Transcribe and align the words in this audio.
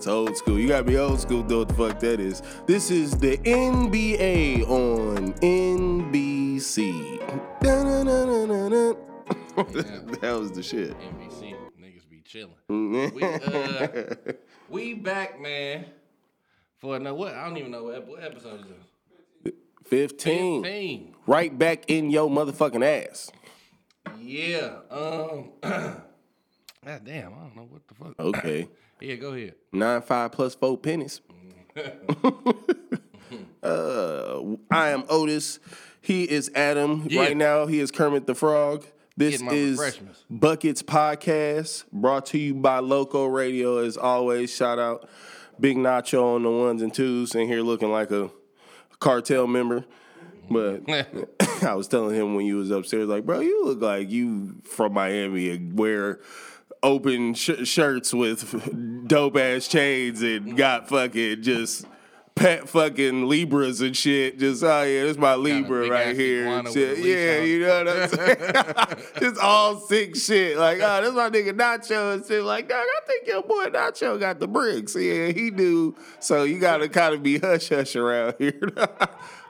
that's 0.00 0.06
old 0.06 0.34
school. 0.34 0.58
You 0.58 0.66
gotta 0.68 0.82
be 0.84 0.96
old 0.96 1.20
school, 1.20 1.42
though. 1.42 1.58
What 1.58 1.68
the 1.68 1.74
fuck 1.74 2.00
that 2.00 2.20
is? 2.20 2.40
This 2.66 2.90
is 2.90 3.18
the 3.18 3.36
NBA 3.36 4.66
on 4.66 5.34
NBC. 5.34 7.18
That 10.20 10.38
was 10.38 10.52
the 10.52 10.62
shit. 10.62 10.98
NBC 10.98 11.54
niggas 11.78 12.08
be 12.08 12.20
chilling. 12.22 12.54
we 13.14 13.22
uh, 13.22 14.06
we 14.70 14.94
back, 14.94 15.38
man. 15.38 15.84
For 16.78 16.96
another 16.96 17.14
what? 17.14 17.34
I 17.34 17.44
don't 17.44 17.58
even 17.58 17.70
know 17.70 17.84
what, 17.84 18.06
what 18.06 18.24
episode 18.24 18.60
is 18.60 18.66
this. 19.44 19.54
15. 19.84 20.62
15. 20.62 21.14
Right 21.26 21.58
back 21.58 21.84
in 21.88 22.08
your 22.10 22.30
motherfucking 22.30 22.82
ass. 22.82 23.30
Yeah. 24.18 24.78
Um. 24.90 25.50
God 25.62 27.04
damn, 27.04 27.34
I 27.34 27.36
don't 27.36 27.56
know 27.56 27.68
what 27.68 27.86
the 27.86 27.94
fuck. 27.94 28.14
Okay. 28.18 28.68
Yeah, 29.00 29.14
go 29.16 29.32
ahead. 29.32 29.54
Nine 29.72 30.02
five 30.02 30.32
plus 30.32 30.54
four 30.54 30.76
pennies. 30.76 31.20
uh, 33.62 34.40
I 34.70 34.90
am 34.90 35.04
Otis. 35.08 35.58
He 36.00 36.24
is 36.24 36.50
Adam. 36.54 37.06
Yeah. 37.08 37.20
Right 37.20 37.36
now, 37.36 37.66
he 37.66 37.80
is 37.80 37.90
Kermit 37.90 38.26
the 38.26 38.34
Frog. 38.34 38.84
This 39.16 39.40
is. 39.40 39.98
Buckets 40.28 40.82
Podcast, 40.82 41.84
brought 41.92 42.26
to 42.26 42.38
you 42.38 42.54
by 42.54 42.78
Loco 42.78 43.26
Radio. 43.26 43.78
As 43.78 43.96
always, 43.96 44.54
shout 44.54 44.78
out 44.78 45.08
Big 45.58 45.76
Nacho 45.76 46.36
on 46.36 46.42
the 46.42 46.50
ones 46.50 46.82
and 46.82 46.92
twos, 46.92 47.34
and 47.34 47.48
here 47.48 47.62
looking 47.62 47.90
like 47.90 48.10
a 48.10 48.30
cartel 48.98 49.46
member. 49.46 49.84
But 50.50 50.82
I 51.62 51.74
was 51.74 51.88
telling 51.88 52.14
him 52.14 52.34
when 52.34 52.44
you 52.44 52.56
was 52.56 52.70
upstairs, 52.70 53.08
like, 53.08 53.24
bro, 53.24 53.40
you 53.40 53.64
look 53.64 53.80
like 53.80 54.10
you 54.10 54.56
from 54.64 54.92
Miami 54.92 55.50
and 55.50 55.78
wear 55.78 56.20
open 56.82 57.34
sh- 57.34 57.64
shirts 57.64 58.12
with 58.14 59.06
dope 59.08 59.36
ass 59.36 59.68
chains 59.68 60.22
and 60.22 60.56
got 60.56 60.88
fucking 60.88 61.42
just 61.42 61.84
pet 62.36 62.66
fucking 62.68 63.28
Libras 63.28 63.82
and 63.82 63.94
shit. 63.94 64.38
Just, 64.38 64.62
oh 64.64 64.82
yeah, 64.82 65.02
this 65.02 65.18
my 65.18 65.34
Libra 65.34 65.88
right 65.88 66.16
here. 66.16 66.46
shit. 66.46 66.64
with 66.64 66.76
a 66.76 66.94
leash 66.94 67.04
Yeah, 67.04 67.38
on. 67.40 67.46
you 67.46 67.60
know 67.60 67.84
what 67.84 67.88
I'm 67.88 68.08
saying? 68.96 69.08
just 69.20 69.40
all 69.42 69.76
sick 69.80 70.16
shit. 70.16 70.56
Like, 70.56 70.78
oh, 70.80 71.02
this 71.02 71.12
my 71.12 71.28
nigga 71.28 71.52
Nacho 71.52 72.14
and 72.14 72.24
shit. 72.24 72.42
Like, 72.42 72.68
dog, 72.68 72.78
I 72.86 73.00
think 73.06 73.26
your 73.26 73.42
boy 73.42 73.66
Nacho 73.66 74.18
got 74.18 74.40
the 74.40 74.48
bricks. 74.48 74.96
Yeah, 74.96 75.26
he 75.32 75.50
do. 75.50 75.94
So 76.20 76.44
you 76.44 76.58
gotta 76.58 76.88
kind 76.88 77.12
of 77.14 77.22
be 77.22 77.38
hush 77.38 77.68
hush 77.68 77.94
around 77.96 78.36
here. 78.38 78.58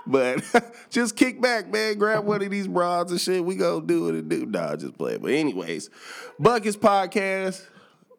But 0.06 0.43
just 0.91 1.17
kick 1.17 1.41
back, 1.41 1.70
man. 1.70 1.98
Grab 1.98 2.25
one 2.25 2.43
of 2.43 2.51
these 2.51 2.67
broads 2.69 3.12
and 3.12 3.20
shit. 3.20 3.45
We 3.45 3.55
go 3.56 3.81
do 3.81 4.09
it 4.09 4.15
and 4.15 4.29
do. 4.29 4.47
Nah, 4.47 4.77
just 4.77 4.97
play. 4.98 5.19
But 5.19 5.33
anyways, 5.33 5.91
Buckets 6.39 6.77
Podcast, 6.77 7.65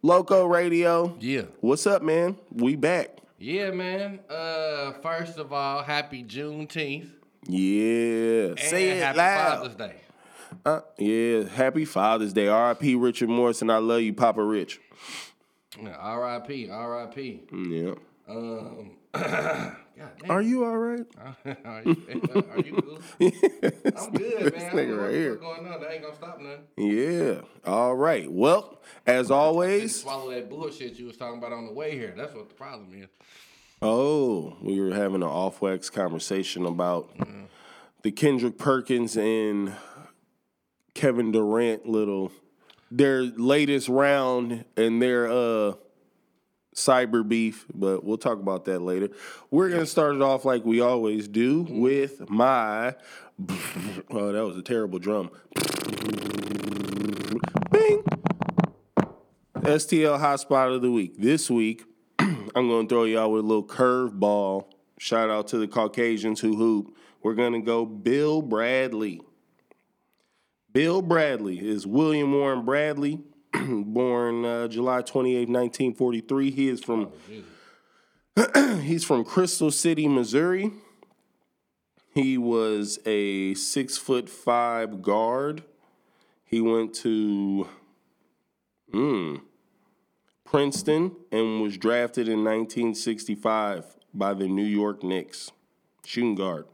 Loco 0.02 0.46
Radio. 0.46 1.16
yeah. 1.20 1.44
What's 1.60 1.86
up, 1.88 2.02
man? 2.04 2.38
We 2.54 2.76
back. 2.76 3.18
Yeah, 3.40 3.72
man. 3.72 4.20
Uh, 4.30 4.92
first 5.02 5.38
of 5.40 5.52
all, 5.52 5.82
happy 5.84 6.24
Juneteenth. 6.24 7.10
Yeah. 7.48 8.50
And 8.50 8.60
Say 8.60 8.90
it 8.92 9.02
happy 9.02 9.18
loud. 9.18 9.58
Father's 9.58 9.76
Day. 9.76 9.96
Uh, 10.64 10.82
yeah. 11.00 11.44
Happy 11.50 11.86
Father's 11.86 12.34
Day. 12.34 12.48
R.I.P. 12.48 12.94
Richard 12.96 13.30
Morrison. 13.30 13.70
I 13.72 13.78
love 13.78 14.02
you, 14.02 14.14
Papa 14.14 14.44
Rich. 14.44 14.80
R.I.P. 15.84 16.70
R.I.P. 16.70 17.42
Yeah. 17.52 17.94
Um, 18.30 18.92
God. 19.98 20.30
Are 20.30 20.42
you 20.42 20.66
all 20.66 20.78
right? 20.78 21.06
are, 21.66 21.84
you, 21.84 21.98
are 22.52 22.60
you 22.60 22.82
cool? 22.82 23.00
I'm 23.98 24.12
good, 24.14 24.42
man. 24.42 24.52
This 24.52 24.64
nigga 24.74 25.02
right 25.02 25.12
here. 25.12 25.36
going 25.36 25.68
on. 25.68 25.82
That 25.82 25.92
ain't 25.92 26.04
gonna 26.04 26.16
stop 26.16 26.40
nothing. 26.40 26.66
Yeah. 26.78 27.42
All 27.66 27.96
right. 27.96 28.32
Well, 28.32 28.82
as 29.06 29.32
always. 29.32 30.02
Swallow 30.02 30.32
that 30.32 30.50
bullshit 30.50 30.98
you 30.98 31.08
was 31.08 31.18
talking 31.18 31.40
about 31.40 31.54
on 31.54 31.66
the 31.66 31.74
way 31.74 31.92
here. 31.92 32.14
That's 32.16 32.34
what 32.34 32.50
the 32.50 32.56
problem 32.56 32.94
is. 32.94 33.10
Oh, 33.82 34.58
we 34.62 34.80
were 34.80 34.94
having 34.94 35.24
an 35.24 35.24
off 35.24 35.62
wax 35.62 35.90
conversation 35.90 36.66
about 36.66 37.10
the 38.04 38.12
Kendrick 38.12 38.58
Perkins 38.58 39.18
and 39.18 39.74
Kevin 40.94 41.32
Durant 41.32 41.88
little 41.88 42.32
their 42.92 43.24
latest 43.24 43.88
round 43.88 44.66
and 44.76 45.02
their 45.02 45.28
uh 45.32 45.74
cyber 46.76 47.28
beef, 47.28 47.66
but 47.74 48.04
we'll 48.04 48.18
talk 48.18 48.40
about 48.40 48.66
that 48.66 48.82
later. 48.82 49.10
We're 49.50 49.70
gonna 49.70 49.86
start 49.86 50.16
it 50.16 50.22
off 50.22 50.46
like 50.46 50.66
we 50.66 50.82
always 50.82 51.28
do 51.28 51.64
mm-hmm. 51.64 51.80
with 51.80 52.30
my 52.30 52.96
oh 54.12 54.32
that 54.32 54.46
was 54.46 54.58
a 54.58 54.62
terrible 54.62 55.00
drum. 55.00 55.32
Bing. 57.72 58.04
STL 59.62 60.20
hot 60.20 60.40
spot 60.40 60.72
of 60.72 60.82
the 60.82 60.92
week. 60.92 61.18
This 61.18 61.50
week, 61.50 61.84
I'm 62.20 62.68
going 62.68 62.88
to 62.88 62.90
throw 62.90 63.04
y'all 63.04 63.32
with 63.32 63.44
a 63.44 63.48
little 63.48 63.64
curveball. 63.64 64.66
Shout 64.98 65.30
out 65.30 65.48
to 65.50 65.60
the 65.60 65.68
Caucasians 65.68 66.40
who 66.40 66.56
hoop. 66.56 66.96
We're 67.22 67.36
going 67.36 67.54
to 67.54 67.60
go 67.60 67.86
Bill 67.86 68.42
Bradley. 68.42 69.22
Bill 70.74 71.02
Bradley 71.02 71.60
is 71.60 71.86
William 71.86 72.32
Warren 72.34 72.66
Bradley, 72.66 73.20
born 73.86 74.46
uh, 74.46 74.68
July 74.68 75.02
28, 75.02 75.50
1943. 75.50 76.52
He 76.52 76.70
is 76.70 76.84
from 76.84 77.12
he's 78.82 79.04
from 79.04 79.24
Crystal 79.24 79.72
City, 79.72 80.08
Missouri. 80.08 80.72
He 82.14 82.38
was 82.38 83.00
a 83.06 83.54
six 83.56 83.98
foot 83.98 84.30
five 84.30 85.02
guard. 85.02 85.64
He 86.44 86.60
went 86.60 86.94
to 86.96 87.68
mm, 88.94 89.42
Princeton 90.44 91.16
and 91.32 91.62
was 91.62 91.78
drafted 91.78 92.28
in 92.28 92.44
1965 92.44 93.96
by 94.14 94.34
the 94.34 94.48
New 94.48 94.66
York 94.66 95.04
Knicks. 95.04 95.52
Shooting 96.06 96.36
guard. 96.36 96.66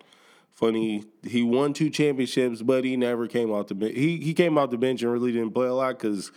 Funny, 0.53 1.03
he 1.23 1.44
won 1.44 1.73
two 1.73 1.91
championships, 1.91 2.63
but 2.63 2.83
he 2.83 2.97
never 2.97 3.27
came 3.27 3.53
out 3.53 3.67
the 3.67 3.75
bench. 3.75 3.94
He 3.94 4.17
he 4.17 4.33
came 4.33 4.57
out 4.57 4.71
the 4.71 4.77
bench 4.77 5.03
and 5.03 5.11
really 5.11 5.31
didn't 5.31 5.51
play 5.51 5.67
a 5.67 5.73
lot 5.73 5.99
because 5.99 6.31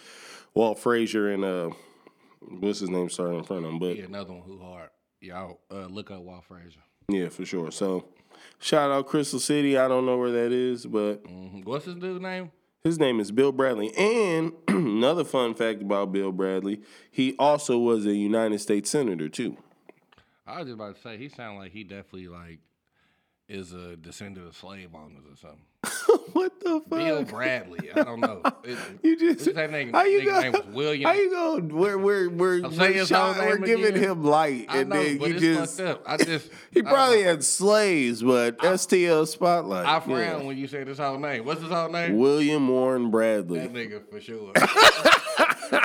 Walt 0.54 0.78
Frazier 0.78 1.30
and 1.30 1.44
uh, 1.44 1.70
what's 2.40 2.80
his 2.80 2.90
name 2.90 3.08
started 3.10 3.36
in 3.36 3.44
front 3.44 3.64
of 3.64 3.72
him. 3.72 3.78
But 3.78 3.96
Yeah, 3.96 4.04
another 4.04 4.32
one 4.32 4.42
who 4.42 4.58
hard. 4.58 4.90
Y'all 5.20 5.60
uh, 5.70 5.86
look 5.86 6.10
up 6.10 6.20
Walt 6.22 6.44
Frazier. 6.44 6.80
yeah, 7.08 7.28
for 7.28 7.44
sure. 7.44 7.70
So 7.70 8.06
shout 8.58 8.90
out 8.90 9.06
Crystal 9.06 9.38
City. 9.40 9.76
I 9.76 9.86
don't 9.88 10.06
know 10.06 10.16
where 10.18 10.32
that 10.32 10.52
is, 10.52 10.86
but 10.86 11.24
Mhm. 11.24 11.64
What's 11.64 11.84
his 11.84 11.96
dude's 11.96 12.20
name? 12.22 12.50
His 12.82 12.98
name 12.98 13.20
is 13.20 13.30
Bill 13.30 13.52
Bradley. 13.52 13.94
And 13.94 14.52
another 14.68 15.24
fun 15.24 15.54
fact 15.54 15.82
about 15.82 16.12
Bill 16.12 16.32
Bradley, 16.32 16.80
he 17.10 17.36
also 17.38 17.78
was 17.78 18.06
a 18.06 18.14
United 18.14 18.58
States 18.60 18.88
Senator 18.90 19.28
too. 19.28 19.56
I 20.46 20.58
was 20.60 20.66
just 20.66 20.74
about 20.74 20.96
to 20.96 21.00
say 21.02 21.16
he 21.18 21.28
sounded 21.28 21.60
like 21.60 21.72
he 21.72 21.84
definitely 21.84 22.28
like 22.28 22.60
is 23.48 23.72
a 23.72 23.96
descendant 23.96 24.46
of 24.46 24.56
slave 24.56 24.94
owners 24.94 25.24
or 25.30 25.36
something. 25.36 25.64
what 26.32 26.60
the 26.60 26.80
fuck? 26.80 26.98
Bill 26.98 27.24
Bradley. 27.24 27.90
I 27.92 28.02
don't 28.02 28.20
know. 28.20 28.42
It- 28.64 28.78
you 29.02 29.18
just 29.18 29.46
his 29.46 29.54
name, 29.56 29.92
how 29.92 30.04
you 30.04 30.24
go? 30.24 30.40
name 30.40 30.52
was 30.52 30.66
William. 30.66 31.08
How 31.08 31.14
you 31.16 31.30
go? 31.30 31.58
We're 31.58 31.98
we're 31.98 32.28
we're, 32.28 32.68
we're, 32.68 33.06
shot- 33.06 33.38
we're 33.38 33.58
giving 33.58 33.96
again. 33.96 34.02
him 34.10 34.24
light, 34.24 34.66
I 34.68 34.78
and 34.78 34.90
know, 34.90 35.02
then 35.02 35.20
you 35.20 35.40
just. 35.40 35.80
I 35.80 36.16
just 36.18 36.50
he 36.70 36.82
probably 36.82 37.22
know. 37.22 37.30
had 37.30 37.44
slaves, 37.44 38.22
but 38.22 38.58
STL 38.58 39.26
spotlight. 39.26 39.86
I 39.86 40.02
yeah. 40.06 40.36
when 40.36 40.58
you 40.58 40.66
say 40.66 40.84
this 40.84 40.98
whole 40.98 41.18
name. 41.18 41.44
What's 41.44 41.62
his 41.62 41.70
whole 41.70 41.88
name? 41.90 42.16
William 42.18 42.68
Warren 42.68 43.10
Bradley. 43.10 43.60
That 43.60 43.72
nigga 43.72 44.08
for 44.08 44.20
sure. 44.20 44.52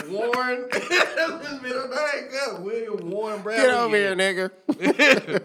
Warren. 0.10 0.68
That's 0.72 1.48
his 1.48 1.62
middle 1.62 1.88
name. 1.88 2.30
God, 2.32 2.64
William 2.64 3.10
Warren 3.10 3.42
Bradley. 3.42 3.66
Get 3.66 3.74
over 3.74 3.96
here, 3.96 4.16
nigga. 4.16 5.42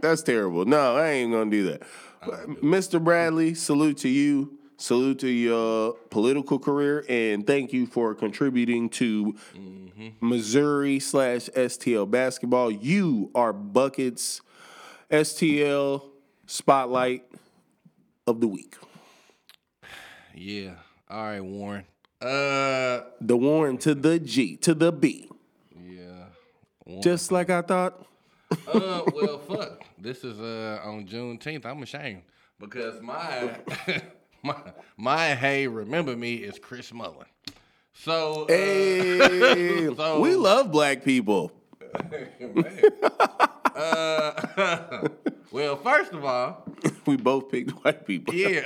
That's 0.00 0.22
terrible. 0.22 0.64
No, 0.64 0.96
I 0.96 1.08
ain't 1.10 1.32
gonna 1.32 1.50
do 1.50 1.64
that. 1.70 1.82
Mr. 2.62 3.02
Bradley, 3.02 3.54
salute 3.54 3.98
to 3.98 4.08
you. 4.08 4.58
Salute 4.78 5.20
to 5.20 5.28
your 5.28 5.94
political 6.10 6.58
career, 6.58 7.02
and 7.08 7.46
thank 7.46 7.72
you 7.72 7.86
for 7.86 8.14
contributing 8.14 8.90
to 8.90 9.34
Missouri 10.20 11.00
slash 11.00 11.48
STL 11.56 12.10
basketball. 12.10 12.70
You 12.70 13.30
are 13.34 13.54
Buckets 13.54 14.42
STL 15.10 16.02
spotlight 16.44 17.24
of 18.26 18.42
the 18.42 18.48
week. 18.48 18.76
Yeah. 20.34 20.74
All 21.08 21.22
right, 21.24 21.40
Warren. 21.40 21.86
Uh, 22.20 23.00
The 23.22 23.36
Warren 23.38 23.78
to 23.78 23.94
the 23.94 24.18
G 24.18 24.58
to 24.58 24.74
the 24.74 24.92
B, 24.92 25.30
yeah. 25.74 26.26
Warren. 26.84 27.02
just 27.02 27.32
like 27.32 27.48
I 27.48 27.62
thought. 27.62 28.04
Uh, 28.68 29.02
well, 29.14 29.38
fuck. 29.38 29.85
This 29.98 30.24
is 30.24 30.38
uh 30.40 30.80
on 30.84 31.06
Juneteenth. 31.06 31.64
I'm 31.64 31.82
ashamed 31.82 32.22
because 32.60 33.00
my 33.00 33.56
my 34.42 34.56
my 34.96 35.34
hey, 35.34 35.66
remember 35.66 36.16
me 36.16 36.34
is 36.36 36.58
Chris 36.58 36.92
Mullin. 36.92 37.26
So 37.94 38.42
uh, 38.44 38.46
Hey, 38.48 39.88
So- 39.96 40.20
we 40.20 40.34
love 40.36 40.70
black 40.70 41.02
people. 41.04 41.52
uh, 43.74 45.08
well, 45.50 45.76
first 45.76 46.12
of 46.12 46.24
all, 46.24 46.64
We 47.06 47.16
both 47.16 47.50
picked 47.50 47.70
white 47.84 48.06
people. 48.06 48.34
Yeah, 48.34 48.60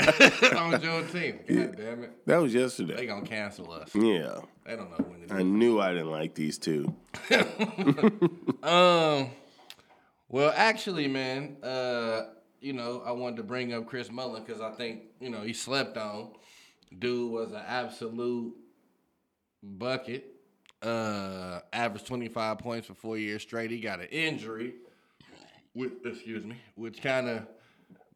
on 0.57 0.73
Juneteenth. 0.81 1.47
God 1.47 1.77
damn 1.77 2.05
it. 2.05 2.27
That 2.27 2.39
was 2.39 2.53
yesterday. 2.55 2.97
They 2.97 3.07
gonna 3.07 3.27
cancel 3.27 3.71
us. 3.73 3.95
Yeah. 3.95 4.39
They 4.65 4.77
don't 4.77 4.91
know 4.91 5.05
when. 5.07 5.27
I 5.31 5.43
knew 5.43 5.81
I 5.81 5.93
didn't 5.93 6.11
like 6.11 6.35
these 6.35 6.59
two. 6.59 6.93
Um, 8.63 9.31
well, 10.31 10.53
actually, 10.55 11.09
man, 11.09 11.57
uh, 11.63 12.23
you 12.61 12.73
know, 12.73 13.03
I 13.05 13.11
wanted 13.11 13.37
to 13.39 13.43
bring 13.43 13.75
up 13.75 13.87
Chris 13.87 14.11
Mullin 14.11 14.45
because 14.45 14.63
I 14.63 14.71
think 14.71 15.03
you 15.21 15.29
know 15.29 15.43
he 15.43 15.53
slept 15.53 15.97
on. 15.97 16.31
Dude 16.97 17.31
was 17.31 17.53
an 17.53 17.63
absolute 17.67 18.55
bucket. 19.63 20.27
Uh, 20.81 21.61
averaged 21.73 22.07
twenty 22.07 22.29
five 22.29 22.59
points 22.59 22.87
for 22.87 22.95
four 22.95 23.19
years 23.19 23.43
straight. 23.43 23.71
He 23.71 23.81
got 23.81 24.01
an 24.01 24.07
injury, 24.07 24.75
with 25.75 25.93
excuse 26.05 26.45
me, 26.45 26.57
which 26.77 27.03
kind 27.03 27.29
of 27.29 27.47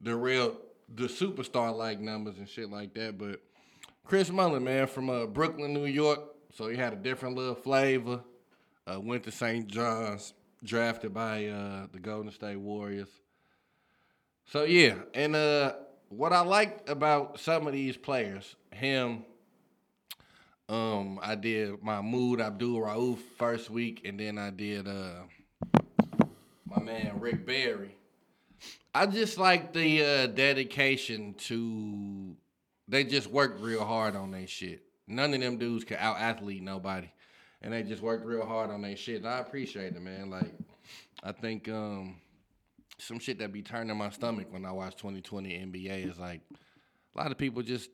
derailed 0.03 0.57
the 0.95 1.05
superstar 1.05 1.77
like 1.77 2.01
numbers 2.01 2.39
and 2.39 2.49
shit 2.49 2.71
like 2.71 2.95
that. 2.95 3.19
But 3.19 3.41
Chris 4.05 4.31
Mullin, 4.31 4.63
man, 4.63 4.87
from 4.87 5.11
uh, 5.11 5.27
Brooklyn, 5.27 5.75
New 5.75 5.87
York, 5.87 6.21
so 6.53 6.69
he 6.69 6.77
had 6.77 6.93
a 6.93 6.97
different 6.97 7.37
little 7.37 7.55
flavor. 7.55 8.21
Uh, 8.87 9.01
went 9.01 9.25
to 9.25 9.33
St. 9.33 9.67
John's, 9.67 10.35
drafted 10.65 11.15
by 11.15 11.47
uh, 11.47 11.87
the 11.93 12.01
Golden 12.01 12.33
State 12.33 12.57
Warriors. 12.57 13.09
So 14.47 14.65
yeah, 14.65 14.97
and 15.15 15.37
uh, 15.37 15.75
what 16.09 16.33
I 16.33 16.41
liked 16.41 16.89
about 16.89 17.41
some 17.41 17.67
of 17.67 17.73
these 17.73 17.97
players, 17.97 18.57
him, 18.73 19.25
um, 20.69 21.19
I 21.23 21.35
did 21.35 21.83
Mahmoud 21.83 22.41
Abdul 22.41 22.81
Rauf 22.81 23.19
first 23.39 23.71
week, 23.71 24.03
and 24.05 24.19
then 24.19 24.39
I 24.39 24.51
did 24.51 24.89
uh, 24.89 25.23
my 26.67 26.83
man 26.83 27.21
Rick 27.21 27.47
Barry. 27.47 27.97
I 28.95 29.07
just 29.07 29.39
like 29.39 29.73
the 29.73 30.05
uh, 30.05 30.27
dedication 30.29 31.35
to. 31.35 32.37
They 32.87 33.05
just 33.05 33.29
work 33.29 33.57
real 33.61 33.85
hard 33.85 34.15
on 34.15 34.31
their 34.31 34.47
shit. 34.47 34.83
None 35.07 35.35
of 35.35 35.41
them 35.41 35.57
dudes 35.57 35.85
can 35.85 35.97
out 35.99 36.19
athlete 36.19 36.63
nobody, 36.63 37.11
and 37.65 37.73
they 37.73 37.83
just 37.83 38.03
worked 38.03 38.27
real 38.27 38.45
hard 38.45 38.71
on 38.71 38.83
their 38.83 38.95
shit. 38.95 39.17
And 39.17 39.29
I 39.29 39.39
appreciate 39.39 39.97
it, 39.97 40.03
man. 40.03 40.29
Like, 40.29 40.53
I 41.23 41.33
think 41.33 41.67
um, 41.71 42.21
some 42.99 43.19
shit 43.19 43.39
that 43.39 43.53
be 43.53 43.63
turning 43.63 43.97
my 43.97 44.11
stomach 44.11 44.49
when 44.51 44.67
I 44.67 44.71
watch 44.71 44.97
2020 44.97 45.49
NBA 45.49 46.11
is 46.11 46.19
like 46.19 46.43
a 46.53 47.19
lot 47.19 47.31
of 47.33 47.39
people 47.39 47.63
just 47.63 47.89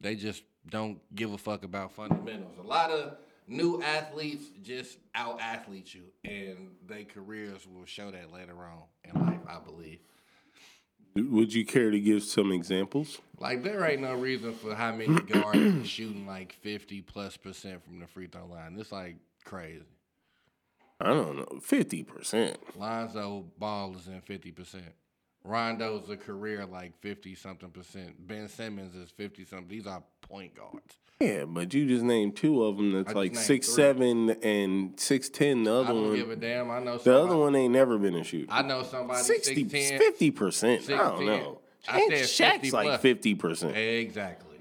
they 0.00 0.16
just 0.16 0.42
don't 0.68 0.98
give 1.14 1.32
a 1.32 1.38
fuck 1.38 1.64
about 1.64 1.92
fundamentals. 1.92 2.58
A 2.58 2.66
lot 2.66 2.90
of 2.90 3.16
new 3.46 3.80
athletes 3.82 4.46
just 4.62 4.98
out 5.14 5.40
athlete 5.40 5.94
you, 5.94 6.04
and 6.24 6.70
their 6.86 7.04
careers 7.04 7.68
will 7.68 7.86
show 7.86 8.10
that 8.10 8.32
later 8.32 8.56
on 8.64 8.82
in 9.04 9.20
life. 9.26 9.40
I 9.46 9.58
believe. 9.60 10.00
Would 11.16 11.54
you 11.54 11.64
care 11.64 11.90
to 11.90 12.00
give 12.00 12.24
some 12.24 12.50
examples? 12.50 13.20
Like 13.38 13.62
there 13.62 13.84
ain't 13.84 14.02
no 14.02 14.14
reason 14.14 14.52
for 14.54 14.74
how 14.74 14.92
many 14.92 15.14
guards 15.32 15.58
is 15.58 15.88
shooting 15.88 16.26
like 16.26 16.54
50 16.54 17.02
plus 17.02 17.36
percent 17.36 17.84
from 17.84 18.00
the 18.00 18.06
free 18.06 18.26
throw 18.26 18.46
line. 18.46 18.76
It's 18.78 18.90
like 18.90 19.16
crazy. 19.44 19.84
I 21.00 21.08
don't 21.08 21.36
know. 21.36 21.60
50%. 21.60 22.56
Lonzo 22.76 23.44
Ball 23.58 23.96
is 23.96 24.08
in 24.08 24.20
50 24.22 24.50
percent. 24.52 24.92
Rondo's 25.44 26.08
a 26.08 26.16
career 26.16 26.64
like 26.64 26.98
50 27.00 27.34
something 27.34 27.70
percent. 27.70 28.26
Ben 28.26 28.48
Simmons 28.48 28.94
is 28.94 29.10
50 29.10 29.44
something. 29.44 29.68
These 29.68 29.86
are 29.86 30.02
point 30.28 30.54
guards. 30.54 30.96
Yeah, 31.20 31.44
but 31.46 31.72
you 31.72 31.86
just 31.86 32.04
named 32.04 32.36
two 32.36 32.64
of 32.64 32.76
them 32.76 32.92
that's 32.92 33.06
just 33.06 33.16
like 33.16 33.36
six 33.36 33.66
three. 33.68 33.74
seven 33.76 34.30
and 34.42 34.98
six 34.98 35.28
ten. 35.28 35.62
The 35.64 35.70
I 35.70 35.74
other 35.76 35.88
don't 35.92 36.08
one, 36.08 36.16
give 36.16 36.30
a 36.30 36.36
damn. 36.36 36.70
I 36.70 36.80
know 36.80 36.98
the 36.98 37.16
other 37.18 37.36
one 37.36 37.54
ain't 37.54 37.72
never 37.72 37.96
been 37.98 38.14
a 38.16 38.24
shooter. 38.24 38.52
I 38.52 38.62
know 38.62 38.82
somebody 38.82 39.22
60, 39.22 39.64
6'10". 39.66 39.98
50 39.98 40.30
percent. 40.32 40.90
I 40.90 40.96
don't 40.96 41.26
know. 41.26 41.60
I 41.88 42.00
Ain't 42.00 42.12
said 42.26 42.52
50 42.54 42.66
Shaq's 42.68 42.72
like 42.72 42.86
plus. 42.86 43.00
fifty 43.00 43.34
percent. 43.34 43.76
Exactly. 43.76 44.58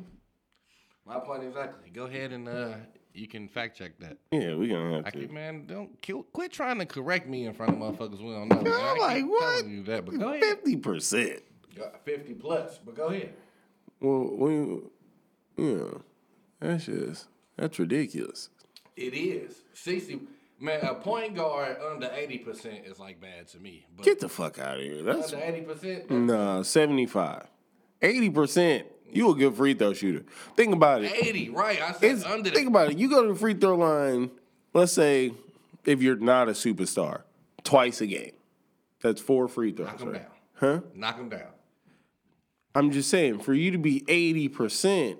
My 1.05 1.19
point 1.19 1.43
exactly. 1.43 1.89
Go 1.89 2.05
ahead 2.05 2.31
and 2.31 2.47
uh, 2.47 2.73
you 3.13 3.27
can 3.27 3.47
fact 3.47 3.77
check 3.77 3.97
that. 3.99 4.17
Yeah, 4.31 4.55
we 4.55 4.67
gonna 4.69 4.97
have 4.97 5.05
I 5.07 5.09
to. 5.09 5.19
keep, 5.19 5.31
man, 5.31 5.65
don't 5.65 6.01
kill, 6.01 6.23
quit 6.23 6.51
trying 6.51 6.79
to 6.79 6.85
correct 6.85 7.27
me 7.27 7.45
in 7.45 7.53
front 7.53 7.73
of 7.73 7.77
motherfuckers 7.79 8.21
we 8.21 8.31
don't 8.31 8.47
know. 8.49 8.61
man. 8.61 8.73
I 8.73 8.91
I'm 8.91 8.97
like 8.99 9.25
what? 9.25 9.65
you 9.67 9.83
that, 9.83 10.05
but 10.05 10.17
go 10.19 10.29
ahead. 10.29 10.43
Fifty 10.43 10.77
percent. 10.77 11.39
Fifty 12.05 12.33
plus, 12.35 12.77
but 12.85 12.95
go 12.95 13.07
ahead. 13.07 13.33
Well, 13.99 14.29
we, 14.37 14.79
yeah, 15.57 15.85
that's 16.59 16.85
just 16.85 17.27
that's 17.57 17.77
ridiculous. 17.79 18.49
It 18.95 19.13
is 19.13 19.55
sixty. 19.73 20.19
Man, 20.59 20.81
a 20.85 20.93
point 20.93 21.35
guard 21.35 21.77
under 21.91 22.09
eighty 22.13 22.37
percent 22.37 22.85
is 22.85 22.99
like 22.99 23.19
bad 23.19 23.47
to 23.49 23.59
me. 23.59 23.85
But 23.95 24.05
Get 24.05 24.19
the 24.19 24.29
fuck 24.29 24.59
out 24.59 24.77
of 24.77 24.83
here. 24.83 25.01
That's 25.03 25.33
under 25.33 25.45
eighty 25.45 25.61
percent, 25.61 26.09
nah 26.09 26.61
seventy 26.61 27.05
five. 27.05 27.47
Eighty 28.01 28.29
percent. 28.29 28.87
You 29.11 29.31
a 29.31 29.35
good 29.35 29.55
free 29.55 29.73
throw 29.75 29.93
shooter. 29.93 30.23
Think 30.55 30.73
about 30.73 31.03
it. 31.03 31.11
eighty, 31.13 31.49
right? 31.49 31.81
I 31.81 31.91
said 31.91 32.11
It's, 32.11 32.25
under. 32.25 32.49
think 32.49 32.65
The, 32.65 32.69
about 32.69 32.91
it. 32.91 32.97
You 32.97 33.09
go 33.09 33.23
to 33.23 33.33
the 33.33 33.35
free 33.39 33.53
throw 33.53 33.75
line. 33.75 34.31
Let's 34.73 34.91
say 34.93 35.33
if 35.85 36.01
you're 36.01 36.15
not 36.15 36.47
a 36.49 36.53
superstar, 36.53 37.21
twice 37.63 38.01
a 38.01 38.07
game. 38.07 38.31
That's 39.01 39.21
four 39.21 39.47
free 39.47 39.71
throws. 39.71 39.87
knock 39.89 39.97
them 39.99 40.09
right? 40.09 40.21
down. 40.21 40.31
Huh? 40.55 40.79
Knock 40.95 41.17
them 41.17 41.29
down. 41.29 41.47
I'm 42.73 42.89
just 42.91 43.09
saying, 43.09 43.39
for 43.39 43.53
you 43.53 43.69
to 43.71 43.77
be 43.77 44.01
80%, 44.01 45.17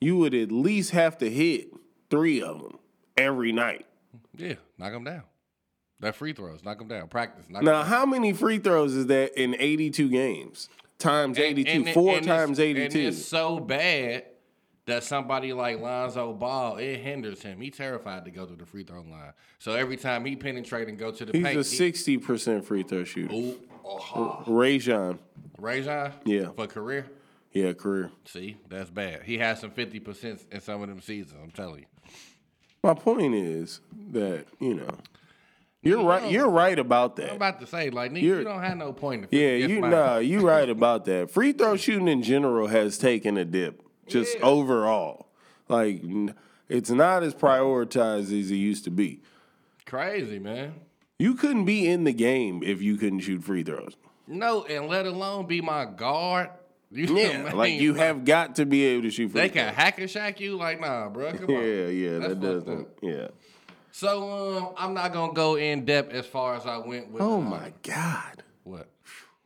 you 0.00 0.16
would 0.16 0.34
at 0.34 0.50
least 0.50 0.90
have 0.92 1.18
to 1.18 1.30
hit 1.30 1.68
three 2.10 2.42
of 2.42 2.60
them 2.60 2.78
every 3.16 3.52
night. 3.52 3.86
Yeah, 4.36 4.54
knock 4.78 4.92
them 4.92 5.04
down. 5.04 5.22
That 6.00 6.16
free 6.16 6.32
throws, 6.32 6.64
knock 6.64 6.78
them 6.78 6.88
down. 6.88 7.08
Practice. 7.08 7.44
Now, 7.50 7.60
down. 7.60 7.86
how 7.86 8.06
many 8.06 8.32
free 8.32 8.58
throws 8.58 8.94
is 8.94 9.06
that 9.06 9.38
in 9.40 9.54
82 9.58 10.08
games? 10.08 10.68
Times 10.98 11.38
82. 11.38 11.70
And 11.70 11.88
Four 11.90 12.14
and 12.16 12.22
it's- 12.22 12.26
times 12.26 12.58
And 12.58 12.68
82. 12.78 12.98
it's 13.08 13.24
so 13.24 13.58
bad 13.60 14.24
that 14.86 15.04
somebody 15.04 15.52
like 15.52 15.78
Lonzo 15.80 16.32
Ball, 16.32 16.76
it 16.78 16.96
hinders 16.98 17.42
him. 17.42 17.60
He 17.60 17.70
terrified 17.70 18.24
to 18.24 18.30
go 18.30 18.46
to 18.46 18.54
the 18.56 18.64
free 18.66 18.82
throw 18.82 19.02
line. 19.02 19.32
So 19.58 19.72
every 19.72 19.96
time 19.98 20.24
he 20.24 20.36
penetrate 20.36 20.88
and 20.88 20.98
go 20.98 21.10
to 21.12 21.24
the 21.26 21.32
He's 21.36 21.44
paint, 21.44 21.56
a 21.58 21.60
60% 21.60 22.64
free 22.64 22.82
throw 22.82 23.04
shooter. 23.04 23.34
ooh, 23.34 23.56
oh, 23.84 24.42
Ray 24.46 24.78
John. 24.78 25.18
Rajon, 25.58 26.12
Yeah. 26.24 26.50
for 26.56 26.66
career. 26.66 27.06
Yeah, 27.52 27.72
career. 27.72 28.10
See, 28.26 28.56
that's 28.68 28.90
bad. 28.90 29.22
He 29.24 29.38
has 29.38 29.60
some 29.60 29.70
fifty 29.70 29.98
percent 30.00 30.40
in 30.52 30.60
some 30.60 30.82
of 30.82 30.88
them 30.88 31.00
seasons. 31.00 31.40
I'm 31.42 31.50
telling 31.50 31.80
you. 31.80 31.86
My 32.82 32.94
point 32.94 33.34
is 33.34 33.80
that, 34.12 34.46
you 34.58 34.74
know, 34.74 34.88
you're 35.82 36.02
right. 36.04 36.30
You're 36.30 36.48
right 36.48 36.78
about 36.78 37.16
that. 37.16 37.30
I'm 37.30 37.36
about 37.36 37.60
to 37.60 37.66
say, 37.66 37.90
like, 37.90 38.12
You're- 38.14 38.44
don't 38.44 38.62
have 38.62 38.76
no 38.78 38.92
point. 38.92 39.26
Yeah, 39.30 39.52
you 39.56 39.80
nah, 39.80 40.18
you 40.18 40.40
right 40.46 40.68
about 40.68 41.04
that. 41.06 41.30
Free 41.30 41.52
throw 41.52 41.76
shooting 41.76 42.08
in 42.08 42.22
general 42.22 42.68
has 42.68 42.96
taken 42.98 43.36
a 43.36 43.44
dip, 43.44 43.82
just 44.06 44.36
Yeah. 44.38 44.44
overall. 44.44 45.26
Like 45.68 46.02
it's 46.68 46.90
not 46.90 47.22
as 47.22 47.34
prioritized 47.34 48.38
as 48.40 48.50
it 48.50 48.56
used 48.56 48.84
to 48.84 48.90
be. 48.90 49.22
Crazy 49.86 50.38
man. 50.38 50.74
You 51.18 51.34
couldn't 51.34 51.64
be 51.64 51.86
in 51.88 52.04
the 52.04 52.12
game 52.12 52.62
if 52.62 52.80
you 52.80 52.96
couldn't 52.96 53.20
shoot 53.20 53.42
free 53.44 53.62
throws. 53.62 53.96
No, 54.26 54.64
and 54.64 54.86
let 54.88 55.04
alone 55.06 55.46
be 55.46 55.60
my 55.60 55.84
guard. 55.84 56.48
You 56.92 57.16
Yeah, 57.18 57.46
I 57.48 57.52
like 57.52 57.70
mean? 57.72 57.82
you 57.82 57.94
have 57.94 58.24
got 58.24 58.56
to 58.56 58.66
be 58.66 58.84
able 58.86 59.02
to 59.02 59.10
shoot 59.10 59.32
They 59.32 59.48
can 59.48 59.72
hack 59.72 60.00
and 60.00 60.10
shack 60.10 60.40
you. 60.40 60.56
Like, 60.56 60.80
nah, 60.80 61.08
bro. 61.08 61.32
Come 61.32 61.44
on. 61.54 61.62
Yeah, 61.62 61.86
yeah, 61.86 62.18
That's 62.18 62.28
that 62.34 62.40
doesn't. 62.40 62.80
up. 62.80 62.98
Yeah. 63.00 63.28
So 63.92 64.56
um, 64.58 64.74
I'm 64.76 64.94
not 64.94 65.12
gonna 65.12 65.32
go 65.32 65.56
in 65.56 65.84
depth 65.84 66.12
as 66.12 66.26
far 66.26 66.56
as 66.56 66.66
I 66.66 66.78
went 66.78 67.10
with. 67.12 67.22
Oh 67.22 67.38
uh, 67.38 67.40
my 67.40 67.72
God. 67.82 68.42
What, 68.64 68.88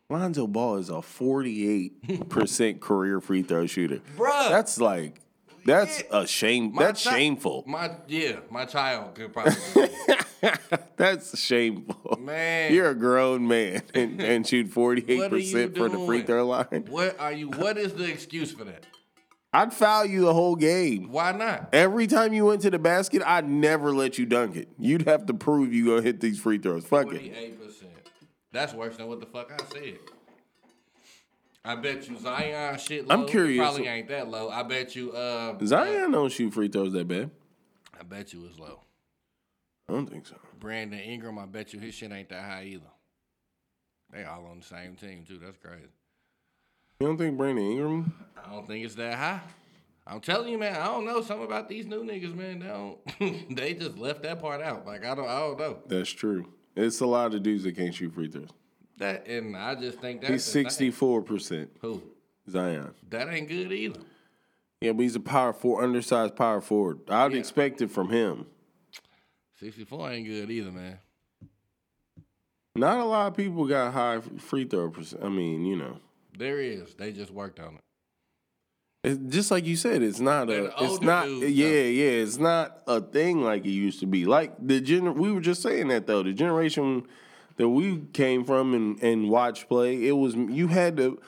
Lonzo 0.09 0.47
Ball 0.47 0.77
is 0.77 0.89
a 0.91 0.95
48% 0.95 2.81
career 2.81 3.21
free 3.21 3.43
throw 3.43 3.67
shooter. 3.67 4.01
Bruh. 4.17 4.49
That's 4.51 4.79
like 4.81 5.21
that's 5.65 6.03
a 6.11 6.27
shame. 6.27 6.75
My 6.75 6.85
That's 6.85 7.05
chi- 7.05 7.11
shameful. 7.19 7.65
My 7.67 7.91
yeah, 8.07 8.37
my 8.51 8.65
child 8.67 9.15
could 9.15 9.33
probably. 9.33 9.55
That's 10.97 11.39
shameful. 11.39 12.19
Man. 12.21 12.73
You're 12.73 12.91
a 12.91 12.95
grown 12.95 13.47
man 13.47 13.83
and, 13.95 14.21
and 14.21 14.47
shoot 14.47 14.71
48% 14.71 15.77
for 15.77 15.89
the 15.89 15.99
free 16.07 16.23
throw 16.23 16.47
line. 16.47 16.87
what 16.89 17.19
are 17.19 17.33
you? 17.33 17.51
What 17.51 17.79
is 17.79 17.95
the 17.95 18.05
excuse 18.11 18.53
for 18.53 18.65
that? 18.65 18.87
I'd 19.53 19.73
foul 19.73 20.05
you 20.05 20.23
the 20.23 20.35
whole 20.35 20.57
game. 20.57 21.13
Why 21.13 21.31
not? 21.31 21.69
Every 21.73 22.09
time 22.09 22.33
you 22.33 22.45
went 22.45 22.63
to 22.63 22.71
the 22.71 22.79
basket, 22.79 23.23
I'd 23.25 23.49
never 23.49 23.93
let 23.93 24.19
you 24.19 24.27
dunk 24.27 24.57
it. 24.57 24.69
You'd 24.79 25.03
have 25.03 25.27
to 25.27 25.35
prove 25.35 25.73
you 25.73 25.87
gonna 25.87 26.03
hit 26.03 26.21
these 26.21 26.41
free 26.41 26.59
throws. 26.59 26.85
Fuck 26.85 27.07
it. 27.07 27.11
Forty-eight 27.11 27.65
percent. 27.65 27.93
That's 28.51 28.75
worse 28.75 28.97
than 28.97 29.07
what 29.07 29.21
the 29.21 29.27
fuck 29.27 29.53
I 29.53 29.65
said. 29.73 29.99
I 31.65 31.77
bet 31.77 32.09
you 32.09 32.19
Zion 32.19 32.79
shit. 32.79 33.07
Low. 33.07 33.15
I'm 33.15 33.27
curious. 33.27 33.59
It 33.59 33.63
probably 33.63 33.87
ain't 33.87 34.09
that 34.09 34.29
low. 34.29 34.51
I 34.51 34.65
bet 34.65 34.95
you. 34.97 35.13
Uh, 35.13 35.57
Zion 35.65 36.11
don't 36.11 36.31
shoot 36.33 36.53
free 36.53 36.69
throws 36.69 36.93
that 36.93 37.07
bad. 37.07 37.31
I 37.99 38.03
bet 38.03 38.33
you 38.33 38.45
it's 38.47 38.59
low. 38.59 38.81
I 39.89 39.93
don't 39.93 40.09
think 40.09 40.27
so. 40.27 40.37
Brandon 40.59 40.99
Ingram. 40.99 41.39
I 41.39 41.47
bet 41.47 41.73
you 41.75 41.81
his 41.81 41.95
shit 41.95 42.11
ain't 42.13 42.29
that 42.31 42.43
high 42.45 42.65
either. 42.65 42.87
They 44.13 44.25
all 44.25 44.47
on 44.47 44.61
the 44.61 44.65
same 44.65 44.95
team 44.97 45.25
too. 45.27 45.39
That's 45.39 45.57
crazy. 45.57 45.89
You 47.01 47.09
don't 47.09 47.19
think 47.19 47.37
Brandon 47.37 47.65
Ingram? 47.65 48.15
I 48.45 48.51
don't 48.53 48.67
think 48.67 48.85
it's 48.85 48.95
that 48.95 49.15
high. 49.19 49.41
I'm 50.07 50.21
telling 50.21 50.51
you, 50.51 50.59
man. 50.59 50.77
I 50.81 50.85
don't 50.87 51.05
know 51.07 51.23
something 51.23 51.47
about 51.47 51.69
these 51.69 51.87
new 51.87 52.05
niggas, 52.05 52.35
man. 52.35 52.59
They 52.61 52.67
don't. 52.67 52.99
they 53.57 53.75
just 53.75 53.97
left 53.99 54.23
that 54.23 54.41
part 54.41 54.61
out. 54.63 54.87
Like 54.87 55.05
I 55.05 55.15
don't. 55.15 55.29
I 55.29 55.41
don't 55.41 55.59
know. 55.59 55.79
That's 55.87 56.11
true. 56.11 56.47
It's 56.77 57.01
a 57.01 57.07
lot 57.07 57.35
of 57.35 57.43
dudes 57.43 57.65
that 57.65 57.77
can't 57.77 57.95
shoot 57.95 58.13
free 58.15 58.29
throws. 58.29 58.49
That 58.99 59.27
and 59.27 59.57
I 59.57 59.75
just 59.75 59.99
think 60.01 60.21
that's 60.21 60.33
He's 60.33 60.45
sixty 60.45 60.91
four 60.91 61.21
percent. 61.23 61.71
Who? 61.81 62.03
Zion. 62.49 62.91
That 63.11 63.29
ain't 63.29 63.49
good 63.49 63.73
either. 63.73 64.01
Yeah, 64.81 64.93
but 64.93 65.03
he's 65.03 65.17
a 65.17 65.21
power 65.21 65.53
forward, 65.55 65.83
undersized 65.85 66.37
power 66.37 66.61
forward. 66.61 67.01
I'd 67.09 67.33
Yeah. 67.33 67.39
expect 67.39 67.81
it 67.81 67.91
from 67.91 68.11
him. 68.11 68.47
Sixty 69.59 69.85
four 69.85 70.11
ain't 70.11 70.27
good 70.27 70.51
either, 70.51 70.73
man. 70.73 70.99
Not 72.77 72.99
a 72.99 73.05
lot 73.05 73.29
of 73.29 73.37
people 73.37 73.67
got 73.67 73.93
high 73.93 74.21
free 74.39 74.65
throw 74.65 74.91
percent. 74.91 75.23
I 75.25 75.29
mean, 75.29 75.65
you 75.65 75.77
know, 75.77 75.99
There 76.37 76.61
is. 76.61 76.95
They 76.95 77.13
just 77.13 77.31
worked 77.31 77.61
on 77.61 77.75
it. 77.77 77.81
it's 79.05 79.35
just 79.35 79.51
like 79.53 79.65
you 79.65 79.77
said. 79.77 80.03
It's 80.03 80.19
not 80.19 80.51
a. 80.51 80.73
It's 80.83 81.01
not. 81.01 81.27
dudes, 81.27 81.53
yeah, 81.53 81.67
though. 81.69 81.73
yeah. 81.73 82.11
It's 82.23 82.39
not 82.39 82.83
a 82.89 83.01
thing 83.01 83.43
like 83.43 83.65
it 83.65 83.71
used 83.71 84.01
to 84.01 84.07
be. 84.07 84.25
Like 84.25 84.55
the 84.59 84.81
gener. 84.81 85.15
We 85.15 85.31
were 85.31 85.41
just 85.41 85.63
saying 85.63 85.89
that 85.89 86.09
though. 86.09 86.25
The 86.25 86.33
generation 86.33 87.07
that 87.57 87.69
we 87.69 88.03
came 88.13 88.45
from 88.45 88.75
and 88.75 89.01
and 89.03 89.31
watched 89.31 89.69
play, 89.69 90.09
it 90.09 90.13
was 90.17 90.35
you 90.35 90.67
had 90.67 90.97
to 90.97 91.21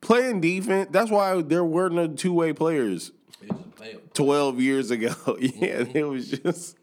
playing 0.00 0.40
defense. 0.40 0.88
That's 0.90 1.10
why 1.10 1.42
there 1.42 1.64
were 1.66 1.90
no 1.90 2.08
two 2.08 2.32
way 2.32 2.54
players 2.54 3.12
12 4.14 4.60
years 4.60 4.90
ago. 4.90 5.08
yeah, 5.40 5.80
Mm-hmm. 5.82 5.96
it 5.98 6.08
was 6.08 6.28
just 6.30 6.76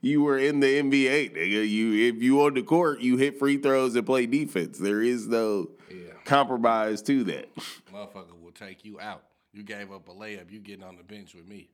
you 0.00 0.22
were 0.22 0.38
in 0.38 0.60
the 0.60 0.66
NBA, 0.82 1.34
nigga. 1.36 1.68
You 1.68 2.08
if 2.14 2.22
you 2.22 2.42
on 2.42 2.54
the 2.54 2.62
court, 2.62 3.00
you 3.00 3.16
hit 3.16 3.38
free 3.38 3.56
throws 3.58 3.94
and 3.96 4.06
play 4.06 4.26
defense. 4.26 4.78
There 4.78 5.02
is 5.02 5.26
no 5.26 5.70
Yeah. 5.90 5.96
compromise 6.24 7.02
to 7.02 7.24
that. 7.24 7.54
Motherfucker 7.92 8.40
will 8.42 8.52
take 8.52 8.84
you 8.84 8.98
out. 9.00 9.22
You 9.52 9.62
gave 9.62 9.90
up 9.92 10.08
a 10.08 10.12
layup. 10.12 10.50
You 10.50 10.60
getting 10.60 10.84
on 10.84 10.96
the 10.96 11.02
bench 11.02 11.34
with 11.34 11.46
me. 11.46 11.68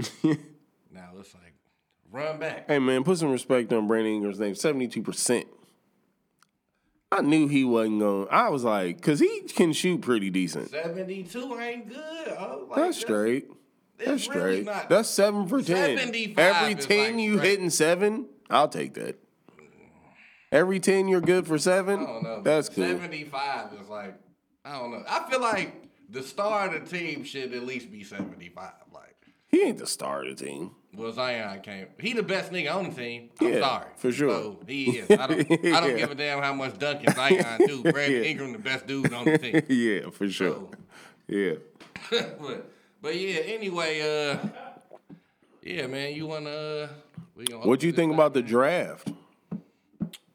now 0.92 1.10
it's 1.18 1.34
like 1.34 1.54
run 2.10 2.38
back. 2.38 2.66
Hey 2.68 2.78
man, 2.78 3.04
put 3.04 3.18
some 3.18 3.30
respect 3.32 3.72
on 3.72 3.86
Brandon 3.86 4.12
Ingram's 4.14 4.38
name. 4.40 4.54
72%. 4.54 5.44
I 7.10 7.22
knew 7.22 7.48
he 7.48 7.64
wasn't 7.64 8.00
going. 8.00 8.28
I 8.30 8.50
was 8.50 8.64
like, 8.64 9.00
cause 9.00 9.18
he 9.18 9.40
can 9.48 9.72
shoot 9.72 10.02
pretty 10.02 10.28
decent. 10.30 10.70
Seventy 10.70 11.22
two 11.22 11.58
ain't 11.58 11.88
good. 11.88 12.36
Like, 12.68 12.76
That's 12.76 12.98
straight. 13.00 13.48
It's 13.98 14.06
That's 14.06 14.28
really 14.28 14.40
straight. 14.62 14.64
not- 14.64 14.88
That's 14.88 15.08
seven 15.08 15.46
for 15.48 15.60
ten. 15.62 15.98
Every 15.98 16.74
ten 16.74 17.14
like 17.14 17.22
you 17.24 17.34
straight. 17.38 17.48
hitting 17.50 17.70
seven, 17.70 18.26
I'll 18.50 18.68
take 18.68 18.94
that. 18.94 19.18
Every 20.50 20.80
ten 20.80 21.08
you're 21.08 21.20
good 21.20 21.46
for 21.46 21.58
seven. 21.58 22.00
I 22.00 22.04
don't 22.06 22.22
know. 22.22 22.42
That's 22.42 22.68
cool. 22.68 22.84
Seventy 22.86 23.24
five 23.24 23.72
is 23.82 23.88
like 23.88 24.14
I 24.64 24.78
don't 24.78 24.90
know. 24.92 25.02
I 25.08 25.28
feel 25.30 25.40
like 25.40 25.74
the 26.08 26.22
star 26.22 26.74
of 26.74 26.88
the 26.88 26.98
team 26.98 27.24
should 27.24 27.52
at 27.52 27.64
least 27.64 27.90
be 27.92 28.02
seventy 28.02 28.48
five. 28.48 28.72
Like, 28.92 29.14
He 29.48 29.62
ain't 29.62 29.78
the 29.78 29.86
star 29.86 30.24
of 30.24 30.36
the 30.38 30.44
team. 30.44 30.70
well, 30.94 31.12
Zion 31.12 31.60
came. 31.60 31.88
He 32.00 32.14
the 32.14 32.22
best 32.22 32.50
nigga 32.50 32.74
on 32.74 32.88
the 32.90 32.94
team. 32.96 33.28
I'm 33.40 33.52
Yeah, 33.52 33.60
sorry, 33.60 33.86
for 33.96 34.10
sure. 34.10 34.30
So 34.30 34.60
he 34.66 34.84
is. 34.98 35.10
I 35.10 35.26
don't. 35.26 35.40
I 35.50 35.80
don't 35.80 35.90
Yeah. 35.90 35.96
give 35.96 36.10
a 36.12 36.14
damn 36.14 36.42
how 36.42 36.54
much 36.54 36.78
Duncan 36.78 37.14
Zion 37.14 37.60
do. 37.66 37.82
Brandon 37.92 38.22
Yeah. 38.22 38.28
Ingram 38.30 38.52
the 38.52 38.58
best 38.58 38.86
dude 38.86 39.12
on 39.12 39.26
the 39.26 39.36
team. 39.36 39.60
yeah, 39.68 40.08
for 40.10 40.28
sure. 40.30 40.48
So, 40.48 40.70
Yeah. 41.28 41.54
but 42.40 42.70
but 43.02 43.16
yeah. 43.16 43.40
Anyway, 43.40 44.00
uh, 44.00 44.38
yeah, 45.62 45.86
man. 45.86 46.14
You 46.14 46.26
wanna? 46.26 46.50
Uh, 46.50 46.88
What 47.62 47.80
do 47.80 47.86
you 47.86 47.92
think 47.92 48.12
about 48.12 48.34
the 48.34 48.42
draft? 48.42 49.10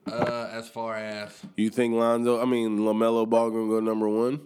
Uh, 0.05 0.49
as 0.51 0.69
far 0.69 0.95
as 0.95 1.31
You 1.57 1.69
think 1.69 1.95
Lonzo? 1.95 2.41
I 2.41 2.45
mean, 2.45 2.79
Lamelo 2.79 3.27
Ball 3.27 3.49
gonna 3.49 3.67
go 3.69 3.79
number 3.79 4.07
one? 4.07 4.39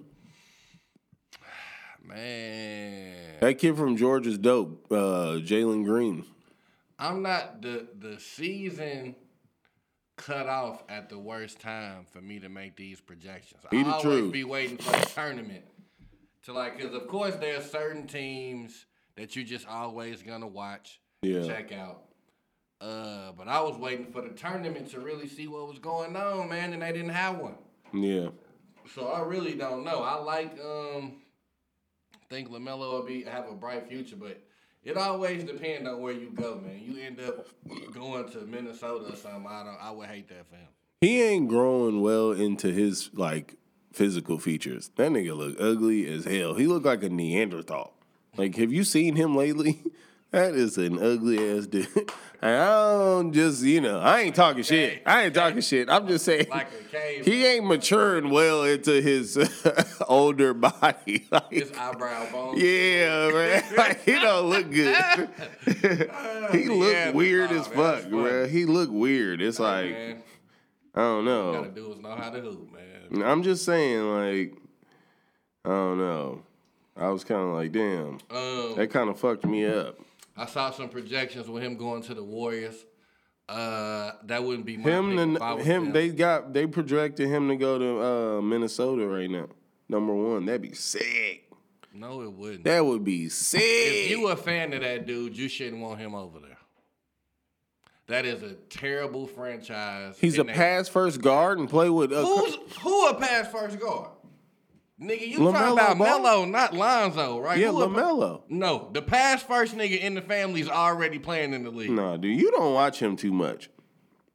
man. 2.03 3.13
That 3.41 3.57
kid 3.59 3.75
from 3.75 3.97
Georgia's 3.97 4.37
dope. 4.37 4.85
Uh, 4.91 5.39
Jalen 5.43 5.83
Green. 5.85 6.23
I'm 6.99 7.21
not 7.21 7.61
the 7.61 7.87
the 7.99 8.19
season 8.19 9.15
cut 10.15 10.47
off 10.47 10.83
at 10.89 11.09
the 11.09 11.19
worst 11.19 11.59
time 11.59 12.05
for 12.11 12.21
me 12.21 12.39
to 12.39 12.49
make 12.49 12.75
these 12.75 12.99
projections. 12.99 13.61
Be 13.69 13.79
I 13.79 13.83
the 13.83 13.89
always 13.89 14.03
truth. 14.03 14.33
be 14.33 14.43
waiting 14.43 14.77
for 14.77 14.91
the 14.99 15.05
tournament 15.05 15.63
to 16.47 16.53
like, 16.53 16.77
because 16.77 16.95
of 16.95 17.07
course 17.07 17.35
there 17.35 17.57
are 17.59 17.61
certain 17.61 18.07
teams 18.07 18.85
that 19.15 19.35
you're 19.35 19.45
just 19.45 19.67
always 19.67 20.21
gonna 20.23 20.47
watch, 20.47 20.99
Yeah. 21.21 21.45
check 21.45 21.71
out. 21.73 22.03
Uh, 22.79 23.31
but 23.37 23.47
I 23.47 23.59
was 23.61 23.77
waiting 23.77 24.05
for 24.11 24.21
the 24.21 24.29
tournament 24.29 24.89
to 24.91 24.99
really 25.01 25.27
see 25.27 25.47
what 25.47 25.67
was 25.67 25.79
going 25.79 26.15
on, 26.15 26.47
man, 26.49 26.73
and 26.73 26.81
they 26.81 26.91
didn't 26.93 27.09
have 27.09 27.37
one. 27.37 27.57
Yeah. 27.93 28.29
So 28.93 29.07
I 29.07 29.21
really 29.21 29.55
don't 29.55 29.83
know. 29.83 30.01
I 30.03 30.15
like 30.15 30.57
um 30.63 31.21
think 32.29 32.49
Lamelo 32.49 32.91
will 32.93 33.03
be 33.03 33.23
have 33.23 33.49
a 33.49 33.53
bright 33.55 33.87
future, 33.89 34.15
but 34.15 34.41
it 34.83 34.95
always 34.95 35.43
depends 35.43 35.87
on 35.87 36.01
where 36.01 36.13
you 36.13 36.29
go, 36.29 36.61
man. 36.63 36.79
You 36.81 37.01
end 37.01 37.19
up 37.19 37.45
going 37.93 38.29
to 38.31 38.39
Minnesota 38.45 39.11
or 39.11 39.15
something. 39.17 39.45
I 39.49 39.63
don't 39.65 39.77
I 39.81 39.91
would 39.91 40.07
hate 40.07 40.29
that 40.29 40.47
for 40.47 40.55
him. 40.55 40.67
He 41.01 41.21
ain't 41.21 41.49
growing 41.49 41.99
well 42.01 42.31
into 42.31 42.71
his 42.71 43.09
like 43.13 43.55
physical 43.97 44.37
features. 44.37 44.91
That 44.95 45.11
nigga 45.11 45.35
look 45.35 45.55
ugly 45.59 46.07
as 46.07 46.25
hell. 46.25 46.53
He 46.53 46.67
look 46.67 46.85
like 46.85 47.03
a 47.03 47.09
Neanderthal. 47.09 47.93
Like, 48.37 48.55
have 48.57 48.71
you 48.71 48.83
seen 48.83 49.15
him 49.15 49.35
lately? 49.35 49.81
That 50.31 50.55
is 50.55 50.77
an 50.77 50.99
ugly 51.01 51.39
ass 51.57 51.67
dude. 51.67 51.87
And 52.41 52.51
I 52.61 52.65
don't 52.99 53.31
just, 53.33 53.63
you 53.63 53.79
know, 53.79 53.97
I 53.99 54.19
ain't 54.19 54.35
talking 54.35 54.61
shit. 54.61 55.01
I 55.05 55.23
ain't 55.23 55.33
talking 55.33 55.61
shit. 55.61 55.89
I'm 55.89 56.05
just 56.05 56.25
saying 56.25 56.47
he 57.23 57.45
ain't 57.45 57.65
maturing 57.65 58.29
well 58.29 58.63
into 58.65 59.01
his 59.01 59.37
older 60.07 60.53
body. 60.53 61.25
Like, 61.31 61.49
His 61.51 61.71
eyebrow 61.71 62.29
bone. 62.29 62.57
yeah, 62.57 63.29
man. 63.31 63.63
Like, 63.77 64.03
he 64.03 64.11
don't 64.19 64.49
look 64.49 64.69
good. 64.69 65.29
he 66.51 66.67
look 66.67 66.91
Yeah, 66.93 67.11
weird 67.11 67.51
as 67.51 67.67
man, 67.69 67.75
fuck, 67.77 67.99
funny. 68.03 68.09
bro. 68.09 68.47
He 68.47 68.65
look 68.65 68.89
weird. 68.91 69.41
It's 69.41 69.59
like 69.59 69.91
man. 69.91 70.23
I 70.93 70.99
don't 70.99 71.25
know. 71.25 71.53
Gotta 71.53 71.69
do 71.69 71.93
is 71.93 71.99
know 72.01 72.15
how 72.15 72.29
to 72.31 72.41
hoop, 72.41 72.71
man. 72.73 72.83
I'm 73.23 73.43
just 73.43 73.65
saying, 73.65 74.01
like, 74.09 74.57
I 75.65 75.69
don't 75.69 75.97
know. 75.97 76.43
I 76.95 77.09
was 77.09 77.23
kind 77.23 77.41
of 77.41 77.55
like, 77.55 77.71
damn, 77.71 78.19
Um, 78.31 78.75
that 78.75 78.89
kind 78.91 79.09
of 79.09 79.19
fucked 79.19 79.45
me 79.45 79.65
up. 79.65 79.99
I 80.35 80.45
saw 80.45 80.71
some 80.71 80.89
projections 80.89 81.47
with 81.47 81.63
him 81.63 81.77
going 81.77 82.01
to 82.03 82.13
the 82.13 82.23
Warriors. 82.23 82.85
Uh, 83.49 84.11
that 84.25 84.43
wouldn't 84.43 84.65
be 84.65 84.77
my 84.77 84.83
Him, 84.89 85.15
pick 85.35 85.41
was 85.41 85.65
him, 85.65 85.83
them. 85.85 85.93
they 85.93 86.09
got 86.09 86.53
they 86.53 86.67
projected 86.67 87.29
him 87.29 87.47
to 87.47 87.55
go 87.55 87.79
to 87.79 88.01
uh, 88.03 88.41
Minnesota 88.41 89.07
right 89.07 89.29
now, 89.29 89.47
number 89.87 90.13
one. 90.13 90.45
That'd 90.45 90.61
be 90.63 90.73
sick. 90.73 91.45
no, 91.93 92.21
it 92.23 92.31
wouldn't. 92.33 92.65
That 92.65 92.85
would 92.85 93.05
be 93.05 93.29
sick. 93.29 93.61
If 93.63 94.09
you 94.11 94.27
a 94.27 94.35
fan 94.35 94.73
of 94.73 94.81
that 94.81 95.07
dude, 95.07 95.37
you 95.37 95.47
shouldn't 95.47 95.81
want 95.81 95.99
him 95.99 96.13
over 96.13 96.39
there. 96.39 96.56
That 98.07 98.25
is 98.25 98.41
a 98.41 98.53
terrible 98.69 99.27
franchise. 99.27 100.17
He's 100.19 100.37
a 100.37 100.45
pass 100.45 100.87
first 100.87 101.21
guard 101.21 101.59
and 101.59 101.69
play 101.69 101.89
with. 101.89 102.13
Uh, 102.13 102.23
Who's 102.25 102.55
who 102.79 103.07
a 103.09 103.13
pass 103.15 103.51
first 103.51 103.79
guard? 103.79 104.09
Nigga, 104.99 105.27
you 105.27 105.39
LaMelo 105.39 105.51
talking 105.51 105.73
about 105.73 105.97
Ball? 105.97 106.07
Melo, 106.21 106.45
not 106.45 106.73
Lonzo, 106.73 107.39
right? 107.39 107.59
yeah, 107.59 107.69
Who 107.69 107.83
a- 107.83 107.87
Lamelo. 107.87 108.41
No, 108.49 108.89
the 108.93 109.01
pass 109.01 109.43
first 109.43 109.75
nigga 109.75 109.99
in 109.99 110.15
the 110.15 110.21
family's 110.21 110.69
already 110.69 111.19
playing 111.19 111.53
in 111.53 111.63
the 111.63 111.69
league. 111.69 111.91
Nah, 111.91 112.17
dude, 112.17 112.39
you 112.39 112.49
don't 112.49 112.73
watch 112.73 112.99
him 112.99 113.15
too 113.15 113.31
much. 113.31 113.69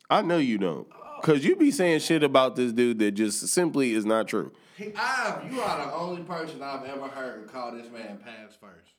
I 0.09 0.21
know 0.23 0.37
you 0.37 0.59
don't, 0.59 0.87
cause 1.23 1.43
you 1.43 1.57
be 1.57 1.71
saying 1.71 2.01
shit 2.01 2.23
about 2.23 2.55
this 2.55 2.73
dude 2.73 2.99
that 2.99 3.13
just 3.13 3.49
simply 3.49 3.95
is 3.95 4.05
not 4.05 4.29
true. 4.29 4.53
I've, 4.79 5.51
you 5.53 5.61
are 5.61 5.87
the 5.87 5.93
only 5.95 6.23
person 6.23 6.63
I've 6.63 6.85
ever 6.85 7.09
heard 7.09 7.49
call 7.51 7.73
this 7.73 7.91
man 7.91 8.19
pass 8.19 8.55
first. 8.61 8.93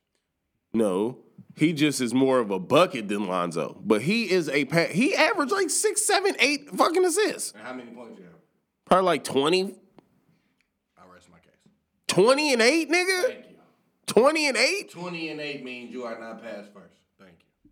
No, 0.73 1.19
he 1.55 1.73
just 1.73 2.01
is 2.01 2.13
more 2.13 2.39
of 2.39 2.51
a 2.51 2.59
bucket 2.59 3.07
than 3.07 3.27
Lonzo. 3.27 3.79
But 3.83 4.01
he 4.03 4.29
is 4.31 4.49
a 4.49 4.65
pa- 4.65 4.85
he 4.85 5.15
averaged 5.15 5.51
like 5.51 5.69
six, 5.69 6.05
seven, 6.05 6.35
eight 6.39 6.69
fucking 6.71 7.05
assists. 7.05 7.51
And 7.53 7.61
how 7.63 7.73
many 7.73 7.91
points 7.91 8.17
you 8.19 8.25
have? 8.25 8.33
Probably 8.85 9.05
like 9.05 9.23
20, 9.23 9.61
I 9.63 9.65
rest 11.13 11.29
my 11.31 11.37
case. 11.39 11.51
20 12.07 12.53
and 12.53 12.61
eight, 12.61 12.89
nigga. 12.89 13.21
Thank 13.23 13.45
you. 13.49 13.55
20 14.07 14.47
and 14.49 14.57
eight. 14.57 14.91
20 14.91 15.29
and 15.29 15.39
8 15.41 15.63
means 15.63 15.91
you 15.91 16.03
are 16.03 16.19
not 16.19 16.43
pass 16.43 16.65
first. 16.73 16.95
Thank 17.19 17.35
you. 17.63 17.71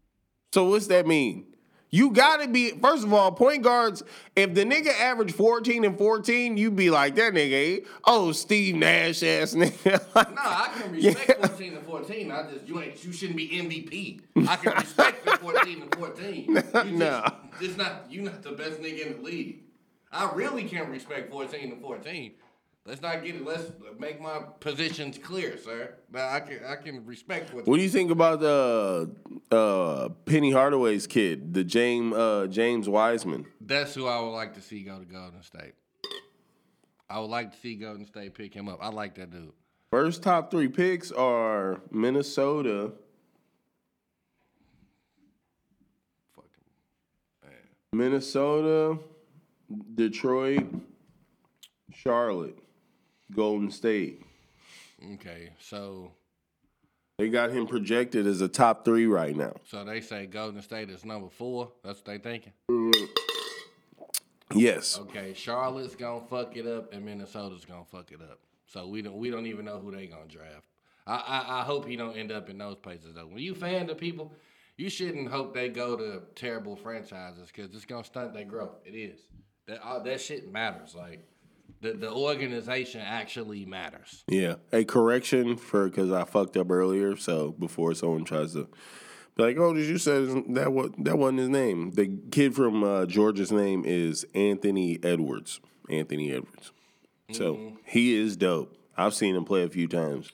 So 0.54 0.66
what's 0.70 0.88
that 0.88 1.06
mean? 1.06 1.51
You 1.94 2.12
gotta 2.12 2.48
be 2.48 2.72
first 2.72 3.04
of 3.04 3.14
all, 3.14 3.34
point 3.34 3.64
guards. 3.64 4.02
If 4.34 4.54
the 4.54 4.64
nigga 4.64 4.98
averaged 4.98 5.36
14 5.36 5.84
and 5.84 5.98
14, 5.98 6.56
you'd 6.56 6.76
be 6.78 6.90
like 6.90 7.16
that 7.16 7.34
nigga. 7.34 7.86
Oh, 8.06 8.32
Steve 8.32 8.76
Nash 8.76 9.22
ass 9.24 9.54
nigga. 9.56 10.00
No, 10.16 10.42
I 10.42 10.70
can 10.74 10.92
respect 10.94 11.46
14 11.48 11.74
and 11.76 11.86
14. 11.86 12.32
I 12.32 12.50
just 12.50 12.66
you 12.66 12.82
ain't 12.82 13.04
you 13.04 13.12
shouldn't 13.12 13.36
be 13.36 13.50
MVP. 13.50 14.48
I 14.48 14.56
can 14.56 14.74
respect 14.74 15.26
the 15.26 15.32
14 15.38 15.82
and 15.82 15.96
14. 15.96 16.46
You 16.48 16.62
just, 16.62 16.88
No. 16.88 17.26
It's 17.60 17.76
not 17.78 18.10
you 18.10 18.22
not 18.22 18.42
the 18.42 18.54
best 18.54 18.80
nigga 18.80 19.08
in 19.08 19.18
the 19.18 19.22
league. 19.22 19.60
I 20.14 20.32
really 20.34 20.64
can't 20.64 20.90
respect 20.90 21.30
14 21.30 21.74
and 21.74 21.82
14. 21.82 22.32
Let's 22.86 23.02
not 23.02 23.24
get 23.24 23.36
it. 23.36 23.46
Let's 23.46 23.72
make 24.00 24.20
my 24.20 24.40
positions 24.60 25.20
clear, 25.20 25.58
sir. 25.58 25.94
Now 26.12 26.30
I 26.30 26.40
can 26.40 26.60
I 26.66 26.76
can 26.76 27.06
respect 27.06 27.52
14. 27.52 27.70
What 27.70 27.78
do 27.78 27.84
you 27.84 27.90
think 27.90 28.10
about 28.10 28.40
the 28.40 29.12
uh, 29.52 30.10
Penny 30.26 30.52
Hardaway's 30.52 31.06
kid, 31.06 31.54
the 31.54 31.64
James 31.64 32.16
uh, 32.16 32.48
James 32.50 32.90
Wiseman? 32.90 33.46
That's 33.62 33.94
who 33.94 34.08
I 34.08 34.20
would 34.20 34.32
like 34.32 34.56
to 34.56 34.62
see 34.62 34.82
go 34.82 34.98
to 34.98 35.06
Golden 35.06 35.44
State. 35.44 35.74
I 37.08 37.20
would 37.20 37.30
like 37.30 37.52
to 37.52 37.58
see 37.60 37.76
Golden 37.76 38.06
State 38.06 38.34
pick 38.34 38.54
him 38.54 38.68
up. 38.68 38.80
I 38.82 38.90
like 38.90 39.16
that 39.16 39.30
dude. 39.30 39.52
First 39.92 40.24
top 40.24 40.50
three 40.50 40.70
picks 40.70 41.12
are 41.12 41.82
Minnesota. 41.92 42.94
Minnesota, 47.94 48.98
Detroit, 49.96 50.64
Charlotte, 51.94 52.58
Golden 53.36 53.72
State. 53.72 54.22
Okay, 55.16 55.50
so 55.60 56.12
They 57.18 57.30
got 57.30 57.52
him 57.52 57.66
projected 57.68 58.28
as 58.28 58.42
a 58.42 58.48
top 58.48 58.86
three 58.86 59.06
right 59.08 59.36
now. 59.36 59.54
so 59.66 59.84
they 59.84 60.02
say 60.02 60.26
Golden 60.28 60.62
State 60.62 60.90
is 60.90 61.04
number 61.06 61.30
four. 61.30 61.72
That's 61.84 62.00
what 62.00 62.06
they 62.06 62.18
thinking. 62.18 62.54
Mm-hmm. 62.70 63.06
Yes. 64.54 65.00
Okay, 65.00 65.34
Charlotte's 65.34 65.96
gonna 65.96 66.26
fuck 66.30 66.58
it 66.58 66.68
up, 66.68 66.94
and 66.94 67.06
Minnesota's 67.06 67.64
gonna 67.66 67.86
fuck 67.86 68.12
it 68.12 68.20
up. 68.22 68.40
So 68.68 68.88
we 68.88 69.02
don't 69.02 69.18
we 69.18 69.30
don't 69.30 69.46
even 69.46 69.66
know 69.66 69.80
who 69.80 69.92
they 69.92 70.08
gonna 70.08 70.26
draft. 70.28 70.66
I, 71.08 71.16
I 71.16 71.60
I 71.62 71.64
hope 71.64 71.88
he 71.88 71.96
don't 71.96 72.16
end 72.18 72.32
up 72.32 72.50
in 72.50 72.58
those 72.58 72.76
places 72.76 73.16
though. 73.16 73.28
When 73.28 73.40
you 73.40 73.56
fan 73.56 73.88
the 73.88 73.96
people, 73.96 74.34
you 74.78 74.90
shouldn't 74.90 75.30
hope 75.30 75.54
they 75.54 75.70
go 75.70 75.96
to 75.96 76.22
terrible 76.36 76.76
franchises 76.76 77.48
because 77.48 77.74
it's 77.74 77.86
gonna 77.86 78.04
stunt 78.04 78.34
their 78.34 78.46
growth. 78.46 78.80
It 78.86 78.92
is 78.92 79.20
that 79.68 79.82
all, 79.84 80.04
that 80.04 80.20
shit 80.20 80.52
matters. 80.52 80.96
Like 80.96 81.26
the 81.82 81.94
the 81.94 82.12
organization 82.12 83.02
actually 83.02 83.66
matters. 83.66 84.24
Yeah. 84.28 84.56
A 84.72 84.84
correction 84.86 85.58
for 85.58 85.90
because 85.90 86.12
I 86.12 86.24
fucked 86.24 86.58
up 86.58 86.72
earlier. 86.72 87.16
So 87.16 87.52
before 87.52 87.94
someone 87.94 88.24
tries 88.24 88.54
to 88.54 88.68
be 89.36 89.44
like, 89.44 89.58
"Oh, 89.58 89.74
did 89.74 89.88
you 89.88 89.98
say 89.98 90.26
that? 90.50 90.72
What 90.72 90.92
that 91.04 91.18
wasn't 91.18 91.40
his 91.40 91.50
name? 91.50 91.92
The 91.92 92.20
kid 92.32 92.56
from 92.56 92.84
uh, 92.84 93.06
Georgia's 93.06 93.52
name 93.52 93.84
is 93.86 94.26
Anthony 94.34 95.00
Edwards. 95.04 95.60
Anthony 95.90 96.32
Edwards. 96.32 96.72
So 97.32 97.78
he 97.86 98.14
is 98.16 98.36
dope. 98.36 98.76
I've 98.98 99.14
seen 99.14 99.36
him 99.36 99.46
play 99.46 99.64
a 99.64 99.70
few 99.70 99.88
times. 99.88 100.32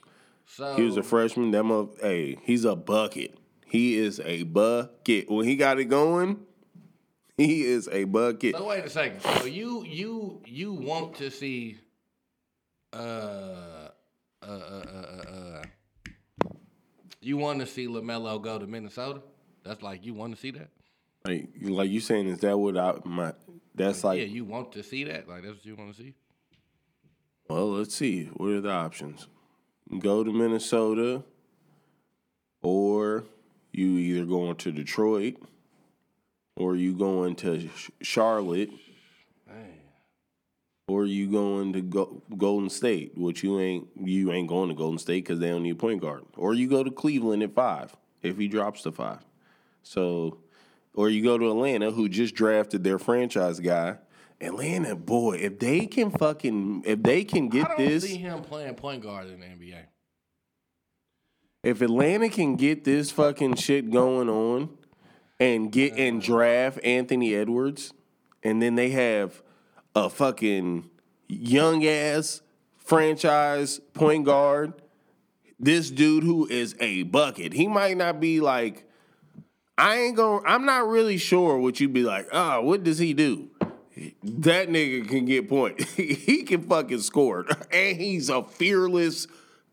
So 0.47 0.75
He 0.75 0.81
was 0.83 0.97
a 0.97 1.03
freshman. 1.03 1.51
That 1.51 1.63
mother, 1.63 1.89
hey, 2.01 2.39
he's 2.43 2.65
a 2.65 2.75
bucket. 2.75 3.37
He 3.65 3.97
is 3.97 4.19
a 4.21 4.43
bucket. 4.43 5.29
When 5.29 5.45
he 5.45 5.55
got 5.57 5.79
it 5.79 5.85
going, 5.85 6.39
he 7.45 7.63
is 7.63 7.87
a 7.91 8.05
bucket. 8.05 8.55
So 8.55 8.67
wait 8.67 8.83
a 8.83 8.89
second. 8.89 9.21
So 9.21 9.45
you 9.45 9.83
you 9.85 10.41
you 10.45 10.73
want 10.73 11.15
to 11.17 11.29
see 11.29 11.77
uh 12.93 12.97
uh 12.97 13.89
uh 14.45 14.49
uh 14.49 15.31
uh, 15.31 15.63
you 17.21 17.37
want 17.37 17.59
to 17.59 17.67
see 17.67 17.87
Lamelo 17.87 18.41
go 18.41 18.57
to 18.57 18.65
Minnesota? 18.65 19.21
That's 19.63 19.83
like 19.83 20.05
you 20.05 20.13
want 20.13 20.33
to 20.33 20.39
see 20.39 20.51
that? 20.51 20.69
Like, 21.25 21.49
like 21.61 21.89
you 21.89 21.99
saying, 21.99 22.27
is 22.27 22.39
that 22.39 22.57
what 22.57 22.77
I 22.77 22.95
my? 23.03 23.33
That's 23.75 24.03
like, 24.03 24.19
yeah, 24.19 24.25
you 24.25 24.45
want 24.45 24.71
to 24.71 24.83
see 24.83 25.03
that? 25.03 25.27
Like 25.27 25.43
that's 25.43 25.57
what 25.57 25.65
you 25.65 25.75
want 25.75 25.95
to 25.95 26.01
see? 26.01 26.13
well, 27.49 27.71
let's 27.73 27.95
see. 27.95 28.25
What 28.33 28.49
are 28.49 28.61
the 28.61 28.71
options? 28.71 29.27
Go 29.99 30.23
to 30.23 30.31
Minnesota, 30.31 31.23
or 32.61 33.25
you 33.71 33.97
either 33.97 34.25
going 34.25 34.55
to 34.57 34.71
Detroit, 34.71 35.35
or 36.57 36.75
you 36.75 36.93
going 36.93 37.35
to 37.37 37.67
Sh- 37.69 37.89
Charlotte, 38.01 38.69
Man. 39.47 39.73
or 40.87 41.05
you 41.05 41.31
going 41.31 41.73
to 41.73 41.81
go, 41.81 42.21
Golden 42.37 42.69
State, 42.69 43.17
which 43.17 43.43
you 43.43 43.59
ain't 43.59 43.87
you 44.01 44.31
ain't 44.31 44.47
going 44.49 44.69
to 44.69 44.75
Golden 44.75 44.97
State 44.99 45.23
because 45.23 45.39
they 45.39 45.49
don't 45.49 45.63
need 45.63 45.71
a 45.71 45.75
point 45.75 46.01
guard, 46.01 46.23
or 46.35 46.53
you 46.53 46.67
go 46.67 46.83
to 46.83 46.91
Cleveland 46.91 47.43
at 47.43 47.53
five 47.53 47.95
if 48.21 48.37
he 48.37 48.47
drops 48.47 48.81
to 48.83 48.91
five. 48.91 49.19
So, 49.83 50.39
or 50.93 51.09
you 51.09 51.23
go 51.23 51.37
to 51.37 51.49
Atlanta, 51.49 51.91
who 51.91 52.09
just 52.09 52.35
drafted 52.35 52.83
their 52.83 52.99
franchise 52.99 53.59
guy. 53.59 53.97
Atlanta, 54.41 54.95
boy, 54.95 55.37
if 55.37 55.57
they 55.59 55.85
can 55.87 56.11
fucking 56.11 56.83
if 56.85 57.01
they 57.01 57.23
can 57.23 57.45
I 57.45 57.49
get 57.49 57.67
don't 57.69 57.77
this, 57.77 58.03
see 58.03 58.17
him 58.17 58.41
playing 58.41 58.75
point 58.75 59.01
guard 59.01 59.27
in 59.29 59.39
the 59.39 59.45
NBA. 59.47 59.79
if 61.63 61.81
Atlanta 61.81 62.29
can 62.29 62.55
get 62.55 62.83
this 62.83 63.09
fucking 63.11 63.55
shit 63.55 63.89
going 63.89 64.29
on 64.29 64.69
and 65.39 65.71
get 65.71 65.93
and 65.97 66.21
uh. 66.21 66.25
draft 66.25 66.79
Anthony 66.83 67.35
Edwards, 67.35 67.93
and 68.43 68.61
then 68.61 68.75
they 68.75 68.89
have 68.89 69.41
a 69.95 70.09
fucking 70.09 70.89
young 71.27 71.85
ass 71.85 72.41
franchise 72.77 73.79
point 73.93 74.25
guard, 74.25 74.73
this 75.59 75.91
dude 75.91 76.23
who 76.23 76.47
is 76.47 76.75
a 76.79 77.03
bucket. 77.03 77.53
He 77.53 77.67
might 77.67 77.97
not 77.97 78.19
be 78.19 78.39
like, 78.39 78.85
I 79.77 79.97
ain't 79.97 80.15
going 80.15 80.43
I'm 80.45 80.65
not 80.65 80.87
really 80.87 81.17
sure 81.17 81.57
what 81.57 81.79
you'd 81.79 81.93
be 81.93 82.03
like, 82.03 82.27
oh, 82.31 82.61
what 82.61 82.83
does 82.83 82.97
he 82.97 83.13
do? 83.13 83.49
That 84.23 84.69
nigga 84.69 85.07
can 85.07 85.25
get 85.25 85.49
point. 85.49 85.81
he 85.95 86.43
can 86.43 86.61
fucking 86.63 87.01
score. 87.01 87.45
And 87.71 87.97
he's 87.97 88.29
a 88.29 88.43
fearless 88.43 89.27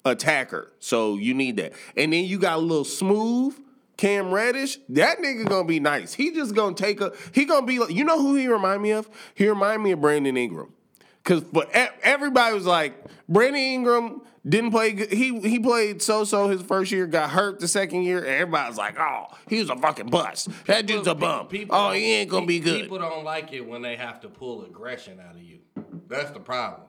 attacker. 0.05 0.73
So 0.81 1.17
you 1.17 1.35
need 1.35 1.57
that. 1.57 1.75
And 1.97 2.13
then 2.13 2.25
you 2.25 2.39
got 2.39 2.57
a 2.59 2.61
little 2.61 2.85
smooth 2.85 3.59
Cam 3.97 4.33
Reddish. 4.33 4.79
That 4.89 5.19
nigga 5.19 5.49
gonna 5.49 5.67
be 5.67 5.81
nice. 5.81 6.15
He 6.15 6.33
just 6.33 6.55
gonna 6.55 6.75
take 6.75 7.01
a 7.01 7.13
he 7.33 7.45
gonna 7.45 7.67
be 7.67 7.79
like 7.79 7.91
you 7.91 8.05
know 8.05 8.21
who 8.21 8.35
he 8.35 8.49
remind 8.49 8.83
me 8.83 8.93
of? 8.93 9.09
He 9.35 9.49
remind 9.49 9.83
me 9.83 9.93
of 9.93 10.01
Brandon 10.01 10.37
Ingram. 10.37 10.73
Cause 11.25 11.43
but 11.43 11.71
everybody 12.03 12.55
was 12.55 12.67
like, 12.67 13.03
Brandon 13.29 13.61
Ingram 13.61 14.21
didn't 14.47 14.73
play 14.73 14.93
good. 14.93 15.11
He 15.11 15.39
he 15.41 15.59
played 15.59 16.03
so 16.03 16.25
so 16.25 16.49
his 16.49 16.61
first 16.61 16.93
year, 16.93 17.07
got 17.07 17.31
hurt 17.31 17.61
the 17.61 17.69
second 17.69 18.03
year, 18.03 18.19
and 18.19 18.29
everybody 18.29 18.69
was 18.69 18.77
like, 18.77 18.99
oh, 18.99 19.27
he 19.49 19.59
was 19.59 19.71
a 19.71 19.77
fucking 19.77 20.09
bust. 20.09 20.49
That 20.67 20.85
dude's 20.85 21.09
a 21.09 21.15
bum. 21.15 21.47
People 21.47 21.77
oh, 21.77 21.93
he 21.93 22.13
ain't 22.13 22.31
gonna 22.31 22.45
be 22.45 22.61
good. 22.61 22.83
People 22.83 22.99
don't 22.99 23.25
like 23.25 23.55
it 23.55 23.67
when 23.67 23.81
they 23.81 23.97
have 23.97 24.21
to 24.21 24.29
pull 24.29 24.65
aggression 24.67 25.19
out 25.19 25.35
of 25.37 25.43
you. 25.43 25.61
That's 26.09 26.31
the 26.33 26.41
problem. 26.41 26.83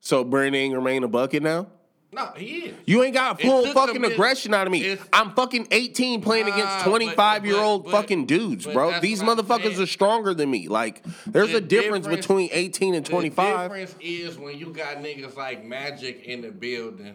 So 0.00 0.22
Brandon 0.22 0.60
Ingram 0.60 0.86
ain't 0.86 1.04
a 1.04 1.08
bucket 1.08 1.42
now? 1.42 1.68
No, 2.16 2.32
he 2.36 2.46
is. 2.60 2.74
You 2.86 3.02
ain't 3.02 3.12
got 3.14 3.38
It 3.38 3.44
full 3.46 3.66
fucking 3.74 3.96
him 3.96 4.04
aggression 4.04 4.54
out 4.54 4.66
of 4.66 4.72
me. 4.72 4.96
I'm 5.12 5.32
fucking 5.32 5.68
18 5.70 6.22
playing 6.22 6.46
Nah, 6.46 6.54
against 6.54 6.84
but- 6.84 6.90
25 6.90 7.44
year 7.44 7.56
old 7.56 7.84
but- 7.84 7.90
fucking 7.92 8.24
dudes, 8.24 8.64
bro. 8.66 8.98
These 9.00 9.22
motherfuckers 9.22 9.72
saying. 9.74 9.82
are 9.82 9.86
stronger 9.86 10.32
than 10.32 10.50
me. 10.50 10.66
Like, 10.68 11.04
there's 11.26 11.50
The 11.50 11.58
a 11.58 11.60
difference, 11.60 12.06
difference- 12.06 12.26
between 12.26 12.48
18 12.52 12.94
and 12.94 13.04
25. 13.04 13.70
The 13.70 13.76
difference 13.76 13.94
is 14.00 14.38
when 14.38 14.58
you 14.58 14.72
got 14.72 14.96
niggas 15.02 15.36
like 15.36 15.64
Magic 15.64 16.24
in 16.24 16.40
the 16.40 16.50
building. 16.50 17.14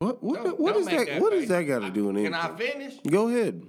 What 0.00 0.22
what 0.22 0.44
Don't- 0.44 0.60
what 0.60 0.72
don't 0.74 0.80
is 0.82 0.86
that, 0.88 1.06
that 1.06 1.20
what 1.20 1.32
face. 1.32 1.40
does 1.42 1.48
that 1.50 1.62
got 1.62 1.80
to 1.80 1.90
do 1.90 2.04
with 2.06 2.16
Can 2.16 2.26
anything? 2.34 2.34
I 2.34 2.56
finish? 2.56 2.94
Go 3.08 3.28
ahead. 3.28 3.62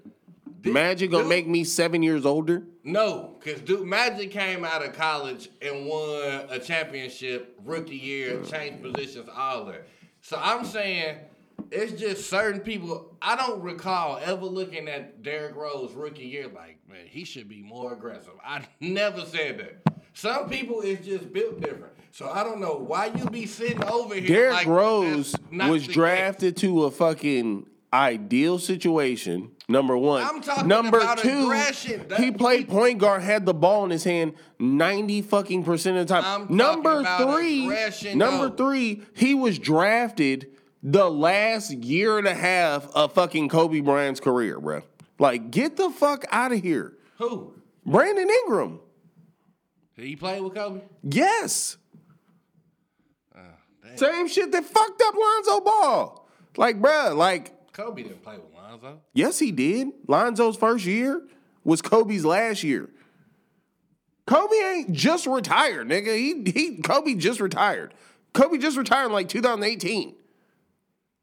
Magic 0.65 1.09
gonna 1.11 1.23
dude- 1.23 1.29
make 1.29 1.47
me 1.47 1.63
7 1.63 2.03
years 2.03 2.25
older? 2.25 2.63
No, 2.91 3.35
because 3.39 3.61
dude, 3.61 3.85
Magic 3.85 4.31
came 4.31 4.65
out 4.65 4.83
of 4.83 4.93
college 4.93 5.49
and 5.61 5.85
won 5.85 6.45
a 6.49 6.59
championship 6.59 7.57
rookie 7.63 7.95
year, 7.95 8.41
changed 8.43 8.81
positions, 8.81 9.29
all 9.35 9.65
that. 9.65 9.87
So 10.21 10.39
I'm 10.41 10.65
saying 10.65 11.17
it's 11.71 11.99
just 11.99 12.29
certain 12.29 12.61
people. 12.61 13.15
I 13.21 13.35
don't 13.35 13.61
recall 13.61 14.19
ever 14.23 14.45
looking 14.45 14.87
at 14.87 15.21
Derrick 15.21 15.55
Rose 15.55 15.93
rookie 15.93 16.25
year 16.25 16.47
like, 16.47 16.79
man, 16.89 17.05
he 17.05 17.23
should 17.23 17.47
be 17.47 17.61
more 17.61 17.93
aggressive. 17.93 18.33
I 18.43 18.63
never 18.79 19.25
said 19.25 19.59
that. 19.59 19.93
Some 20.13 20.49
people 20.49 20.81
is 20.81 21.05
just 21.05 21.31
built 21.31 21.61
different. 21.61 21.93
So 22.11 22.27
I 22.27 22.43
don't 22.43 22.59
know 22.59 22.73
why 22.73 23.07
you 23.07 23.25
be 23.29 23.45
sitting 23.45 23.83
over 23.83 24.15
here. 24.15 24.27
Derrick 24.27 24.53
like 24.53 24.67
Rose 24.67 25.35
was 25.51 25.87
drafted 25.87 26.57
to 26.57 26.85
a 26.85 26.91
fucking 26.91 27.67
ideal 27.93 28.59
situation. 28.59 29.51
Number 29.67 29.95
one. 29.97 30.23
I'm 30.23 30.41
talking 30.41 30.67
Number 30.67 30.97
about 30.99 31.19
two, 31.19 31.43
aggression. 31.43 32.05
That- 32.07 32.19
he 32.19 32.31
played 32.31 32.67
point 32.67 32.97
guard, 32.99 33.21
had 33.21 33.45
the 33.45 33.53
ball 33.53 33.83
in 33.85 33.91
his 33.91 34.03
hand 34.03 34.33
ninety 34.59 35.21
fucking 35.21 35.63
percent 35.63 35.97
of 35.97 36.07
the 36.07 36.13
time. 36.13 36.23
I'm 36.49 36.55
number 36.55 37.03
three, 37.17 37.67
number 38.15 38.49
though. 38.49 38.55
three, 38.55 39.03
he 39.15 39.35
was 39.35 39.59
drafted 39.59 40.47
the 40.81 41.09
last 41.09 41.71
year 41.71 42.17
and 42.17 42.25
a 42.27 42.33
half 42.33 42.87
of 42.95 43.13
fucking 43.13 43.49
Kobe 43.49 43.81
Bryant's 43.81 44.19
career, 44.19 44.59
bro. 44.59 44.81
Like, 45.19 45.51
get 45.51 45.75
the 45.77 45.89
fuck 45.89 46.25
out 46.31 46.51
of 46.51 46.61
here, 46.61 46.93
Who? 47.17 47.53
Brandon 47.85 48.29
Ingram. 48.29 48.79
Did 49.97 50.05
he 50.05 50.15
play 50.15 50.39
with 50.39 50.55
Kobe? 50.55 50.79
Yes. 51.03 51.75
Ah, 53.35 53.39
damn. 53.83 53.97
Same 53.97 54.27
shit 54.29 54.51
that 54.53 54.63
fucked 54.65 55.01
up 55.01 55.13
Lonzo 55.13 55.59
Ball. 55.59 56.29
Like, 56.57 56.79
bruh, 56.81 57.15
like, 57.15 57.53
Kobe 57.79 58.03
didn't 58.03 58.23
play 58.23 58.35
with 58.35 58.53
Lonzo. 58.53 58.99
yes, 59.13 59.39
he 59.39 59.51
did. 59.51 59.89
Lonzo's 60.07 60.57
first 60.57 60.85
year 60.85 61.21
was 61.63 61.81
Kobe's 61.81 62.25
last 62.25 62.61
year. 62.63 62.89
Kobe 64.27 64.55
ain't 64.55 64.91
just 64.91 65.25
retired, 65.25 65.87
nigga. 65.87 66.15
He 66.15 66.51
he 66.51 66.77
Kobe 66.81 67.15
just 67.15 67.39
retired. 67.39 67.93
Kobe 68.33 68.57
just 68.57 68.77
retired 68.77 69.07
in 69.07 69.11
like 69.13 69.29
2018. 69.29 70.13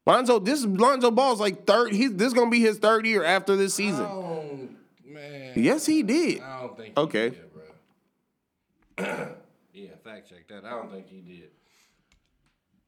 Lonzo, 0.05 0.39
this 0.39 0.65
Lonzo 0.65 1.11
Ball's 1.11 1.39
like 1.39 1.65
third. 1.65 1.93
He 1.93 2.07
this 2.07 2.29
is 2.29 2.33
gonna 2.33 2.49
be 2.49 2.59
his 2.59 2.79
third 2.79 3.05
year 3.05 3.23
after 3.23 3.55
this 3.55 3.75
season. 3.75 4.05
Oh 4.05 4.67
man. 5.05 5.53
Yes, 5.55 5.85
he 5.85 6.01
did. 6.03 6.41
I 6.41 6.61
don't 6.61 6.75
think. 6.75 6.97
He 6.97 7.01
Okay. 7.01 7.29
Did, 7.29 7.53
bro. 7.53 9.05
yeah, 9.73 9.89
fact 10.03 10.29
check 10.29 10.47
that. 10.49 10.65
I 10.65 10.71
don't 10.71 10.91
think 10.91 11.07
he 11.07 11.21
did. 11.21 11.49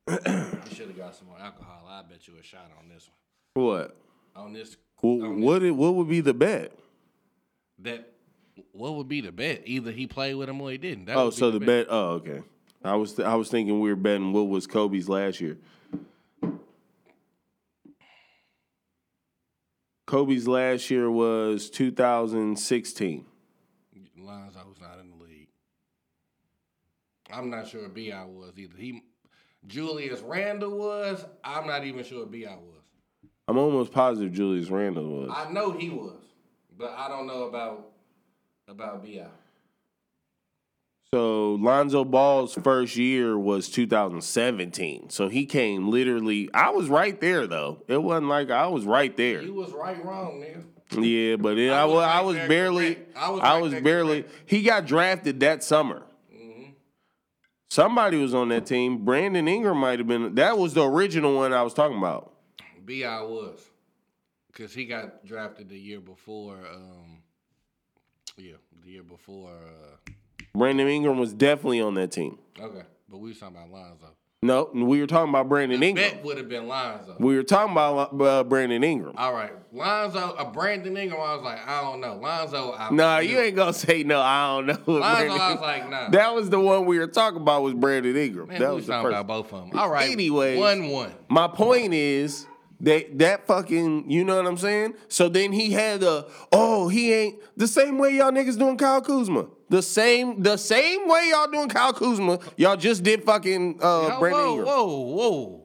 you 0.09 0.75
should 0.75 0.87
have 0.87 0.97
got 0.97 1.15
some 1.15 1.27
more 1.27 1.39
alcohol. 1.39 1.87
I 1.87 2.01
bet 2.01 2.27
you 2.27 2.33
a 2.39 2.43
shot 2.43 2.71
on 2.81 2.89
this 2.89 3.07
one. 3.07 3.15
What? 3.59 3.97
On 4.35 4.53
this. 4.53 4.77
Well, 5.01 5.23
on 5.25 5.41
what? 5.41 5.63
it- 5.63 5.71
What 5.71 5.95
would 5.95 6.07
be 6.09 6.21
the 6.21 6.33
bet? 6.33 6.71
That. 7.79 8.11
What 8.71 8.95
would 8.95 9.07
be 9.07 9.21
the 9.21 9.31
bet? 9.31 9.63
Either 9.65 9.91
he 9.91 10.07
played 10.07 10.35
with 10.35 10.49
him 10.49 10.61
or 10.61 10.71
he 10.71 10.77
didn't. 10.77 11.05
That 11.05 11.17
Oh, 11.17 11.29
so 11.29 11.51
the 11.51 11.59
bet. 11.59 11.87
Oh, 11.89 12.11
okay. 12.15 12.41
I 12.83 12.95
was 12.95 13.19
I 13.19 13.35
was 13.35 13.49
thinking 13.49 13.79
we 13.81 13.89
were 13.89 13.95
betting 13.95 14.31
what 14.31 14.43
was 14.47 14.67
Kobe's 14.67 15.09
last 15.09 15.41
year. 15.41 15.57
Kobe's 20.05 20.47
last 20.47 20.89
year 20.89 21.09
was 21.11 21.69
2016. 21.69 23.25
Lonzo 24.17 24.59
was 24.67 24.79
not 24.81 24.99
in 24.99 25.09
the 25.11 25.23
league. 25.23 25.47
I'm 27.31 27.49
not 27.49 27.67
sure 27.67 27.87
Bi 27.89 28.11
was 28.25 28.53
either. 28.57 28.73
He 28.77 29.03
Julius 29.67 30.21
Randle 30.21 30.77
was. 30.77 31.25
I'm 31.43 31.67
not 31.67 31.85
even 31.85 32.03
sure 32.03 32.25
Bi 32.25 32.39
was. 32.59 32.78
I'm 33.49 33.57
almost 33.57 33.91
positive 33.91 34.31
Julius 34.31 34.69
Randle 34.69 35.07
was. 35.07 35.31
I 35.35 35.51
know 35.51 35.71
he 35.71 35.89
was, 35.89 36.21
but 36.77 36.93
I 36.95 37.07
don't 37.09 37.25
know 37.25 37.45
about 37.45 37.87
about 38.67 39.03
Bi. 39.03 39.25
So 41.11 41.55
Lonzo 41.55 42.05
Ball's 42.05 42.53
first 42.53 42.95
year 42.95 43.39
was 43.39 43.67
2017. 43.69 45.09
So 45.09 45.29
he 45.29 45.47
came 45.47 45.89
literally. 45.89 46.51
I 46.53 46.69
was 46.69 46.89
right 46.89 47.19
there 47.19 47.47
though. 47.47 47.81
It 47.87 47.97
wasn't 48.03 48.27
like 48.27 48.51
I 48.51 48.67
was 48.67 48.85
right 48.85 49.17
there. 49.17 49.41
You 49.41 49.55
was 49.55 49.71
right 49.71 50.05
wrong, 50.05 50.43
nigga. 50.43 51.03
Yeah, 51.03 51.37
but 51.37 51.57
it, 51.57 51.71
I, 51.71 51.81
I 51.81 51.85
was, 51.85 52.03
I 52.03 52.21
was 52.21 52.37
barely. 52.47 52.93
correct. 52.93 53.17
I 53.17 53.29
was 53.31 53.41
I 53.41 53.57
was 53.59 53.71
there 53.71 53.81
barely. 53.81 54.25
He 54.45 54.61
got 54.61 54.85
drafted 54.85 55.39
that 55.39 55.63
summer. 55.63 56.03
Mm-hmm. 56.31 56.69
Somebody 57.71 58.21
was 58.21 58.35
on 58.35 58.49
that 58.49 58.67
team. 58.67 59.03
Brandon 59.03 59.47
Ingram 59.47 59.79
might 59.79 59.97
have 59.97 60.07
been. 60.07 60.35
That 60.35 60.59
was 60.59 60.75
the 60.75 60.87
original 60.87 61.35
one 61.35 61.51
I 61.51 61.63
was 61.63 61.73
talking 61.73 61.97
about. 61.97 62.35
Bi 62.85 63.21
was, 63.23 63.59
cause 64.53 64.73
he 64.73 64.85
got 64.85 65.25
drafted 65.25 65.69
the 65.69 65.77
year 65.79 65.99
before. 65.99 66.57
Um, 66.73 67.21
yeah, 68.37 68.53
the 68.83 68.91
year 68.91 69.03
before. 69.03 69.49
Uh, 69.51 70.11
Brandon 70.55 70.87
Ingram 70.87 71.19
was 71.19 71.33
definitely 71.33 71.81
on 71.81 71.93
that 71.95 72.11
team. 72.11 72.37
okay, 72.59 72.83
but 73.09 73.17
we 73.19 73.29
was 73.29 73.39
talking 73.39 73.55
about 73.57 73.71
Lonzo. 73.71 74.07
No, 74.41 74.69
we 74.73 75.01
were 75.01 75.05
talking 75.07 75.27
about 75.29 75.49
Brandon 75.49 75.83
Ingram. 75.83 76.11
Bet 76.13 76.23
would 76.23 76.37
have 76.37 76.47
been 76.47 76.65
Lonzo. 76.69 77.17
We 77.19 77.35
were 77.35 77.43
talking 77.43 77.73
about 77.73 78.19
uh, 78.21 78.43
Brandon 78.45 78.81
Ingram. 78.85 79.15
All 79.17 79.33
right, 79.33 79.51
Lonzo, 79.73 80.17
uh, 80.17 80.49
Brandon 80.49 80.95
Ingram. 80.95 81.19
I 81.19 81.35
was 81.35 81.43
like, 81.43 81.67
I 81.67 81.81
don't 81.81 81.99
know, 81.99 82.15
Lonzo. 82.15 82.73
I 82.73 82.89
Nah, 82.89 83.19
knew. 83.19 83.27
you 83.27 83.39
ain't 83.39 83.57
gonna 83.57 83.73
say 83.73 84.03
no. 84.03 84.21
I 84.21 84.47
don't 84.55 84.65
know. 84.67 84.73
Lonzo, 84.93 84.99
Brandon- 85.01 85.41
I 85.41 85.51
was 85.51 85.61
like, 85.61 85.89
nah. 85.89 86.09
That 86.11 86.33
was 86.33 86.49
the 86.49 86.59
one 86.59 86.85
we 86.85 86.97
were 86.99 87.07
talking 87.07 87.41
about. 87.41 87.63
Was 87.63 87.73
Brandon 87.73 88.15
Ingram? 88.15 88.47
Man, 88.47 88.61
that 88.61 88.69
we 88.69 88.75
was 88.77 88.85
the 88.87 88.93
talking 88.93 89.11
first. 89.11 89.19
about 89.19 89.27
both 89.27 89.51
of 89.53 89.69
them. 89.69 89.77
All 89.77 89.89
right, 89.89 90.09
Anyway, 90.09 90.57
one 90.57 90.87
one. 90.87 91.13
My 91.27 91.49
point 91.49 91.93
is 91.93 92.47
that 92.81 93.17
that 93.19 93.47
fucking, 93.47 94.09
you 94.09 94.23
know 94.23 94.37
what 94.37 94.47
I'm 94.47 94.57
saying? 94.57 94.93
So 95.07 95.27
then 95.29 95.51
he 95.51 95.71
had 95.71 96.01
a, 96.03 96.25
oh, 96.51 96.87
he 96.87 97.13
ain't 97.13 97.39
the 97.57 97.67
same 97.67 97.97
way 97.97 98.15
y'all 98.17 98.31
niggas 98.31 98.57
doing 98.57 98.77
Kyle 98.77 99.01
Kuzma. 99.01 99.47
The 99.69 99.81
same, 99.83 100.41
the 100.41 100.57
same 100.57 101.07
way 101.07 101.29
y'all 101.31 101.51
doing 101.51 101.69
Kyle 101.69 101.93
Kuzma. 101.93 102.39
Y'all 102.57 102.77
just 102.77 103.03
did 103.03 103.23
fucking 103.23 103.79
uh, 103.83 104.09
Yo, 104.13 104.19
Brandon 104.19 104.41
whoa, 104.41 104.49
Ingram. 104.51 104.67
whoa, 104.67 104.99
whoa! 105.15 105.63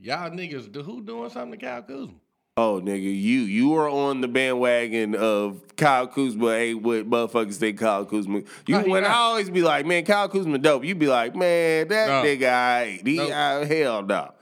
Y'all 0.00 0.30
niggas, 0.30 0.70
do 0.72 0.82
who 0.82 1.02
doing 1.02 1.30
something 1.30 1.58
to 1.58 1.64
Kyle 1.66 1.82
Kuzma? 1.82 2.14
Oh, 2.56 2.80
nigga, 2.80 3.02
you 3.02 3.40
you 3.40 3.70
were 3.70 3.88
on 3.88 4.20
the 4.20 4.28
bandwagon 4.28 5.16
of 5.16 5.60
Kyle 5.76 6.06
Kuzma 6.06 6.50
ain't 6.50 6.82
what 6.82 7.08
motherfuckers 7.10 7.56
think 7.56 7.80
Kyle 7.80 8.04
Kuzma. 8.04 8.42
You 8.66 8.76
No, 8.76 8.80
he 8.82 8.90
when 8.90 9.04
I 9.04 9.12
always 9.12 9.50
be 9.50 9.62
like, 9.62 9.86
man, 9.86 10.04
Kyle 10.04 10.28
Kuzma 10.28 10.58
dope. 10.58 10.84
You 10.84 10.94
be 10.94 11.08
like, 11.08 11.34
man, 11.34 11.88
that 11.88 12.06
No. 12.06 12.28
nigga, 12.28 12.48
I 12.48 13.00
he, 13.04 13.16
Nope. 13.16 13.30
uh, 13.32 13.64
hell 13.64 14.02
no. 14.04 14.33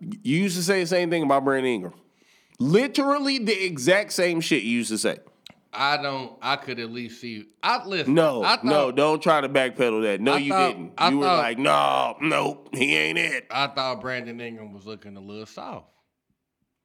You 0.00 0.38
used 0.42 0.56
to 0.56 0.62
say 0.62 0.80
the 0.80 0.86
same 0.86 1.10
thing 1.10 1.22
about 1.22 1.44
Brandon 1.44 1.72
Ingram. 1.72 1.94
Literally 2.58 3.38
the 3.38 3.64
exact 3.64 4.12
same 4.12 4.40
shit 4.40 4.62
you 4.62 4.70
used 4.78 4.90
to 4.90 4.98
say. 4.98 5.18
I 5.72 5.96
don't. 6.02 6.32
I 6.42 6.56
could 6.56 6.80
at 6.80 6.90
least 6.90 7.20
see. 7.20 7.46
I 7.62 7.86
listen. 7.86 8.12
No, 8.14 8.42
I 8.42 8.56
thought, 8.56 8.64
no, 8.64 8.90
don't 8.90 9.22
try 9.22 9.40
to 9.40 9.48
backpedal 9.48 10.02
that. 10.02 10.20
No, 10.20 10.34
I 10.34 10.38
you 10.38 10.48
thought- 10.50 10.68
didn't. 10.72 10.92
I 10.98 11.10
you 11.10 11.18
were 11.18 11.24
thought- 11.24 11.38
like, 11.38 11.58
no, 11.58 12.16
nope, 12.20 12.68
he 12.74 12.96
ain't 12.96 13.18
it. 13.18 13.46
I 13.50 13.68
thought 13.68 14.00
Brandon 14.00 14.40
Ingram 14.40 14.72
was 14.72 14.84
looking 14.84 15.16
a 15.16 15.20
little 15.20 15.46
soft. 15.46 15.86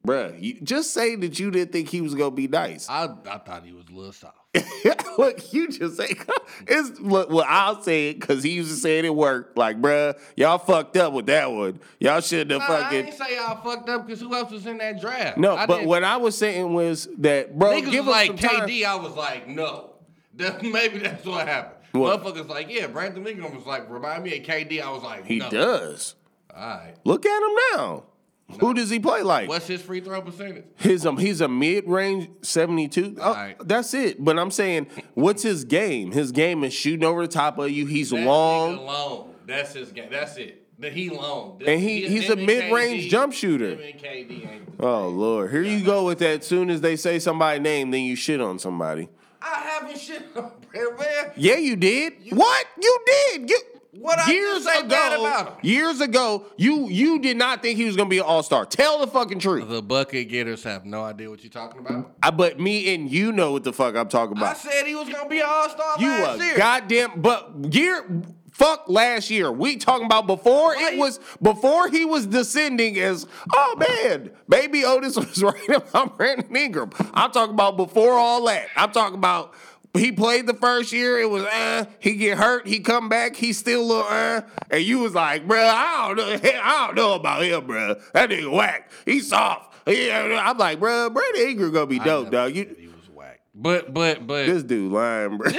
Bruh, 0.06 0.40
you 0.40 0.62
just 0.62 0.94
say 0.94 1.16
that 1.16 1.40
you 1.40 1.50
didn't 1.50 1.72
think 1.72 1.90
he 1.90 2.00
was 2.00 2.14
gonna 2.14 2.30
be 2.30 2.48
nice. 2.48 2.88
I 2.88 3.06
I 3.28 3.40
thought 3.40 3.64
he 3.66 3.74
was 3.74 3.86
a 3.90 3.92
little 3.94 4.14
soft. 4.14 4.38
look, 5.18 5.54
you 5.54 5.68
just 5.70 5.98
say 5.98 6.16
it's 6.68 7.00
look. 7.00 7.30
Well, 7.30 7.46
I'll 7.48 7.82
say 7.82 8.10
it 8.10 8.20
because 8.20 8.44
he 8.44 8.52
used 8.52 8.70
to 8.72 8.76
say 8.76 9.00
it 9.00 9.06
at 9.06 9.16
work. 9.16 9.54
Like, 9.56 9.82
bruh, 9.82 10.18
y'all 10.36 10.58
fucked 10.58 10.98
up 10.98 11.14
with 11.14 11.26
that 11.28 11.52
one. 11.52 11.80
Y'all 12.00 12.22
shouldn't 12.22 12.52
have 12.52 12.68
Nah, 12.70 12.76
I 12.78 12.82
fucking. 12.84 13.06
ain't 13.08 13.14
say 13.16 13.36
y'all 13.36 13.62
fucked 13.64 13.90
up 13.90 14.06
because 14.06 14.22
who 14.22 14.34
else 14.36 14.52
was 14.52 14.66
in 14.66 14.78
that 14.80 15.00
draft? 15.02 15.38
No, 15.38 15.56
I 15.56 15.66
but 15.66 15.78
didn't- 15.78 15.90
what 15.90 16.04
I 16.04 16.18
was 16.18 16.38
saying 16.38 16.74
was 16.74 17.08
that, 17.20 17.58
bro, 17.58 17.72
niggas 17.72 17.92
give 17.92 18.06
was 18.06 18.12
like 18.14 18.28
some 18.28 18.38
time. 18.38 18.70
KD, 18.70 18.86
I 18.86 18.96
was 18.96 19.14
like, 19.16 19.48
no. 19.48 19.92
That, 20.36 20.62
maybe 20.64 20.98
that's 21.00 21.26
what 21.26 21.48
happened. 21.48 21.80
What? 21.94 22.22
Motherfuckers 22.22 22.50
like, 22.50 22.70
yeah, 22.70 22.88
Brandon 22.88 23.26
Ingram 23.26 23.56
was 23.56 23.66
like, 23.66 23.90
remind 23.90 24.22
me 24.24 24.38
of 24.38 24.44
KD. 24.46 24.82
I 24.82 24.90
was 24.92 25.02
like, 25.02 25.26
He 25.26 25.40
does. 25.40 26.16
All 26.54 26.62
right. 26.62 26.94
Look 27.06 27.26
at 27.26 27.42
him 27.42 27.56
now. 27.78 28.04
Who 28.60 28.74
does 28.74 28.90
he 28.90 29.00
play 29.00 29.22
like? 29.24 29.50
What's 29.50 29.68
his 29.68 29.82
free 29.82 30.00
throw 30.02 30.22
percentage? 30.22 30.66
His 30.76 31.06
um, 31.06 31.18
he's 31.18 31.42
a 31.42 31.48
mid 31.48 31.88
range 31.90 32.30
seventy 32.42 32.88
two. 32.88 33.18
Alright. 33.20 33.58
That's 33.68 33.94
it. 33.94 34.24
But 34.24 34.38
I'm 34.40 34.52
saying, 34.52 34.88
what's 35.16 35.44
his 35.44 35.66
game? 35.66 36.12
His 36.12 36.32
game 36.32 36.64
is 36.64 36.74
shooting 36.74 37.04
over 37.04 37.22
the 37.24 37.28
top 37.32 37.58
of 37.58 37.72
you. 37.72 37.86
He's 37.86 38.12
That 38.12 38.24
long. 38.26 38.86
long. 38.86 39.34
That's 39.46 39.74
his 39.74 39.92
game. 39.92 40.10
That's 40.12 40.38
it. 40.38 40.62
That 40.80 40.94
he 40.94 41.10
long. 41.10 41.62
And 41.66 41.80
he- 41.82 42.06
he's 42.08 42.30
a 42.30 42.36
mid-range 42.36 43.10
jump 43.10 43.34
shooter. 43.34 43.72
him 43.72 43.80
and 43.80 44.00
KD 44.00 44.48
ain't 44.52 44.78
the- 44.78 44.86
Oh 44.86 45.08
Lord, 45.08 45.50
here 45.52 45.64
you 45.64 45.84
go 45.86 46.06
with 46.06 46.20
that. 46.20 46.44
Soon 46.44 46.70
as 46.70 46.82
they 46.82 46.96
say 46.98 47.18
somebody's 47.20 47.62
name, 47.64 47.92
then 47.92 48.02
you 48.04 48.16
shit 48.16 48.42
on 48.42 48.60
somebody. 48.60 49.08
I 49.42 49.48
haven't 49.56 49.98
shit 50.00 50.22
on 50.36 50.52
Brad. 50.72 51.32
Yeah, 51.38 51.56
you 51.58 51.76
did. 51.76 52.14
what 52.32 52.66
you 52.82 52.98
did? 53.06 53.50
You 53.50 53.60
What 53.98 54.20
I 54.20 54.30
years 54.32 54.64
just 54.66 54.86
ago? 54.86 54.86
about 55.26 55.48
him? 55.48 55.54
Years 55.62 56.02
ago, 56.02 56.46
you 56.58 56.90
you 56.90 57.20
did 57.20 57.38
not 57.38 57.62
think 57.62 57.78
he 57.78 57.86
was 57.86 57.96
gonna 57.96 58.10
be 58.10 58.18
an 58.18 58.26
all 58.26 58.44
star. 58.44 58.66
Tell 58.66 59.00
the 59.00 59.08
fucking 59.08 59.40
truth. 59.40 59.70
The 59.70 59.82
bucket 59.82 60.28
getters 60.30 60.64
have 60.64 60.86
no 60.86 61.04
idea 61.04 61.30
what 61.30 61.44
you're 61.44 61.50
talking 61.50 61.80
about. 61.80 62.12
I, 62.22 62.32
but 62.32 62.60
me 62.60 62.94
and 62.94 63.10
you 63.10 63.32
know 63.32 63.52
what 63.54 63.64
the 63.64 63.72
fuck 63.74 63.96
I'm 63.96 64.10
talking 64.10 64.38
about. 64.38 64.56
I 64.56 64.60
said 64.60 64.86
he 64.86 64.96
was 64.96 65.08
gonna 65.10 65.30
be 65.30 65.40
an 65.40 65.46
all 65.48 65.70
star 65.70 65.96
You 66.00 66.10
last 66.10 66.42
a 66.42 66.46
year. 66.46 66.58
goddamn 66.58 67.22
but 67.22 67.74
year 67.74 68.22
fuck 68.52 68.86
last 68.88 69.30
year. 69.30 69.52
We 69.52 69.76
talking 69.78 70.06
about 70.06 70.28
before 70.28 70.76
Why 70.76 70.88
it 70.90 70.94
you- 70.96 71.00
was 71.00 71.20
before 71.42 71.90
he 71.90 72.06
was 72.06 72.26
descending 72.26 72.98
as 73.00 73.26
oh 73.54 73.76
man, 73.78 74.32
baby 74.50 74.84
Otis 74.86 75.16
was 75.18 75.42
right 75.44 75.70
about 75.70 76.18
Brandon 76.18 76.54
Ingram. 76.56 76.90
I'm 77.14 77.32
talking 77.32 77.54
about 77.54 77.78
before 77.78 78.14
all 78.14 78.46
that. 78.46 78.68
I'm 78.76 78.92
talking 78.92 79.18
about 79.18 79.54
he 79.96 80.12
played 80.12 80.48
the 80.48 80.54
first 80.54 80.92
year. 80.92 81.20
It 81.20 81.30
was 81.30 81.44
uh, 81.44 81.86
he 82.00 82.16
get 82.16 82.38
hurt. 82.38 82.68
He 82.68 82.80
come 82.80 83.10
back. 83.10 83.36
He 83.36 83.54
still 83.54 83.86
little 83.86 84.06
uh, 84.08 84.42
and 84.70 84.84
you 84.84 85.00
was 85.00 85.14
like, 85.14 85.48
bruh, 85.48 85.68
I 85.68 86.08
don't 86.08 86.18
know. 86.18 86.50
I 86.64 86.86
don't 86.88 86.96
know 86.96 87.14
about 87.14 87.44
him, 87.44 87.68
bruh. 87.68 88.02
That 88.14 88.30
nigga 88.30 88.52
whack. 88.52 88.92
He 89.06 89.20
soft. 89.20 89.74
Yeah, 89.88 90.42
I'm 90.44 90.58
like, 90.58 90.80
bruh, 90.80 91.14
Brandon 91.14 91.48
Ingram 91.48 91.72
gonna 91.72 91.86
be 91.86 92.00
dope, 92.00 92.32
dog. 92.32 92.56
You 92.56 92.76
he 92.78 92.88
was 92.88 93.10
whack. 93.14 93.42
But 93.54 93.94
but 93.94 94.26
but 94.26 94.48
this 94.48 94.64
dude 94.64 94.92
lying, 94.92 95.38
bro. 95.38 95.52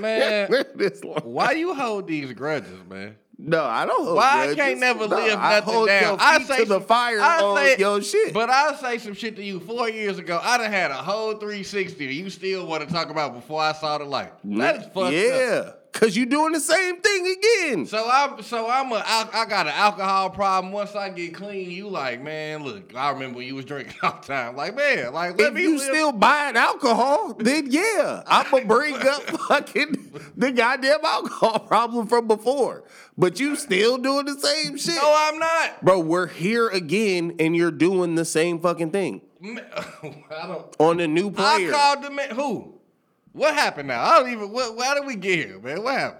man. 0.00 0.50
this 0.74 1.04
lying. 1.04 1.22
why 1.24 1.52
you 1.52 1.74
hold 1.74 2.08
these 2.08 2.32
grudges, 2.32 2.78
man? 2.88 3.16
No, 3.44 3.64
I 3.64 3.84
don't. 3.86 4.04
Hold 4.04 4.16
Why 4.16 4.50
I 4.50 4.54
can't 4.54 4.78
never 4.78 5.08
No, 5.08 5.16
live 5.16 5.38
I 5.38 5.58
nothing 5.58 5.86
down? 5.86 6.16
I 6.20 6.42
say 6.44 6.58
to 6.58 6.64
the 6.64 6.80
fire 6.80 7.20
I 7.20 7.40
on 7.42 7.56
say- 7.56 7.76
your 7.78 8.00
shit. 8.00 8.32
But 8.32 8.50
I 8.50 8.74
say 8.76 8.98
some 8.98 9.14
shit 9.14 9.34
to 9.36 9.42
you 9.42 9.58
four 9.58 9.88
years 9.90 10.18
ago. 10.18 10.38
I 10.42 10.58
done 10.58 10.70
had 10.70 10.90
a 10.92 10.94
whole 10.94 11.32
360 11.34 12.06
that 12.06 12.12
you 12.12 12.30
still 12.30 12.66
want 12.66 12.86
to 12.86 12.92
talk 12.92 13.10
about 13.10 13.34
before 13.34 13.60
I 13.60 13.72
saw 13.72 13.98
the 13.98 14.04
light. 14.04 14.32
That 14.44 14.76
is 14.76 14.82
fucked 14.84 14.96
up. 14.98 15.12
yeah, 15.12 15.70
cause 15.92 16.14
you 16.16 16.24
doing 16.26 16.52
the 16.52 16.60
same 16.60 17.00
thing 17.00 17.36
again. 17.36 17.86
So 17.86 18.08
I'm 18.10 18.40
so 18.42 18.70
I'm 18.70 18.92
a 18.92 19.02
I, 19.04 19.28
I 19.32 19.46
got 19.46 19.66
an 19.66 19.72
alcohol 19.74 20.30
problem. 20.30 20.72
Once 20.72 20.94
I 20.94 21.08
get 21.10 21.34
clean, 21.34 21.68
you 21.70 21.88
like 21.88 22.22
man, 22.22 22.62
look, 22.62 22.94
I 22.94 23.10
remember 23.10 23.38
when 23.38 23.46
you 23.48 23.56
was 23.56 23.64
drinking 23.64 23.96
all 24.04 24.20
the 24.20 24.26
time. 24.26 24.54
Like 24.56 24.76
man, 24.76 25.12
like 25.12 25.36
let 25.38 25.48
if 25.48 25.54
me 25.54 25.62
you 25.62 25.70
live- 25.78 25.80
still 25.82 26.12
buying 26.12 26.56
alcohol, 26.56 27.34
then 27.38 27.66
yeah, 27.70 28.22
I'm 28.26 28.48
gonna 28.52 28.66
bring 28.66 28.94
up 28.94 29.22
fucking 29.48 30.12
the 30.36 30.52
goddamn 30.52 31.04
alcohol 31.04 31.58
problem 31.66 32.06
from 32.06 32.28
before. 32.28 32.84
But 33.16 33.38
you 33.38 33.56
still 33.56 33.98
doing 33.98 34.24
the 34.24 34.38
same 34.38 34.76
shit, 34.78 34.94
No, 34.96 35.14
I'm 35.16 35.38
not. 35.38 35.84
bro. 35.84 36.00
We're 36.00 36.28
here 36.28 36.68
again, 36.68 37.36
and 37.38 37.54
you're 37.54 37.70
doing 37.70 38.14
the 38.14 38.24
same 38.24 38.58
fucking 38.58 38.90
thing 38.90 39.20
I 39.44 40.46
don't. 40.46 40.74
on 40.78 40.98
a 41.00 41.06
new 41.06 41.30
player. 41.30 41.68
I 41.68 41.72
called 41.72 42.04
the 42.04 42.10
man. 42.10 42.30
Who? 42.30 42.74
What 43.32 43.54
happened 43.54 43.88
now? 43.88 44.02
I 44.02 44.18
don't 44.20 44.30
even. 44.32 44.50
What, 44.50 44.78
how 44.82 44.94
did 44.94 45.04
we 45.06 45.16
get 45.16 45.46
here, 45.46 45.58
man? 45.60 45.82
What 45.82 45.94
happened? 45.98 46.18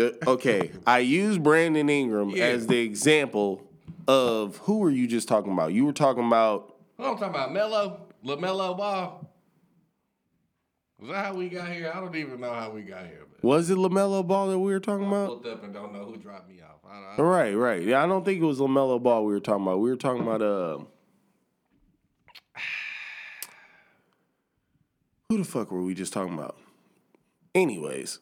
Uh, 0.00 0.10
okay, 0.30 0.72
I 0.86 0.98
use 0.98 1.38
Brandon 1.38 1.88
Ingram 1.88 2.30
Yeah. 2.30 2.44
as 2.46 2.66
the 2.66 2.78
example 2.80 3.62
of 4.08 4.56
who 4.58 4.78
were 4.78 4.90
you 4.90 5.06
just 5.06 5.28
talking 5.28 5.52
about? 5.52 5.72
You 5.72 5.84
were 5.86 5.92
talking 5.92 6.26
about 6.26 6.74
What 6.96 7.06
I'm 7.10 7.16
talking 7.16 7.28
about? 7.34 7.52
Mello, 7.52 8.00
Lamelo 8.24 8.76
Ball. 8.76 9.28
Was 10.98 11.10
that 11.10 11.24
how 11.26 11.34
we 11.34 11.48
got 11.48 11.68
here? 11.70 11.92
I 11.94 12.00
don't 12.00 12.16
even 12.16 12.40
know 12.40 12.52
how 12.52 12.70
we 12.70 12.82
got 12.82 13.06
here. 13.06 13.23
Was 13.44 13.68
it 13.68 13.76
Lamelo 13.76 14.26
Ball 14.26 14.48
that 14.48 14.58
we 14.58 14.72
were 14.72 14.80
talking 14.80 15.04
I 15.04 15.08
about? 15.08 15.28
pulled 15.28 15.46
up 15.46 15.62
and 15.64 15.74
don't 15.74 15.92
know 15.92 16.04
who 16.04 16.16
dropped 16.16 16.48
me 16.48 16.60
off. 16.62 16.80
I, 16.90 17.20
I, 17.20 17.22
Right, 17.22 17.52
right. 17.52 17.82
Yeah, 17.82 18.02
I 18.02 18.06
don't 18.06 18.24
think 18.24 18.40
it 18.40 18.44
was 18.44 18.58
Lamelo 18.58 19.02
Ball 19.02 19.24
we 19.24 19.34
were 19.34 19.40
talking 19.40 19.62
about. 19.64 19.80
We 19.80 19.90
were 19.90 19.96
talking 19.96 20.22
about 20.22 20.40
uh, 20.42 20.78
who 25.28 25.38
the 25.38 25.44
fuck 25.44 25.70
were 25.70 25.82
we 25.82 25.94
just 25.94 26.12
talking 26.12 26.34
about? 26.34 26.56
Anyways, 27.54 28.18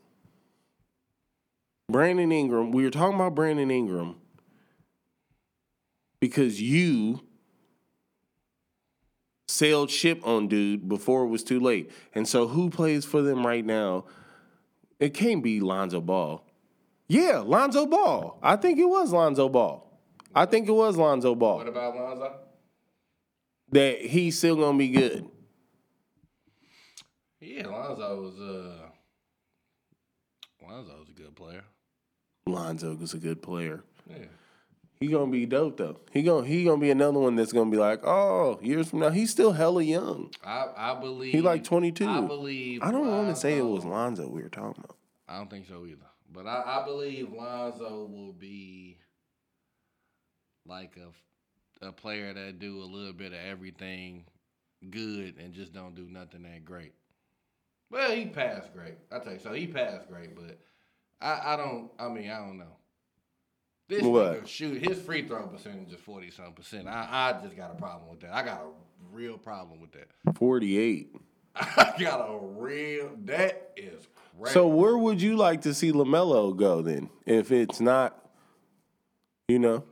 Brandon 1.89 2.33
Ingram. 2.33 2.73
We 2.73 2.83
were 2.83 2.91
talking 2.91 3.15
about 3.15 3.35
Brandon 3.35 3.71
Ingram 3.71 4.17
because 6.21 6.61
you 6.61 7.21
sailed 9.49 9.91
ship 9.91 10.27
on 10.27 10.49
dude 10.49 10.89
before 10.89 11.25
it 11.25 11.29
was 11.29 11.45
too 11.45 11.61
late. 11.61 11.91
And 12.15 12.27
so 12.27 12.49
who 12.49 12.71
plays 12.71 13.05
for 13.05 13.23
them 13.23 13.47
right 13.47 13.65
now? 13.65 14.05
It 15.03 15.15
can't 15.15 15.43
be 15.43 15.59
Lonzo 15.59 16.01
Ball. 16.01 16.45
Yeah, 17.09 17.43
Lonzo 17.45 17.87
Ball. 17.87 18.39
I 18.41 18.55
think 18.55 18.79
it 18.79 18.85
was 18.85 19.11
Lonzo 19.13 19.49
Ball. 19.49 20.01
I 20.33 20.47
think 20.47 20.69
it 20.69 20.73
was 20.73 20.97
Lonzo 20.97 21.35
Ball. 21.35 21.57
What 21.57 21.67
about 21.67 21.97
Lonzo? 21.97 22.37
That 23.73 24.01
he's 24.01 24.39
still 24.39 24.55
gonna 24.55 24.79
be 24.79 24.91
good. 24.91 25.29
Yeah, 27.41 27.67
Lonzo 27.67 28.23
was 28.23 28.39
uh 28.39 28.87
Lonzo's 30.65 31.09
a 31.09 31.21
good 31.21 31.35
player. 31.35 31.65
Lonzo 32.47 32.95
was 32.95 33.13
a 33.13 33.19
good 33.19 33.43
player. 33.43 33.83
Yeah. 34.09 34.27
He 35.03 35.09
gonna 35.09 35.33
be 35.33 35.47
dope 35.47 35.79
though. 35.79 35.97
He 36.13 36.23
gonna 36.23 36.47
he 36.47 36.63
gonna 36.63 36.81
be 36.81 36.93
another 36.93 37.19
one 37.19 37.35
that's 37.35 37.53
gonna 37.53 37.73
be 37.73 37.77
like, 37.77 38.07
oh, 38.07 38.61
years 38.63 38.91
from 38.91 39.01
now, 39.01 39.11
he's 39.11 39.33
still 39.33 39.51
hella 39.51 39.83
young. 39.83 40.31
I 40.45 40.69
I 40.77 40.95
believe 41.01 41.33
He 41.33 41.41
like 41.41 41.65
22. 41.65 42.07
I 42.09 42.21
believe 42.21 42.83
I 42.85 42.93
don't 42.93 43.09
want 43.09 43.29
to 43.29 43.35
say 43.35 43.59
it 43.59 43.67
was 43.67 43.85
Lonzo 43.85 44.29
we 44.29 44.45
were 44.45 44.49
talking 44.49 44.85
about. 44.85 44.92
I 45.33 45.39
don't 45.39 45.51
think 45.51 45.67
so 45.67 45.87
either. 45.87 46.07
But 46.31 46.47
I, 46.47 46.81
I 46.81 46.85
believe 46.85 47.33
Lonzo 47.33 48.07
will 48.11 48.33
be 48.33 48.99
like 50.67 50.97
a, 50.97 51.87
a 51.87 51.93
player 51.93 52.33
that 52.35 52.59
do 52.59 52.83
a 52.83 52.85
little 52.85 53.13
bit 53.15 53.33
of 53.33 53.39
everything 53.39 54.25
good 54.91 55.37
and 55.39 55.55
just 55.55 55.73
don't 55.73 55.95
do 55.95 56.07
nothing 56.09 56.43
that 56.43 56.65
great. 56.65 56.93
Well, 57.91 58.11
he 58.13 58.27
passed 58.27 58.73
great. 58.75 58.95
I 59.11 59.19
tell 59.21 59.33
you, 59.33 59.39
so 59.39 59.53
he 59.53 59.67
passed 59.67 60.09
great, 60.09 60.35
but 60.35 60.59
I, 61.21 61.55
I 61.55 61.57
don't. 61.57 61.91
I 61.99 62.09
mean, 62.09 62.31
I 62.31 62.39
don't 62.39 62.59
know. 62.59 62.77
This 63.89 64.03
What? 64.03 64.45
nigga 64.45 64.47
shoot 64.47 64.87
his 64.87 64.99
free 65.01 65.27
throw 65.27 65.47
percentage 65.47 65.93
is 65.93 66.01
forty 66.01 66.31
some 66.31 66.53
percent. 66.53 66.89
I, 66.89 67.35
I 67.39 67.43
just 67.43 67.57
got 67.57 67.71
a 67.71 67.75
problem 67.75 68.11
with 68.11 68.21
that. 68.21 68.35
I 68.35 68.43
got 68.43 68.61
a 68.61 69.15
real 69.15 69.37
problem 69.37 69.81
with 69.81 69.93
that. 69.93 70.09
48. 70.37 71.15
I 71.57 71.93
got 71.99 72.21
a 72.31 72.39
real. 72.41 73.11
That 73.25 73.73
is 73.77 74.07
So 74.47 74.67
where 74.67 74.97
would 74.99 75.23
you 75.23 75.37
like 75.37 75.63
to 75.63 75.75
see 75.75 75.93
Lamelo 75.93 76.57
go 76.57 76.83
then? 76.83 77.11
If 77.27 77.53
it's 77.53 77.81
not, 77.81 78.19
you 79.49 79.59
know, 79.59 79.85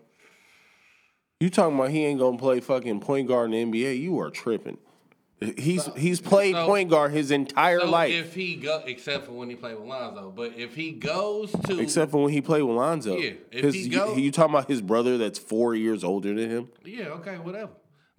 you 1.40 1.50
talking 1.50 1.76
about 1.78 1.90
he 1.90 2.04
ain't 2.04 2.18
gonna 2.20 2.36
play 2.38 2.60
fucking 2.60 3.00
point 3.00 3.28
guard 3.28 3.52
in 3.52 3.70
the 3.70 3.80
NBA? 3.84 4.00
You 4.00 4.18
are 4.20 4.30
tripping. 4.30 4.78
He's 5.56 5.86
he's 5.96 6.20
played 6.20 6.54
so- 6.54 6.66
point 6.66 6.90
guard 6.90 7.12
his 7.12 7.30
entire 7.30 7.80
So 7.80 7.86
life, 7.90 8.12
if 8.12 8.34
he 8.34 8.56
go, 8.56 8.82
except 8.86 9.24
for 9.26 9.32
when 9.32 9.48
he 9.48 9.56
played 9.56 9.76
with 9.78 9.88
Lonzo, 9.88 10.30
but 10.34 10.52
if 10.58 10.74
he 10.74 10.92
goes 10.92 11.50
to, 11.66 11.80
except 11.80 12.10
for 12.10 12.22
when 12.24 12.32
he 12.32 12.42
played 12.42 12.62
with 12.62 12.76
Lonzo. 12.76 13.16
Yeah, 13.16 13.30
if 13.50 13.64
His- 13.64 13.74
he 13.74 13.80
you- 13.88 14.16
you, 14.16 14.30
talking 14.32 14.54
about 14.54 14.68
his 14.68 14.82
brother 14.82 15.16
that's 15.16 15.38
four 15.38 15.74
years 15.74 16.04
older 16.04 16.34
than 16.34 16.50
him? 16.50 16.68
yeah, 16.84 17.04
okay, 17.08 17.36
whatever. 17.36 17.70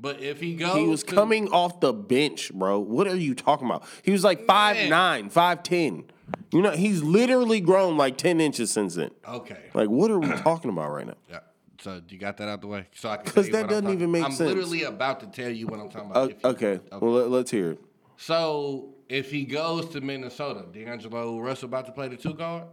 But 0.02 0.20
if 0.20 0.40
he 0.42 0.56
goes, 0.56 0.76
He 0.78 0.88
was 0.88 1.04
to, 1.04 1.14
coming 1.14 1.48
off 1.50 1.80
the 1.80 1.94
bench, 1.94 2.52
bro. 2.54 2.80
What 2.80 3.08
are 3.08 3.16
you 3.16 3.36
talking 3.36 3.68
about? 3.68 3.84
He 4.04 4.12
was 4.12 4.24
like 4.24 4.46
five 4.46 4.90
nine, 4.90 5.30
five 5.30 5.62
ten. 5.64 6.06
You 6.52 6.62
know, 6.64 6.72
he's 6.72 7.04
literally 7.04 7.62
grown 7.62 7.98
like 7.98 8.18
ten 8.18 8.42
inches 8.42 8.72
since 8.72 8.96
then. 8.96 9.12
Okay, 9.28 9.70
Like, 9.76 9.90
what 9.90 10.10
are 10.10 10.18
we 10.20 10.28
talking 10.38 10.72
about 10.72 10.90
right 10.92 11.06
now? 11.06 11.16
yeah. 11.30 11.40
So 11.82 12.00
you 12.10 12.18
got 12.20 12.38
that 12.38 12.48
out 12.48 12.62
the 12.62 12.68
way, 12.68 12.88
so 12.96 13.10
I 13.10 13.18
can 13.18 13.26
'Cause 13.26 13.34
tell 13.34 13.46
you 13.46 13.52
that 13.54 13.62
what 13.68 13.74
I'm 13.76 13.84
doesn't 13.84 13.98
even 13.98 14.12
make 14.12 14.24
I'm 14.24 14.32
sense. 14.32 14.48
literally 14.50 14.84
about 14.84 15.20
to 15.22 15.26
tell 15.28 15.50
you 15.52 15.66
what 15.68 15.80
I'm 15.80 15.90
talking 15.90 16.12
about. 16.12 16.24
Uh, 16.24 16.28
he- 16.28 16.48
okay, 16.48 16.80
well 17.00 17.12
let, 17.12 17.30
let's 17.30 17.50
hear 17.52 17.72
it. 17.72 17.80
So 18.18 18.94
if 19.10 19.32
he 19.32 19.46
goes 19.46 19.90
to 19.90 20.02
Minnesota, 20.02 20.66
D'Angelo 20.72 21.40
Russell 21.40 21.66
about 21.68 21.88
to 21.88 21.92
play 21.92 22.08
the 22.08 22.18
two 22.18 22.34
guard. 22.36 22.64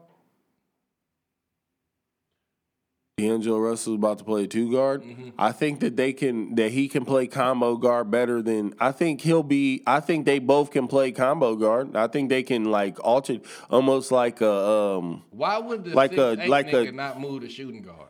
D'Angelo 3.18 3.58
Russell's 3.58 3.96
about 3.96 4.18
to 4.18 4.24
play 4.24 4.46
two 4.46 4.70
guard. 4.72 5.02
Mm-hmm. 5.02 5.30
I 5.38 5.50
think 5.52 5.80
that 5.80 5.96
they 5.96 6.12
can 6.12 6.54
that 6.54 6.70
he 6.70 6.88
can 6.88 7.04
play 7.04 7.26
combo 7.26 7.76
guard 7.76 8.10
better 8.10 8.40
than 8.40 8.74
I 8.78 8.92
think 8.92 9.20
he'll 9.20 9.42
be. 9.42 9.82
I 9.86 9.98
think 10.00 10.24
they 10.24 10.38
both 10.38 10.70
can 10.70 10.86
play 10.86 11.10
combo 11.12 11.56
guard. 11.56 11.96
I 11.96 12.06
think 12.06 12.28
they 12.28 12.42
can 12.44 12.66
like 12.66 12.98
alter 13.04 13.38
almost 13.68 14.12
like 14.12 14.40
a 14.40 14.50
um 14.52 15.24
Why 15.30 15.58
would 15.58 15.84
the 15.84 15.90
Like 15.94 16.12
six, 16.12 16.20
a- 16.20 16.42
eight 16.42 16.48
like 16.48 16.72
a- 16.72 16.92
not 16.92 17.20
move 17.20 17.42
the 17.42 17.48
shooting 17.48 17.82
guard? 17.82 18.08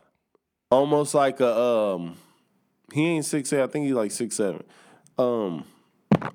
almost 0.71 1.15
like 1.15 1.39
a 1.39 1.57
um 1.59 2.15
he 2.93 3.05
ain't 3.07 3.25
six 3.25 3.51
eight. 3.51 3.61
I 3.63 3.67
think 3.67 3.85
he's 3.87 3.95
like 3.95 4.11
six 4.11 4.35
seven. 4.35 4.63
Um, 5.17 5.65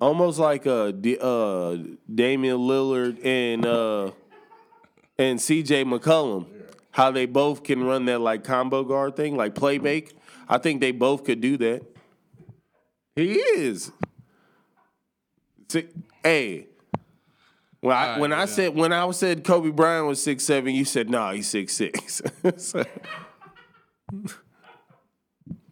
almost 0.01 0.39
like 0.41 0.67
a 0.67 0.89
uh 1.23 1.77
Damian 2.13 2.59
Lillard 2.59 3.25
and 3.25 3.65
uh 3.65 4.11
and 5.17 5.41
C.J. 5.41 5.85
McCollum. 5.85 6.47
How 6.95 7.11
they 7.11 7.27
both 7.27 7.65
can 7.65 7.83
run 7.83 8.05
that 8.05 8.21
like 8.21 8.45
combo 8.45 8.85
guard 8.85 9.17
thing, 9.17 9.37
like 9.37 9.57
play 9.57 9.79
make. 9.81 10.13
I 10.49 10.59
think 10.59 10.81
they 10.81 10.93
both 10.93 11.25
could 11.25 11.41
do 11.41 11.57
that. 11.57 11.83
He 13.17 13.33
is. 13.35 13.91
Si- 15.69 15.89
Hey. 16.23 16.69
When 17.81 17.97
I, 17.97 18.03
Alright, 18.05 18.21
when 18.21 18.33
I 18.33 18.39
yeah. 18.39 18.45
said 18.47 18.75
when 18.77 18.93
I 18.93 19.11
said 19.11 19.43
Kobe 19.43 19.71
Bryant 19.71 20.07
was 20.07 20.23
six 20.23 20.45
seven, 20.45 20.73
you 20.73 20.85
said 20.85 21.11
no, 21.11 21.19
nah, 21.19 21.33
he's 21.33 21.49
six 21.49 21.73
six. 21.75 22.23
So- 22.59 22.85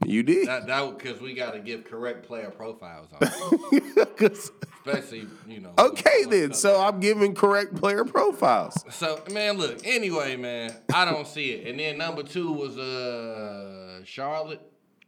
you 0.05 0.25
did. 0.25 0.49
That 0.49 0.67
that 0.67 0.99
because 0.99 1.21
we 1.21 1.35
got 1.35 1.53
to 1.53 1.61
give 1.61 1.85
correct 1.85 2.27
player 2.27 2.51
profiles 2.51 3.11
on, 3.13 3.21
especially 4.85 5.27
you 5.47 5.61
know. 5.61 5.73
okay 5.79 6.25
then, 6.29 6.53
so 6.53 6.81
I'm 6.81 7.01
giving 7.01 7.35
correct 7.35 7.75
player 7.75 8.05
profiles. 8.05 8.83
So 8.90 9.23
man, 9.33 9.59
look. 9.59 9.87
Anyway, 9.87 10.37
man, 10.37 10.75
I 10.95 11.05
don't 11.05 11.27
see 11.27 11.53
it. 11.53 11.68
And 11.68 11.79
then 11.79 11.99
number 11.99 12.23
two 12.23 12.53
was 12.53 12.77
uh 12.79 14.03
Charlotte. 14.05 14.61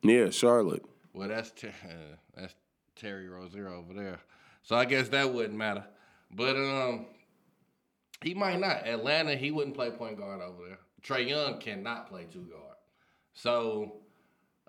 Yeah, 0.03 0.31
Charlotte. 0.31 0.85
Well, 1.13 1.29
that's 1.29 1.51
ter- 1.51 1.69
uh, 1.69 2.17
that's 2.37 2.55
Terry 2.97 3.29
Rozier 3.29 3.69
over 3.69 3.95
there. 3.95 4.21
So 4.63 4.77
I 4.77 4.85
guess 4.85 5.09
that 5.11 5.33
wouldn't 5.33 5.57
matter. 5.57 5.85
But 6.31 6.57
um, 6.57 7.07
he 8.23 8.35
might 8.35 8.59
not. 8.59 8.87
Atlanta, 8.87 9.37
he 9.37 9.51
wouldn't 9.51 9.77
play 9.77 9.91
point 9.91 10.19
guard 10.19 10.41
over 10.41 10.69
there. 10.69 10.79
Trae 11.03 11.29
Young 11.29 11.59
cannot 11.59 12.09
play 12.09 12.27
two 12.33 12.41
guard. 12.51 12.77
So 13.35 13.97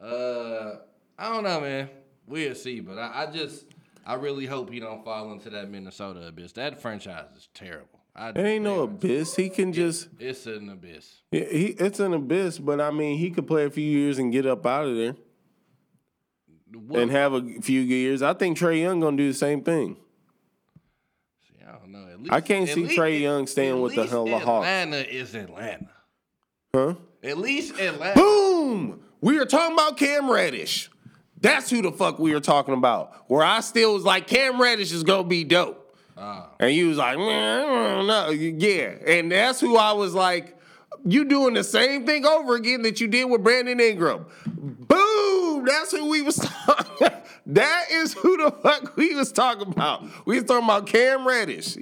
uh, 0.02 0.80
I 1.18 1.30
don't 1.34 1.44
know, 1.44 1.62
man. 1.62 1.90
We'll 2.28 2.56
see. 2.56 2.80
But 2.82 2.98
I, 2.98 3.24
I 3.24 3.32
just, 3.32 3.66
I 4.06 4.14
really 4.16 4.46
hope 4.46 4.70
he 4.72 4.80
don't 4.80 5.04
fall 5.04 5.32
into 5.32 5.50
that 5.52 5.70
Minnesota 5.70 6.28
abyss. 6.28 6.52
That 6.54 6.80
franchise 6.82 7.26
is 7.36 7.50
terrible. 7.54 8.02
I, 8.16 8.30
It 8.30 8.38
ain't 8.38 8.64
no 8.64 8.82
abyss. 8.84 9.36
He 9.36 9.50
can 9.50 9.74
just 9.74 10.08
It's 10.20 10.46
an 10.46 10.70
abyss. 10.70 11.22
he, 11.32 11.76
it's 11.80 12.00
an 12.00 12.14
abyss, 12.14 12.60
but 12.60 12.80
I 12.80 12.92
mean 12.92 13.18
he 13.18 13.32
could 13.32 13.48
play 13.48 13.66
a 13.66 13.70
few 13.70 13.84
years 13.84 14.20
and 14.20 14.32
get 14.32 14.46
up 14.46 14.66
out 14.66 14.86
of 14.86 14.96
there 14.96 15.16
What- 16.74 17.00
and 17.02 17.12
have 17.12 17.34
a 17.34 17.62
few 17.62 17.82
years. 17.82 18.22
I 18.22 18.34
think 18.34 18.58
Trae 18.58 18.80
Young 18.82 19.00
gonna 19.00 19.18
do 19.18 19.28
the 19.28 19.38
same 19.38 19.64
thing. 19.64 19.98
See, 21.48 21.66
I 21.68 21.72
don't 21.74 21.92
know. 21.92 22.08
At 22.10 22.20
least, 22.20 22.32
I 22.32 22.42
can't 22.42 22.70
see 22.70 22.84
least- 22.86 22.98
Trae 23.00 23.20
Young 23.20 23.48
staying 23.48 23.82
with 23.82 23.96
the 23.96 24.02
least 24.02 24.12
hell 24.14 24.34
of 24.34 24.42
Hawks. 24.44 24.66
Atlanta 24.68 25.14
is 25.14 25.36
Atlanta. 25.36 25.90
Huh? 26.74 26.94
At 27.24 27.38
least 27.38 27.80
Atlanta. 27.80 28.16
Boom! 28.20 29.02
We 29.20 29.40
are 29.40 29.46
talking 29.46 29.74
about 29.76 29.98
Cam 29.98 30.30
Reddish. 30.30 30.90
That's 31.42 31.70
who 31.70 31.82
the 31.82 31.92
fuck 31.92 32.18
we 32.18 32.34
were 32.34 32.40
talking 32.40 32.74
about. 32.74 33.14
Where 33.28 33.44
I 33.44 33.60
still 33.60 33.94
was 33.94 34.04
like, 34.04 34.28
Cam 34.28 34.60
Reddish 34.62 34.92
is 34.92 35.04
gonna 35.04 35.28
be 35.28 35.44
dope. 35.44 35.82
Ah. 36.18 36.50
And 36.60 36.72
you 36.74 36.88
was 36.88 36.98
like, 36.98 37.18
I. 37.18 38.30
Yeah. 38.32 38.94
And 39.06 39.32
that's 39.32 39.60
who 39.60 39.78
I 39.78 39.92
was 39.94 40.14
like, 40.14 40.58
you 41.06 41.26
doing 41.26 41.54
the 41.54 41.64
same 41.64 42.06
thing 42.06 42.26
over 42.26 42.56
again 42.56 42.82
that 42.84 43.00
you 43.00 43.08
did 43.08 43.26
with 43.26 43.44
Brandon 43.44 43.80
Ingram. 43.80 44.26
Boom! 44.48 45.66
That's 45.66 45.92
who 45.92 46.08
we 46.10 46.22
was 46.22 46.36
talking. 46.66 47.10
that 47.48 47.86
is 47.92 48.14
who 48.14 48.38
the 48.38 48.52
fuck 48.52 48.96
we 48.96 49.14
was 49.14 49.32
talking 49.32 49.68
about. 49.68 50.04
We 50.26 50.36
was 50.36 50.46
talking 50.46 50.66
about 50.66 50.88
Cam 50.88 51.28
Reddish. 51.28 51.78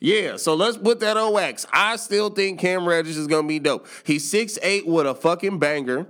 Yeah, 0.00 0.36
so 0.36 0.54
let's 0.54 0.76
put 0.78 1.00
that 1.00 1.16
on 1.16 1.32
wax. 1.34 1.66
I 1.72 1.96
still 1.96 2.30
think 2.30 2.60
Cam 2.60 2.86
Reddish 2.88 3.16
is 3.16 3.26
gonna 3.26 3.48
be 3.48 3.58
dope. 3.58 3.86
He's 4.04 4.30
6'8 4.32 4.86
with 4.86 5.06
a 5.06 5.14
fucking 5.14 5.58
banger. 5.58 6.06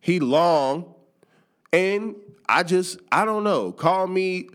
He 0.00 0.18
long. 0.18 0.94
And 1.72 2.16
I 2.48 2.62
just, 2.62 2.98
I 3.10 3.24
don't 3.24 3.44
know. 3.44 3.72
Call 3.72 4.06
me, 4.06 4.48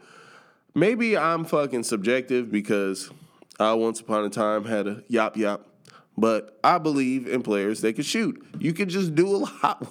maybe 0.73 1.17
I'm 1.17 1.45
fucking 1.45 1.83
subjective 1.83 2.51
because 2.51 3.09
I 3.59 3.73
once 3.73 3.99
upon 3.99 4.25
a 4.25 4.29
time 4.29 4.65
had 4.65 4.87
a 4.87 5.03
yop 5.07 5.37
yop. 5.37 5.67
But 6.17 6.59
I 6.63 6.77
believe 6.77 7.27
in 7.27 7.41
players 7.41 7.81
that 7.81 7.93
can 7.93 8.03
shoot. 8.03 8.45
You 8.59 8.73
can 8.73 8.89
just 8.89 9.15
do 9.15 9.27
a 9.27 9.37
lot. 9.63 9.87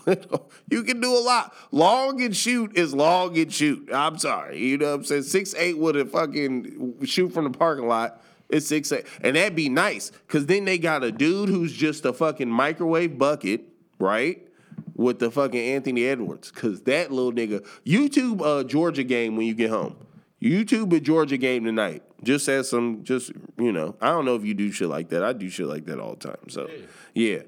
You 0.71 0.83
can 0.85 1.01
do 1.01 1.17
a 1.17 1.19
lot. 1.19 1.55
Long 1.73 2.21
and 2.23 2.37
shoot 2.37 2.77
is 2.77 2.95
long 2.95 3.39
and 3.39 3.53
shoot. 3.53 3.89
I'm 3.93 4.19
sorry. 4.19 4.59
You 4.59 4.77
know 4.79 4.91
what 4.91 4.95
I'm 4.95 5.05
saying? 5.05 5.23
Six 5.23 5.55
eight 5.55 5.79
with 5.79 5.97
a 5.97 6.05
fucking 6.05 7.05
shoot 7.05 7.33
from 7.33 7.45
the 7.45 7.51
parking 7.51 7.89
lot. 7.89 8.23
It's 8.51 8.67
six 8.67 8.93
eight. 8.93 9.07
And 9.23 9.35
that'd 9.35 9.57
be 9.57 9.69
nice. 9.69 10.13
Cause 10.29 10.47
then 10.47 10.67
they 10.67 10.79
got 10.79 11.03
a 11.03 11.11
dude 11.11 11.49
who's 11.49 11.73
just 11.73 12.05
a 12.05 12.13
fucking 12.13 12.51
microwave 12.51 13.19
bucket, 13.19 13.63
right? 13.99 14.47
With 14.95 15.19
the 15.19 15.31
fucking 15.31 15.61
Anthony 15.61 16.07
Edwards. 16.07 16.51
Cause 16.51 16.83
that 16.83 17.11
little 17.11 17.33
nigga, 17.33 17.67
YouTube 17.87 18.43
uh 18.43 18.65
Georgia 18.65 19.05
game 19.05 19.37
when 19.37 19.47
you 19.47 19.55
get 19.55 19.71
home. 19.71 19.97
YouTube 20.43 20.95
a 20.97 21.01
Georgia 21.01 21.37
game 21.37 21.65
tonight. 21.65 22.03
Just 22.23 22.49
as 22.49 22.69
some 22.69 23.05
just 23.05 23.33
you 23.59 23.73
know, 23.73 23.97
I 24.01 24.09
don't 24.09 24.25
know 24.25 24.37
if 24.37 24.45
you 24.45 24.55
do 24.55 24.71
shit 24.73 24.89
like 24.89 25.11
that. 25.11 25.23
I 25.23 25.33
do 25.33 25.49
shit 25.49 25.67
like 25.67 25.87
that 25.87 25.99
all 26.01 26.15
the 26.15 26.29
time. 26.29 26.49
So 26.49 26.69
yeah. 27.15 27.41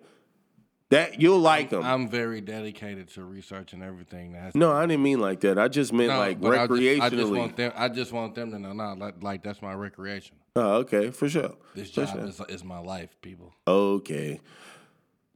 That 0.90 1.23
you'll 1.23 1.38
like 1.38 1.71
them. 1.71 1.83
I'm 1.83 2.07
very 2.11 2.42
dedicated 2.42 3.09
to 3.14 3.25
researching 3.25 3.83
everything 3.83 4.33
that 4.33 4.55
no, 4.55 4.73
I 4.73 4.85
didn't 4.85 5.03
mean 5.03 5.21
like 5.21 5.40
that. 5.40 5.59
I 5.59 5.68
just 5.68 5.90
meant 5.90 6.11
No, 6.11 6.18
like 6.18 6.38
but 6.38 6.53
I 6.53 6.66
just- 6.66 6.71
recreationally. 6.71 7.01
I 7.01 7.09
just, 7.09 7.33
want 7.33 7.57
them. 7.57 7.73
I 7.75 7.88
just 7.88 8.12
want 8.12 8.35
them 8.35 8.51
to 8.51 8.59
know, 8.59 8.75
nah, 8.75 8.92
like, 8.92 9.23
like 9.23 9.42
that's 9.42 9.62
my 9.62 9.73
recreation. 9.73 10.37
oh, 10.55 10.75
okay, 10.81 11.11
for 11.11 11.31
sure. 11.31 11.55
This 11.75 11.90
job 11.90 12.11
sure. 12.11 12.27
is, 12.27 12.42
is 12.51 12.62
my 12.62 12.79
life, 12.79 13.16
people. 13.23 13.55
Okay. 13.66 14.42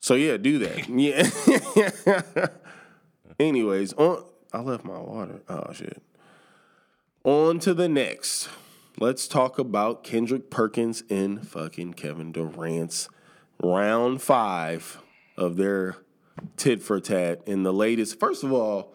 So 0.07 0.15
yeah, 0.15 0.37
do 0.37 0.61
that. 0.61 0.89
yeah. 2.37 2.47
Anyways, 3.41 3.93
on 3.95 4.23
I 4.53 4.61
left 4.61 4.85
my 4.85 5.01
water. 5.01 5.43
Oh 5.49 5.73
shit. 5.73 6.01
On 7.25 7.59
to 7.59 7.75
the 7.75 7.89
next. 7.89 8.49
Let's 9.01 9.27
talk 9.27 9.59
about 9.59 10.05
Kendrick 10.05 10.49
Perkins 10.49 11.03
and 11.11 11.45
fucking 11.45 11.95
Kevin 11.95 12.31
Durant's 12.31 13.09
round 13.61 14.23
five 14.23 15.03
of 15.37 15.57
their 15.57 15.97
tit 16.57 16.85
for 16.85 17.01
tat 17.01 17.43
in 17.45 17.65
the 17.65 17.73
latest. 17.73 18.21
First 18.21 18.45
of 18.45 18.53
all, 18.53 18.95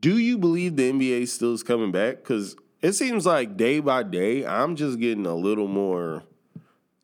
do 0.00 0.18
you 0.18 0.36
believe 0.36 0.74
the 0.74 0.90
NBA 0.90 1.28
still 1.28 1.54
is 1.54 1.62
coming 1.62 1.92
back? 1.92 2.16
Because 2.16 2.56
it 2.82 2.94
seems 2.94 3.24
like 3.24 3.56
day 3.56 3.78
by 3.78 4.02
day, 4.02 4.44
I'm 4.44 4.74
just 4.74 4.98
getting 4.98 5.26
a 5.26 5.36
little 5.36 5.68
more 5.68 6.24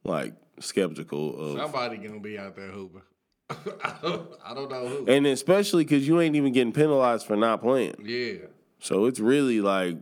like 0.03 0.35
skeptical 0.61 1.39
of 1.53 1.59
Somebody 1.59 1.97
gonna 1.99 2.21
be 2.21 2.39
out 2.39 2.57
there 2.57 2.69
hooping. 2.69 3.03
I, 3.51 3.95
don't, 4.03 4.29
I 4.45 4.55
don't 4.55 4.71
know 4.71 4.89
who. 4.89 5.07
and 5.07 5.27
especially 5.27 5.85
because 5.85 6.07
you 6.09 6.21
ain't 6.21 6.35
even 6.35 6.53
getting 6.53 6.73
penalized 6.73 7.27
for 7.27 7.37
not 7.37 7.61
playing. 7.63 7.95
Yeah, 8.05 8.47
So 8.81 9.07
it's 9.07 9.21
really 9.21 9.61
like 9.61 9.97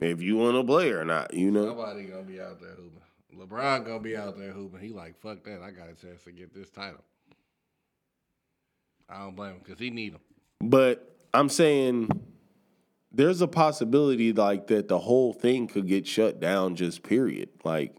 if 0.00 0.20
you 0.20 0.36
want 0.36 0.56
to 0.56 0.64
play 0.64 0.90
or 0.90 1.04
not, 1.04 1.32
you 1.34 1.50
know. 1.50 1.66
somebody 1.66 2.04
gonna 2.04 2.22
be 2.22 2.40
out 2.40 2.60
there 2.60 2.70
hooping. 2.70 2.92
LeBron 3.38 3.84
gonna 3.86 4.00
be 4.00 4.16
out 4.16 4.36
there 4.38 4.50
hooping. 4.50 4.80
He 4.80 4.88
like 4.92 5.18
fuck 5.20 5.44
that. 5.44 5.62
I 5.62 5.70
got 5.70 5.88
a 5.88 5.94
chance 5.94 6.24
to 6.24 6.32
get 6.32 6.52
this 6.54 6.68
title. 6.70 7.04
I 9.08 9.18
don't 9.18 9.36
blame 9.36 9.52
him 9.52 9.58
because 9.62 9.78
he 9.78 9.90
need 9.90 10.14
him. 10.14 10.20
But 10.60 11.16
I'm 11.32 11.48
saying 11.48 12.08
there's 13.12 13.40
a 13.40 13.46
possibility 13.46 14.32
like 14.32 14.66
that 14.66 14.88
the 14.88 14.98
whole 14.98 15.32
thing 15.32 15.68
could 15.68 15.86
get 15.86 16.06
shut 16.08 16.40
down. 16.40 16.74
Just 16.76 17.02
period. 17.04 17.50
Like 17.62 17.94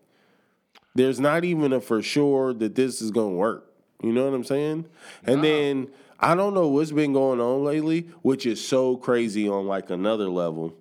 there's 0.97 1.19
not 1.19 1.45
even 1.45 1.73
a 1.73 1.79
for 1.79 2.01
sure 2.01 2.53
that 2.53 2.75
this 2.75 3.01
is 3.01 3.11
gonna 3.11 3.29
work. 3.29 3.71
You 4.01 4.11
know 4.11 4.25
what 4.25 4.33
I'm 4.33 4.43
saying? 4.43 4.85
And 5.23 5.43
then 5.43 5.89
I 6.19 6.33
don't 6.35 6.53
know 6.53 6.67
what's 6.67 6.91
been 6.91 7.13
going 7.13 7.39
on 7.39 7.63
lately, 7.63 8.09
which 8.21 8.45
is 8.45 8.65
so 8.65 8.97
crazy 8.97 9.47
on 9.47 9.67
like 9.67 9.89
another 9.89 10.27
level. 10.29 10.73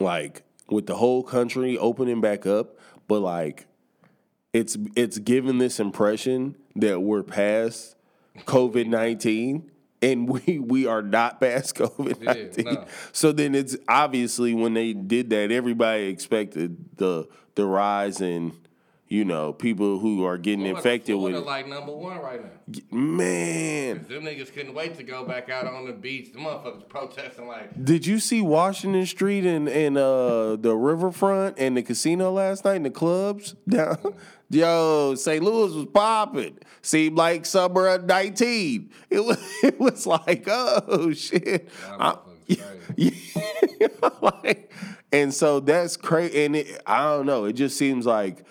Like 0.00 0.42
with 0.68 0.86
the 0.86 0.96
whole 0.96 1.22
country 1.22 1.76
opening 1.76 2.20
back 2.20 2.46
up, 2.46 2.78
but 3.06 3.20
like 3.20 3.66
it's 4.52 4.78
it's 4.96 5.18
given 5.18 5.58
this 5.58 5.78
impression 5.78 6.56
that 6.76 7.00
we're 7.00 7.22
past 7.22 7.96
COVID 8.46 8.86
nineteen 8.86 9.70
and 10.02 10.28
we 10.28 10.58
we 10.58 10.86
are 10.86 11.02
not 11.02 11.40
past 11.40 11.74
COVID 11.76 12.20
nineteen. 12.20 12.64
no. 12.66 12.84
So 13.12 13.32
then 13.32 13.54
it's 13.54 13.76
obviously 13.88 14.54
when 14.54 14.74
they 14.74 14.92
did 14.92 15.30
that, 15.30 15.50
everybody 15.50 16.04
expected 16.04 16.76
the 16.96 17.28
the 17.54 17.66
rise 17.66 18.20
in 18.20 18.52
you 19.08 19.24
know 19.24 19.52
people 19.54 19.98
who 19.98 20.24
are 20.24 20.36
getting 20.36 20.66
infected 20.66 21.16
with 21.16 21.34
it. 21.34 21.40
like 21.40 21.66
number 21.66 21.92
one 21.92 22.18
right 22.18 22.42
now. 22.42 22.50
Man, 22.96 24.04
Them 24.06 24.22
niggas 24.24 24.52
couldn't 24.52 24.74
wait 24.74 24.96
to 24.98 25.02
go 25.02 25.24
back 25.24 25.48
out 25.48 25.66
on 25.66 25.86
the 25.86 25.92
beach. 25.94 26.32
The 26.32 26.38
motherfuckers 26.38 26.86
protesting 26.88 27.48
like, 27.48 27.82
did 27.84 28.06
you 28.06 28.18
see 28.18 28.42
Washington 28.42 29.06
Street 29.06 29.46
and 29.46 29.68
and 29.68 29.96
uh, 29.96 30.56
the 30.56 30.76
riverfront 30.76 31.58
and 31.58 31.76
the 31.76 31.82
casino 31.82 32.30
last 32.32 32.64
night 32.66 32.76
and 32.76 32.84
the 32.84 32.90
clubs 32.90 33.54
down? 33.68 33.96
Yo, 34.50 35.14
St. 35.14 35.42
Louis 35.44 35.74
was 35.74 35.86
popping. 35.86 36.58
Seemed 36.82 37.16
like 37.18 37.44
summer 37.44 37.86
of 37.88 38.04
nineteen. 38.04 38.90
It 39.10 39.20
was 39.24 39.38
it 39.62 39.78
was 39.78 40.06
like 40.06 40.44
oh 40.46 41.12
shit. 41.12 41.68
Y'all 41.88 42.00
I- 42.02 42.12
motherfuckers. 42.12 42.24
Yeah, 43.80 43.88
like, 44.22 44.72
and 45.12 45.32
so 45.32 45.60
that's 45.60 45.96
crazy. 45.96 46.44
And 46.46 46.56
it, 46.56 46.82
I 46.86 47.02
don't 47.10 47.26
know. 47.26 47.44
It 47.44 47.52
just 47.52 47.76
seems 47.76 48.06
like 48.06 48.44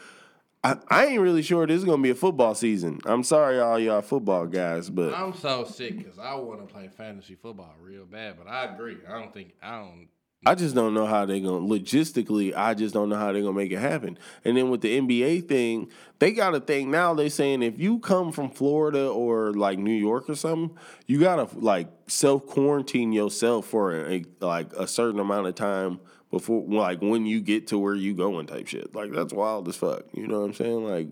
I, 0.63 0.77
I 0.89 1.05
ain't 1.07 1.21
really 1.21 1.41
sure 1.41 1.65
this 1.67 1.77
is 1.77 1.83
gonna 1.83 2.01
be 2.01 2.12
a 2.12 2.15
football 2.15 2.53
season. 2.55 2.99
I'm 3.05 3.23
sorry, 3.23 3.60
all 3.60 3.79
y'all 3.79 4.01
football 4.01 4.45
guys, 4.45 4.89
but 4.89 5.13
I'm 5.13 5.33
so 5.33 5.65
sick 5.65 5.97
because 5.97 6.19
I 6.19 6.36
want 6.36 6.65
to 6.65 6.71
play 6.73 6.88
fantasy 6.95 7.36
football 7.36 7.73
real 7.81 8.05
bad, 8.05 8.36
but 8.38 8.47
I 8.47 8.65
agree. 8.65 8.97
I 9.10 9.19
don't 9.19 9.33
think 9.33 9.53
I 9.62 9.79
don't. 9.79 10.07
I 10.45 10.56
just 10.56 10.76
don't 10.76 10.93
know 10.93 11.06
how 11.06 11.26
they're 11.26 11.39
gonna 11.39 11.65
logistically. 11.65 12.54
I 12.56 12.73
just 12.73 12.93
don't 12.93 13.10
know 13.10 13.15
how 13.15 13.32
they're 13.32 13.41
gonna 13.41 13.54
make 13.54 13.71
it 13.71 13.80
happen. 13.80 14.17
And 14.45 14.56
then 14.56 14.69
with 14.69 14.82
the 14.82 14.97
NBA 14.97 15.47
thing, 15.47 15.91
they 16.19 16.32
got 16.32 16.56
a 16.56 16.60
thing 16.60 16.91
now. 16.91 17.13
They're 17.13 17.30
saying 17.30 17.63
if 17.63 17.80
you 17.80 18.00
come 18.00 18.32
from 18.32 18.52
Florida 18.52 19.10
or 19.10 19.54
like 19.54 19.80
New 19.80 19.91
York 19.91 20.30
or 20.30 20.36
something, 20.36 20.78
you 21.06 21.19
gotta 21.19 21.50
like 21.58 21.89
self 22.08 22.45
quarantine 22.45 23.12
yourself 23.12 23.65
for 23.65 23.93
a, 23.93 24.23
like 24.39 24.71
a 24.73 24.88
certain 24.88 25.19
amount 25.19 25.47
of 25.47 25.56
time 25.56 26.00
before 26.30 26.63
like 26.67 27.02
when 27.02 27.26
you 27.26 27.41
get 27.41 27.67
to 27.67 27.80
where 27.80 27.95
you 27.95 28.13
going 28.13 28.45
type 28.45 28.67
shit. 28.67 28.93
Like 28.93 29.12
that's 29.12 29.34
wild 29.34 29.67
as 29.67 29.76
fuck. 29.76 30.04
You 30.13 30.28
know 30.28 30.41
what 30.41 30.45
I'm 30.45 30.54
saying? 30.54 30.88
Like 30.88 31.08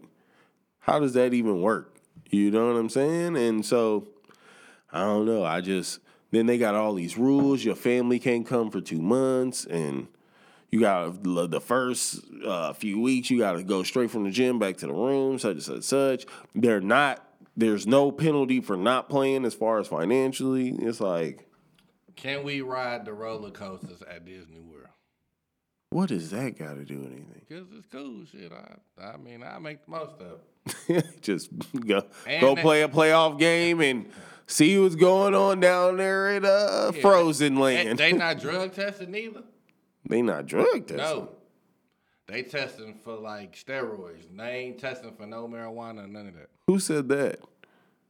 how 0.80 1.00
does 1.00 1.14
that 1.14 1.34
even 1.34 1.62
work? 1.62 1.98
You 2.30 2.52
know 2.52 2.68
what 2.68 2.80
I'm 2.80 2.90
saying? 2.90 3.38
And 3.38 3.66
so 3.66 4.08
I 4.94 5.02
don't 5.02 5.26
know. 5.26 5.44
I 5.44 5.62
just 5.62 6.00
then 6.32 6.46
they 6.46 6.58
got 6.58 6.76
all 6.76 6.94
these 6.94 7.18
rules. 7.18 7.64
Your 7.64 7.76
family 7.76 8.20
can't 8.20 8.46
come 8.46 8.70
for 8.72 8.82
two 8.82 9.02
months, 9.02 9.66
and 9.66 10.08
you 10.72 10.80
got 10.82 11.24
the 11.24 11.62
first 11.62 12.22
uh, 12.46 12.74
few 12.74 13.00
weeks. 13.00 13.30
You 13.30 13.40
got 13.40 13.54
to 13.54 13.64
go 13.64 13.84
straight 13.84 14.12
from 14.12 14.24
the 14.26 14.32
gym 14.32 14.60
back 14.60 14.78
to 14.78 14.88
the 14.88 14.94
room, 14.94 15.40
such 15.40 15.52
and 15.54 15.64
such, 15.64 15.84
such. 15.84 16.26
They're 16.54 16.82
not. 16.82 17.22
There's 17.58 17.88
no 17.88 18.12
penalty 18.12 18.60
for 18.60 18.76
not 18.76 19.08
playing 19.08 19.46
as 19.46 19.54
far 19.54 19.80
as 19.80 19.88
financially. 19.88 20.70
It's 20.78 21.00
like, 21.00 21.48
Can 22.18 22.44
we 22.44 22.60
ride 22.62 23.06
the 23.06 23.14
roller 23.14 23.52
coasters 23.52 24.02
at 24.02 24.26
Disney 24.26 24.60
World? 24.60 24.72
what 25.92 26.10
does 26.10 26.32
that 26.32 26.60
got 26.60 26.74
to 26.74 26.84
do 26.84 26.98
with 27.00 27.12
anything? 27.14 27.42
Cause 27.50 27.68
it's 27.78 27.88
cool 27.90 28.26
shit. 28.30 28.52
I, 28.52 29.04
I 29.14 29.16
mean, 29.16 29.42
I 29.44 29.58
make 29.60 29.86
the 29.86 29.92
most 29.92 30.16
of 30.20 30.40
it. 30.90 31.06
Just 31.22 31.52
go 31.74 32.04
And 32.28 32.42
go 32.42 32.56
they- 32.56 32.62
play 32.62 32.82
a 32.82 32.90
playoff 32.90 33.40
game 33.40 33.80
and 33.80 34.08
see 34.48 34.78
what's 34.80 34.96
going 34.96 35.34
on 35.36 35.60
down 35.60 35.98
there 35.98 36.30
at 36.36 36.46
uh, 36.46 36.92
Yeah, 36.94 37.02
Frozen 37.02 37.56
Land. 37.58 38.00
they 38.00 38.12
not 38.14 38.40
drug 38.40 38.74
tested 38.74 39.10
neither. 39.10 39.44
they 40.08 40.22
not 40.22 40.46
drug 40.46 40.88
testing. 40.88 40.98
No, 40.98 41.30
they 42.28 42.44
testing 42.44 42.96
for 43.04 43.16
like 43.16 43.56
steroids. 43.56 44.24
They 44.36 44.50
ain't 44.52 44.80
testing 44.80 45.14
for 45.16 45.26
no 45.26 45.48
marijuana, 45.48 46.10
none 46.10 46.28
of 46.28 46.34
that. 46.36 46.50
Who 46.68 46.80
said 46.80 47.08
that? 47.10 47.40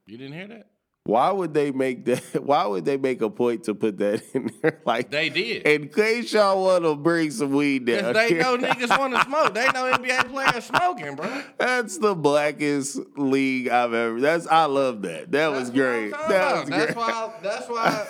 You 0.06 0.18
didn't 0.18 0.34
hear 0.34 0.48
that? 0.48 0.68
Why 1.08 1.30
would 1.32 1.54
they 1.54 1.70
make 1.72 2.04
that? 2.06 2.24
Why 2.44 2.66
would 2.66 2.84
they 2.84 2.98
make 2.98 3.22
a 3.22 3.30
point 3.30 3.66
to 3.66 3.76
put 3.76 4.00
that 4.00 4.24
in 4.34 4.52
there? 4.62 4.80
Like 4.86 5.12
They 5.12 5.30
did. 5.30 5.62
in 5.68 5.90
case 5.90 6.34
y'all 6.34 6.64
want 6.64 6.84
to 6.84 6.96
bring 6.96 7.30
some 7.30 7.52
weed 7.54 7.86
down. 7.86 8.14
They 8.14 8.30
here. 8.30 8.42
know 8.42 8.58
niggas 8.58 8.98
want 8.98 9.14
to 9.14 9.22
smoke. 9.24 9.54
They 9.54 9.66
know 9.68 9.92
NBA 9.92 10.30
players 10.32 10.64
smoking, 10.66 11.16
bro. 11.16 11.44
That's 11.60 12.00
the 12.00 12.16
blackest 12.16 13.00
league 13.18 13.70
I've 13.70 13.94
ever. 13.94 14.20
That's 14.20 14.48
I 14.48 14.66
love 14.66 15.04
that. 15.04 15.32
That 15.32 15.50
was 15.50 15.70
That's 15.70 15.70
I'm 15.70 15.76
great. 15.76 16.12
That 16.12 16.26
about. 16.26 16.62
was 16.62 16.70
That's 16.70 16.86
great. 16.86 16.98
why. 16.98 17.34
That's 17.44 17.70
why. 17.70 18.08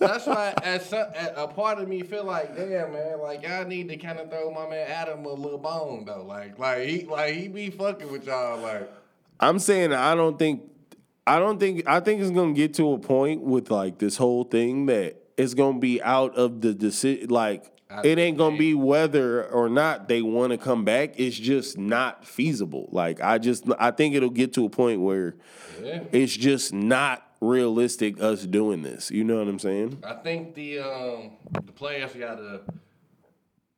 that's 0.00 0.26
why. 0.26 0.54
As 0.64 0.86
some, 0.86 1.06
a 1.14 1.44
a 1.44 1.48
part 1.48 1.78
of 1.78 1.88
me 1.88 2.02
feel 2.02 2.24
like, 2.24 2.56
damn 2.56 2.92
man, 2.92 3.20
like 3.20 3.48
I 3.48 3.62
need 3.62 3.88
to 3.90 3.96
kind 3.96 4.18
of 4.18 4.28
throw 4.28 4.50
my 4.52 4.68
man 4.68 4.88
Adam 4.90 5.24
a 5.24 5.32
little 5.32 5.58
bone 5.58 6.04
though. 6.04 6.24
Like, 6.26 6.58
like 6.58 6.82
he, 6.82 7.04
like 7.04 7.34
he 7.34 7.46
be 7.48 7.70
fucking 7.70 8.10
with 8.10 8.26
y'all. 8.26 8.58
Like, 8.60 8.90
I'm 9.38 9.60
saying 9.60 9.92
I 9.92 10.16
don't 10.16 10.36
think. 10.36 10.62
I 11.28 11.38
don't 11.38 11.58
think. 11.58 11.82
I 11.86 12.00
think 12.00 12.20
it's 12.20 12.30
gonna 12.30 12.54
get 12.54 12.74
to 12.74 12.92
a 12.92 12.98
point 12.98 13.42
with 13.42 13.70
like 13.70 13.98
this 13.98 14.16
whole 14.16 14.44
thing 14.44 14.86
that 14.86 15.16
it's 15.36 15.54
gonna 15.54 15.78
be 15.78 16.02
out 16.02 16.34
of 16.36 16.60
the 16.60 16.74
decision. 16.74 17.28
Like 17.28 17.70
of 17.90 18.04
it 18.04 18.18
ain't 18.18 18.38
gonna 18.38 18.56
be 18.56 18.74
whether 18.74 19.44
or 19.44 19.68
not 19.68 20.08
they 20.08 20.22
want 20.22 20.52
to 20.52 20.58
come 20.58 20.84
back. 20.84 21.18
It's 21.18 21.36
just 21.36 21.78
not 21.78 22.26
feasible. 22.26 22.88
Like 22.92 23.20
I 23.20 23.38
just. 23.38 23.64
I 23.78 23.90
think 23.90 24.14
it'll 24.14 24.30
get 24.30 24.54
to 24.54 24.64
a 24.64 24.70
point 24.70 25.00
where 25.00 25.36
yeah. 25.82 26.04
it's 26.12 26.34
just 26.34 26.72
not 26.72 27.24
realistic 27.40 28.20
us 28.20 28.44
doing 28.44 28.82
this. 28.82 29.10
You 29.10 29.24
know 29.24 29.38
what 29.38 29.48
I'm 29.48 29.58
saying? 29.58 30.02
I 30.04 30.14
think 30.14 30.54
the 30.54 30.80
um 30.80 31.32
the 31.52 31.72
players 31.72 32.12
gotta 32.14 32.62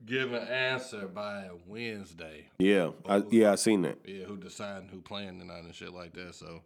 give 0.04 0.32
an 0.32 0.46
answer 0.48 1.06
by 1.06 1.48
Wednesday. 1.66 2.46
Yeah, 2.58 2.90
I, 3.08 3.22
yeah, 3.30 3.52
I 3.52 3.54
seen 3.56 3.82
that. 3.82 3.98
Yeah, 4.04 4.24
who 4.24 4.36
deciding 4.36 4.88
who 4.88 5.00
playing 5.00 5.38
tonight 5.38 5.64
and 5.64 5.74
shit 5.74 5.92
like 5.92 6.14
that. 6.14 6.34
So 6.34 6.62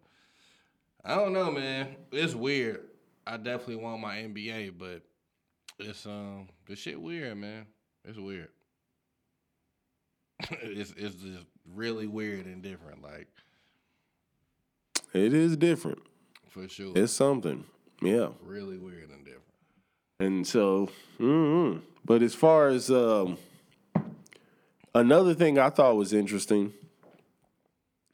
I 1.05 1.17
don't 1.17 1.33
know, 1.33 1.51
man. 1.51 1.97
It's 2.13 2.35
weird. 2.35 2.81
I 3.27 3.37
definitely 3.37 3.77
want 3.77 4.01
my 4.01 4.17
NBA, 4.17 4.79
but 4.79 5.03
it's 5.79 6.07
um 6.07 6.49
the 6.67 6.77
shit 6.77 7.01
weird, 7.01 7.37
man. 7.37 7.67
It's 8.05 8.19
weird. 8.19 8.49
it's 10.51 10.93
it's 10.97 11.15
just 11.17 11.45
really 11.75 12.07
weird 12.07 12.47
and 12.47 12.63
different, 12.63 13.03
like 13.03 13.29
It 15.13 15.33
is 15.33 15.57
different. 15.57 16.01
for 16.49 16.69
sure. 16.69 16.93
It's 16.97 17.13
something. 17.13 17.65
Yeah, 18.03 18.29
really 18.43 18.77
weird 18.79 19.11
and 19.11 19.25
different. 19.25 19.45
and 20.21 20.47
so, 20.47 20.91
mm 21.19 21.81
but 22.07 22.21
as 22.23 22.35
far 22.35 22.69
as 22.69 22.91
um, 22.91 23.39
another 24.95 25.33
thing 25.33 25.59
I 25.59 25.71
thought 25.71 25.97
was 25.97 26.13
interesting 26.13 26.75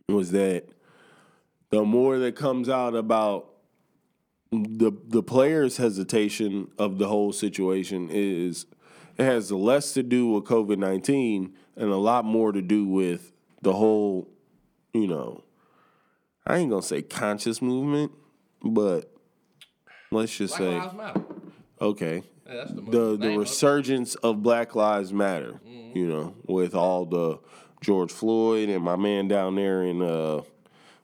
was 0.09 0.31
that 0.31 0.65
the 1.71 1.85
more 1.85 2.19
that 2.19 2.37
comes 2.37 2.69
out 2.69 2.95
about 2.95 3.47
the 4.53 4.93
the 5.07 5.23
players' 5.23 5.77
hesitation 5.77 6.71
of 6.79 6.99
the 6.99 7.07
whole 7.07 7.33
situation 7.33 8.09
is 8.11 8.67
it 9.17 9.25
has 9.25 9.53
less 9.53 9.93
to 9.95 10.03
do 10.03 10.29
with 10.29 10.45
COVID 10.45 10.79
nineteen 10.79 11.55
and 11.77 11.91
a 11.91 11.97
lot 11.97 12.25
more 12.25 12.53
to 12.53 12.61
do 12.61 12.85
with 12.87 13.33
the 13.63 13.73
whole, 13.73 14.29
you 14.93 15.07
know, 15.07 15.45
I 16.47 16.59
ain't 16.59 16.71
gonna 16.71 16.83
say 16.83 17.03
conscious 17.03 17.63
movement, 17.63 18.13
but 18.63 19.13
let's 20.11 20.37
just 20.37 20.57
Black 20.57 20.91
say 20.91 21.13
okay, 21.81 22.23
Yeah, 22.47 22.55
that's 22.55 22.73
the, 22.73 22.81
the 22.81 23.17
the 23.17 23.39
resurgence 23.39 24.17
of 24.17 24.43
Black 24.43 24.75
Lives 24.75 25.13
Matter, 25.13 25.61
you 25.65 26.07
know, 26.07 26.35
with 26.47 26.75
all 26.75 27.05
the 27.05 27.39
George 27.81 28.11
Floyd 28.11 28.69
and 28.69 28.83
my 28.83 28.97
man 28.97 29.29
down 29.29 29.55
there 29.55 29.83
in 29.85 30.03
uh 30.03 30.41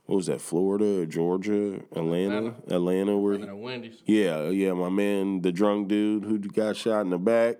what 0.06 0.16
was 0.16 0.26
that, 0.26 0.40
Florida 0.40 1.04
Georgia, 1.06 1.80
Atlanta, 1.92 2.54
Atlanta, 2.68 3.16
where 3.16 3.34
And 3.34 3.60
Wendy's. 3.62 4.00
yeah, 4.06 4.48
yeah, 4.48 4.72
my 4.72 4.88
man, 4.88 5.42
the 5.42 5.52
drunk 5.52 5.88
dude 5.88 6.24
who 6.24 6.38
got 6.38 6.76
shot 6.76 7.00
in 7.02 7.10
the 7.10 7.18
back, 7.18 7.56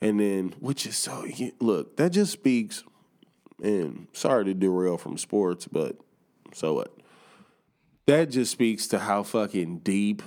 and 0.00 0.20
then 0.20 0.54
which 0.60 0.86
is 0.86 0.96
so 0.96 1.24
yeah, 1.24 1.50
look 1.60 1.96
that 1.96 2.10
just 2.10 2.32
speaks. 2.32 2.84
And 3.60 4.06
sorry 4.12 4.44
to 4.44 4.54
derail 4.54 4.98
from 4.98 5.18
sports, 5.18 5.66
but 5.66 5.96
so 6.54 6.74
what? 6.74 6.94
That 8.06 8.30
just 8.30 8.52
speaks 8.52 8.86
to 8.88 9.00
how 9.00 9.24
fucking 9.24 9.80
deep 9.80 10.22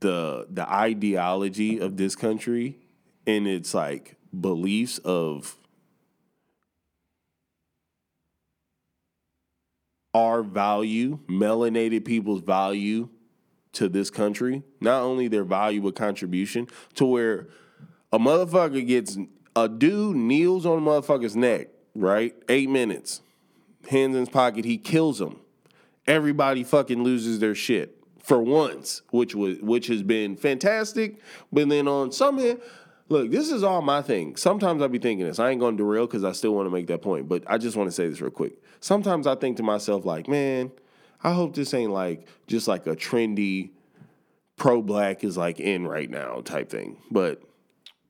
the 0.00 0.46
the 0.50 0.68
ideology 0.70 1.78
of 1.78 1.96
this 1.96 2.16
country 2.16 2.78
and 3.26 3.46
its 3.46 3.72
like 3.72 4.16
beliefs 4.38 4.98
of 4.98 5.56
our 10.14 10.42
value, 10.42 11.18
melanated 11.28 12.04
people's 12.04 12.40
value 12.40 13.08
to 13.72 13.88
this 13.88 14.08
country, 14.08 14.62
not 14.80 15.02
only 15.02 15.28
their 15.28 15.44
value 15.44 15.82
but 15.82 15.96
contribution, 15.96 16.68
to 16.94 17.04
where 17.04 17.48
a 18.12 18.18
motherfucker 18.18 18.86
gets 18.86 19.18
a 19.56 19.68
dude 19.68 20.16
kneels 20.16 20.64
on 20.64 20.78
a 20.78 20.80
motherfucker's 20.80 21.36
neck, 21.36 21.68
right? 21.94 22.34
Eight 22.48 22.70
minutes, 22.70 23.20
hands 23.90 24.14
in 24.14 24.20
his 24.20 24.28
pocket, 24.28 24.64
he 24.64 24.78
kills 24.78 25.20
him. 25.20 25.40
Everybody 26.06 26.64
fucking 26.64 27.02
loses 27.02 27.40
their 27.40 27.54
shit 27.54 27.96
for 28.22 28.40
once, 28.42 29.02
which 29.10 29.34
was 29.34 29.58
which 29.60 29.86
has 29.88 30.02
been 30.02 30.36
fantastic. 30.36 31.20
But 31.52 31.68
then 31.68 31.88
on 31.88 32.12
some 32.12 32.38
end, 32.38 32.60
look, 33.08 33.30
this 33.30 33.50
is 33.50 33.62
all 33.62 33.82
my 33.82 34.02
thing. 34.02 34.36
Sometimes 34.36 34.82
I 34.82 34.88
be 34.88 34.98
thinking 34.98 35.26
this. 35.26 35.38
I 35.38 35.50
ain't 35.50 35.60
gonna 35.60 35.76
derail 35.76 36.06
because 36.06 36.24
I 36.24 36.32
still 36.32 36.54
want 36.54 36.66
to 36.66 36.70
make 36.70 36.86
that 36.88 37.02
point, 37.02 37.28
but 37.28 37.42
I 37.46 37.58
just 37.58 37.76
want 37.76 37.88
to 37.88 37.92
say 37.92 38.08
this 38.08 38.20
real 38.20 38.30
quick. 38.30 38.62
Sometimes 38.84 39.26
I 39.26 39.34
think 39.34 39.56
to 39.56 39.62
myself, 39.62 40.04
like, 40.04 40.28
man, 40.28 40.70
I 41.22 41.32
hope 41.32 41.54
this 41.54 41.72
ain't 41.72 41.90
like 41.90 42.28
just 42.46 42.68
like 42.68 42.86
a 42.86 42.94
trendy 42.94 43.70
pro 44.56 44.82
black 44.82 45.24
is 45.24 45.38
like 45.38 45.58
in 45.58 45.86
right 45.86 46.10
now 46.10 46.42
type 46.42 46.68
thing. 46.68 46.98
But 47.10 47.40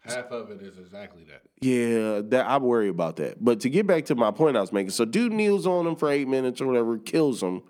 Half 0.05 0.33
of 0.33 0.51
it 0.51 0.61
is 0.62 0.77
exactly 0.77 1.22
that. 1.29 1.43
yeah, 1.61 2.22
that 2.25 2.47
I 2.49 2.59
worry 2.59 2.89
about 2.89 3.14
that. 3.18 3.37
But 3.43 3.61
to 3.61 3.70
get 3.70 3.87
back 3.87 4.07
to 4.07 4.16
my 4.16 4.33
point 4.33 4.57
I 4.57 4.61
was 4.62 4.72
making, 4.72 4.91
so 4.91 5.05
dude 5.05 5.33
kneels 5.33 5.64
on 5.64 5.87
him 5.87 5.95
for 5.95 6.11
eight 6.11 6.27
minutes 6.27 6.61
or 6.61 6.66
whatever, 6.66 6.99
kills 6.99 7.41
him. 7.41 7.62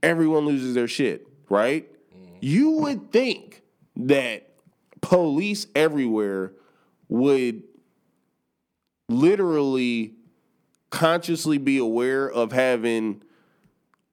Everyone 0.00 0.46
loses 0.46 0.76
their 0.76 0.86
shit, 0.86 1.26
right? 1.48 1.90
Mm-hmm. 2.16 2.36
You 2.40 2.70
would 2.70 3.10
think 3.10 3.62
that 3.96 4.48
police 5.00 5.66
everywhere 5.74 6.52
would 7.08 7.64
literally 9.08 10.14
consciously 10.94 11.58
be 11.58 11.76
aware 11.78 12.30
of 12.30 12.52
having 12.52 13.20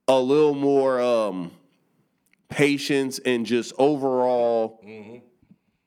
a 0.08 0.20
little 0.20 0.56
more 0.56 1.00
um 1.00 1.52
patience 2.50 3.20
and 3.20 3.46
just 3.46 3.72
overall 3.78 4.84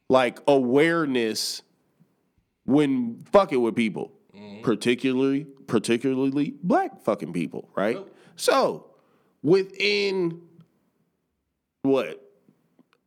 like 0.09 0.39
awareness 0.47 1.63
when 2.65 3.19
fucking 3.33 3.61
with 3.61 3.75
people, 3.75 4.13
particularly 4.63 5.47
particularly 5.67 6.55
black 6.63 7.03
fucking 7.03 7.33
people, 7.33 7.69
right? 7.75 7.99
So 8.37 8.87
within 9.43 10.43
what 11.83 12.23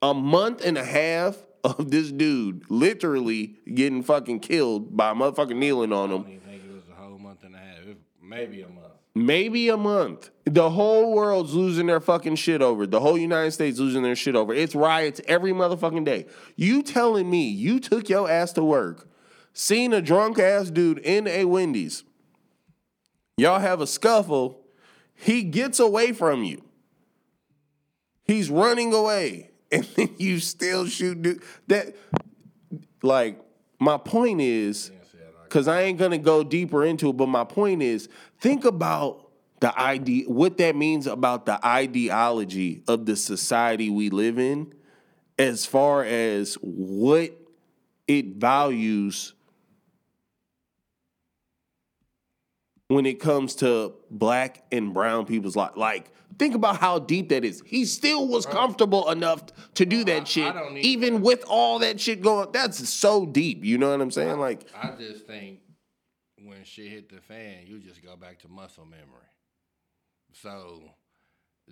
a 0.01 0.13
month 0.13 0.63
and 0.63 0.77
a 0.77 0.83
half 0.83 1.37
of 1.63 1.89
this 1.89 2.11
dude 2.11 2.63
literally 2.69 3.55
getting 3.73 4.03
fucking 4.03 4.41
killed 4.41 4.95
by 4.95 5.11
a 5.11 5.13
motherfucker 5.15 5.55
kneeling 5.55 5.93
on 5.93 6.11
him, 6.11 6.21
don't 6.23 6.31
even 6.31 6.39
think 6.41 6.63
it 6.63 6.73
was 6.73 6.83
a 6.91 6.95
whole 7.01 7.17
month 7.17 7.43
and 7.43 7.55
a 7.55 7.57
half. 7.57 7.79
It, 7.87 7.97
maybe 8.27 8.61
a 8.61 8.69
month. 8.69 8.93
maybe 9.15 9.69
a 9.69 9.77
month. 9.77 10.29
The 10.45 10.69
whole 10.69 11.13
world's 11.13 11.53
losing 11.53 11.87
their 11.87 11.99
fucking 11.99 12.35
shit 12.35 12.61
over. 12.61 12.83
it. 12.83 12.91
The 12.91 12.99
whole 12.99 13.17
United 13.17 13.51
States 13.51 13.79
losing 13.79 14.03
their 14.03 14.15
shit 14.15 14.35
over. 14.35 14.53
it. 14.53 14.59
It's 14.59 14.75
riots 14.75 15.21
every 15.27 15.51
motherfucking 15.51 16.05
day. 16.05 16.27
You 16.55 16.83
telling 16.83 17.29
me 17.29 17.49
you 17.49 17.79
took 17.79 18.09
your 18.09 18.29
ass 18.29 18.53
to 18.53 18.63
work, 18.63 19.07
seen 19.53 19.93
a 19.93 20.01
drunk 20.01 20.39
ass 20.39 20.69
dude 20.69 20.99
in 20.99 21.27
a 21.27 21.45
Wendy's. 21.45 22.03
Y'all 23.37 23.59
have 23.59 23.81
a 23.81 23.87
scuffle. 23.87 24.61
He 25.15 25.43
gets 25.43 25.79
away 25.79 26.11
from 26.11 26.43
you. 26.43 26.63
He's 28.25 28.49
running 28.49 28.93
away, 28.93 29.51
and 29.71 29.83
then 29.95 30.09
you 30.17 30.39
still 30.39 30.85
shoot 30.85 31.21
dude. 31.21 31.41
That, 31.67 31.95
like, 33.01 33.39
my 33.79 33.97
point 33.97 34.41
is. 34.41 34.91
Yeah, 34.93 35.06
see, 35.51 35.57
I 35.57 35.63
like 35.63 35.65
Cause 35.65 35.67
I 35.67 35.81
ain't 35.81 35.97
gonna 35.97 36.17
go 36.17 36.43
deeper 36.43 36.85
into 36.85 37.09
it, 37.09 37.17
but 37.17 37.27
my 37.27 37.43
point 37.43 37.81
is, 37.81 38.09
think 38.39 38.65
about 38.65 39.29
the 39.59 39.77
idea, 39.79 40.25
what 40.27 40.57
that 40.57 40.75
means 40.75 41.07
about 41.07 41.45
the 41.45 41.65
ideology 41.65 42.83
of 42.87 43.05
the 43.05 43.15
society 43.15 43.89
we 43.89 44.09
live 44.09 44.39
in, 44.39 44.73
as 45.39 45.65
far 45.65 46.03
as 46.03 46.55
what 46.61 47.31
it 48.07 48.35
values 48.35 49.33
when 52.87 53.05
it 53.05 53.19
comes 53.19 53.55
to 53.55 53.93
black 54.09 54.63
and 54.71 54.93
brown 54.93 55.25
people's 55.25 55.55
life. 55.55 55.75
Like, 55.75 56.11
think 56.37 56.55
about 56.55 56.77
how 56.77 56.99
deep 56.99 57.29
that 57.29 57.43
is. 57.45 57.61
He 57.65 57.85
still 57.85 58.27
was 58.27 58.45
comfortable 58.45 59.09
enough 59.09 59.43
to 59.75 59.85
do 59.85 60.01
I- 60.01 60.03
that 60.05 60.27
shit, 60.27 60.45
I 60.45 60.53
don't 60.53 60.73
need 60.75 60.85
even 60.85 61.21
with 61.21 61.43
all 61.47 61.79
that 61.79 61.99
shit 61.99 62.21
going. 62.21 62.51
That's 62.51 62.87
so 62.89 63.25
deep. 63.25 63.63
You 63.63 63.77
know 63.77 63.91
what 63.91 64.01
I'm 64.01 64.11
saying? 64.11 64.39
Like. 64.39 64.67
I 64.75 64.91
just 64.97 65.25
think 65.25 65.59
when 66.43 66.63
shit 66.63 66.91
hit 66.91 67.09
the 67.09 67.21
fan, 67.21 67.65
you 67.65 67.79
just 67.79 68.03
go 68.03 68.15
back 68.15 68.39
to 68.39 68.47
muscle 68.47 68.85
memory. 68.85 69.05
So 70.33 70.81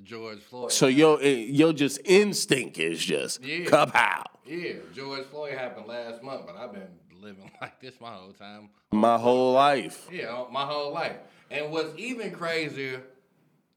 George 0.04 0.40
Floyd. 0.42 0.72
So 0.72 0.88
your 0.88 1.20
eh, 1.22 1.46
your 1.50 1.74
just 1.74 2.00
instinct 2.06 2.78
is 2.78 3.04
just 3.04 3.44
Yeah. 3.44 3.86
out 3.94 4.32
yeah, 4.46 4.74
George 4.94 5.26
Floyd 5.26 5.58
happened 5.58 5.88
last 5.88 6.22
month, 6.22 6.46
but 6.46 6.56
I've 6.56 6.72
been 6.74 6.88
living 7.20 7.50
like 7.62 7.80
this 7.80 8.00
my 8.00 8.12
whole 8.12 8.32
time. 8.34 8.70
My 8.92 9.18
whole 9.18 9.54
life. 9.54 10.08
Yeah, 10.12 10.44
my 10.52 10.66
whole 10.66 10.94
life. 10.94 11.18
And 11.50 11.72
what's 11.72 11.98
even 11.98 12.32
crazier, 12.32 13.02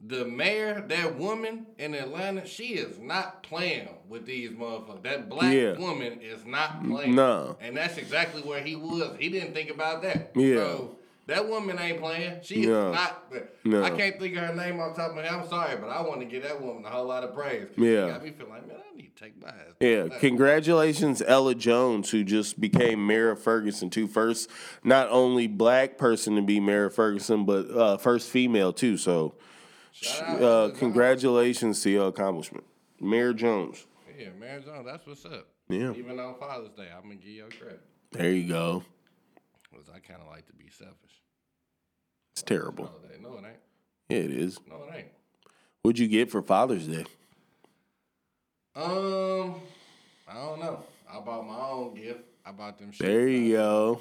the 0.04 0.24
mayor, 0.24 0.84
that 0.88 1.18
woman 1.18 1.66
in 1.78 1.94
Atlanta, 1.94 2.46
she 2.46 2.74
is 2.74 2.98
not 2.98 3.42
playing 3.42 3.88
with 4.08 4.26
these 4.26 4.50
motherfuckers. 4.50 5.02
That 5.02 5.28
black 5.28 5.52
Yeah. 5.52 5.76
woman 5.76 6.20
is 6.20 6.46
not 6.46 6.84
playing. 6.86 7.14
No. 7.16 7.56
And 7.60 7.76
that's 7.76 7.96
exactly 7.98 8.42
where 8.42 8.62
he 8.62 8.76
was. 8.76 9.16
He 9.18 9.28
didn't 9.28 9.54
think 9.54 9.70
about 9.70 10.02
that. 10.02 10.30
Yeah. 10.36 10.54
So 10.56 10.96
that 11.26 11.48
woman 11.48 11.78
ain't 11.80 12.00
playing. 12.00 12.34
She 12.42 12.64
No. 12.66 12.90
is 12.90 12.94
not. 12.94 13.32
No. 13.64 13.82
I 13.82 13.90
can't 13.90 14.18
think 14.20 14.36
of 14.36 14.44
her 14.44 14.54
name 14.54 14.78
off 14.78 14.96
top 14.96 15.10
of 15.10 15.16
my 15.16 15.22
head. 15.22 15.32
I'm 15.32 15.48
sorry, 15.48 15.76
but 15.76 15.88
I 15.90 16.00
want 16.02 16.20
to 16.20 16.26
give 16.26 16.44
that 16.44 16.62
woman 16.62 16.84
a 16.84 16.90
whole 16.90 17.06
lot 17.06 17.24
of 17.24 17.34
praise. 17.34 17.66
Yeah. 17.76 18.06
She 18.06 18.12
got 18.12 18.22
me 18.24 18.30
feeling 18.30 18.52
like, 18.52 18.68
man, 18.68 18.76
I 18.92 18.96
need 18.96 19.16
to 19.16 19.22
take 19.24 19.42
my 19.42 19.48
ass. 19.48 19.54
Yeah, 19.80 20.04
back. 20.04 20.20
congratulations, 20.20 21.22
Ella 21.26 21.56
Jones, 21.56 22.10
who 22.10 22.22
just 22.22 22.60
became 22.60 23.04
mayor 23.04 23.30
of 23.32 23.42
Ferguson 23.42 23.90
too. 23.90 24.06
First, 24.06 24.48
not 24.84 25.08
only 25.10 25.48
black 25.48 25.98
person 25.98 26.36
to 26.36 26.42
be 26.42 26.60
mayor 26.60 26.84
of 26.86 26.94
Ferguson, 26.94 27.44
but 27.44 27.68
uh, 27.72 27.96
first 27.96 28.30
female 28.30 28.72
too. 28.72 28.96
So, 28.96 29.34
uh, 30.06 30.70
congratulations 30.76 31.82
to 31.82 31.90
your 31.90 32.08
accomplishment, 32.08 32.64
Mayor 33.00 33.32
Jones. 33.32 33.86
Yeah, 34.18 34.28
Mayor 34.38 34.60
Jones, 34.60 34.86
that's 34.86 35.06
what's 35.06 35.24
up. 35.24 35.46
Yeah. 35.68 35.92
Even 35.92 36.18
on 36.18 36.34
Father's 36.38 36.70
Day, 36.70 36.88
I'm 36.96 37.08
to 37.10 37.16
give 37.16 37.26
you 37.26 37.44
credit. 37.58 37.80
There 38.12 38.32
you 38.32 38.48
go. 38.48 38.82
Because 39.70 39.88
I 39.94 39.98
kind 39.98 40.20
of 40.20 40.28
like 40.28 40.46
to 40.46 40.52
be 40.54 40.68
selfish. 40.70 40.94
It's 42.32 42.42
terrible. 42.42 42.86
holiday. 42.86 43.20
No, 43.20 43.34
it 43.34 43.44
ain't. 43.46 43.56
Yeah, 44.08 44.18
it 44.18 44.30
is. 44.30 44.58
No, 44.68 44.76
it 44.84 44.96
ain't. 44.96 45.08
What'd 45.82 45.98
you 45.98 46.08
get 46.08 46.30
for 46.30 46.42
Father's 46.42 46.86
Day? 46.86 47.04
Um, 48.74 49.56
I 50.26 50.34
don't 50.34 50.60
know. 50.60 50.82
I 51.10 51.20
bought 51.20 51.46
my 51.46 51.68
own 51.68 51.94
gift. 51.94 52.20
I 52.44 52.52
bought 52.52 52.78
them 52.78 52.92
shit. 52.92 53.06
There 53.06 53.28
you 53.28 53.56
go. 53.56 54.00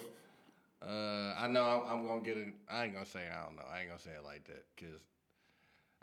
Uh, 0.81 1.33
I 1.37 1.47
know 1.47 1.63
I'm, 1.63 1.99
I'm 1.99 2.07
gonna 2.07 2.21
get 2.21 2.37
it. 2.37 2.53
I 2.69 2.85
ain't 2.85 2.93
gonna 2.93 3.05
say 3.05 3.21
I 3.29 3.43
don't 3.43 3.55
know. 3.55 3.63
I 3.73 3.79
ain't 3.79 3.89
gonna 3.89 3.99
say 3.99 4.11
it 4.11 4.23
like 4.23 4.45
that 4.45 4.63
because 4.75 5.01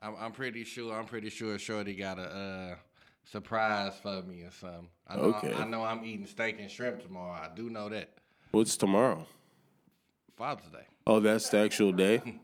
I'm, 0.05 0.14
I'm 0.20 0.32
pretty 0.32 0.64
sure. 0.64 0.94
I'm 0.94 1.07
pretty 1.07 1.30
sure 1.30 1.59
Shorty 1.59 1.94
got 1.94 2.18
a 2.18 2.22
uh, 2.22 2.74
surprise 3.24 3.94
for 4.02 4.22
me 4.22 4.42
or 4.42 4.50
something. 4.50 4.88
I 5.09 5.16
know. 5.16 5.22
Okay. 5.22 5.55
I, 5.55 5.64
know 5.64 5.82
I'm 5.82 6.05
eating 6.05 6.26
steak 6.26 6.57
and 6.61 6.70
shrimp 6.70 7.02
tomorrow. 7.02 7.32
I 7.32 7.48
do 7.55 7.70
know 7.70 7.88
that. 7.88 8.11
What's 8.50 8.76
tomorrow? 8.76 9.26
Father's 10.36 10.68
Day. 10.68 10.86
Oh, 11.07 11.20
that's 11.20 11.48
the 11.48 11.59
actual 11.59 11.92
day. 11.92 12.20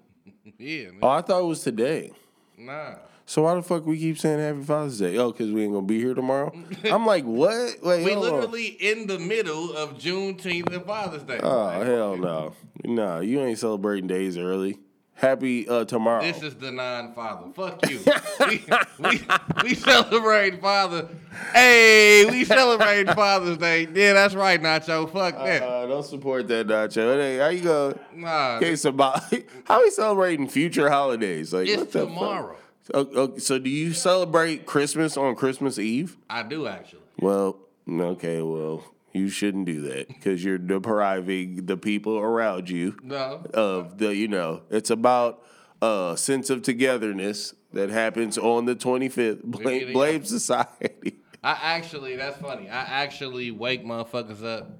Yeah, 0.58 0.86
man. 0.86 0.98
Oh, 1.02 1.08
I 1.08 1.22
thought 1.22 1.40
it 1.40 1.46
was 1.46 1.62
today. 1.62 2.12
Nah. 2.56 2.94
So 3.24 3.42
why 3.42 3.54
the 3.54 3.62
fuck 3.62 3.86
we 3.86 3.98
keep 3.98 4.18
saying 4.18 4.38
Happy 4.38 4.62
Father's 4.62 4.98
Day? 4.98 5.16
Oh, 5.16 5.32
because 5.32 5.50
we 5.50 5.64
ain't 5.64 5.72
gonna 5.72 5.86
be 5.86 5.98
here 5.98 6.14
tomorrow. 6.14 6.52
I'm 6.84 7.06
like, 7.06 7.24
what? 7.24 7.76
Wait, 7.82 8.04
We 8.04 8.12
hold 8.12 8.26
on. 8.26 8.32
literally 8.34 8.66
in 8.66 9.06
the 9.06 9.18
middle 9.18 9.76
of 9.76 9.94
Juneteenth 9.94 10.72
and 10.72 10.84
Father's 10.84 11.22
Day. 11.22 11.40
Oh 11.42 11.68
hell 11.82 12.16
no, 12.16 12.54
no, 12.84 13.20
you 13.20 13.40
ain't 13.40 13.58
celebrating 13.58 14.06
days 14.06 14.36
early. 14.36 14.78
Happy 15.20 15.68
uh, 15.68 15.84
tomorrow. 15.84 16.22
This 16.22 16.42
is 16.42 16.54
the 16.54 16.72
non-father. 16.72 17.52
Fuck 17.52 17.90
you. 17.90 18.00
we, 18.48 18.64
we, 18.98 19.20
we 19.62 19.74
celebrate 19.74 20.62
Father. 20.62 21.08
Hey, 21.52 22.24
we 22.24 22.46
celebrate 22.46 23.04
Father's 23.12 23.58
Day. 23.58 23.86
Yeah, 23.92 24.14
that's 24.14 24.34
right, 24.34 24.58
Nacho. 24.58 25.12
Fuck 25.12 25.36
that. 25.36 25.62
uh, 25.62 25.86
don't 25.86 26.06
support 26.06 26.48
that, 26.48 26.68
Nacho. 26.68 27.20
Hey, 27.20 27.36
how 27.36 27.48
you 27.48 27.60
go? 27.60 27.98
nah, 28.14 28.60
Case 28.60 28.86
about 28.86 29.22
how 29.64 29.82
we 29.82 29.90
celebrating 29.90 30.48
future 30.48 30.88
holidays? 30.88 31.52
Like 31.52 31.68
it's 31.68 31.92
tomorrow. 31.92 32.56
Oh, 32.94 33.36
so 33.36 33.58
do 33.58 33.68
you 33.68 33.92
celebrate 33.92 34.64
Christmas 34.64 35.18
on 35.18 35.36
Christmas 35.36 35.78
Eve? 35.78 36.16
I 36.30 36.44
do 36.44 36.66
actually. 36.66 37.02
Well, 37.18 37.58
okay, 37.86 38.40
well 38.40 38.84
you 39.12 39.28
shouldn't 39.28 39.66
do 39.66 39.80
that 39.82 40.08
because 40.08 40.44
you're 40.44 40.58
depriving 40.58 41.66
the 41.66 41.76
people 41.76 42.18
around 42.18 42.68
you 42.70 42.96
No. 43.02 43.44
of 43.54 43.98
the 43.98 44.14
you 44.14 44.28
know 44.28 44.62
it's 44.70 44.90
about 44.90 45.42
a 45.82 46.14
sense 46.16 46.50
of 46.50 46.62
togetherness 46.62 47.54
that 47.72 47.88
happens 47.88 48.36
on 48.36 48.66
the 48.66 48.74
25th. 48.76 49.42
Blame, 49.44 49.92
blame 49.92 50.24
society. 50.24 51.14
I 51.42 51.52
actually, 51.62 52.16
that's 52.16 52.36
funny. 52.38 52.68
I 52.68 52.80
actually 52.82 53.50
wake 53.50 53.82
motherfuckers 53.84 54.44
up. 54.44 54.70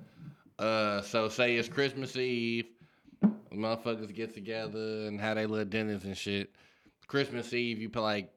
Uh, 0.59 1.01
so 1.01 1.29
say 1.31 1.57
it's 1.57 1.69
Christmas 1.69 2.15
Eve, 2.17 2.67
motherfuckers 3.53 4.15
get 4.15 4.35
together 4.35 5.07
and 5.07 5.21
have 5.21 5.37
their 5.37 5.49
little 5.49 5.65
dinners 5.65 6.05
and 6.05 6.17
shit. 6.17 6.51
Christmas 7.07 7.53
Eve, 7.55 7.81
you 7.81 7.89
put 7.89 8.03
like 8.03 8.31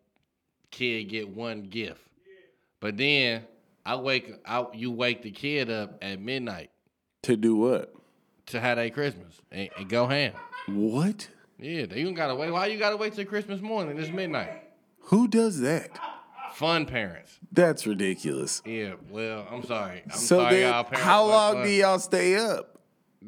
kid 0.71 1.03
get 1.09 1.29
one 1.29 1.63
gift, 1.63 2.01
but 2.79 2.95
then 2.97 3.43
I 3.85 3.95
wake 3.95 4.31
out. 4.45 4.75
You 4.75 4.91
wake 4.91 5.21
the 5.23 5.31
kid 5.31 5.69
up 5.69 5.97
at 6.01 6.19
midnight 6.21 6.69
To 7.23 7.35
do 7.35 7.55
what? 7.55 7.93
to 8.47 8.59
have 8.59 8.75
their 8.77 8.89
Christmas 8.89 9.39
and, 9.51 9.69
and 9.77 9.87
go 9.89 10.05
ham. 10.07 10.33
What? 10.67 11.29
Yeah, 11.59 11.85
they 11.85 12.03
don't 12.03 12.13
gotta 12.13 12.35
wait. 12.35 12.51
Why 12.51 12.67
you 12.67 12.77
gotta 12.77 12.97
wait 12.97 13.13
till 13.13 13.25
Christmas 13.25 13.61
morning? 13.61 13.97
It's 13.97 14.11
midnight. 14.11 14.63
Who 15.07 15.27
does 15.27 15.59
that? 15.61 15.91
Fun 16.53 16.85
parents. 16.85 17.39
That's 17.51 17.87
ridiculous. 17.87 18.61
Yeah. 18.65 18.93
Well, 19.09 19.47
I'm 19.49 19.63
sorry. 19.63 20.03
I'm 20.05 20.11
so 20.11 20.37
sorry, 20.39 20.55
then, 20.57 20.71
y'all 20.73 20.83
parents. 20.83 21.01
how 21.03 21.25
long 21.25 21.63
do 21.63 21.69
y'all 21.69 21.99
stay 21.99 22.35
up? 22.35 22.72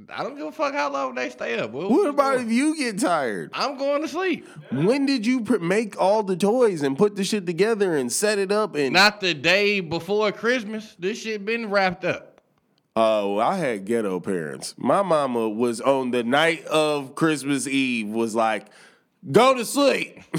I 0.10 0.24
don't 0.24 0.36
give 0.38 0.48
a 0.48 0.52
fuck 0.52 0.74
how 0.74 0.91
long 0.91 1.16
they 1.16 1.30
stay 1.30 1.58
up. 1.58 1.72
What, 1.72 1.89
What 1.89 2.10
about 2.10 2.39
if 2.41 2.52
you 2.52 2.76
get 2.78 3.00
tired? 3.00 3.52
I'm 3.54 3.78
going 3.78 4.02
to 4.02 4.08
sleep. 4.08 4.48
When 4.72 5.06
did 5.06 5.26
you 5.26 5.41
pr- 5.41 5.60
make 5.60 6.00
all 6.00 6.22
the 6.22 6.36
toys 6.36 6.82
and 6.82 6.98
put 6.98 7.16
the 7.16 7.24
shit 7.24 7.46
together 7.46 7.96
and 7.96 8.12
set 8.12 8.38
it 8.38 8.52
up? 8.52 8.76
And 8.76 8.93
Not 8.93 9.22
the 9.22 9.34
day 9.34 9.80
before 9.80 10.32
Christmas. 10.32 10.96
This 11.00 11.22
shit 11.22 11.46
been 11.46 11.70
wrapped 11.70 12.04
up. 12.04 12.41
oh, 12.98 13.38
I 13.39 13.56
had 13.58 13.86
ghetto 13.86 14.20
parents. 14.20 14.74
My 14.78 15.02
mama 15.02 15.48
was 15.50 15.80
on 15.82 16.12
the 16.12 16.24
night 16.24 16.66
of 16.66 17.16
Christmas 17.16 17.68
Eve 17.68 18.08
was 18.08 18.36
like, 18.36 18.68
"Go 19.32 19.53
to 19.55 19.65
sleep." 19.65 20.19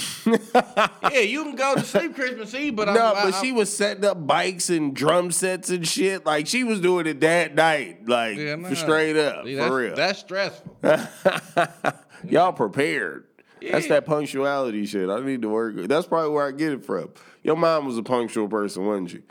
Yeah, 1.12 1.20
you 1.20 1.45
can 1.45 1.57
go 1.57 1.76
to 1.76 1.82
sleep 1.82 2.14
Christmas 2.14 2.53
Eve, 2.55 2.76
but 2.76 2.89
I'm, 2.91 2.95
no, 2.95 3.14
I, 3.14 3.30
but 3.30 3.41
she 3.41 3.53
was 3.53 3.74
setting 3.74 4.05
up 4.05 4.26
bikes 4.26 4.68
and 4.68 4.95
drum 4.95 5.30
sets 5.30 5.70
and 5.70 5.87
shit. 5.87 6.26
Like 6.26 6.47
she 6.47 6.62
was 6.64 6.80
doing 6.80 7.07
it 7.07 7.20
that 7.20 7.55
night, 7.55 8.07
like 8.07 8.37
Yeah, 8.37 8.57
for 8.57 8.61
nah. 8.61 8.74
straight 8.74 9.16
up, 9.16 9.47
See, 9.47 9.57
for 9.57 9.74
real. 9.76 9.95
That's 9.95 10.18
stressful. 10.18 10.76
Y'all 12.28 12.53
prepared. 12.53 13.24
That's 13.62 13.89
that 13.89 14.05
punctuality 14.05 14.84
shit. 14.87 15.09
I 15.09 15.20
need 15.20 15.43
to 15.43 15.49
work. 15.49 15.76
That's 15.89 16.07
probably 16.07 16.30
where 16.30 16.47
I 16.47 16.51
get 16.51 16.72
it 16.72 16.84
from. 16.84 17.11
Your 17.43 17.57
mom 17.57 17.87
was 17.87 17.97
a 17.97 18.03
punctual 18.03 18.49
person, 18.49 18.84
wasn't 18.84 19.11
she? 19.11 19.22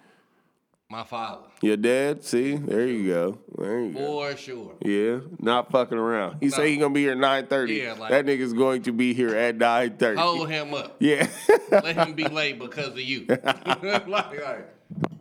My 0.88 1.04
father, 1.04 1.48
Your 1.64 1.78
dad, 1.78 2.24
see, 2.24 2.58
there 2.58 2.86
you 2.86 3.12
go. 3.12 3.40
There 3.58 3.80
you 3.82 3.92
go. 3.92 4.32
for 4.32 4.38
sure. 4.38 4.76
Yeah, 4.86 5.22
not 5.40 5.72
fucking 5.72 5.98
around. 5.98 6.38
He 6.42 6.52
say 6.52 6.70
he 6.70 6.78
gonna 6.78 6.94
be 6.94 7.02
here 7.02 7.16
nine 7.16 7.48
thirty. 7.48 7.74
Yeah, 7.76 7.94
like- 7.94 8.12
that 8.12 8.26
nigga's 8.28 8.54
going 8.54 8.84
to 8.84 8.92
be 8.92 9.16
here 9.16 9.36
at 9.36 9.58
nine 9.58 9.98
thirty. 9.98 10.22
Hold 10.22 10.48
him 10.48 10.76
up. 10.76 10.98
Yeah. 11.00 11.28
Let 11.72 11.96
him 11.96 12.14
be 12.14 12.26
late 12.26 12.60
because 12.60 12.90
of 12.90 13.00
you. 13.00 13.26
like, 13.44 14.08
like, 14.08 14.70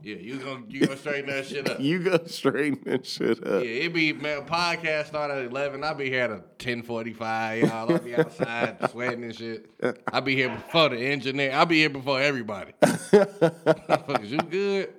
yeah, 0.02 0.16
you 0.16 0.36
gonna 0.36 0.64
you 0.68 0.80
gonna 0.86 0.98
straighten 0.98 1.30
that 1.30 1.46
shit 1.46 1.66
up. 1.70 1.80
you 1.80 1.98
go 2.00 2.18
straighten 2.26 2.80
that 2.84 3.06
shit 3.06 3.38
up. 3.46 3.64
Yeah, 3.64 3.70
it 3.70 3.94
be 3.94 4.12
man. 4.12 4.42
Podcast 4.42 5.06
start 5.06 5.30
at 5.30 5.46
eleven. 5.46 5.82
I'll 5.82 5.94
be 5.94 6.10
here 6.10 6.24
at 6.24 6.58
ten 6.58 6.82
forty 6.82 7.14
five. 7.14 7.62
Y'all, 7.62 7.90
I'll 7.90 7.98
be 7.98 8.14
outside 8.14 8.90
sweating 8.90 9.24
and 9.24 9.34
shit. 9.34 9.70
I'll 10.12 10.20
be 10.20 10.36
here 10.36 10.50
before 10.50 10.90
the 10.90 10.98
engineer. 10.98 11.52
I'll 11.54 11.64
be 11.64 11.78
here 11.78 11.88
before 11.88 12.20
everybody. 12.20 12.74
Motherfuckers, 12.82 14.28
you 14.28 14.36
good? 14.38 14.94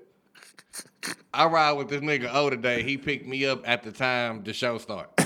I 1.34 1.46
ride 1.48 1.74
with 1.74 1.90
this 1.90 2.02
nigga 2.02 2.30
O 2.34 2.50
today. 2.50 2.84
He 2.84 2.98
picked 2.98 3.28
me 3.28 3.46
up 3.46 3.68
at 3.68 3.84
the 3.84 3.92
time 3.92 4.44
the 4.44 4.54
show 4.54 4.78
start. 4.78 5.10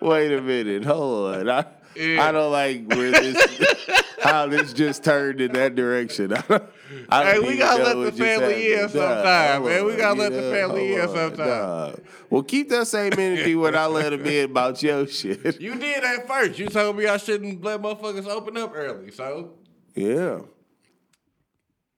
Wait 0.00 0.32
a 0.32 0.40
minute, 0.40 0.84
hold 0.84 1.34
on. 1.36 1.48
I, 1.50 1.64
Yeah. 1.94 2.24
I 2.28 2.32
don't 2.32 2.52
like 2.52 2.86
where 2.88 3.10
this 3.10 3.88
how 4.22 4.46
this 4.46 4.72
just 4.72 5.04
turned 5.04 5.40
in 5.40 5.52
that 5.52 5.74
direction. 5.74 6.32
I 6.34 6.38
don't, 6.40 6.62
I 7.08 7.22
don't 7.34 7.44
Hey, 7.44 7.50
we 7.50 7.56
gotta 7.58 7.82
let 7.82 8.04
the 8.04 8.12
family 8.12 8.72
in 8.74 8.88
sometime, 8.88 9.60
hold 9.62 9.70
man. 9.70 9.84
We 9.84 9.96
gotta 9.96 10.14
you 10.16 10.20
let 10.22 10.32
the 10.32 10.50
family 10.52 10.94
in 10.94 11.08
sometime. 11.08 11.48
nah. 11.48 11.92
Well, 12.30 12.42
keep 12.42 12.68
that 12.70 12.86
same 12.86 13.12
energy 13.18 13.54
when 13.54 13.74
I 13.76 13.86
let 13.86 14.10
them 14.10 14.26
in 14.26 14.50
about 14.50 14.82
your 14.82 15.06
shit. 15.06 15.60
You 15.60 15.74
did 15.76 16.02
at 16.04 16.26
first. 16.26 16.58
You 16.58 16.66
told 16.68 16.96
me 16.96 17.06
I 17.06 17.16
shouldn't 17.18 17.62
let 17.62 17.80
motherfuckers 17.82 18.26
open 18.26 18.56
up 18.56 18.72
early. 18.74 19.10
So 19.12 19.52
Yeah. 19.94 20.40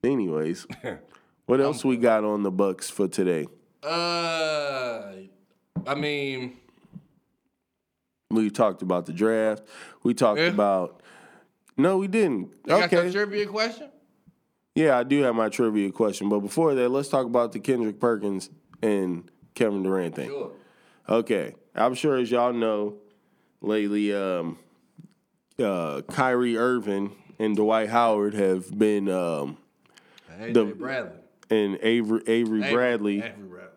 Anyways, 0.03 0.65
what 1.49 1.59
else 1.59 1.83
we 1.83 1.97
got 1.97 2.23
on 2.23 2.43
the 2.43 2.51
Bucks 2.51 2.89
for 2.91 3.07
today? 3.07 3.47
uh 3.83 5.11
I 5.87 5.95
mean 5.95 6.57
We 8.29 8.49
talked 8.51 8.81
about 8.83 9.05
the 9.07 9.13
draft. 9.13 9.63
We 10.03 10.13
talked 10.13 10.39
Yeah. 10.39 10.47
about. 10.47 11.01
No, 11.77 11.97
we 11.97 12.07
didn't. 12.07 12.51
you 12.65 12.67
got 12.67 12.91
your 12.91 13.01
okay. 13.01 13.11
trivia 13.11 13.47
question? 13.47 13.89
Yeah, 14.75 14.97
I 14.99 15.03
do 15.03 15.23
have 15.23 15.33
my 15.33 15.49
trivia 15.49 15.91
question, 15.91 16.29
but 16.29 16.41
before 16.41 16.75
that, 16.75 16.89
let's 16.89 17.09
talk 17.09 17.25
about 17.25 17.53
the 17.53 17.59
Kendrick 17.59 17.99
Perkins 17.99 18.49
and 18.83 19.29
Kevin 19.55 19.81
Durant 19.81 20.15
thing. 20.15 20.29
Sure. 20.29 20.51
Okay, 21.09 21.55
I'm 21.73 21.95
sure 21.95 22.17
as 22.17 22.29
y'all 22.29 22.53
know, 22.53 22.97
lately, 23.61 24.13
um, 24.13 24.59
uh, 25.57 26.01
Kyrie 26.01 26.55
Irving 26.57 27.15
and 27.39 27.55
Dwight 27.55 27.89
Howard 27.89 28.35
have 28.35 28.77
been, 28.77 29.09
um, 29.09 29.57
AJ 30.39 30.53
The- 30.53 30.65
Bradley. 30.65 31.11
And 31.49 31.77
Avery, 31.81 32.21
Avery 32.27 32.59
Avery- 32.59 32.73
Bradley, 32.73 33.17
Avery 33.19 33.31
Bradley. 33.47 33.69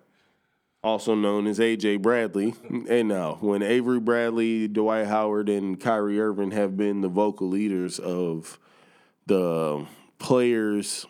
also 0.83 1.15
known 1.15 1.47
as 1.47 1.59
AJ 1.59 2.03
Bradley. 2.03 2.55
And 2.89 3.09
now, 3.09 3.39
when 3.41 3.63
Avery 3.63 4.01
Bradley, 4.01 4.69
Dwight 4.69 5.07
Howard, 5.07 5.49
and 5.49 5.79
Kyrie 5.81 6.21
Irving 6.21 6.51
have 6.53 6.77
been 6.77 7.01
the 7.01 7.09
vocal 7.09 7.49
leaders 7.49 7.99
of 7.99 8.59
the 9.27 9.87
players, 10.19 11.07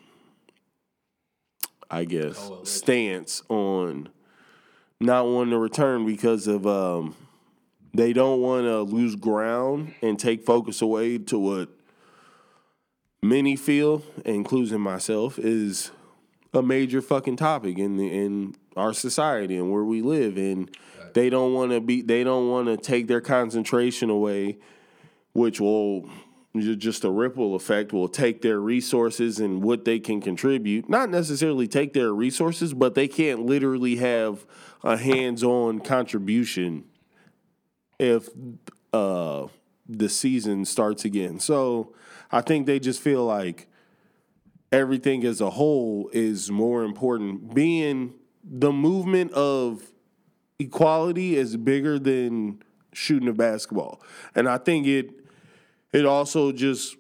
I 1.91 2.05
guess, 2.05 2.51
stance 2.65 3.43
on 3.49 4.09
not 5.01 5.27
wanting 5.27 5.51
to 5.51 5.59
return 5.59 6.07
because 6.07 6.47
of 6.47 6.67
um, 6.67 7.15
they 7.93 8.13
don't 8.13 8.41
want 8.41 8.65
to 8.65 8.83
lose 8.83 9.17
ground 9.17 9.95
and 10.01 10.19
take 10.19 10.45
focus 10.47 10.81
away 10.81 11.19
to 11.19 11.39
what 11.39 11.69
many 13.23 13.57
feel, 13.57 14.03
including 14.25 14.81
myself, 14.81 15.39
is 15.39 15.91
a 16.55 16.63
major 16.63 17.01
fucking 17.01 17.37
topic 17.37 17.79
in 17.79 17.97
the 17.97 18.07
in 18.07 18.55
our 18.77 18.93
society 18.93 19.57
and 19.57 19.71
where 19.71 19.85
we 19.85 20.03
live 20.03 20.37
and 20.37 20.71
they 21.15 21.31
don't 21.31 21.55
want 21.55 21.73
to 21.73 21.81
be 21.81 22.03
they 22.03 22.25
don't 22.25 22.49
want 22.49 22.67
to 22.67 22.77
take 22.77 23.07
their 23.07 23.21
concentration 23.21 24.11
away 24.11 24.59
which 25.33 25.61
will 25.61 26.09
just 26.55 27.05
a 27.05 27.11
ripple 27.11 27.55
effect 27.55 27.93
will 27.95 28.09
take 28.09 28.43
their 28.43 28.61
resources 28.61 29.41
and 29.41 29.63
what 29.63 29.87
they 29.87 29.99
can 29.99 30.21
contribute. 30.21 30.87
Not 30.87 31.09
necessarily 31.09 31.67
take 31.67 31.95
their 31.95 32.13
resources 32.13 32.75
but 32.75 32.95
they 32.95 33.09
can't 33.09 33.47
literally 33.47 33.97
have 33.97 34.45
a 34.85 34.97
hands-on 34.97 35.81
contribution 35.81 36.85
if 37.99 38.29
uh 38.93 39.47
the 39.89 40.09
season 40.09 40.65
starts 40.65 41.05
again. 41.05 41.41
So 41.41 41.95
i 42.31 42.41
think 42.41 42.67
they 42.67 42.79
just 42.79 43.01
feel 43.01 43.25
like 43.25 43.69
everything 44.73 45.25
as 45.25 45.41
a 45.41 45.51
whole 45.51 46.11
is 46.13 46.51
more 46.51 46.83
important. 46.83 47.55
Being 47.55 48.15
the 48.43 48.73
movement 48.73 49.33
of 49.33 49.83
equality 50.59 51.37
is 51.37 51.57
bigger 51.57 51.99
than 51.99 52.63
shooting 52.93 53.29
a 53.29 53.33
basketball. 53.33 54.03
And 54.35 54.49
I 54.49 54.59
think 54.59 54.87
it 54.87 55.11
it 55.93 56.07
also 56.07 56.53
just 56.53 56.97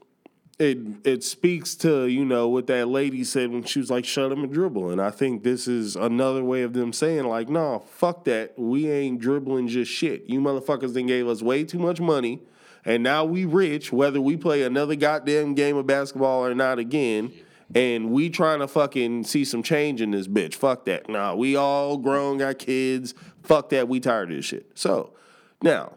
it 0.59 0.79
it 1.05 1.25
speaks 1.25 1.75
to 1.75 2.07
you 2.07 2.25
know 2.25 2.49
what 2.49 2.66
that 2.66 2.89
lady 2.89 3.25
said 3.25 3.51
when 3.51 3.62
she 3.64 3.79
was 3.79 3.91
like 3.91 4.05
shut 4.05 4.31
him 4.31 4.45
and 4.45 4.53
dribble 4.53 4.91
and 4.91 5.01
i 5.01 5.11
think 5.11 5.43
this 5.43 5.66
is 5.66 5.97
another 5.97 6.45
way 6.45 6.62
of 6.62 6.75
them 6.75 6.93
saying 6.93 7.25
like 7.25 7.49
no 7.49 7.83
fuck 7.89 8.25
that 8.25 8.53
we 8.59 8.91
ain't 8.91 9.18
dribbling 9.18 9.66
just 9.66 9.91
shit 9.91 10.25
you 10.27 10.41
motherfuckers 10.41 10.93
then 10.93 11.07
gave 11.07 11.27
us 11.27 11.41
way 11.43 11.64
too 11.64 11.79
much 11.79 12.01
money 12.01 12.39
and 12.85 13.03
now 13.03 13.25
we 13.25 13.47
rich 13.47 13.93
whether 13.93 14.20
we 14.20 14.37
play 14.37 14.62
another 14.62 14.95
goddamn 14.95 15.55
game 15.55 15.77
of 15.77 15.87
basketball 15.87 16.45
or 16.45 16.55
not 16.55 16.79
again 16.79 17.33
and 17.75 18.11
we 18.11 18.29
trying 18.29 18.59
to 18.61 18.68
fucking 18.68 19.25
see 19.25 19.45
some 19.45 19.62
change 19.62 20.01
in 20.01 20.11
this 20.11 20.29
bitch 20.29 20.55
fuck 20.55 20.85
that 20.85 21.09
nah 21.09 21.35
we 21.35 21.57
all 21.57 21.97
grown 21.97 22.39
got 22.39 22.59
kids 22.59 23.14
fuck 23.43 23.70
that 23.70 23.89
we 23.89 24.01
tired 24.01 24.31
of 24.31 24.37
this 24.37 24.45
shit 24.45 24.70
so 24.75 25.12
now 25.62 25.93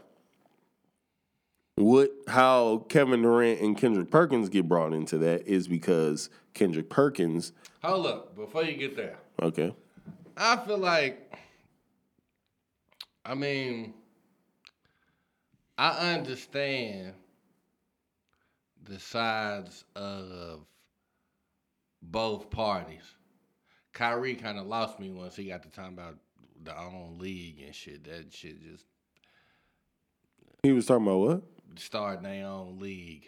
what 1.78 2.12
how 2.30 2.86
Kevin 2.88 3.22
Durant 3.22 3.60
and 3.60 3.78
Kendrick 3.78 4.10
Perkins 4.10 4.48
get 4.48 4.68
brought 4.68 4.94
into 4.94 5.18
that 5.18 5.46
is 5.46 5.68
because 5.68 6.30
Kendrick 6.54 6.90
Perkins. 6.90 7.52
Hold 7.84 8.08
up, 8.08 8.36
before 8.36 8.64
you 8.64 8.78
get 8.78 8.96
there. 8.96 9.18
Okay. 9.42 9.76
I 10.38 10.56
feel 10.58 10.78
like, 10.78 11.34
I 13.26 13.36
mean, 13.36 13.94
I 15.78 16.14
understand 16.16 17.14
the 18.84 19.00
sides 19.00 19.84
of 19.96 20.62
both 22.12 22.50
parties. 22.50 23.04
Kyrie 23.94 24.36
kind 24.36 24.58
of 24.60 24.66
lost 24.68 25.00
me 25.00 25.10
once 25.12 25.36
he 25.36 25.46
got 25.46 25.64
to 25.64 25.70
talking 25.70 25.94
about 25.94 26.16
the 26.64 26.78
own 26.78 27.18
league 27.20 27.62
and 27.66 27.74
shit. 27.74 28.04
That 28.06 28.34
shit 28.34 28.62
just. 28.62 28.86
He 30.64 30.72
was 30.72 30.86
talking 30.86 31.06
about 31.06 31.18
what? 31.20 31.42
Starting 31.78 32.24
their 32.24 32.46
own 32.48 32.80
league. 32.80 33.28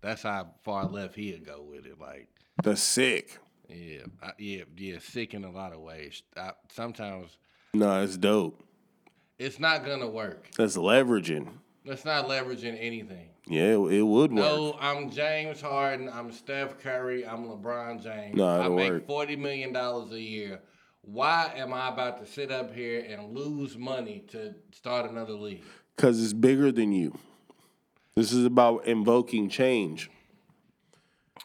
That's 0.00 0.22
how 0.22 0.48
far 0.62 0.86
left 0.86 1.14
he'd 1.14 1.46
go 1.46 1.62
with 1.62 1.86
it. 1.86 1.98
Like, 1.98 2.28
That's 2.62 2.82
sick. 2.82 3.38
yeah, 3.68 4.02
I, 4.22 4.32
yeah, 4.38 4.64
yeah, 4.76 4.98
sick 5.00 5.32
in 5.34 5.44
a 5.44 5.50
lot 5.50 5.72
of 5.72 5.80
ways. 5.80 6.22
I, 6.36 6.50
sometimes 6.70 7.38
No, 7.72 8.02
it's 8.02 8.16
dope. 8.18 8.62
it's 9.38 9.58
not 9.58 9.86
gonna 9.86 10.08
work. 10.10 10.48
That's 10.58 10.76
leveraging. 10.76 11.48
That's 11.86 12.04
not 12.04 12.28
leveraging 12.28 12.76
anything. 12.78 13.30
Yeah, 13.46 13.74
it, 13.74 13.92
it 13.92 14.02
would 14.02 14.32
work. 14.32 14.44
No, 14.44 14.76
I'm 14.80 15.10
James 15.10 15.60
Harden. 15.60 16.08
I'm 16.12 16.32
Steph 16.32 16.78
Curry. 16.78 17.26
I'm 17.26 17.44
LeBron 17.46 18.02
James. 18.02 18.36
No, 18.36 18.46
I 18.48 18.68
make 18.68 18.90
work. 18.90 19.06
forty 19.06 19.36
million 19.36 19.72
dollars 19.72 20.12
a 20.12 20.20
year. 20.20 20.60
Why 21.02 21.52
am 21.56 21.74
I 21.74 21.88
about 21.88 22.24
to 22.24 22.30
sit 22.30 22.50
up 22.50 22.74
here 22.74 23.04
and 23.06 23.36
lose 23.36 23.76
money 23.76 24.24
to 24.28 24.54
start 24.72 25.10
another 25.10 25.34
league? 25.34 25.62
Because 25.94 26.22
it's 26.22 26.32
bigger 26.32 26.72
than 26.72 26.92
you. 26.92 27.18
This 28.16 28.32
is 28.32 28.46
about 28.46 28.86
invoking 28.86 29.50
change. 29.50 30.10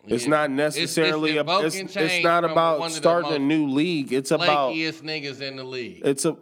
It's 0.08 0.24
Yeah. 0.24 0.30
not 0.30 0.52
It's- 0.52 0.76
it's 0.78 0.78
necessarily 0.96 1.32
a, 1.38 1.42
it's, 1.42 1.50
invoking 1.76 1.86
it's 1.86 1.94
change 1.94 2.24
not 2.24 2.46
about 2.46 2.80
one 2.80 2.88
of 2.88 2.94
the 2.94 2.98
starting 3.00 3.34
a 3.34 3.40
new 3.40 3.68
league. 3.68 4.14
It's 4.14 4.32
about 4.32 4.72
niggas 4.74 5.42
in 5.42 5.58
the 5.58 5.66
league. 5.66 6.02
it's 6.06 6.24
a 6.24 6.38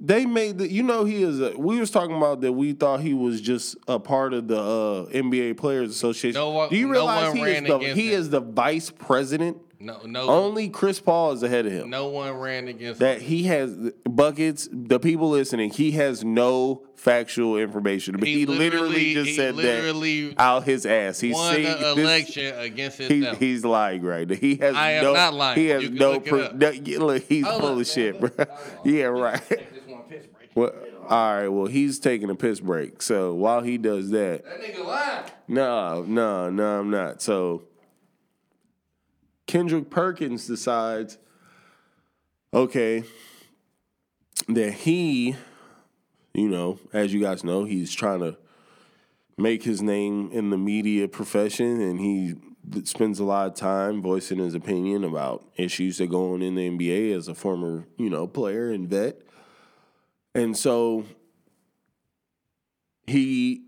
they 0.00 0.26
made 0.26 0.58
the 0.58 0.70
you 0.70 0.82
know 0.82 1.04
he 1.04 1.22
is 1.22 1.40
a 1.40 1.54
we 1.58 1.80
was 1.80 1.90
talking 1.90 2.16
about 2.16 2.40
that 2.42 2.52
we 2.52 2.72
thought 2.72 3.00
he 3.00 3.14
was 3.14 3.40
just 3.40 3.76
a 3.88 3.98
part 3.98 4.32
of 4.32 4.46
the 4.48 4.58
uh, 4.60 5.06
NBA 5.10 5.56
Players 5.56 5.90
Association. 5.90 6.38
No 6.38 6.50
one- 6.50 6.68
Do 6.70 6.76
you 6.76 6.86
no 6.86 6.92
realize 6.92 7.28
one 7.28 7.36
he 7.36 7.42
is 7.52 7.62
the 7.64 7.78
he 7.78 8.06
him. 8.12 8.20
is 8.20 8.30
the 8.30 8.40
vice 8.40 8.90
president? 8.90 9.58
No, 9.80 9.98
no, 10.04 10.28
Only 10.28 10.68
Chris 10.68 11.00
Paul 11.00 11.32
is 11.32 11.42
ahead 11.42 11.66
of 11.66 11.72
him. 11.72 11.90
no 11.90 12.06
one 12.06 12.32
ran 12.34 12.68
against. 12.68 13.00
That 13.00 13.20
he 13.20 13.42
has 13.44 13.74
buckets. 14.08 14.68
The 14.70 15.00
people 15.00 15.30
listening, 15.30 15.70
he 15.72 15.90
has 15.92 16.24
no 16.24 16.84
factual 16.94 17.56
information. 17.58 18.14
But 18.16 18.28
he, 18.28 18.34
He 18.40 18.46
literally, 18.46 18.68
literally- 18.88 19.14
just 19.14 19.30
he 19.30 19.34
said 19.34 19.56
literally 19.56 20.28
that 20.28 20.40
out 20.40 20.62
his 20.62 20.86
ass. 20.86 21.18
He's 21.18 21.34
won 21.34 21.60
this- 21.60 21.82
election 21.98 22.54
against 22.60 22.98
he, 22.98 23.24
he's 23.40 23.64
lying 23.64 24.02
right 24.02 24.28
now. 24.28 24.36
He 24.36 24.54
has 24.58 24.76
I 24.76 24.92
am 24.92 25.02
no, 25.02 25.12
not 25.14 25.34
lying. 25.34 25.58
He 25.58 25.66
has 25.70 25.90
no 25.90 26.12
look 26.12 26.26
it 26.28 26.30
proof. 26.30 26.44
up. 26.46 26.54
No, 26.54 26.70
look, 27.04 27.22
he's 27.24 27.44
full 27.48 27.80
of 27.80 27.86
shit, 27.88 28.20
bro. 28.20 28.30
Yeah, 28.84 29.04
right. 29.06 29.42
Take 30.54 30.72
this 30.72 30.92
one 30.92 30.92
piss 30.92 30.94
break. 30.94 31.06
Well, 31.08 31.08
all 31.08 31.34
right. 31.34 31.48
Well, 31.48 31.66
he's 31.66 31.98
taking 31.98 32.30
a 32.30 32.34
piss 32.34 32.60
break. 32.60 33.02
So 33.02 33.34
while 33.34 33.60
he 33.62 33.78
does 33.78 34.10
that, 34.10 34.44
That 34.44 34.60
nigga 34.60 34.84
lying. 34.84 35.24
no, 35.48 36.02
no, 36.02 36.50
no, 36.50 36.80
I'm 36.80 36.90
not. 36.90 37.20
So 37.22 37.62
Kendrick 39.46 39.90
Perkins 39.90 40.46
decides, 40.46 41.18
okay, 42.54 43.04
that 44.48 44.72
he, 44.72 45.36
you 46.34 46.48
know, 46.48 46.78
as 46.92 47.12
you 47.12 47.20
guys 47.20 47.44
know, 47.44 47.64
he's 47.64 47.92
trying 47.92 48.20
to 48.20 48.36
make 49.36 49.62
his 49.64 49.82
name 49.82 50.30
in 50.32 50.50
the 50.50 50.58
media 50.58 51.08
profession 51.08 51.80
and 51.80 52.00
he 52.00 52.34
spends 52.84 53.18
a 53.18 53.24
lot 53.24 53.46
of 53.48 53.54
time 53.54 54.00
voicing 54.00 54.38
his 54.38 54.54
opinion 54.54 55.04
about 55.04 55.44
issues 55.56 55.98
that 55.98 56.06
go 56.08 56.32
on 56.34 56.42
in 56.42 56.54
the 56.54 56.68
NBA 56.70 57.14
as 57.16 57.28
a 57.28 57.34
former, 57.34 57.86
you 57.96 58.08
know, 58.08 58.26
player 58.26 58.70
and 58.70 58.88
vet. 58.88 59.20
And 60.34 60.56
so 60.56 61.04
he, 63.06 63.62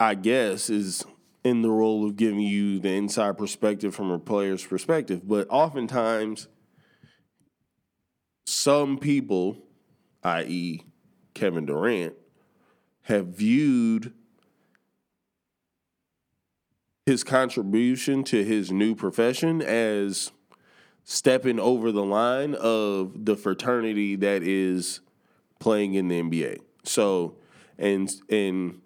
I 0.00 0.14
guess, 0.14 0.70
is 0.70 1.04
in 1.44 1.62
the 1.62 1.70
role 1.70 2.04
of 2.04 2.16
giving 2.16 2.40
you 2.40 2.78
the 2.78 2.90
inside 2.90 3.38
perspective 3.38 3.94
from 3.94 4.10
a 4.10 4.18
player's 4.18 4.64
perspective. 4.64 5.26
But 5.26 5.46
oftentimes, 5.48 6.48
some 8.46 8.98
people, 8.98 9.58
i.e., 10.24 10.82
Kevin 11.34 11.66
Durant, 11.66 12.14
have 13.02 13.28
viewed 13.28 14.12
his 17.06 17.24
contribution 17.24 18.22
to 18.24 18.44
his 18.44 18.70
new 18.70 18.94
profession 18.94 19.62
as 19.62 20.32
stepping 21.04 21.58
over 21.58 21.90
the 21.90 22.04
line 22.04 22.54
of 22.54 23.24
the 23.24 23.34
fraternity 23.34 24.14
that 24.16 24.42
is 24.42 25.00
playing 25.58 25.94
in 25.94 26.08
the 26.08 26.20
NBA. 26.20 26.58
So, 26.84 27.36
and 27.78 28.10
and 28.28 28.80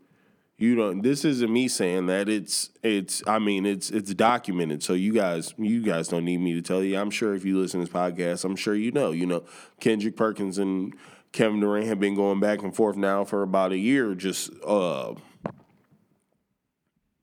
you 0.58 0.76
know, 0.76 0.94
this 0.94 1.24
isn't 1.24 1.52
me 1.52 1.66
saying 1.66 2.06
that. 2.06 2.28
It's 2.28 2.70
it's. 2.82 3.22
I 3.26 3.38
mean, 3.38 3.66
it's 3.66 3.90
it's 3.90 4.14
documented. 4.14 4.82
So 4.82 4.92
you 4.92 5.12
guys, 5.12 5.54
you 5.58 5.82
guys 5.82 6.08
don't 6.08 6.24
need 6.24 6.38
me 6.38 6.54
to 6.54 6.62
tell 6.62 6.82
you. 6.84 6.98
I'm 6.98 7.10
sure 7.10 7.34
if 7.34 7.44
you 7.44 7.58
listen 7.58 7.80
to 7.80 7.86
this 7.86 7.92
podcast, 7.92 8.44
I'm 8.44 8.56
sure 8.56 8.74
you 8.74 8.92
know. 8.92 9.10
You 9.10 9.26
know, 9.26 9.44
Kendrick 9.80 10.16
Perkins 10.16 10.58
and 10.58 10.94
Kevin 11.32 11.60
Durant 11.60 11.86
have 11.86 11.98
been 11.98 12.14
going 12.14 12.38
back 12.38 12.62
and 12.62 12.74
forth 12.74 12.96
now 12.96 13.24
for 13.24 13.42
about 13.42 13.72
a 13.72 13.78
year. 13.78 14.14
Just 14.14 14.50
uh, 14.64 15.14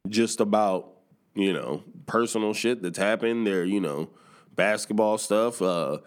just 0.10 0.42
about 0.42 0.92
you 1.34 1.54
know 1.54 1.84
personal 2.08 2.54
shit 2.54 2.82
that's 2.82 2.98
happened. 2.98 3.48
There, 3.48 3.64
you 3.64 3.80
know, 3.80 4.10
basketball 4.56 5.18
stuff. 5.18 5.62
Uh, 5.62 6.00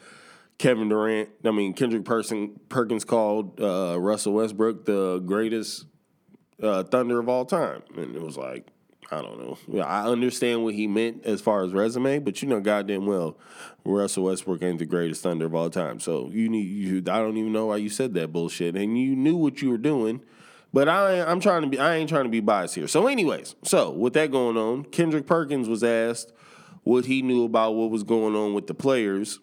Kevin 0.58 0.88
Durant, 0.88 1.30
I 1.44 1.50
mean 1.50 1.74
Kendrick 1.74 2.04
Person, 2.04 2.60
Perkins 2.68 3.04
called 3.04 3.60
uh, 3.60 3.98
Russell 3.98 4.34
Westbrook 4.34 4.84
the 4.84 5.18
greatest 5.18 5.86
uh, 6.62 6.84
Thunder 6.84 7.18
of 7.18 7.28
all 7.28 7.44
time, 7.44 7.82
and 7.96 8.14
it 8.14 8.22
was 8.22 8.36
like 8.36 8.68
I 9.10 9.20
don't 9.20 9.38
know. 9.38 9.58
Yeah, 9.68 9.84
I 9.84 10.04
understand 10.06 10.64
what 10.64 10.74
he 10.74 10.86
meant 10.86 11.26
as 11.26 11.42
far 11.42 11.64
as 11.64 11.72
resume, 11.72 12.18
but 12.20 12.40
you 12.40 12.48
know 12.48 12.60
goddamn 12.60 13.04
well 13.04 13.36
Russell 13.84 14.24
Westbrook 14.24 14.62
ain't 14.62 14.78
the 14.78 14.86
greatest 14.86 15.22
Thunder 15.22 15.44
of 15.44 15.54
all 15.54 15.68
time. 15.68 16.00
So 16.00 16.30
you 16.32 16.48
need 16.48 16.66
you. 16.66 16.98
I 16.98 17.18
don't 17.18 17.36
even 17.36 17.52
know 17.52 17.66
why 17.66 17.76
you 17.76 17.90
said 17.90 18.14
that 18.14 18.32
bullshit, 18.32 18.74
and 18.74 18.98
you 18.98 19.14
knew 19.14 19.36
what 19.36 19.60
you 19.60 19.70
were 19.70 19.78
doing. 19.78 20.22
But 20.72 20.88
I, 20.88 21.20
I'm 21.20 21.40
trying 21.40 21.62
to 21.62 21.68
be. 21.68 21.78
I 21.78 21.96
ain't 21.96 22.08
trying 22.08 22.24
to 22.24 22.30
be 22.30 22.40
biased 22.40 22.74
here. 22.74 22.88
So, 22.88 23.06
anyways, 23.06 23.54
so 23.62 23.90
with 23.90 24.14
that 24.14 24.30
going 24.30 24.56
on, 24.56 24.84
Kendrick 24.84 25.26
Perkins 25.26 25.68
was 25.68 25.84
asked 25.84 26.32
what 26.82 27.04
he 27.04 27.20
knew 27.20 27.44
about 27.44 27.74
what 27.74 27.90
was 27.90 28.02
going 28.02 28.34
on 28.34 28.54
with 28.54 28.66
the 28.66 28.74
players 28.74 29.38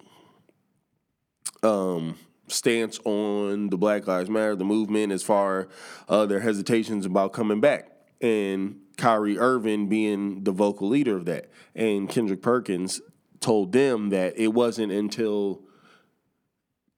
um, 1.64 2.16
stance 2.48 3.00
on 3.06 3.70
the 3.70 3.78
Black 3.78 4.08
Lives 4.08 4.30
Matter, 4.30 4.56
the 4.56 4.66
movement, 4.66 5.12
as 5.12 5.24
far 5.24 5.68
uh, 6.08 6.26
their 6.26 6.40
hesitations 6.40 7.06
about 7.06 7.34
coming 7.34 7.60
back, 7.60 7.92
and 8.22 8.78
Kyrie 8.98 9.38
Irving 9.38 9.88
being 9.88 10.44
the 10.44 10.52
vocal 10.52 10.90
leader 10.90 11.16
of 11.16 11.26
that, 11.26 11.50
and 11.76 12.10
Kendrick 12.10 12.42
Perkins 12.42 13.02
told 13.40 13.72
them 13.72 14.10
that 14.10 14.38
it 14.38 14.50
wasn't 14.50 14.92
until 14.92 15.62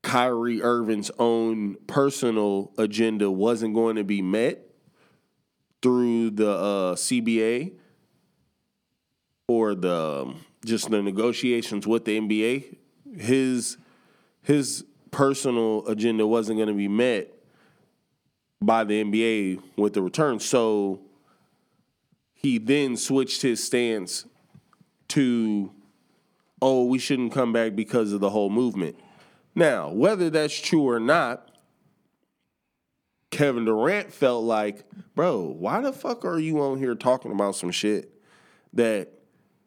Kyrie 0.02 0.62
Irving's 0.62 1.12
own 1.20 1.76
personal 1.88 2.72
agenda 2.78 3.30
wasn't 3.30 3.76
going 3.76 3.96
to 3.98 4.04
be 4.04 4.22
met 4.22 4.66
through 5.82 6.32
the 6.32 6.50
uh, 6.50 6.96
CBA 6.96 7.74
or 9.48 9.76
the 9.76 10.24
um, 10.24 10.46
just 10.66 10.90
the 10.90 11.02
negotiations 11.02 11.86
with 11.86 12.06
the 12.06 12.20
NBA, 12.20 12.78
his 13.18 13.78
his 14.42 14.86
personal 15.12 15.86
agenda 15.88 16.26
wasn't 16.26 16.58
going 16.58 16.70
to 16.70 16.74
be 16.74 16.88
met 16.88 17.32
by 18.62 18.84
the 18.84 19.04
NBA 19.04 19.62
with 19.76 19.94
the 19.94 20.02
return. 20.02 20.40
So 20.40 21.02
he 22.34 22.58
then 22.58 22.96
switched 22.98 23.42
his 23.42 23.64
stance 23.64 24.26
to, 25.10 25.72
oh, 26.62 26.86
we 26.86 27.00
shouldn't 27.00 27.34
come 27.34 27.52
back 27.52 27.76
because 27.76 28.14
of 28.14 28.20
the 28.20 28.30
whole 28.30 28.50
movement. 28.50 28.96
Now, 29.54 29.92
whether 29.92 30.30
that's 30.30 30.58
true 30.60 30.88
or 30.88 31.00
not, 31.00 31.50
Kevin 33.32 33.66
Durant 33.66 34.12
felt 34.14 34.44
like, 34.44 34.86
bro, 35.16 35.42
why 35.42 35.82
the 35.82 35.94
fuck 35.94 36.26
are 36.26 36.40
you 36.40 36.62
on 36.62 36.78
here 36.78 36.96
talking 36.96 37.32
about 37.32 37.56
some 37.56 37.72
shit 37.72 38.12
that 38.74 39.10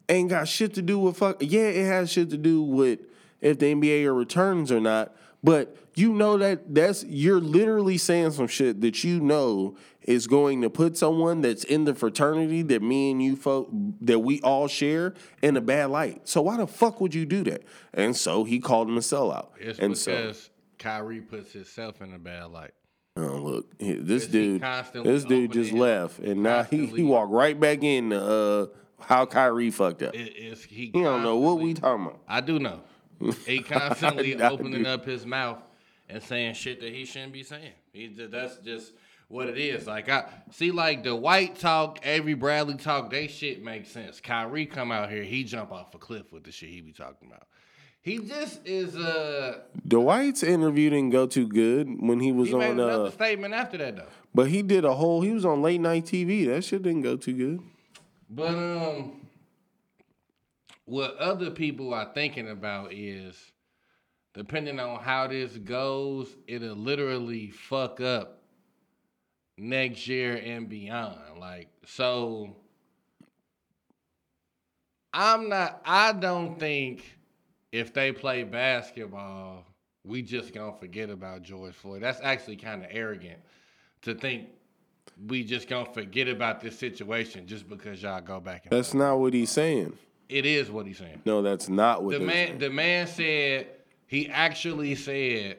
ain't 0.09 0.29
got 0.29 0.47
shit 0.47 0.73
to 0.75 0.81
do 0.81 0.99
with 0.99 1.17
fuck. 1.17 1.37
Yeah, 1.39 1.67
it 1.67 1.85
has 1.85 2.11
shit 2.11 2.29
to 2.31 2.37
do 2.37 2.61
with 2.61 2.99
if 3.41 3.59
the 3.59 3.73
NBA 3.73 4.15
returns 4.15 4.71
or 4.71 4.79
not. 4.79 5.15
But 5.43 5.77
you 5.95 6.11
know 6.11 6.37
that 6.39 6.73
that's 6.73 7.03
you're 7.03 7.39
literally 7.39 7.97
saying 7.97 8.31
some 8.31 8.47
shit 8.47 8.81
that 8.81 9.03
you 9.03 9.19
know 9.19 9.77
is 10.01 10.27
going 10.27 10.61
to 10.61 10.69
put 10.69 10.97
someone 10.97 11.41
that's 11.41 11.63
in 11.63 11.85
the 11.85 11.93
fraternity 11.93 12.61
that 12.63 12.81
me 12.81 13.11
and 13.11 13.21
you 13.21 13.35
folk 13.35 13.69
that 14.01 14.19
we 14.19 14.41
all 14.41 14.67
share 14.67 15.13
in 15.41 15.55
a 15.55 15.61
bad 15.61 15.91
light. 15.91 16.27
So 16.27 16.41
why 16.41 16.57
the 16.57 16.67
fuck 16.67 16.99
would 16.99 17.13
you 17.13 17.25
do 17.25 17.43
that? 17.43 17.63
And 17.93 18.15
so 18.15 18.43
he 18.43 18.59
called 18.59 18.87
him 18.87 18.97
a 18.97 19.01
sellout. 19.01 19.49
It's 19.59 19.79
and 19.79 19.93
because 19.93 20.39
so 20.39 20.49
Kyrie 20.79 21.21
puts 21.21 21.53
himself 21.53 22.01
in 22.01 22.13
a 22.13 22.19
bad 22.19 22.45
light. 22.45 22.71
oh, 23.17 23.21
look, 23.21 23.77
this 23.79 24.27
dude, 24.27 24.63
this 24.93 25.25
dude 25.25 25.51
just 25.51 25.71
left, 25.71 26.19
and 26.19 26.43
now 26.43 26.63
he 26.63 26.87
he 26.87 27.03
walked 27.03 27.31
right 27.31 27.59
back 27.59 27.83
in 27.83 28.11
uh, 28.11 28.65
how 28.99 29.25
Kyrie 29.25 29.71
fucked 29.71 30.01
up. 30.03 30.15
It, 30.15 30.57
he 30.67 30.91
He 30.93 31.03
don't 31.03 31.23
know 31.23 31.37
what 31.37 31.59
we 31.59 31.73
talking 31.73 32.07
about. 32.07 32.21
I 32.27 32.41
do 32.41 32.59
know. 32.59 32.81
He 33.45 33.59
constantly 33.63 34.35
opening 34.41 34.83
do. 34.83 34.89
up 34.89 35.05
his 35.05 35.25
mouth 35.25 35.59
and 36.09 36.21
saying 36.21 36.53
shit 36.53 36.81
that 36.81 36.93
he 36.93 37.05
shouldn't 37.05 37.33
be 37.33 37.43
saying. 37.43 37.73
He 37.93 38.07
that's 38.07 38.57
just 38.57 38.93
what 39.27 39.47
it 39.47 39.57
is. 39.57 39.87
Like 39.87 40.09
I 40.09 40.25
see, 40.51 40.71
like 40.71 41.03
the 41.03 41.15
Dwight 41.15 41.57
talk, 41.57 42.05
Avery 42.05 42.33
Bradley 42.33 42.75
talk, 42.75 43.09
they 43.09 43.27
shit 43.27 43.63
makes 43.63 43.89
sense. 43.89 44.19
Kyrie 44.19 44.65
come 44.65 44.91
out 44.91 45.09
here, 45.09 45.23
he 45.23 45.43
jump 45.43 45.71
off 45.71 45.93
a 45.95 45.97
cliff 45.97 46.31
with 46.31 46.43
the 46.43 46.51
shit 46.51 46.69
he 46.69 46.81
be 46.81 46.91
talking 46.91 47.27
about. 47.27 47.47
He 48.01 48.19
just 48.19 48.59
is 48.67 48.95
uh 48.95 49.61
Dwight's 49.87 50.43
interview 50.43 50.91
didn't 50.91 51.09
go 51.09 51.25
too 51.25 51.47
good 51.47 51.87
when 51.99 52.19
he 52.19 52.31
was 52.31 52.49
he 52.49 52.55
made 52.55 52.71
on, 52.71 52.79
another 52.79 53.05
uh, 53.05 53.11
statement 53.11 53.55
after 53.55 53.77
that 53.79 53.95
though. 53.95 54.05
but 54.33 54.47
he 54.49 54.61
did 54.61 54.85
a 54.85 54.93
whole. 54.93 55.21
He 55.21 55.31
was 55.31 55.43
on 55.43 55.63
late 55.63 55.81
night 55.81 56.05
TV. 56.05 56.45
That 56.45 56.63
shit 56.63 56.83
didn't 56.83 57.01
go 57.01 57.17
too 57.17 57.33
good. 57.33 57.61
But 58.29 58.49
um, 58.49 59.24
what 60.85 61.17
other 61.17 61.49
people 61.51 61.93
are 61.93 62.11
thinking 62.13 62.49
about 62.49 62.93
is, 62.93 63.51
depending 64.33 64.79
on 64.79 64.99
how 65.01 65.27
this 65.27 65.57
goes, 65.57 66.35
it'll 66.47 66.75
literally 66.75 67.49
fuck 67.49 67.99
up 67.99 68.43
next 69.57 70.07
year 70.07 70.35
and 70.43 70.69
beyond. 70.69 71.39
Like 71.39 71.69
so, 71.85 72.55
I'm 75.13 75.49
not. 75.49 75.81
I 75.85 76.13
don't 76.13 76.59
think 76.59 77.17
if 77.71 77.93
they 77.93 78.11
play 78.11 78.43
basketball, 78.43 79.65
we 80.03 80.21
just 80.21 80.53
gonna 80.53 80.77
forget 80.77 81.09
about 81.09 81.41
George 81.41 81.73
Floyd. 81.73 82.03
That's 82.03 82.21
actually 82.21 82.57
kind 82.57 82.83
of 82.83 82.89
arrogant 82.91 83.39
to 84.03 84.13
think 84.13 84.49
we 85.27 85.43
just 85.43 85.67
gonna 85.67 85.91
forget 85.93 86.27
about 86.27 86.61
this 86.61 86.77
situation 86.77 87.47
just 87.47 87.67
because 87.67 88.03
y'all 88.03 88.21
go 88.21 88.39
back 88.39 88.63
and 88.65 88.71
That's 88.71 88.93
not 88.93 89.19
what 89.19 89.33
he's 89.33 89.49
saying. 89.49 89.97
It 90.29 90.45
is 90.45 90.71
what 90.71 90.85
he's 90.87 90.97
saying. 90.97 91.21
No, 91.25 91.41
that's 91.41 91.69
not 91.69 92.03
what 92.03 92.11
The 92.17 92.19
man 92.19 92.47
saying. 92.47 92.59
the 92.59 92.69
man 92.69 93.07
said 93.07 93.67
he 94.07 94.29
actually 94.29 94.95
said 94.95 95.57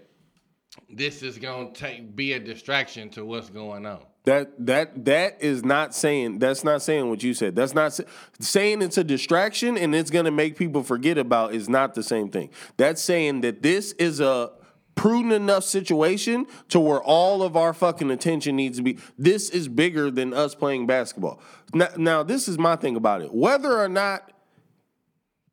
this 0.90 1.22
is 1.22 1.38
gonna 1.38 1.72
take 1.72 2.14
be 2.14 2.32
a 2.32 2.40
distraction 2.40 3.10
to 3.10 3.24
what's 3.24 3.50
going 3.50 3.86
on. 3.86 4.00
That 4.24 4.66
that 4.66 5.04
that 5.04 5.38
is 5.40 5.64
not 5.64 5.94
saying. 5.94 6.40
That's 6.40 6.64
not 6.64 6.82
saying 6.82 7.08
what 7.08 7.22
you 7.22 7.32
said. 7.32 7.54
That's 7.54 7.74
not 7.74 7.92
sa- 7.94 8.02
saying 8.40 8.82
it's 8.82 8.98
a 8.98 9.04
distraction 9.04 9.78
and 9.78 9.94
it's 9.94 10.10
gonna 10.10 10.32
make 10.32 10.56
people 10.56 10.82
forget 10.82 11.16
about. 11.16 11.54
Is 11.54 11.68
not 11.68 11.94
the 11.94 12.02
same 12.02 12.28
thing. 12.28 12.50
That's 12.76 13.00
saying 13.00 13.42
that 13.42 13.62
this 13.62 13.92
is 13.92 14.20
a 14.20 14.50
prudent 14.96 15.32
enough 15.32 15.62
situation 15.62 16.46
to 16.70 16.80
where 16.80 17.00
all 17.02 17.42
of 17.42 17.56
our 17.56 17.72
fucking 17.72 18.10
attention 18.10 18.56
needs 18.56 18.78
to 18.78 18.82
be. 18.82 18.98
This 19.16 19.50
is 19.50 19.68
bigger 19.68 20.10
than 20.10 20.34
us 20.34 20.54
playing 20.54 20.86
basketball. 20.86 21.40
Now, 21.72 21.88
now 21.96 22.22
this 22.22 22.48
is 22.48 22.58
my 22.58 22.76
thing 22.76 22.96
about 22.96 23.22
it. 23.22 23.32
Whether 23.32 23.78
or 23.78 23.88
not 23.88 24.32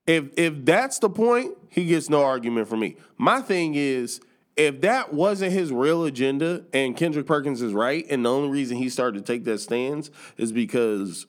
if 0.08 0.26
if 0.38 0.66
that's 0.66 0.99
the 0.99 1.10
point, 1.10 1.58
he 1.70 1.86
gets 1.86 2.10
no 2.10 2.24
argument 2.24 2.68
from 2.68 2.80
me. 2.82 2.97
My 3.18 3.41
thing 3.41 3.76
is, 3.76 4.22
if 4.56 4.82
that 4.82 5.14
wasn't 5.14 5.54
his 5.54 5.72
real 5.72 6.04
agenda, 6.06 6.66
and 6.74 6.95
Kendrick 6.95 7.26
Perkins 7.26 7.62
is 7.62 7.74
right, 7.74 8.06
and 8.10 8.26
the 8.26 8.30
only 8.30 8.49
reason 8.49 8.78
he 8.78 8.89
started 8.89 9.26
to 9.26 9.34
take 9.34 9.45
that 9.45 9.60
stance 9.60 10.12
is 10.38 10.51
because 10.51 11.26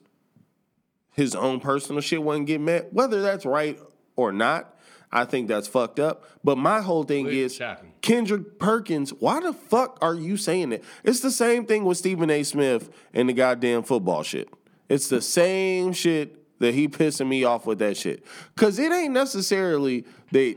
his 1.13 1.33
own 1.33 1.59
personal 1.59 2.01
shit 2.01 2.21
wasn't 2.21 2.47
getting 2.47 2.65
met, 2.65 2.93
whether 2.93 3.21
that's 3.21 3.45
right 3.45 3.79
or 4.15 4.31
not, 4.31 4.77
I 5.11 5.23
think 5.23 5.47
that's 5.47 5.67
fucked 5.67 5.99
up. 5.99 6.25
But 6.43 6.57
my 6.57 6.81
whole 6.81 7.03
thing 7.03 7.27
It's 7.27 7.35
is 7.35 7.55
shocking. 7.55 7.93
Kendrick 8.01 8.59
Perkins, 8.59 9.11
why 9.11 9.39
the 9.39 9.53
fuck 9.53 9.97
are 10.01 10.13
you 10.13 10.35
saying 10.35 10.69
that? 10.69 10.83
It's 11.03 11.21
the 11.21 11.31
same 11.31 11.65
thing 11.65 11.85
with 11.85 11.97
Stephen 11.97 12.29
A. 12.29 12.43
Smith 12.43 12.89
and 13.13 13.29
the 13.29 13.33
goddamn 13.33 13.83
football 13.83 14.23
shit. 14.23 14.49
It's 14.89 15.07
the 15.07 15.21
same 15.21 15.93
shit 15.93 16.44
that 16.59 16.73
he 16.73 16.87
pissing 16.87 17.27
me 17.27 17.43
off 17.43 17.65
with 17.65 17.79
that 17.79 17.97
shit. 17.97 18.25
Cause 18.55 18.79
it 18.79 18.91
ain't 18.91 19.13
necessarily 19.13 20.05
that 20.31 20.55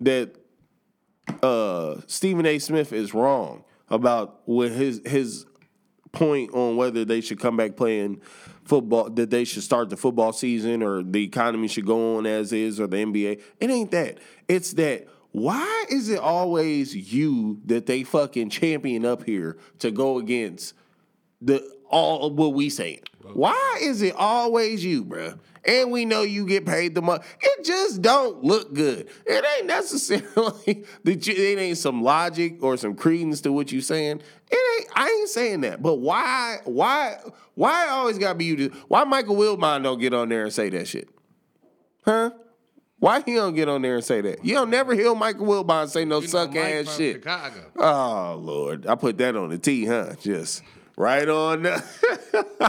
that 0.00 0.34
uh 1.42 1.96
Stephen 2.06 2.46
A. 2.46 2.58
Smith 2.58 2.92
is 2.92 3.14
wrong 3.14 3.64
about 3.88 4.40
what 4.46 4.72
his 4.72 5.00
his 5.04 5.46
point 6.12 6.52
on 6.54 6.76
whether 6.76 7.04
they 7.04 7.20
should 7.20 7.40
come 7.40 7.56
back 7.56 7.76
playing 7.76 8.20
football, 8.64 9.10
that 9.10 9.30
they 9.30 9.44
should 9.44 9.62
start 9.62 9.90
the 9.90 9.96
football 9.96 10.32
season 10.32 10.82
or 10.82 11.02
the 11.02 11.24
economy 11.24 11.68
should 11.68 11.86
go 11.86 12.16
on 12.16 12.26
as 12.26 12.52
is 12.52 12.78
or 12.78 12.86
the 12.86 12.98
NBA. 12.98 13.40
It 13.60 13.70
ain't 13.70 13.90
that. 13.90 14.18
It's 14.48 14.72
that 14.74 15.08
why 15.32 15.86
is 15.88 16.10
it 16.10 16.18
always 16.18 16.94
you 17.12 17.60
that 17.64 17.86
they 17.86 18.04
fucking 18.04 18.50
champion 18.50 19.04
up 19.04 19.24
here 19.24 19.56
to 19.78 19.90
go 19.90 20.18
against 20.18 20.74
the 21.40 21.66
all 21.88 22.26
of 22.26 22.34
what 22.34 22.54
we 22.54 22.70
saying? 22.70 23.00
Why 23.32 23.78
is 23.80 24.02
it 24.02 24.14
always 24.16 24.84
you, 24.84 25.04
bruh? 25.04 25.38
And 25.64 25.92
we 25.92 26.04
know 26.04 26.22
you 26.22 26.44
get 26.46 26.66
paid 26.66 26.94
the 26.94 27.02
money. 27.02 27.22
It 27.40 27.64
just 27.64 28.02
don't 28.02 28.42
look 28.42 28.74
good. 28.74 29.08
It 29.24 29.44
ain't 29.58 29.66
necessarily 29.66 30.84
that 31.04 31.26
you, 31.26 31.34
it 31.34 31.58
ain't 31.58 31.78
some 31.78 32.02
logic 32.02 32.62
or 32.62 32.76
some 32.76 32.94
credence 32.96 33.40
to 33.42 33.52
what 33.52 33.70
you 33.70 33.80
saying. 33.80 34.22
It 34.50 34.80
ain't. 34.80 34.90
I 34.96 35.08
ain't 35.08 35.28
saying 35.28 35.60
that. 35.60 35.80
But 35.80 35.96
why? 35.96 36.58
Why? 36.64 37.18
Why 37.54 37.88
always 37.88 38.18
gotta 38.18 38.34
be 38.34 38.46
you? 38.46 38.56
To, 38.56 38.76
why 38.88 39.04
Michael 39.04 39.36
Wilbon 39.36 39.84
don't 39.84 40.00
get 40.00 40.12
on 40.14 40.28
there 40.28 40.42
and 40.42 40.52
say 40.52 40.68
that 40.70 40.88
shit? 40.88 41.08
Huh? 42.04 42.30
Why 42.98 43.20
he 43.24 43.34
don't 43.34 43.54
get 43.54 43.68
on 43.68 43.82
there 43.82 43.96
and 43.96 44.04
say 44.04 44.20
that? 44.20 44.44
You 44.44 44.54
don't 44.54 44.70
never 44.70 44.94
hear 44.94 45.12
Michael 45.14 45.46
Wilbon 45.46 45.88
say 45.88 46.04
no 46.04 46.16
You 46.16 46.22
know, 46.22 46.26
suck 46.28 46.50
Mike 46.54 46.58
ass 46.58 46.96
shit. 46.96 47.16
Chicago. 47.16 47.72
Oh 47.76 48.40
Lord, 48.40 48.86
I 48.86 48.94
put 48.94 49.18
that 49.18 49.34
on 49.36 49.50
the 49.50 49.58
T, 49.58 49.84
huh? 49.86 50.14
Just 50.20 50.62
right 50.96 51.28
on. 51.28 51.66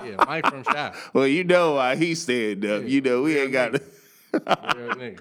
Yeah, 0.04 0.16
Mike 0.28 0.48
from 0.48 0.64
Shop. 0.64 0.96
well, 1.14 1.28
you 1.28 1.44
know 1.44 1.76
why 1.76 1.96
he 1.96 2.16
stand 2.16 2.66
up. 2.66 2.84
You 2.86 3.00
know 3.00 3.22
we 3.22 3.38
ain't 3.40 3.52
got. 3.52 3.74
Nigga. 4.34 5.20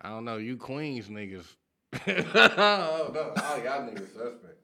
I 0.00 0.08
don't 0.08 0.24
know, 0.24 0.36
you 0.36 0.56
Queens 0.56 1.08
niggas. 1.08 1.44
oh, 1.92 3.10
no, 3.12 3.32
all 3.42 3.58
y'all 3.58 3.82
niggas 3.82 4.12
suspect. 4.12 4.58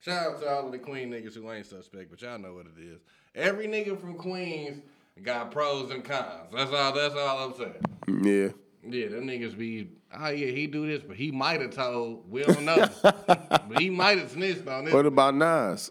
Shout 0.00 0.26
out 0.26 0.40
to 0.40 0.48
all 0.48 0.66
of 0.66 0.72
the 0.72 0.78
Queen 0.78 1.10
niggas 1.10 1.34
who 1.34 1.50
ain't 1.52 1.66
suspect, 1.66 2.10
but 2.10 2.20
y'all 2.22 2.38
know 2.38 2.54
what 2.54 2.66
it 2.66 2.82
is. 2.82 3.00
Every 3.34 3.66
nigga 3.66 4.00
from 4.00 4.14
Queens 4.14 4.82
got 5.22 5.50
pros 5.50 5.90
and 5.90 6.02
cons. 6.02 6.50
That's 6.52 6.72
all. 6.72 6.92
That's 6.92 7.14
all 7.14 7.48
I'm 7.48 7.54
saying. 7.54 8.24
Yeah. 8.24 8.48
Yeah, 8.86 9.08
them 9.08 9.26
niggas 9.26 9.56
be. 9.56 9.88
Oh 10.16 10.28
yeah, 10.28 10.48
he 10.48 10.66
do 10.66 10.86
this, 10.86 11.02
but 11.02 11.16
he 11.16 11.30
might 11.30 11.60
have 11.60 11.70
told. 11.70 12.30
We 12.30 12.42
don't 12.42 12.64
know, 12.64 12.88
but 13.02 13.78
he 13.78 13.90
might 13.90 14.18
have 14.18 14.30
snitched 14.30 14.66
on 14.68 14.84
this. 14.84 14.94
What 14.94 15.06
about 15.06 15.34
Nas? 15.34 15.90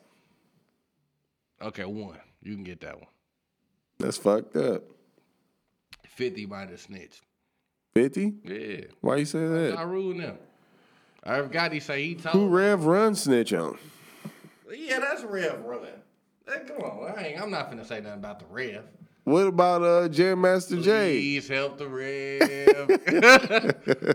Okay, 1.62 1.86
one. 1.86 2.18
You 2.41 2.54
can 2.54 2.64
get 2.64 2.82
that 2.82 2.96
one. 2.96 3.08
That's 4.00 4.18
fucked 4.18 4.56
up. 4.56 4.84
Fifty 6.08 6.46
might 6.46 6.70
have 6.70 6.80
snitched. 6.80 7.22
Fifty? 7.94 8.34
Yeah. 8.44 8.86
Why 9.02 9.18
you 9.18 9.26
say 9.26 9.48
that? 9.48 9.78
I 9.78 9.84
ruling 9.84 10.18
them. 10.18 10.38
I 11.24 11.38
forgot 11.38 11.72
he 11.72 11.80
say 11.80 12.04
he 12.04 12.16
told. 12.16 12.36
Who. 12.36 12.48
Rev 12.50 12.86
Run 12.86 13.16
snitch 13.16 13.54
on? 13.54 13.78
Yeah, 14.72 15.00
that's 15.00 15.24
Rev 15.24 15.62
running. 15.64 15.89
Hey, 16.48 16.62
come 16.68 16.78
on, 16.78 17.14
I 17.18 17.28
ain't, 17.28 17.41
I'm 17.41 17.52
not 17.52 17.72
finna 17.72 17.86
say 17.86 18.02
nothing 18.02 18.20
about 18.20 18.39
the 18.39 18.46
Rev. 18.50 18.84
What 19.24 19.47
about 19.47 19.84
uh 19.84 20.09
Jam 20.09 20.41
Master 20.41 20.82
Jay? 20.82 21.17
Please 21.17 21.47
help 21.47 21.78
the 21.78 21.88
Rev. 21.88 22.43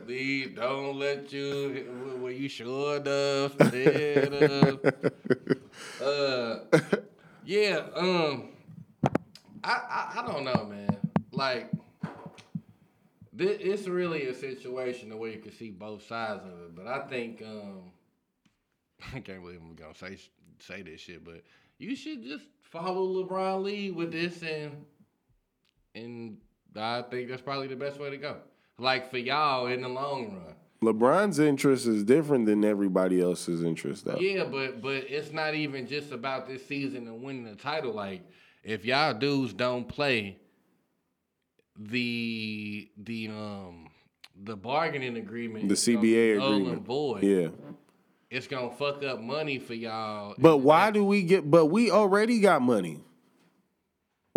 Please 0.07 0.51
don't 0.55 0.99
let 0.99 1.33
you 1.33 2.19
where 2.21 2.33
you 2.33 2.49
sure 2.49 2.97
should 2.97 3.07
have. 3.07 3.57
Uh, 6.03 6.59
yeah. 7.45 7.87
Um, 7.95 8.49
I, 9.65 9.71
I 9.73 10.21
I 10.21 10.27
don't 10.27 10.45
know, 10.45 10.67
man. 10.69 10.97
Like, 11.33 11.71
this, 13.33 13.57
it's 13.61 13.89
really 13.89 14.27
a 14.27 14.35
situation 14.35 15.17
where 15.19 15.31
you 15.31 15.39
can 15.39 15.53
see 15.53 15.71
both 15.71 16.07
sides 16.07 16.45
of 16.45 16.53
it. 16.53 16.75
But 16.77 16.87
I 16.87 17.07
think 17.09 17.43
um, 17.43 17.93
I 19.15 19.21
can't 19.21 19.41
believe 19.43 19.61
I'm 19.63 19.75
gonna 19.75 19.95
say 19.95 20.19
say 20.59 20.83
this 20.83 21.01
shit, 21.01 21.25
but 21.25 21.43
you 21.79 21.97
should 21.97 22.23
just 22.23 22.45
follow 22.61 23.25
LeBron 23.25 23.63
Lee 23.63 23.91
with 23.91 24.13
this, 24.13 24.43
and 24.43 24.85
and 26.05 26.39
I 26.77 27.03
think 27.03 27.29
that's 27.29 27.43
probably 27.43 27.67
the 27.69 27.77
best 27.77 27.99
way 28.01 28.11
to 28.11 28.17
go. 28.17 28.37
Like 28.79 29.11
for 29.11 29.19
y'all 29.19 29.67
in 29.67 29.83
the 29.83 29.89
long 29.89 30.35
run. 30.35 30.55
LeBron's 30.81 31.41
interest 31.41 31.87
is 31.87 32.05
different 32.05 32.47
than 32.47 32.65
everybody 32.65 33.21
else's 33.21 33.65
interest, 33.65 34.05
though. 34.05 34.19
Yeah, 34.21 34.45
but 34.45 34.81
but 34.81 35.05
it's 35.11 35.33
not 35.33 35.55
even 35.55 35.89
just 35.89 36.13
about 36.13 36.47
this 36.47 36.65
season 36.67 37.09
and 37.09 37.23
winning 37.23 37.45
the 37.45 37.57
title. 37.57 37.93
Like 37.93 38.23
if 38.63 38.85
y'all 38.85 39.13
dudes 39.15 39.53
don't 39.53 39.89
play 39.89 40.39
the 41.79 42.89
the 42.97 43.29
um 43.29 43.89
the 44.41 44.57
bargaining 44.57 45.17
agreement, 45.17 45.69
The 45.69 45.75
CBA 45.75 46.01
be 46.35 46.39
null 46.39 46.53
and 46.53 46.63
agreement. 46.63 46.87
void. 46.87 47.23
Yeah. 47.25 47.49
It's 48.31 48.47
gonna 48.47 48.71
fuck 48.71 49.03
up 49.03 49.21
money 49.21 49.59
for 49.59 49.75
y'all. 49.75 50.35
But 50.39 50.59
why 50.59 50.91
do 50.91 51.05
we 51.05 51.23
get? 51.23 51.51
But 51.51 51.67
we 51.67 51.91
already 51.91 52.41
got 52.41 52.63
money. 52.63 53.01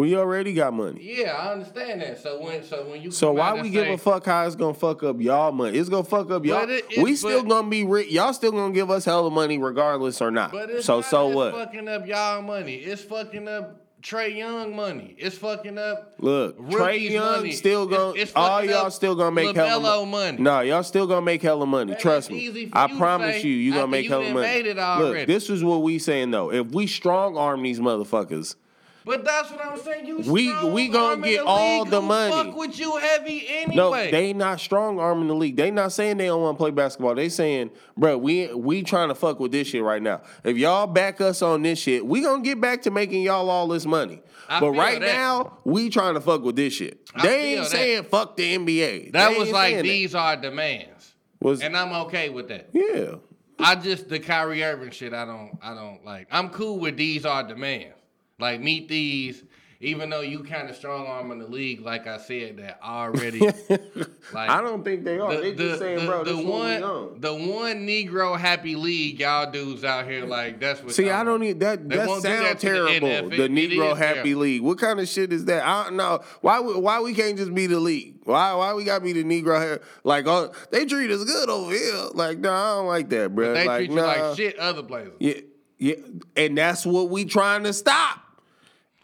We 0.02 0.16
already 0.18 0.54
got 0.54 0.74
money. 0.74 1.00
Yeah, 1.02 1.34
I 1.34 1.52
understand 1.52 2.02
that. 2.02 2.22
So 2.22 2.42
when 2.42 2.64
so 2.64 2.88
when 2.90 3.02
you 3.04 3.12
So 3.12 3.34
why 3.34 3.54
we 3.62 3.70
give 3.70 3.86
say- 3.86 3.94
a 3.94 3.98
fuck 4.00 4.26
how 4.26 4.48
it's 4.48 4.56
gonna 4.56 4.74
fuck 4.74 5.04
up 5.04 5.22
y'all 5.22 5.52
money? 5.52 5.78
It's 5.78 5.90
gonna 5.90 6.04
fuck 6.04 6.32
up 6.32 6.44
y'all. 6.44 6.68
It- 6.68 6.86
we 7.04 7.16
still 7.16 7.44
but- 7.44 7.50
gonna 7.50 7.70
be 7.70 7.84
rich. 7.86 8.10
Y'all 8.10 8.34
still 8.34 8.52
gonna 8.52 8.74
give 8.74 8.90
us 8.90 9.06
hella 9.06 9.30
money 9.30 9.60
regardless 9.60 10.20
or 10.20 10.32
not. 10.32 10.52
But 10.52 10.72
it's 10.72 10.86
so 10.86 10.98
not 10.98 11.06
so 11.06 11.28
what? 11.28 11.54
fucking 11.54 11.88
up 11.88 12.08
y'all 12.08 12.42
money. 12.42 12.76
It's 12.78 13.04
fucking 13.04 13.48
up 13.48 13.78
Trae 14.02 14.36
Young 14.36 14.76
money. 14.76 15.14
It's 15.20 15.38
fucking 15.38 15.78
up 15.78 16.16
Look, 16.18 16.58
Trae 16.72 17.08
Young 17.12 17.24
money. 17.38 17.52
still 17.52 17.86
gonna 17.86 18.14
it's 18.16 18.32
all 18.36 18.66
y'all 18.66 18.90
still 18.90 19.14
gonna 19.14 19.30
make 19.30 19.56
hella 19.56 19.80
LaMelo 19.80 20.00
mo- 20.00 20.06
money. 20.06 20.38
No, 20.42 20.62
y'all 20.62 20.82
still 20.82 21.06
gonna 21.06 21.22
make 21.22 21.44
hella 21.44 21.68
money. 21.68 21.92
Man, 21.92 22.00
Trust 22.00 22.32
me. 22.32 22.70
I 22.74 22.88
you 22.88 22.98
promise 22.98 23.44
you, 23.44 23.52
you 23.54 23.72
gonna 23.74 23.86
make 23.88 24.06
you 24.06 24.10
hella 24.10 24.24
money. 24.34 24.48
made 24.48 24.66
it 24.66 24.78
Look, 24.78 25.28
this 25.28 25.52
is 25.52 25.64
what 25.64 25.84
we 25.84 26.00
saying 26.00 26.32
though. 26.32 26.52
If 26.52 26.72
we 26.72 26.88
strong 26.88 27.38
arm 27.38 27.62
these 27.62 27.80
motherfuckers, 27.80 28.56
But 29.04 29.26
that's 29.26 29.50
what 29.50 29.66
I'm 29.66 29.80
saying. 29.80 30.06
You 30.06 30.18
We- 30.18 30.50
strong 30.50 30.74
we 30.74 30.88
gonna 30.88 31.22
get 31.22 31.38
the 31.38 31.46
all 31.46 31.86
the 31.86 32.02
money. 32.02 32.32
Fuck 32.32 32.56
with 32.56 32.78
you 32.80 32.98
heavy 32.98 33.46
anyway. 33.48 33.76
no, 33.76 33.92
they 34.12 34.32
not 34.34 34.60
strong 34.60 35.00
arming 35.00 35.28
the 35.28 35.34
league. 35.36 35.56
They 35.56 35.72
not 35.72 35.92
saying 35.92 36.18
they 36.18 36.28
don't 36.28 36.42
want 36.42 36.58
to 36.58 36.62
play 36.62 36.70
basketball. 36.72 37.16
They 37.16 37.30
saying, 37.30 37.72
bro, 37.98 38.18
we 38.18 38.54
we 38.54 38.84
trying 38.84 39.08
to 39.10 39.16
fuck 39.16 39.40
with 39.40 39.52
this 39.52 39.68
shit 39.70 39.82
right 39.84 40.02
now. 40.02 40.22
If 40.44 40.58
y'all 40.58 40.86
back 40.88 41.20
us 41.20 41.42
on 41.42 41.64
this 41.64 41.80
shit, 41.80 42.06
we 42.06 42.22
gonna 42.22 42.44
get 42.44 42.62
back 42.62 42.84
to 42.84 42.92
making 42.92 43.24
y'all 43.24 43.50
all 43.50 43.68
this 43.68 43.86
money. 43.88 44.22
I 44.48 44.60
but 44.60 44.72
right 44.72 45.00
that. 45.00 45.06
now, 45.16 45.58
we 45.64 45.90
trying 45.90 46.14
to 46.14 46.22
fuck 46.22 46.44
with 46.44 46.56
this 46.56 46.74
shit. 46.74 47.00
I 47.16 47.26
They 47.26 47.54
ain't 47.56 47.64
that. 47.64 47.72
saying 47.72 48.04
fuck 48.04 48.36
the 48.38 48.54
NBA. 48.56 49.12
that 49.14 49.30
They 49.34 49.40
was 49.40 49.50
like 49.52 49.68
saying 49.72 49.78
that. 49.78 49.84
these 49.84 50.14
are 50.14 50.36
demands, 50.38 51.14
was 51.42 51.62
and 51.62 51.76
I'm 51.76 51.92
okay 52.08 52.30
with 52.30 52.50
that. 52.50 52.70
yeah. 52.74 53.16
I 53.58 53.76
just 53.76 54.10
the 54.10 54.20
Kyrie 54.20 54.64
Irving 54.64 54.90
shit. 54.92 55.14
I 55.14 55.24
don't. 55.26 55.58
I 55.62 55.74
don't 55.76 56.04
like. 56.04 56.28
I'm 56.32 56.50
cool 56.50 56.80
with 56.80 56.98
these 56.98 57.26
are 57.26 57.44
demands. 57.44 57.96
Like 58.42 58.60
meet 58.62 58.90
these. 58.90 59.44
Even 59.84 60.12
though 60.12 60.22
you 60.22 60.44
kind 60.44 60.70
of 60.70 60.76
strong 60.76 61.08
arm 61.08 61.32
in 61.32 61.40
the 61.40 61.48
league, 61.48 61.82
like 61.82 62.06
I 62.06 62.18
said, 62.20 62.58
that 62.58 62.80
already. 62.84 63.40
like 64.32 64.50
I 64.50 64.62
don't 64.62 64.84
think 64.84 65.04
they 65.04 65.18
are. 65.18 65.36
they 65.36 65.56
just 65.56 65.80
saying, 65.80 66.06
bro, 66.06 66.24
the 66.24 66.38
one, 66.38 66.84
on. 66.84 67.20
the 67.20 67.34
one 67.34 67.88
Negro 67.88 68.38
happy 68.40 68.76
league, 68.76 69.20
y'all 69.20 69.50
dudes 69.50 69.84
out 69.84 70.06
here 70.06 70.24
like 70.26 70.60
that's 70.60 70.84
what. 70.84 70.94
See, 70.94 71.06
y'all 71.06 71.14
I 71.16 71.24
don't 71.24 71.40
need 71.40 71.62
that. 71.62 71.90
That 71.90 72.08
won't 72.08 72.22
do 72.22 72.30
sound 72.30 72.46
that 72.46 72.60
the 72.60 72.68
terrible. 72.68 73.30
The, 73.30 73.46
It 73.46 73.52
Negro 73.52 73.98
Happy 73.98 74.14
terrible. 74.22 74.42
League. 74.42 74.62
What 74.62 74.78
kind 74.78 75.00
of 75.00 75.08
shit 75.08 75.34
is 75.34 75.46
that? 75.46 75.66
I 75.66 75.86
don't 75.86 75.96
know. 75.98 76.20
Why? 76.42 76.60
we- 76.60 76.76
Why 76.76 77.00
we 77.02 77.16
can't 77.16 77.36
just 77.36 77.52
be 77.56 77.66
the 77.66 77.80
league? 77.80 78.18
Why? 78.26 78.54
Why 78.54 78.76
we 78.76 78.84
gotta 78.84 79.04
be 79.04 79.14
the 79.14 79.24
Negro? 79.24 79.58
Ha- 79.80 79.84
Like, 80.04 80.28
oh, 80.28 80.52
they 80.70 80.86
treat 80.86 81.10
us 81.10 81.24
good 81.24 81.50
over 81.50 81.72
here. 81.72 81.96
Like, 82.14 82.38
no, 82.38 82.54
I 82.54 82.76
don't 82.76 82.88
like 82.88 83.10
that, 83.10 83.34
bro. 83.34 83.56
They 83.56 83.66
like, 83.66 83.78
treat 83.80 83.90
you 83.90 83.96
like 83.96 84.38
shit. 84.38 84.60
Other 84.60 84.84
places. 84.84 85.14
Yeah, 85.20 85.34
yeah, 85.80 85.96
and 86.36 86.56
that's 86.56 86.86
what 86.86 87.10
we 87.10 87.26
trying 87.26 87.64
to 87.64 87.74
stop. 87.74 88.20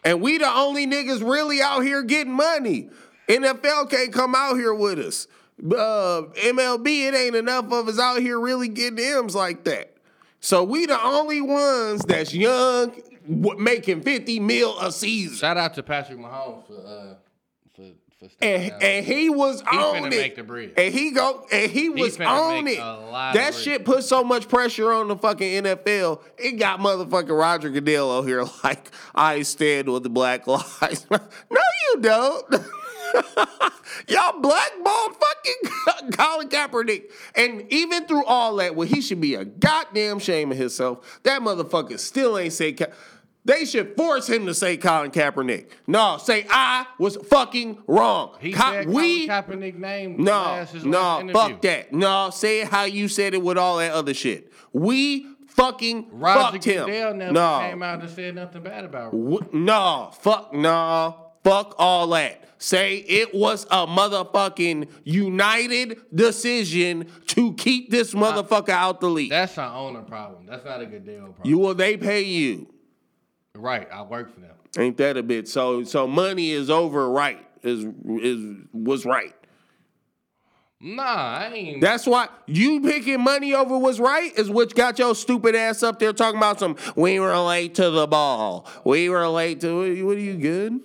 And 0.08 0.22
we 0.22 0.38
the 0.38 0.50
only 0.50 0.86
niggas 0.86 1.20
really 1.20 1.60
out 1.60 1.80
here 1.80 2.02
getting 2.02 2.32
money. 2.32 2.88
NFL 3.28 3.90
can't 3.90 4.10
come 4.10 4.34
out 4.34 4.54
here 4.54 4.72
with 4.72 4.98
us. 4.98 5.26
Uh, 5.62 6.22
MLB, 6.32 7.08
it 7.08 7.14
ain't 7.14 7.36
enough 7.36 7.66
of 7.70 7.88
us 7.88 7.98
out 8.00 8.18
here 8.20 8.40
really 8.40 8.68
getting 8.68 8.98
M's 8.98 9.34
like 9.34 9.64
that. 9.64 9.92
So 10.40 10.64
we 10.64 10.86
the 10.86 10.98
only 10.98 11.42
ones 11.42 12.06
that's 12.06 12.32
young, 12.32 12.94
making 13.26 14.00
fifty 14.00 14.40
mil 14.40 14.78
a 14.80 14.90
season. 14.92 15.36
Shout 15.36 15.58
out 15.58 15.74
to 15.74 15.82
Patrick 15.82 16.18
Mahomes 16.18 16.66
for 16.66 16.86
uh 16.86 17.14
for 18.18 18.28
for 18.28 18.34
And, 18.42 18.72
and 18.82 19.04
he 19.06 19.30
was 19.30 19.60
He 19.60 19.76
on 19.76 19.94
finna 19.96 20.06
it. 20.06 20.10
make 20.10 20.36
the 20.36 20.42
bread. 20.42 20.72
And 20.76 20.92
he 20.94 21.10
go 21.12 21.46
and 21.52 21.70
he 21.70 21.88
was 21.88 22.16
finna 22.18 22.26
on 22.58 22.64
make 22.64 22.78
it. 22.78 22.80
a 22.82 22.84
lot 23.10 23.34
That 23.34 23.52
bread. 23.52 23.54
shit 23.54 23.84
put 23.84 24.04
so 24.04 24.24
much 24.24 24.48
pressure 24.48 24.92
on 24.92 25.08
the 25.08 25.16
fucking 25.16 25.64
NFL. 25.64 26.20
It 26.36 26.52
got 26.52 26.80
motherfucking 26.80 27.38
Roger 27.38 27.70
Goodell 27.70 28.10
out 28.18 28.22
here 28.26 28.44
like 28.64 28.90
I 29.14 29.42
stand 29.42 29.88
with 29.88 30.02
the 30.02 30.10
black 30.10 30.46
lives. 30.46 31.06
no, 31.10 31.18
you 31.50 32.00
don't. 32.00 32.54
Y'all 34.08 34.38
blackballed 34.40 35.16
fucking 35.16 36.10
Colin 36.12 36.48
Kaepernick. 36.48 37.04
And 37.34 37.64
even 37.72 38.04
through 38.06 38.24
all 38.24 38.56
that, 38.56 38.74
well, 38.74 38.86
he 38.86 39.00
should 39.00 39.20
be 39.20 39.34
a 39.34 39.44
goddamn 39.44 40.18
shame 40.18 40.52
of 40.52 40.58
himself. 40.58 41.20
That 41.22 41.40
motherfucker 41.40 41.98
still 41.98 42.36
ain't 42.38 42.52
say 42.52 42.72
Ka- 42.72 42.86
they 43.44 43.64
should 43.64 43.96
force 43.96 44.28
him 44.28 44.46
to 44.46 44.54
say 44.54 44.76
Colin 44.76 45.10
Kaepernick. 45.10 45.68
No, 45.86 46.18
say 46.18 46.46
I 46.50 46.86
was 46.98 47.16
fucking 47.16 47.82
wrong. 47.86 48.36
He 48.40 48.52
Co- 48.52 48.70
said 48.70 48.88
we 48.88 49.26
Colin 49.26 49.42
Kaepernick 49.44 49.74
name. 49.78 50.16
no, 50.22 50.66
no, 50.84 51.30
fuck 51.32 51.62
that. 51.62 51.92
No, 51.92 52.30
say 52.30 52.60
it 52.60 52.68
how 52.68 52.84
you 52.84 53.08
said 53.08 53.34
it 53.34 53.42
with 53.42 53.56
all 53.58 53.78
that 53.78 53.92
other 53.92 54.12
shit. 54.14 54.52
We 54.72 55.26
fucking 55.48 56.08
Roger 56.12 56.52
fucked 56.52 56.64
him. 56.64 56.86
Goodell 56.86 57.14
never 57.14 57.32
no, 57.32 57.58
came 57.60 57.82
out 57.82 58.00
and 58.00 58.10
said 58.10 58.34
nothing 58.34 58.62
bad 58.62 58.84
about 58.84 59.12
him. 59.12 59.24
W- 59.24 59.48
no, 59.52 60.10
fuck, 60.20 60.52
no, 60.52 61.32
fuck 61.42 61.74
all 61.78 62.06
that. 62.08 62.44
Say 62.60 62.96
it 62.96 63.34
was 63.34 63.64
a 63.70 63.86
motherfucking 63.86 64.88
united 65.04 65.98
decision 66.14 67.06
to 67.28 67.54
keep 67.54 67.90
this 67.90 68.14
motherfucker 68.14 68.70
out 68.70 69.00
the 69.00 69.08
league. 69.08 69.30
That's 69.30 69.56
our 69.58 69.76
owner 69.76 70.02
problem. 70.02 70.46
That's 70.46 70.64
not 70.64 70.80
a 70.80 70.86
Goodell 70.86 71.18
problem. 71.26 71.48
You 71.48 71.58
will 71.58 71.74
they 71.74 71.96
pay 71.96 72.22
you? 72.22 72.68
Right, 73.58 73.88
I 73.92 74.02
work 74.02 74.32
for 74.32 74.40
them. 74.40 74.54
Ain't 74.78 74.96
that 74.98 75.16
a 75.16 75.22
bit? 75.22 75.48
So 75.48 75.84
so 75.84 76.06
money 76.06 76.50
is 76.50 76.70
over 76.70 77.08
right 77.10 77.44
is 77.62 77.84
is 78.20 78.56
was 78.72 79.04
right. 79.04 79.34
Nah, 80.80 81.02
I 81.02 81.50
ain't. 81.52 81.80
That's 81.80 82.06
why 82.06 82.28
you 82.46 82.80
picking 82.80 83.20
money 83.20 83.52
over 83.52 83.76
what's 83.76 83.98
right 83.98 84.32
is 84.38 84.48
what 84.48 84.74
got 84.76 84.98
your 84.98 85.14
stupid 85.16 85.56
ass 85.56 85.82
up 85.82 85.98
there 85.98 86.12
talking 86.12 86.38
about 86.38 86.60
some. 86.60 86.76
We 86.94 87.18
were 87.18 87.36
late 87.36 87.74
to 87.76 87.90
the 87.90 88.06
ball. 88.06 88.64
We 88.84 89.08
were 89.08 89.26
late 89.26 89.60
to. 89.62 90.04
What 90.06 90.16
are 90.16 90.20
you 90.20 90.36
good? 90.36 90.80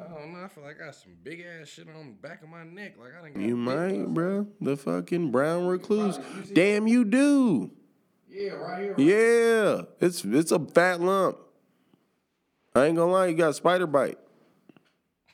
I 0.00 0.04
don't 0.08 0.32
know. 0.32 0.40
I 0.42 0.48
feel 0.48 0.64
like 0.64 0.80
I 0.80 0.86
got 0.86 0.94
some 0.94 1.12
big 1.22 1.44
ass 1.60 1.68
shit 1.68 1.86
on 1.94 2.06
the 2.06 2.26
back 2.26 2.42
of 2.42 2.48
my 2.48 2.64
neck. 2.64 2.94
Like 2.98 3.12
I 3.20 3.26
didn't. 3.26 3.46
You 3.46 3.56
might, 3.56 4.06
bro. 4.06 4.46
The 4.62 4.78
fucking 4.78 5.30
brown 5.30 5.66
recluse. 5.66 6.18
Damn, 6.54 6.86
you 6.86 7.04
do. 7.04 7.70
Yeah, 8.30 8.52
right 8.52 8.94
here. 8.96 9.76
Yeah, 9.76 9.82
it's 10.00 10.24
it's 10.24 10.52
a 10.52 10.58
fat 10.58 11.02
lump. 11.02 11.36
I 12.74 12.86
ain't 12.86 12.96
gonna 12.96 13.12
lie, 13.12 13.26
you 13.28 13.36
got 13.36 13.50
a 13.50 13.54
spider 13.54 13.86
bite. 13.86 14.18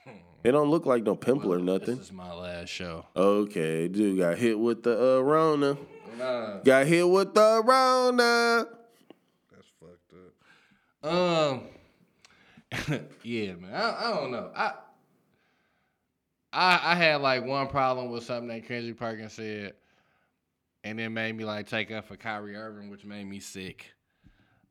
It 0.42 0.52
don't 0.52 0.70
look 0.70 0.86
like 0.86 1.02
no 1.02 1.14
pimple 1.16 1.52
or 1.52 1.58
nothing. 1.58 1.96
This 1.96 2.06
is 2.06 2.12
my 2.12 2.32
last 2.32 2.70
show. 2.70 3.04
Okay, 3.14 3.88
dude 3.88 4.18
got 4.18 4.38
hit 4.38 4.58
with 4.58 4.82
the 4.82 5.18
uh, 5.18 5.20
Rona. 5.20 5.76
Nah, 6.18 6.60
Got 6.60 6.86
hit 6.86 7.06
with 7.06 7.34
the 7.34 7.62
Rona. 7.62 8.66
that's 9.52 9.68
fucked 9.78 10.14
up. 11.04 11.12
Um. 11.12 11.62
yeah, 13.22 13.52
man. 13.54 13.74
I, 13.74 14.06
I 14.06 14.10
don't 14.14 14.30
know. 14.30 14.50
I. 14.56 14.72
I 16.52 16.80
I 16.92 16.94
had 16.94 17.20
like 17.20 17.44
one 17.44 17.68
problem 17.68 18.10
with 18.10 18.24
something 18.24 18.48
that 18.48 18.66
Kendrick 18.66 18.98
Perkins 18.98 19.34
said, 19.34 19.74
and 20.84 20.98
it 20.98 21.10
made 21.10 21.36
me 21.36 21.44
like 21.44 21.68
take 21.68 21.90
up 21.90 22.06
for 22.06 22.16
Kyrie 22.16 22.56
Irving, 22.56 22.88
which 22.90 23.04
made 23.04 23.24
me 23.26 23.40
sick. 23.40 23.92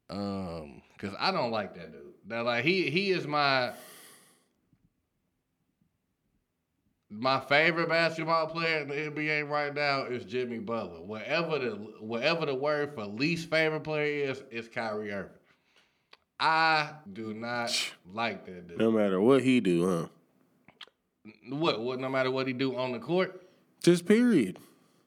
Um, 0.10 0.82
cause 0.98 1.14
I 1.20 1.32
don't 1.32 1.52
like 1.52 1.76
that 1.76 1.92
dude. 1.92 2.14
That 2.28 2.46
like 2.46 2.64
he 2.64 2.90
he 2.90 3.12
is 3.12 3.28
my 3.28 3.74
my 7.10 7.40
favorite 7.40 7.90
basketball 7.90 8.48
player 8.48 8.82
in 8.82 8.88
the 8.88 8.96
NBA 8.96 9.50
right 9.50 9.74
now 9.74 10.04
is 10.04 10.26
Jimmy 10.26 10.60
Butler. 10.60 11.02
Whatever 11.02 11.60
the 11.60 11.72
whatever 12.00 12.46
the 12.46 12.56
word 12.56 12.94
for 12.94 13.06
least 13.06 13.50
favorite 13.50 13.82
player 13.84 14.30
is, 14.30 14.44
is 14.52 14.68
Kyrie 14.68 15.12
Irving. 15.12 15.32
I 16.40 16.92
do 17.12 17.34
not 17.34 17.72
like 18.14 18.46
that 18.46 18.68
dude. 18.68 18.78
No 18.78 18.92
matter 18.92 19.20
what 19.20 19.44
he 19.44 19.60
do, 19.60 19.90
huh? 19.90 20.08
What 21.50 21.82
what 21.82 22.00
no 22.00 22.10
matter 22.10 22.32
what 22.32 22.48
he 22.48 22.54
do 22.54 22.76
on 22.76 22.92
the 22.92 23.00
court? 23.00 23.44
Just 23.84 24.06
period. 24.06 24.58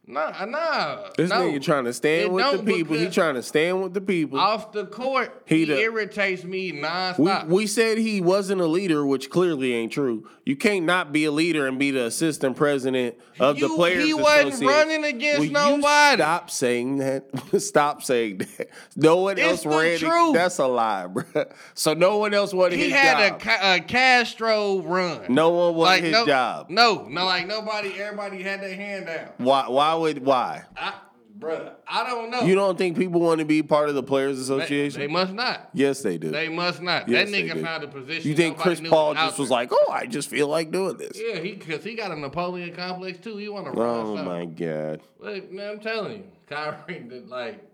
Nah, 0.04 0.44
nah. 0.46 1.10
This 1.16 1.30
no. 1.30 1.36
nigga 1.42 1.62
trying 1.62 1.84
to 1.84 1.92
stand 1.92 2.22
It 2.22 2.32
with 2.32 2.50
the 2.52 2.72
people. 2.72 2.96
He 2.96 3.08
trying 3.08 3.34
to 3.36 3.42
stand 3.42 3.82
with 3.84 3.94
the 3.94 4.00
people. 4.00 4.38
off 4.38 4.72
the 4.72 4.84
court. 4.84 5.42
He 5.46 5.58
He, 5.58 5.64
the- 5.66 5.78
irritates 5.78 6.42
me 6.42 6.72
We, 6.72 6.80
nonstop. 6.80 7.46
we 7.46 7.68
said 7.68 7.98
he 7.98 8.20
wasn't 8.20 8.60
a 8.60 8.66
leader, 8.66 9.06
which 9.06 9.30
clearly 9.30 9.72
ain't 9.74 9.92
true. 9.92 10.28
You 10.44 10.56
can't 10.56 10.84
not 10.84 11.12
be 11.12 11.24
a 11.24 11.30
leader 11.30 11.68
and 11.68 11.78
be 11.78 11.92
the 11.92 12.06
assistant 12.06 12.56
president 12.56 13.14
of 13.38 13.60
the 13.60 13.68
players. 13.68 14.04
he 14.04 14.12
wasn't 14.12 14.68
running 14.68 15.04
against 15.04 15.38
Will 15.38 15.46
you 15.46 15.52
nobody. 15.52 16.16
Stop 16.20 16.50
saying 16.50 16.96
that. 16.96 17.26
stop 17.60 18.02
saying 18.02 18.38
that. 18.38 18.70
No 18.96 19.18
one 19.18 19.38
It's 19.38 19.64
else 19.64 19.66
ran. 19.66 19.98
truth. 19.98 20.34
That's 20.34 20.58
a 20.58 20.66
lie, 20.66 21.06
bro. 21.06 21.22
So 21.74 21.94
no 21.94 22.18
one 22.18 22.34
else 22.34 22.52
wanted 22.52 22.78
he 22.80 22.86
his 22.86 22.92
had 22.92 23.28
job. 23.30 23.40
a, 23.40 23.44
Ca- 23.44 23.74
a 23.76 23.80
Castro 23.80 24.80
run. 24.82 25.26
no 25.28 25.50
one 25.50 25.74
wanted 25.76 25.90
like 25.90 26.02
his 26.02 26.12
no, 26.12 26.26
job. 26.26 26.70
No, 26.70 27.06
no, 27.08 27.24
like 27.24 27.46
nobody. 27.46 27.92
Everybody 28.00 28.42
had 28.42 28.60
their 28.62 28.74
hand 28.74 29.08
out. 29.08 29.38
Why? 29.38 29.68
Why 29.68 29.91
would? 29.94 30.24
Why? 30.24 30.64
I, 30.76 30.94
bruh, 31.38 31.72
I 31.86 32.04
don't 32.04 32.30
know. 32.30 32.42
You 32.42 32.54
don't 32.54 32.76
think 32.78 32.96
people 32.96 33.20
want 33.20 33.40
to 33.40 33.44
be 33.44 33.62
part 33.62 33.88
of 33.88 33.94
the 33.94 34.02
Players 34.02 34.38
Association? 34.38 35.00
they 35.00 35.06
must 35.06 35.32
not. 35.32 35.70
yes, 35.72 36.02
they 36.02 36.18
do. 36.18 36.30
They 36.30 36.48
must 36.48 36.80
not. 36.82 37.08
Yes, 37.08 37.30
that 37.30 37.36
nigga 37.36 37.62
found 37.62 37.84
a 37.84 37.88
position. 37.88 38.28
you 38.28 38.36
think 38.36 38.58
Chris 38.58 38.80
Paul 38.80 39.14
just 39.14 39.38
was 39.38 39.50
like, 39.50 39.70
"Oh, 39.72 39.90
I 39.92 40.06
just 40.06 40.28
feel 40.28 40.48
like 40.48 40.70
doing 40.70 40.96
this"? 40.96 41.20
Yeah, 41.20 41.38
he 41.40 41.52
because 41.52 41.84
he 41.84 41.94
got 41.94 42.10
a 42.10 42.16
Napoleon 42.16 42.74
complex 42.74 43.18
too. 43.18 43.36
He 43.36 43.48
want 43.48 43.66
to 43.66 43.72
run 43.72 44.06
Oh 44.06 44.16
my 44.24 44.44
god. 44.44 45.00
Like, 45.18 45.50
man, 45.50 45.70
I'm 45.70 45.80
telling 45.80 46.12
you, 46.12 46.24
Kyrie, 46.48 47.00
did, 47.08 47.28
like 47.28 47.64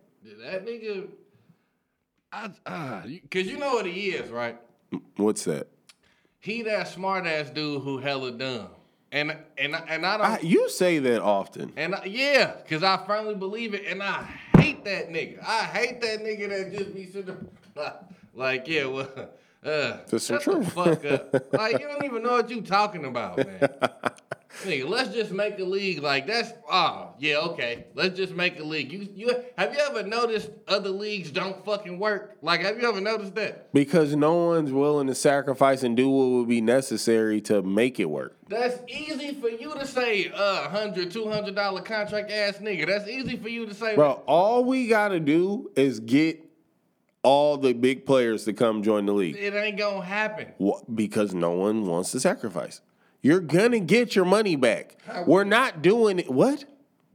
that 0.42 0.66
nigga. 0.66 1.08
I 2.32 2.50
uh, 2.66 3.02
cause 3.30 3.46
you 3.46 3.56
know 3.58 3.74
what 3.74 3.86
he 3.86 4.10
is, 4.10 4.30
right? 4.30 4.58
What's 5.16 5.44
that? 5.44 5.68
He 6.40 6.62
that 6.62 6.88
smart 6.88 7.26
ass 7.26 7.50
dude 7.50 7.82
who 7.82 7.98
hella 7.98 8.32
dumb, 8.32 8.68
and 9.12 9.36
and 9.56 9.74
and 9.74 10.06
I 10.06 10.16
don't. 10.16 10.26
I, 10.26 10.40
you 10.40 10.68
say 10.68 10.98
that 10.98 11.22
often. 11.22 11.72
and 11.76 11.94
I, 11.94 12.04
yeah, 12.04 12.56
cause 12.68 12.82
I 12.82 12.96
firmly 13.06 13.34
believe 13.34 13.74
it, 13.74 13.86
and 13.86 14.02
I 14.02 14.22
hate 14.56 14.84
that 14.84 15.10
nigga. 15.10 15.42
I 15.46 15.64
hate 15.64 16.00
that 16.00 16.20
nigga 16.20 16.48
that 16.48 16.76
just 16.76 16.94
be 16.94 17.06
sitting 17.06 17.48
there, 17.74 17.94
like, 18.34 18.68
yeah, 18.68 18.86
well, 18.86 19.08
uh, 19.64 19.98
That's 20.08 20.26
shut 20.26 20.44
the 20.44 20.52
truth. 20.52 20.72
fuck 20.72 21.04
up. 21.04 21.52
like 21.52 21.72
you 21.80 21.86
don't 21.88 22.04
even 22.04 22.22
know 22.22 22.32
what 22.32 22.50
you 22.50 22.62
talking 22.62 23.04
about, 23.04 23.38
man. 23.38 23.60
Nigga, 24.64 24.88
let's 24.88 25.10
just 25.10 25.30
make 25.30 25.58
a 25.58 25.64
league 25.64 26.02
like 26.02 26.26
that's 26.26 26.52
oh 26.70 27.10
yeah 27.18 27.36
okay 27.36 27.84
let's 27.94 28.16
just 28.16 28.32
make 28.32 28.58
a 28.58 28.64
league. 28.64 28.90
You 28.90 29.06
you 29.14 29.42
have 29.56 29.74
you 29.74 29.78
ever 29.80 30.02
noticed 30.02 30.50
other 30.66 30.88
leagues 30.88 31.30
don't 31.30 31.64
fucking 31.64 31.98
work? 31.98 32.36
Like 32.42 32.62
have 32.62 32.80
you 32.80 32.88
ever 32.88 33.00
noticed 33.00 33.34
that? 33.36 33.72
Because 33.72 34.16
no 34.16 34.34
one's 34.46 34.72
willing 34.72 35.06
to 35.08 35.14
sacrifice 35.14 35.82
and 35.82 35.96
do 35.96 36.08
what 36.08 36.28
would 36.30 36.48
be 36.48 36.60
necessary 36.60 37.40
to 37.42 37.62
make 37.62 38.00
it 38.00 38.06
work. 38.06 38.36
That's 38.48 38.78
easy 38.88 39.34
for 39.34 39.50
you 39.50 39.74
to 39.74 39.86
say, 39.86 40.32
uh, 40.34 40.68
hundred, 40.70 41.10
two 41.12 41.30
hundred 41.30 41.54
dollar 41.54 41.82
contract 41.82 42.30
ass 42.30 42.56
nigga. 42.56 42.86
That's 42.86 43.06
easy 43.08 43.36
for 43.36 43.50
you 43.50 43.66
to 43.66 43.74
say. 43.74 43.94
Bro, 43.94 44.22
all 44.26 44.64
we 44.64 44.88
gotta 44.88 45.20
do 45.20 45.70
is 45.76 46.00
get 46.00 46.47
all 47.22 47.56
the 47.56 47.72
big 47.72 48.06
players 48.06 48.44
to 48.44 48.52
come 48.52 48.82
join 48.82 49.06
the 49.06 49.12
league. 49.12 49.36
It 49.36 49.54
ain't 49.54 49.76
gonna 49.78 50.04
happen. 50.04 50.48
Wha- 50.58 50.80
Because 50.92 51.34
no 51.34 51.52
one 51.52 51.86
wants 51.86 52.12
to 52.12 52.20
sacrifice. 52.20 52.80
You're 53.22 53.40
gonna 53.40 53.80
get 53.80 54.14
your 54.14 54.24
money 54.24 54.56
back. 54.56 54.96
We're 55.26 55.44
not 55.44 55.82
doing 55.82 56.18
it. 56.20 56.30
What? 56.30 56.64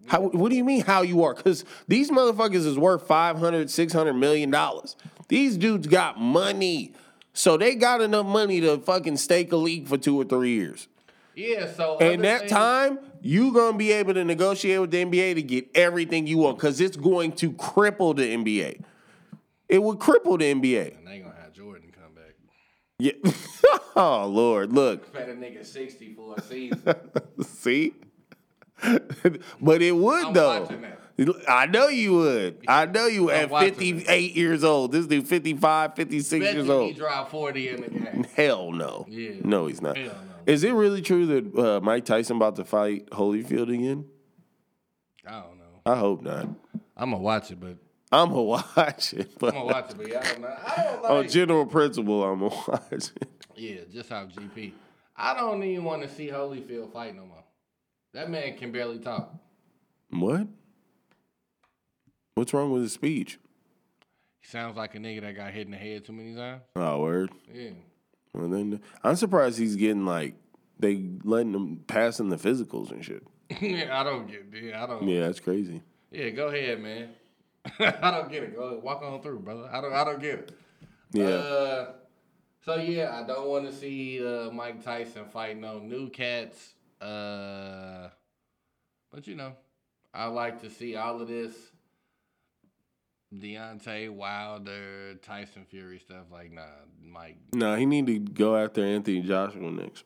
How, 0.07 0.21
what 0.21 0.49
do 0.49 0.57
you 0.57 0.65
mean 0.65 0.81
how 0.83 1.01
you 1.01 1.23
are? 1.23 1.33
Because 1.33 1.63
these 1.87 2.11
motherfuckers 2.11 2.65
is 2.65 2.77
worth 2.77 3.07
500, 3.07 3.69
600 3.69 4.13
million 4.13 4.51
dollars. 4.51 4.97
These 5.29 5.55
dudes 5.57 5.87
got 5.87 6.19
money. 6.19 6.93
So 7.35 7.55
they 7.57 7.73
got 7.75 8.01
enough 8.01 8.25
money 8.25 8.59
to 8.61 8.77
fucking 8.79 9.17
stake 9.17 9.51
a 9.53 9.55
league 9.55 9.87
for 9.87 9.97
two 9.97 10.19
or 10.19 10.25
three 10.25 10.53
years. 10.55 10.87
Yeah, 11.35 11.71
so 11.71 11.97
And 11.99 12.23
that 12.25 12.39
things- 12.41 12.51
time, 12.51 12.99
you 13.21 13.53
gonna 13.53 13.77
be 13.77 13.91
able 13.93 14.13
to 14.13 14.23
negotiate 14.25 14.81
with 14.81 14.91
the 14.91 15.03
NBA 15.05 15.33
to 15.35 15.41
get 15.41 15.67
everything 15.73 16.27
you 16.27 16.37
want 16.39 16.57
because 16.57 16.79
it's 16.81 16.97
going 16.97 17.31
to 17.37 17.53
cripple 17.53 18.13
the 18.15 18.23
NBA. 18.35 18.81
It 19.73 19.81
would 19.81 19.97
cripple 19.97 20.37
the 20.37 20.53
NBA. 20.53 20.99
And 20.99 21.07
they 21.07 21.13
ain't 21.13 21.23
gonna 21.23 21.35
have 21.41 21.51
Jordan 21.51 21.91
come 21.91 22.13
back. 22.13 22.35
Yeah. 22.99 23.13
oh 23.95 24.27
Lord, 24.27 24.71
look. 24.71 25.11
Pay 25.11 25.25
the 25.25 25.31
nigga 25.31 25.65
sixty 25.65 26.13
for 26.13 26.35
a 26.37 26.41
season. 26.43 26.95
See? 27.41 27.95
but 29.59 29.81
it 29.81 29.95
would 29.95 30.25
I'm 30.25 30.33
though. 30.33 30.69
I 31.47 31.65
know 31.65 31.87
you 31.87 32.13
would. 32.13 32.63
I 32.67 32.85
know 32.85 33.07
you 33.07 33.23
would 33.23 33.33
I'm 33.33 33.43
at 33.45 33.49
watching 33.49 33.99
58 33.99 34.35
years 34.35 34.63
old. 34.63 34.91
This 34.91 35.07
dude 35.07 35.27
55, 35.27 35.95
56 35.95 36.45
Bet 36.45 36.53
years 36.53 36.67
you 36.67 36.71
he 36.71 36.77
old. 36.79 36.95
dropped 36.95 37.31
forty 37.31 37.69
in 37.69 37.81
the 37.81 37.89
game. 37.89 38.27
Hell 38.35 38.71
no. 38.71 39.07
Yeah. 39.09 39.31
No, 39.43 39.65
he's 39.65 39.81
not. 39.81 39.97
Hell 39.97 40.05
no. 40.13 40.53
Is 40.53 40.63
it 40.63 40.73
really 40.73 41.01
true 41.01 41.25
that 41.25 41.57
uh, 41.57 41.79
Mike 41.81 42.05
Tyson 42.05 42.37
about 42.37 42.57
to 42.57 42.63
fight 42.63 43.09
Holyfield 43.09 43.73
again? 43.73 44.05
I 45.25 45.31
don't 45.41 45.57
know. 45.57 45.81
I 45.83 45.95
hope 45.95 46.21
not. 46.21 46.47
I'm 46.95 47.09
gonna 47.09 47.17
watch 47.17 47.49
it, 47.49 47.59
but 47.59 47.77
I'm 48.13 48.29
gonna 48.29 48.43
watch 48.43 49.13
it, 49.13 49.37
but 49.39 49.55
I'm 49.55 49.61
gonna 49.61 49.73
watch 49.73 49.89
it, 49.91 49.97
but 49.97 50.07
yeah, 50.07 50.19
I 50.19 50.23
don't 50.31 50.41
know. 50.41 50.47
I 50.47 50.83
don't 50.83 51.05
on 51.11 51.27
general 51.27 51.65
principle, 51.65 52.23
I'm 52.23 52.39
gonna 52.39 52.55
watch 52.67 53.09
it. 53.15 53.27
yeah, 53.55 53.77
just 53.91 54.09
how 54.09 54.25
GP. 54.25 54.73
I 55.15 55.33
don't 55.33 55.63
even 55.63 55.83
want 55.83 56.03
to 56.03 56.09
see 56.09 56.27
Holyfield 56.27 56.93
fight 56.93 57.15
no 57.15 57.25
more. 57.25 57.43
That 58.13 58.29
man 58.29 58.55
can 58.57 58.71
barely 58.71 58.99
talk. 58.99 59.33
What? 60.11 60.47
What's 62.35 62.53
wrong 62.53 62.71
with 62.71 62.83
his 62.83 62.93
speech? 62.93 63.39
He 64.39 64.47
sounds 64.47 64.77
like 64.77 64.93
a 64.93 64.99
nigga 64.99 65.21
that 65.21 65.35
got 65.35 65.51
hit 65.51 65.65
in 65.65 65.71
the 65.71 65.77
head 65.77 66.05
too 66.05 66.13
many 66.13 66.35
times. 66.35 66.61
Oh, 66.75 66.99
word. 66.99 67.31
Yeah. 67.51 67.71
Well, 68.33 68.49
then 68.49 68.79
I'm 69.03 69.15
surprised 69.15 69.57
he's 69.57 69.75
getting 69.75 70.05
like 70.05 70.35
they 70.79 71.09
letting 71.23 71.53
him 71.53 71.83
passing 71.87 72.29
the 72.29 72.35
physicals 72.35 72.91
and 72.91 73.03
shit. 73.03 73.23
yeah, 73.61 73.99
I 73.99 74.03
don't 74.03 74.27
get. 74.27 74.45
Yeah, 74.61 74.83
I 74.83 74.87
don't. 74.87 75.07
Yeah, 75.07 75.21
that's 75.21 75.39
crazy. 75.39 75.81
Yeah, 76.11 76.29
go 76.29 76.47
ahead, 76.47 76.79
man. 76.79 77.09
I 77.79 78.11
don't 78.11 78.29
get 78.29 78.43
it. 78.43 78.55
Go 78.55 78.63
ahead, 78.63 78.83
walk 78.83 79.01
on 79.01 79.21
through, 79.21 79.39
brother. 79.39 79.69
I 79.71 79.81
don't. 79.81 79.93
I 79.93 80.03
don't 80.03 80.19
get 80.19 80.39
it. 80.39 80.51
Yeah. 81.13 81.25
Uh, 81.25 81.93
so 82.65 82.75
yeah, 82.75 83.19
I 83.21 83.27
don't 83.27 83.47
want 83.47 83.65
to 83.65 83.73
see 83.75 84.25
uh, 84.25 84.49
Mike 84.51 84.83
Tyson 84.83 85.25
fight 85.25 85.57
no 85.57 85.79
new 85.79 86.09
cats. 86.09 86.73
Uh, 87.01 88.09
but 89.11 89.27
you 89.27 89.35
know, 89.35 89.53
I 90.13 90.25
like 90.27 90.61
to 90.61 90.69
see 90.69 90.95
all 90.95 91.21
of 91.21 91.27
this 91.27 91.53
Deontay 93.33 94.09
Wilder, 94.09 95.15
Tyson 95.15 95.65
Fury 95.69 95.99
stuff. 95.99 96.25
Like, 96.31 96.51
nah, 96.51 96.61
Mike 97.01 97.37
no, 97.53 97.75
he 97.75 97.85
need 97.85 98.07
to 98.07 98.19
go 98.19 98.55
after 98.55 98.83
Anthony 98.83 99.21
Joshua 99.21 99.71
next. 99.71 100.03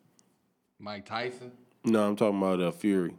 Mike 0.80 1.06
Tyson. 1.06 1.52
No, 1.84 2.08
I'm 2.08 2.16
talking 2.16 2.38
about 2.38 2.62
uh, 2.62 2.72
Fury. 2.72 3.16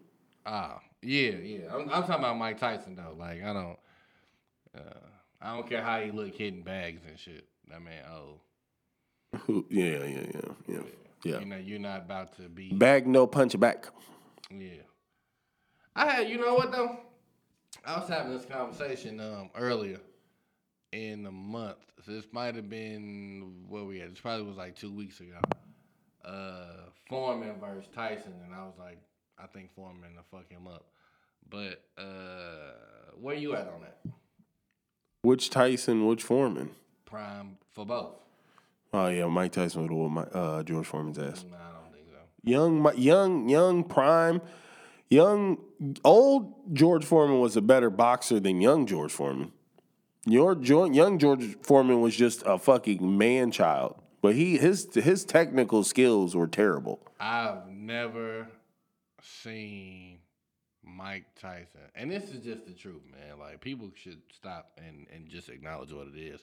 Ah, 0.47 0.81
yeah, 1.03 1.31
yeah. 1.31 1.59
I'm, 1.73 1.83
I'm 1.83 2.03
talking 2.03 2.17
about 2.17 2.39
Mike 2.39 2.59
Tyson 2.59 2.97
though. 2.97 3.15
Like, 3.19 3.43
I 3.43 3.53
don't. 3.53 3.79
Uh, 4.77 4.81
I 5.41 5.55
don't 5.55 5.69
care 5.69 5.83
how 5.83 6.01
he 6.01 6.11
look 6.11 6.35
hitting 6.35 6.63
bags 6.63 7.03
and 7.09 7.19
shit. 7.19 7.47
That 7.71 7.83
man, 7.83 8.03
oh, 8.11 8.41
Who- 9.41 9.67
Yeah, 9.71 10.05
yeah, 10.05 10.27
yeah, 10.35 10.41
yeah, 10.67 10.81
yeah. 11.25 11.39
you 11.41 11.45
know, 11.47 11.57
you're 11.57 11.79
not 11.79 12.01
about 12.03 12.37
to 12.37 12.49
be. 12.49 12.71
Bag 12.73 13.07
no 13.07 13.27
punch 13.27 13.59
back. 13.59 13.89
Yeah. 14.51 14.83
I 15.95 16.11
had, 16.11 16.29
you 16.29 16.39
know 16.39 16.55
what 16.55 16.73
though? 16.73 16.99
I 17.85 17.99
was 17.99 18.09
having 18.09 18.33
this 18.33 18.45
conversation 18.47 19.21
um 19.21 19.51
earlier 19.57 20.01
in 20.93 21.23
the 21.23 21.31
month. 21.31 21.79
So 22.05 22.13
this 22.13 22.27
might 22.33 22.55
have 22.55 22.71
been 22.71 23.65
where 23.69 23.85
we 23.85 24.01
at. 24.01 24.11
This 24.11 24.21
probably 24.21 24.47
was 24.47 24.57
like 24.57 24.75
two 24.77 24.93
weeks 24.93 25.21
ago. 25.21 25.39
Uh, 26.25 26.89
Foreman 27.09 27.55
versus 27.61 27.89
Tyson, 27.95 28.35
and 28.45 28.55
I 28.55 28.65
was 28.65 28.75
like, 28.79 28.99
I 29.39 29.47
think 29.47 29.73
Foreman 29.75 30.15
to 30.15 30.23
fuck 30.31 30.49
him 30.51 30.67
up. 30.67 30.87
But 31.51 31.83
uh, 31.97 32.73
where 33.21 33.35
you 33.35 33.55
at 33.55 33.67
on 33.69 33.81
that? 33.83 33.99
Which 35.23 35.51
Tyson? 35.51 36.07
Which 36.07 36.23
Foreman? 36.23 36.71
Prime 37.05 37.59
for 37.73 37.85
both? 37.85 38.15
Oh 38.93 39.09
yeah, 39.09 39.27
Mike 39.27 39.53
Tyson 39.53 39.83
would 39.83 39.91
have 39.91 40.11
my 40.11 40.23
uh, 40.39 40.63
George 40.63 40.87
Foreman's 40.87 41.19
ass. 41.19 41.45
No, 41.51 41.57
I 41.57 41.73
don't 41.73 41.93
think 41.93 42.07
so. 42.09 42.19
Young, 42.43 42.97
young, 42.97 43.49
young 43.49 43.85
prime, 43.85 44.41
young, 45.11 45.59
old 46.05 46.75
George 46.75 47.05
Foreman 47.05 47.41
was 47.41 47.57
a 47.57 47.61
better 47.61 47.91
boxer 47.91 48.41
than 48.41 48.61
young 48.61 48.87
George 48.87 49.13
Foreman. 49.13 49.53
Your 50.25 50.55
young 50.63 51.19
George 51.19 51.57
Foreman 51.63 52.01
was 52.01 52.15
just 52.15 52.43
a 52.47 52.59
fucking 52.59 53.19
man 53.19 53.51
child, 53.51 54.01
but 54.23 54.35
he 54.35 54.57
his 54.59 54.89
his 54.95 55.25
technical 55.25 55.85
skills 55.85 56.37
were 56.37 56.47
terrible. 56.47 57.01
I've 57.19 57.69
never 57.69 58.49
seen 59.23 60.19
Mike 60.97 61.27
Tyson, 61.41 61.81
and 61.95 62.11
this 62.11 62.25
is 62.31 62.45
just 62.45 62.67
the 62.67 62.73
truth, 62.73 63.03
man. 63.11 63.39
Like 63.39 63.61
people 63.61 63.91
should 63.95 64.21
stop 64.35 64.73
and 64.79 65.07
and 65.15 65.29
just 65.29 65.49
acknowledge 65.49 65.93
what 65.93 66.07
it 66.09 66.19
is. 66.19 66.43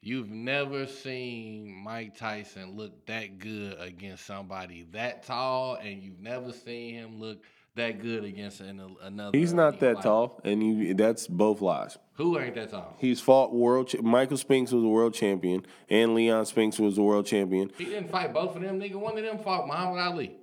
You've 0.00 0.28
never 0.28 0.86
seen 0.86 1.72
Mike 1.82 2.16
Tyson 2.16 2.76
look 2.76 3.06
that 3.06 3.38
good 3.38 3.80
against 3.80 4.26
somebody 4.26 4.86
that 4.92 5.22
tall, 5.22 5.76
and 5.76 6.02
you've 6.02 6.20
never 6.20 6.52
seen 6.52 6.94
him 6.94 7.20
look 7.20 7.42
that 7.76 8.00
good 8.02 8.24
against 8.24 8.60
an, 8.60 8.96
another. 9.02 9.36
He's 9.36 9.52
not 9.52 9.80
that 9.80 10.02
tall, 10.02 10.40
and 10.44 10.62
you, 10.62 10.94
that's 10.94 11.26
both 11.26 11.60
lies. 11.60 11.98
Who 12.14 12.38
ain't 12.38 12.54
that 12.54 12.70
tall? 12.70 12.94
He's 12.98 13.20
fought 13.20 13.52
world. 13.52 13.88
Ch- 13.88 14.00
Michael 14.02 14.36
Spinks 14.36 14.72
was 14.72 14.84
a 14.84 14.88
world 14.88 15.14
champion, 15.14 15.64
and 15.88 16.14
Leon 16.14 16.46
Spinks 16.46 16.78
was 16.78 16.98
a 16.98 17.02
world 17.02 17.26
champion. 17.26 17.70
He 17.78 17.86
didn't 17.86 18.10
fight 18.10 18.32
both 18.32 18.54
of 18.54 18.62
them, 18.62 18.78
nigga. 18.78 18.96
One 18.96 19.16
of 19.16 19.24
them 19.24 19.38
fought 19.38 19.66
Muhammad 19.66 20.00
Ali. 20.00 20.36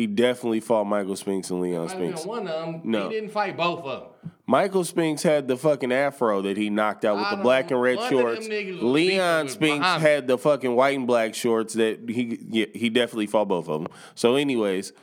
He 0.00 0.06
definitely 0.06 0.60
fought 0.60 0.84
Michael 0.86 1.14
Spinks 1.14 1.50
and 1.50 1.60
Leon 1.60 1.82
Might 1.82 1.90
have 1.90 1.98
been 1.98 2.08
Spinks. 2.12 2.26
one 2.26 2.48
of 2.48 2.72
them. 2.72 2.80
No. 2.84 3.10
He 3.10 3.16
didn't 3.16 3.32
fight 3.32 3.54
both 3.54 3.84
of 3.84 4.00
them. 4.00 4.30
Michael 4.46 4.82
Spinks 4.82 5.22
had 5.22 5.46
the 5.46 5.58
fucking 5.58 5.92
afro 5.92 6.40
that 6.40 6.56
he 6.56 6.70
knocked 6.70 7.04
out 7.04 7.18
with 7.18 7.28
the 7.28 7.36
black 7.36 7.70
and 7.70 7.82
red 7.82 8.00
shorts. 8.08 8.48
Leon 8.48 9.50
Spinks 9.50 9.86
had 9.86 10.26
the 10.26 10.38
fucking 10.38 10.74
white 10.74 10.96
and 10.96 11.06
black 11.06 11.34
shorts 11.34 11.74
that 11.74 12.08
he 12.08 12.38
yeah, 12.48 12.64
he 12.72 12.88
definitely 12.88 13.26
fought 13.26 13.48
both 13.48 13.68
of 13.68 13.82
them. 13.82 13.92
So, 14.14 14.36
anyways, 14.36 14.94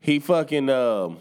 he 0.00 0.18
fucking 0.18 0.70
um, 0.70 1.18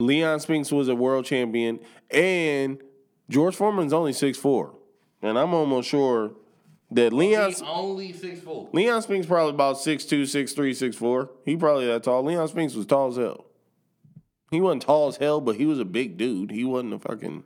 Leon 0.00 0.40
Spinks 0.40 0.72
was 0.72 0.88
a 0.88 0.96
world 0.96 1.24
champion, 1.24 1.78
and 2.10 2.82
George 3.30 3.54
Foreman's 3.54 3.92
only 3.92 4.12
six 4.12 4.36
four, 4.36 4.74
and 5.22 5.38
I'm 5.38 5.54
almost 5.54 5.88
sure 5.88 6.32
that 6.94 7.12
Leon 7.12 7.52
He 7.52 7.62
only 7.64 8.12
six 8.12 8.40
four. 8.40 8.68
Leon 8.72 9.02
Spinks 9.02 9.26
probably 9.26 9.52
about 9.52 9.78
six 9.78 10.04
two, 10.04 10.26
six 10.26 10.52
three, 10.52 10.72
six 10.74 10.96
four. 10.96 11.30
He 11.44 11.56
probably 11.56 11.86
that 11.86 12.04
tall. 12.04 12.24
Leon 12.24 12.48
Spinks 12.48 12.74
was 12.74 12.86
tall 12.86 13.08
as 13.08 13.16
hell. 13.16 13.44
He 14.50 14.60
wasn't 14.60 14.82
tall 14.82 15.08
as 15.08 15.16
hell, 15.16 15.40
but 15.40 15.56
he 15.56 15.66
was 15.66 15.80
a 15.80 15.84
big 15.84 16.16
dude. 16.16 16.50
He 16.50 16.64
wasn't 16.64 16.94
a 16.94 16.98
fucking. 16.98 17.44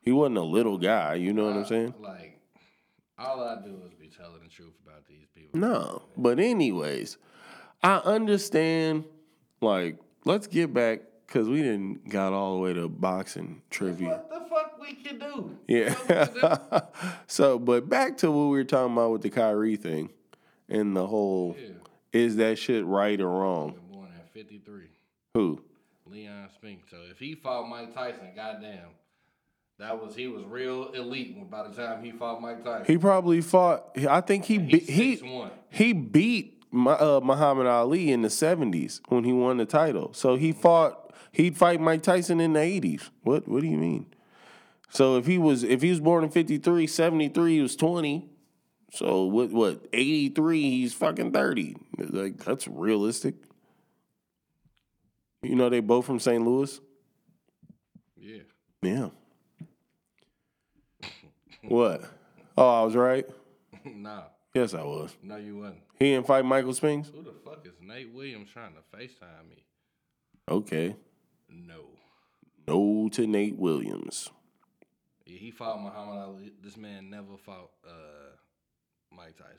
He 0.00 0.10
wasn't 0.10 0.38
a 0.38 0.42
little 0.42 0.78
guy. 0.78 1.14
You 1.14 1.32
know 1.32 1.44
what 1.44 1.56
I'm 1.56 1.66
saying? 1.66 1.94
Like, 2.00 2.40
all 3.18 3.44
I 3.44 3.64
do 3.64 3.80
is 3.86 3.94
be 3.94 4.08
telling 4.08 4.42
the 4.42 4.48
truth 4.48 4.74
about 4.84 5.06
these 5.06 5.26
people. 5.34 5.60
No, 5.60 6.02
but 6.16 6.40
anyways, 6.40 7.18
I 7.82 7.96
understand. 7.98 9.04
Like, 9.60 9.98
let's 10.24 10.48
get 10.48 10.74
back 10.74 11.02
because 11.32 11.48
we 11.48 11.62
didn't 11.62 12.08
got 12.10 12.34
all 12.34 12.56
the 12.56 12.60
way 12.62 12.74
to 12.74 12.88
boxing 12.88 13.62
trivia. 13.70 14.08
What 14.08 14.28
the 14.30 14.48
fuck 14.54 14.78
we 14.80 14.92
can 14.94 15.18
do? 15.18 15.56
Yeah. 15.66 16.80
so, 17.26 17.58
but 17.58 17.88
back 17.88 18.18
to 18.18 18.30
what 18.30 18.44
we 18.44 18.50
were 18.58 18.64
talking 18.64 18.92
about 18.92 19.12
with 19.12 19.22
the 19.22 19.30
Kyrie 19.30 19.76
thing 19.76 20.10
and 20.68 20.94
the 20.94 21.06
whole 21.06 21.56
Yeah. 21.58 21.70
is 22.12 22.36
that 22.36 22.58
shit 22.58 22.84
right 22.84 23.18
or 23.18 23.28
wrong? 23.28 23.76
Born 23.90 24.08
at 24.14 24.30
53. 24.34 24.82
Who? 25.34 25.62
Leon 26.06 26.48
Spinks. 26.54 26.90
So 26.90 26.98
if 27.10 27.18
he 27.18 27.34
fought 27.34 27.66
Mike 27.66 27.94
Tyson, 27.94 28.28
goddamn, 28.36 28.90
that 29.78 30.04
was 30.04 30.14
he 30.14 30.26
was 30.26 30.44
real 30.44 30.90
elite 30.92 31.50
by 31.50 31.66
the 31.66 31.74
time 31.74 32.04
he 32.04 32.12
fought 32.12 32.42
Mike 32.42 32.62
Tyson. 32.62 32.84
He 32.86 32.98
probably 32.98 33.40
fought. 33.40 33.96
I 34.06 34.20
think 34.20 34.44
he 34.44 34.58
beat 34.58 34.82
he 34.88 35.16
6'1". 35.16 35.50
he 35.70 35.92
beat 35.94 36.62
Ma- 36.70 36.92
uh, 37.16 37.20
Muhammad 37.24 37.66
Ali 37.66 38.12
in 38.12 38.20
the 38.22 38.30
seventies 38.30 39.00
when 39.08 39.24
he 39.24 39.32
won 39.32 39.56
the 39.56 39.64
title. 39.64 40.12
So 40.12 40.36
he 40.36 40.52
fought. 40.52 40.98
He'd 41.32 41.56
fight 41.56 41.80
Mike 41.80 42.02
Tyson 42.02 42.40
in 42.40 42.52
the 42.52 42.60
eighties. 42.60 43.10
What 43.22 43.48
What 43.48 43.62
do 43.62 43.66
you 43.66 43.78
mean? 43.78 44.06
So 44.90 45.16
if 45.16 45.26
he 45.26 45.38
was 45.38 45.64
if 45.64 45.80
he 45.80 45.90
was 45.90 46.00
born 46.00 46.22
in 46.22 46.30
53, 46.30 46.86
73, 46.86 47.54
he 47.54 47.62
was 47.62 47.74
twenty. 47.74 48.28
So 48.92 49.24
what 49.24 49.50
what 49.50 49.86
eighty 49.94 50.28
three? 50.28 50.60
He's 50.62 50.92
fucking 50.92 51.32
thirty. 51.32 51.76
Like 51.98 52.44
that's 52.44 52.68
realistic. 52.68 53.34
You 55.42 55.56
know 55.56 55.70
they 55.70 55.80
both 55.80 56.04
from 56.04 56.20
St. 56.20 56.44
Louis. 56.44 56.78
Yeah. 58.16 58.42
Yeah. 58.82 59.08
what? 61.62 62.02
Oh, 62.56 62.82
I 62.82 62.84
was 62.84 62.94
right. 62.94 63.26
nah. 63.84 64.24
Yes, 64.54 64.74
I 64.74 64.82
was. 64.82 65.16
No, 65.22 65.36
you 65.36 65.56
wasn't. 65.56 65.78
He 65.98 66.12
didn't 66.12 66.26
fight 66.26 66.44
Michael 66.44 66.74
Spinks? 66.74 67.08
Who 67.08 67.22
the 67.22 67.32
fuck 67.44 67.64
is 67.64 67.72
Nate 67.80 68.12
Williams 68.12 68.50
trying 68.52 68.74
to 68.74 68.96
FaceTime 68.96 69.48
me? 69.48 69.64
Okay. 70.50 70.94
No. 71.52 71.84
No 72.66 73.08
to 73.10 73.26
Nate 73.26 73.58
Williams. 73.58 74.30
Yeah, 75.26 75.38
he 75.38 75.50
fought 75.50 75.80
Muhammad 75.80 76.18
Ali. 76.18 76.52
This 76.62 76.76
man 76.76 77.10
never 77.10 77.36
fought 77.36 77.70
uh, 77.86 78.36
Mike 79.10 79.36
Tyson. 79.36 79.58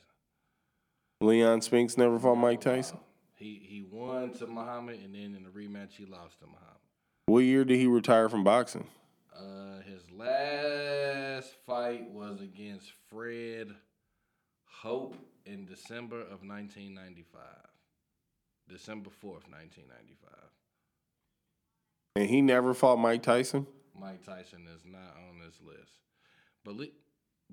Leon 1.22 1.62
Spinks 1.62 1.98
never 1.98 2.20
fought 2.20 2.36
Mike 2.36 2.62
Tyson. 2.62 2.98
He 3.36 3.62
he 3.64 3.82
won 3.82 4.32
to 4.34 4.48
Muhammad, 4.48 5.00
and 5.04 5.14
then 5.14 5.36
in 5.36 5.44
the 5.44 5.50
rematch 5.50 5.94
he 5.94 6.06
lost 6.06 6.40
to 6.40 6.46
Muhammad. 6.46 6.80
What 7.26 7.40
year 7.40 7.64
did 7.66 7.78
he 7.78 7.88
retire 7.88 8.30
from 8.30 8.44
boxing? 8.44 8.88
Uh, 9.36 9.80
his 9.86 10.10
last 10.12 11.56
fight 11.66 12.10
was 12.12 12.42
against 12.42 12.92
Fred 13.10 13.70
Houpe 14.84 15.16
in 15.46 15.66
December 15.66 16.22
of 16.22 16.44
1995. 16.44 17.42
December 18.70 19.10
4th, 19.10 19.50
1995. 19.50 20.30
And 22.16 22.30
he 22.30 22.42
never 22.42 22.74
fought 22.76 22.98
Mike 23.00 23.24
Tyson? 23.24 23.66
Mike 24.00 24.24
Tyson 24.24 24.68
is 24.76 24.84
not 24.86 25.16
on 25.30 25.40
this 25.44 25.56
list. 25.66 25.94
Believe, 26.64 26.92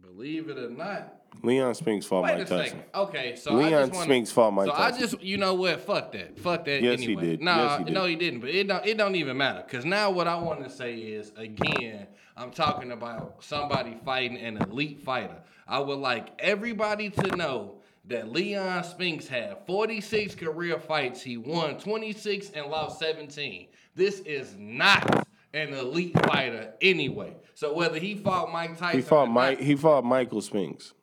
believe 0.03 0.51
it 0.51 0.59
or 0.59 0.69
not. 0.69 1.15
Leon 1.43 1.75
Spinks 1.75 2.05
fought 2.05 2.25
Wait 2.25 2.35
Mike 2.39 2.47
a 2.47 2.51
Tyson. 2.51 2.65
second. 2.67 2.85
Okay, 2.95 3.37
so 3.37 3.53
I 3.53 3.55
Leon 3.55 3.71
just 3.71 3.93
wanna, 3.95 4.05
Spinks 4.05 4.31
fought 4.33 4.51
Mike 4.51 4.67
so 4.67 4.73
Tyson. 4.75 4.95
I 4.95 4.99
just, 5.01 5.23
you 5.23 5.39
know 5.39 5.55
what? 5.55 5.81
Fuck 5.81 6.13
that. 6.13 6.39
Fuck 6.39 6.67
that. 6.67 6.83
Yes, 6.83 7.01
he 7.01 7.17
did. 7.17 7.41
Nah, 7.41 7.57
Yes, 7.57 7.79
he 7.79 7.85
did. 7.87 7.95
no, 7.95 8.05
he 8.05 8.17
didn't. 8.17 8.41
But 8.41 8.51
it 8.51 8.67
don't. 8.69 8.85
It 8.85 8.99
don't 8.99 9.15
even 9.15 9.39
matter. 9.39 9.65
Cause 9.67 9.87
now 9.87 10.11
what 10.11 10.29
I 10.29 10.37
want 10.37 10.63
to 10.65 10.69
say 10.69 10.95
is 10.95 11.33
again, 11.37 12.07
I'm 12.37 12.51
talking 12.51 12.93
about 12.93 13.43
somebody 13.43 13.97
fighting 14.05 14.37
an 14.37 14.59
elite 14.59 15.01
fighter. 15.03 15.39
I 15.67 15.79
would 15.79 15.99
like 15.99 16.29
everybody 16.39 17.09
to 17.09 17.35
know 17.37 17.77
that 18.07 18.33
Leon 18.33 18.85
Spinks 18.85 19.27
had 19.29 19.59
46 19.67 20.35
career 20.35 20.79
fights. 20.79 21.23
He 21.23 21.37
won 21.37 21.79
26 21.79 22.51
and 22.51 22.67
lost 22.67 22.99
17. 22.99 23.69
This 23.95 24.21
is 24.21 24.55
not 24.59 25.27
an 25.53 25.75
elite 25.75 26.19
fighter 26.27 26.73
anyway. 26.81 27.37
So 27.55 27.75
whether 27.75 27.99
he 27.99 28.15
fought 28.15 28.53
Mike 28.53 28.79
Tyson, 28.79 28.99
he 28.99 29.03
fought 29.03 29.27
Mike 29.27 29.59
not, 29.59 29.67
he 29.67 29.77
fought 29.77 30.05
Michael 30.05 30.41
Spinks. 30.41 30.95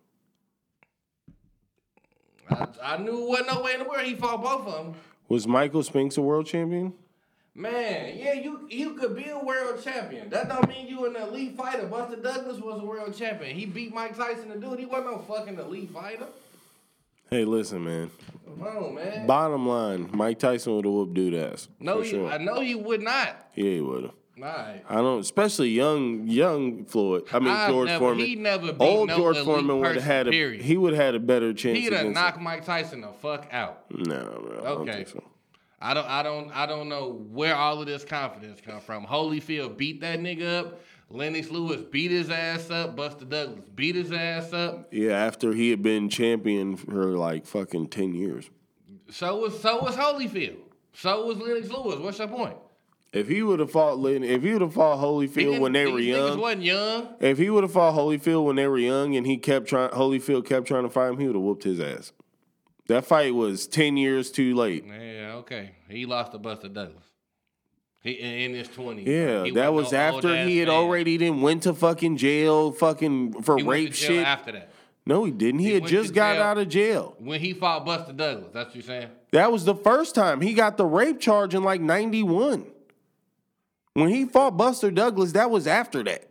I, 2.49 2.67
I 2.81 2.97
knew 2.97 3.23
it 3.23 3.29
wasn't 3.29 3.47
no 3.53 3.61
way 3.61 3.73
in 3.73 3.79
the 3.79 3.85
world 3.85 4.05
he 4.05 4.15
fought 4.15 4.41
both 4.41 4.67
of 4.67 4.85
them. 4.85 4.95
Was 5.27 5.47
Michael 5.47 5.83
Spinks 5.83 6.17
a 6.17 6.21
world 6.21 6.45
champion? 6.45 6.93
Man, 7.53 8.15
yeah, 8.15 8.33
you 8.33 8.67
you 8.69 8.93
could 8.93 9.15
be 9.15 9.29
a 9.29 9.39
world 9.39 9.83
champion. 9.83 10.29
That 10.29 10.47
don't 10.47 10.67
mean 10.69 10.87
you 10.87 11.07
an 11.07 11.15
elite 11.15 11.57
fighter. 11.57 11.87
Buster 11.87 12.17
Douglas 12.17 12.59
was 12.59 12.79
a 12.81 12.85
world 12.85 13.15
champion. 13.17 13.55
He 13.55 13.65
beat 13.65 13.93
Mike 13.93 14.15
Tyson 14.15 14.49
to 14.49 14.59
do 14.59 14.73
it. 14.73 14.79
He 14.79 14.85
wasn't 14.85 15.07
no 15.07 15.17
fucking 15.17 15.57
elite 15.57 15.89
fighter. 15.89 16.27
Hey, 17.29 17.43
listen, 17.45 17.83
man. 17.83 18.11
Come 18.45 18.67
on, 18.67 18.95
man. 18.95 19.27
Bottom 19.27 19.67
line, 19.67 20.09
Mike 20.13 20.39
Tyson 20.39 20.75
would 20.75 20.85
have 20.85 20.93
whooped 20.93 21.13
dude 21.13 21.33
ass. 21.33 21.67
no, 21.79 22.01
he, 22.01 22.09
sure. 22.09 22.29
I 22.31 22.37
know 22.37 22.59
he 22.61 22.73
would 22.75 23.01
not. 23.01 23.49
yeah, 23.55 23.63
he 23.71 23.81
would 23.81 24.03
have. 24.03 24.11
Alright. 24.39 24.85
I 24.87 24.95
don't, 24.95 25.19
especially 25.19 25.69
young, 25.69 26.27
young 26.27 26.85
Floyd. 26.85 27.23
I 27.33 27.39
mean 27.39 27.49
I've 27.49 27.69
George 27.71 27.87
never- 27.87 27.99
Foreman. 27.99 28.25
he 28.25 28.35
never 28.35 28.71
beat 28.71 28.81
Old 28.85 29.07
no 29.09 29.17
George 29.17 29.37
Foreman 29.39 29.79
would 29.79 29.95
have 29.95 30.03
had 30.03 30.27
a. 30.27 30.31
period. 30.31 30.61
He 30.63 30.77
would 30.77 30.93
have 30.93 31.03
had 31.03 31.15
a 31.15 31.19
better 31.19 31.53
chance. 31.53 31.79
He'd 31.79 31.91
have 31.91 32.05
knocked 32.07 32.39
Mike 32.39 32.63
Tyson 32.63 33.01
the 33.01 33.07
fuck 33.13 33.47
out. 33.51 33.85
No, 33.89 34.03
bro. 34.45 34.59
I 34.59 34.63
don't 34.69 34.81
Okay. 34.89 34.91
think 35.03 35.07
so. 35.07 35.23
I 35.81 35.95
don't 35.95 36.07
I 36.07 36.21
don't 36.23 36.51
I 36.55 36.65
don't 36.67 36.87
know 36.87 37.25
where 37.31 37.55
all 37.55 37.79
of 37.81 37.87
this 37.87 38.03
confidence 38.05 38.61
come 38.63 38.79
from. 38.79 39.05
Holyfield 39.07 39.75
beat 39.75 40.01
that 40.01 40.19
nigga 40.19 40.59
up. 40.65 40.81
Lennox 41.09 41.49
Lewis 41.49 41.81
beat 41.89 42.11
his 42.11 42.29
ass 42.29 42.69
up. 42.69 42.95
Buster 42.95 43.25
Douglas 43.25 43.69
beat 43.73 43.95
his 43.95 44.11
ass 44.11 44.51
up. 44.51 44.87
Yeah, 44.91 45.13
after 45.13 45.53
he 45.53 45.69
had 45.69 45.81
been 45.81 46.09
champion 46.09 46.75
for 46.75 47.17
like 47.17 47.45
fucking 47.45 47.87
ten 47.87 48.13
years. 48.13 48.49
So 49.09 49.37
was 49.37 49.59
so 49.59 49.81
was 49.81 49.95
Holyfield. 49.95 50.57
So 50.93 51.25
was 51.25 51.37
Lennox 51.37 51.69
Lewis. 51.69 51.99
What's 51.99 52.19
your 52.19 52.27
point? 52.27 52.57
If 53.13 53.29
he 53.29 53.41
would 53.41 53.59
have 53.59 53.71
fought 53.71 54.03
if 54.05 54.43
he 54.43 54.51
would 54.51 54.61
have 54.61 54.73
fought 54.73 54.99
Holyfield 54.99 55.59
when 55.59 55.71
they 55.71 55.85
were 55.85 55.99
young, 55.99 56.39
wasn't 56.39 56.63
young. 56.63 57.15
if 57.21 57.37
he 57.37 57.49
would 57.49 57.63
have 57.63 57.71
fought 57.71 57.95
Holyfield 57.95 58.45
when 58.45 58.57
they 58.57 58.67
were 58.67 58.77
young, 58.77 59.15
and 59.15 59.25
he 59.25 59.37
kept 59.37 59.67
trying, 59.67 59.89
Holyfield 59.91 60.45
kept 60.45 60.67
trying 60.67 60.83
to 60.83 60.89
fight 60.89 61.09
him, 61.11 61.17
he 61.17 61.27
would 61.27 61.35
have 61.35 61.43
whooped 61.43 61.63
his 61.63 61.79
ass. 61.79 62.11
That 62.87 63.05
fight 63.05 63.33
was 63.33 63.65
ten 63.65 63.95
years 63.95 64.29
too 64.29 64.55
late. 64.55 64.85
Yeah, 64.85 65.35
okay. 65.37 65.71
He 65.89 66.05
lost 66.05 66.33
to 66.33 66.37
Buster 66.37 66.67
Douglas. 66.67 67.05
He 68.07 68.45
in, 68.45 68.53
his 68.53 68.67
twenties. 68.69 69.07
Yeah, 69.07 69.51
that 69.53 69.73
was 69.73 69.91
after 69.91 70.45
he 70.45 70.57
had 70.59 70.69
already 70.69 71.17
then 71.17 71.41
went 71.41 71.63
to 71.63 71.73
fucking 71.73 72.17
jail, 72.17 72.71
fucking 72.71 73.41
for 73.43 73.57
he 73.57 73.63
rape 73.63 73.93
shit. 73.93 74.25
After 74.25 74.53
that, 74.53 74.69
no, 75.05 75.23
he 75.25 75.31
didn't. 75.31 75.59
He, 75.59 75.67
He 75.67 75.73
had 75.73 75.87
just 75.87 76.13
got 76.13 76.37
out 76.37 76.57
of 76.57 76.69
jail. 76.69 77.15
when 77.19 77.41
he 77.41 77.53
fought 77.53 77.85
Buster 77.85 78.13
Douglas, 78.13 78.51
that's 78.53 78.67
what 78.67 78.75
you're 78.75 78.83
saying. 78.83 79.09
That 79.31 79.51
was 79.51 79.65
the 79.65 79.75
first 79.75 80.15
time 80.15 80.41
he 80.41 80.53
got 80.53 80.77
the 80.77 80.85
rape 80.85 81.19
charge 81.19 81.53
in 81.53 81.63
like 81.63 81.81
'91. 81.81 82.65
When 83.93 84.09
he 84.09 84.25
fought 84.25 84.55
Buster 84.57 84.91
Douglas, 84.91 85.33
that 85.33 85.49
was 85.49 85.67
after 85.67 86.03
that. 86.03 86.29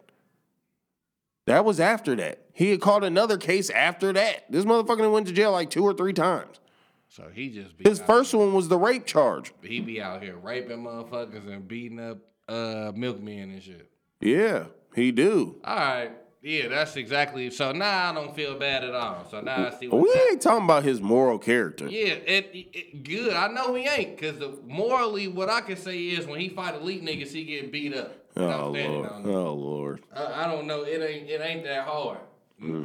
That 1.47 1.65
was 1.65 1.79
after 1.79 2.17
that. 2.17 2.41
He 2.53 2.71
had 2.71 2.81
caught 2.81 3.05
another 3.05 3.37
case 3.37 3.71
after 3.71 4.13
that. 4.15 4.51
This 4.51 4.65
motherfucker 4.65 5.11
went 5.13 5.27
to 5.27 5.33
jail 5.33 5.53
like 5.53 5.69
two 5.71 5.85
or 5.85 5.93
three 5.93 6.13
times. 6.13 6.59
So 7.09 7.25
he 7.33 7.49
just 7.51 7.77
be 7.79 7.89
His 7.89 8.01
first 8.01 8.35
one 8.35 8.53
was 8.53 8.69
the 8.69 8.79
rape 8.79 9.07
charge. 9.07 9.53
here- 9.63 9.71
he 9.71 9.81
be 9.81 10.01
out 10.03 10.23
here 10.23 10.37
raping 10.37 10.79
motherfuckers 10.85 11.47
and 11.51 11.67
beating 11.67 12.01
up 12.01 12.19
uh 12.49 12.93
milkmen 12.95 13.51
and 13.51 13.63
shit. 13.63 13.91
Yeah, 14.21 14.67
he 14.95 15.13
do. 15.13 15.57
All 15.65 15.77
right. 15.77 16.11
Yeah, 16.43 16.69
that's 16.69 16.95
exactly. 16.97 17.51
So 17.51 17.73
now 17.73 18.11
I 18.11 18.15
don't 18.15 18.35
feel 18.37 18.57
bad 18.57 18.85
at 18.85 18.95
all. 18.95 19.27
So 19.29 19.41
now 19.41 19.67
I 19.67 19.71
see 19.71 19.89
what. 19.89 20.03
We 20.03 20.13
ain't 20.31 20.41
talking 20.41 20.65
about 20.65 20.85
his 20.85 21.01
moral 21.01 21.39
character. 21.39 21.89
Yeah, 21.89 22.13
it, 22.25 22.51
it, 22.53 23.03
good. 23.03 23.33
I 23.33 23.49
know 23.49 23.75
he 23.75 23.85
ain't, 23.89 24.17
cause 24.21 24.39
the, 24.39 24.57
morally, 24.65 25.27
what 25.27 25.49
I 25.49 25.61
can 25.61 25.77
say 25.77 25.99
is 25.99 26.25
when 26.25 26.39
he 26.39 26.49
fight 26.49 26.77
elite 26.77 27.05
niggas, 27.05 27.33
he 27.33 27.45
get 27.45 27.73
beat 27.73 27.97
up. 27.97 28.13
Oh 28.37 28.71
lord. 28.71 29.11
Oh 29.25 29.55
lord. 29.55 30.03
I, 30.15 30.45
I 30.45 30.53
don't 30.53 30.67
know. 30.69 30.83
It 30.85 31.03
ain't 31.03 31.29
it 31.29 31.41
ain't 31.41 31.65
that 31.65 31.85
hard. 31.87 32.19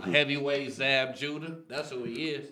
Heavyweight 0.06 0.72
Zab 0.73 1.15
Judah. 1.15 1.57
That's 1.69 1.91
who 1.91 2.03
he 2.03 2.30
is. 2.30 2.48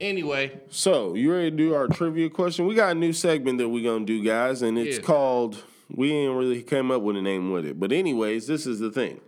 Anyway, 0.00 0.60
So, 0.68 1.14
you 1.14 1.32
ready 1.32 1.50
to 1.50 1.56
do 1.56 1.74
our 1.74 1.88
trivia 1.88 2.28
question? 2.28 2.66
We 2.66 2.74
got 2.74 2.92
a 2.92 2.98
new 2.98 3.12
segment 3.12 3.58
that 3.58 3.68
we're 3.68 3.82
gonna 3.84 4.04
do, 4.04 4.22
guys, 4.22 4.60
and 4.62 4.78
it's 4.78 4.98
Yeah. 4.98 5.02
called. 5.02 5.62
We 5.94 6.12
ain't 6.12 6.36
really 6.36 6.62
came 6.62 6.90
up 6.90 7.00
with 7.02 7.16
a 7.16 7.22
name 7.22 7.50
with 7.50 7.64
it, 7.64 7.80
but 7.80 7.92
anyways, 7.92 8.46
this 8.46 8.66
is 8.66 8.78
the 8.80 8.90
thing. 8.90 9.20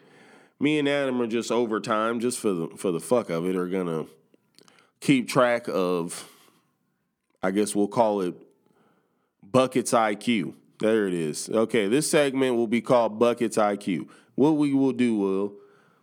Me 0.61 0.79
and 0.79 0.89
Adam 0.89 1.23
are 1.23 1.27
just 1.27 1.51
over 1.53 1.81
time, 1.81 2.21
just 2.21 2.39
for 2.39 2.53
the 2.53 2.69
for 2.77 2.91
the 2.91 3.01
fuck 3.01 3.31
of 3.31 3.47
it, 3.47 3.57
are 3.57 3.69
gonna 3.69 4.07
keep 5.01 5.29
track 5.29 5.69
of. 5.69 6.29
I 7.43 7.53
guess 7.53 7.75
we'll 7.75 7.87
call 7.89 8.21
it 8.21 8.35
buckets 9.43 9.93
IQ. 9.95 10.55
There 10.81 11.07
it 11.07 11.15
is. 11.15 11.49
Okay, 11.49 11.87
this 11.89 12.11
segment 12.11 12.57
will 12.57 12.67
be 12.67 12.81
called 12.81 13.19
buckets 13.19 13.57
IQ. 13.57 14.09
What 14.35 14.57
we 14.57 14.75
will 14.75 14.93
do 14.93 15.17
will 15.17 15.55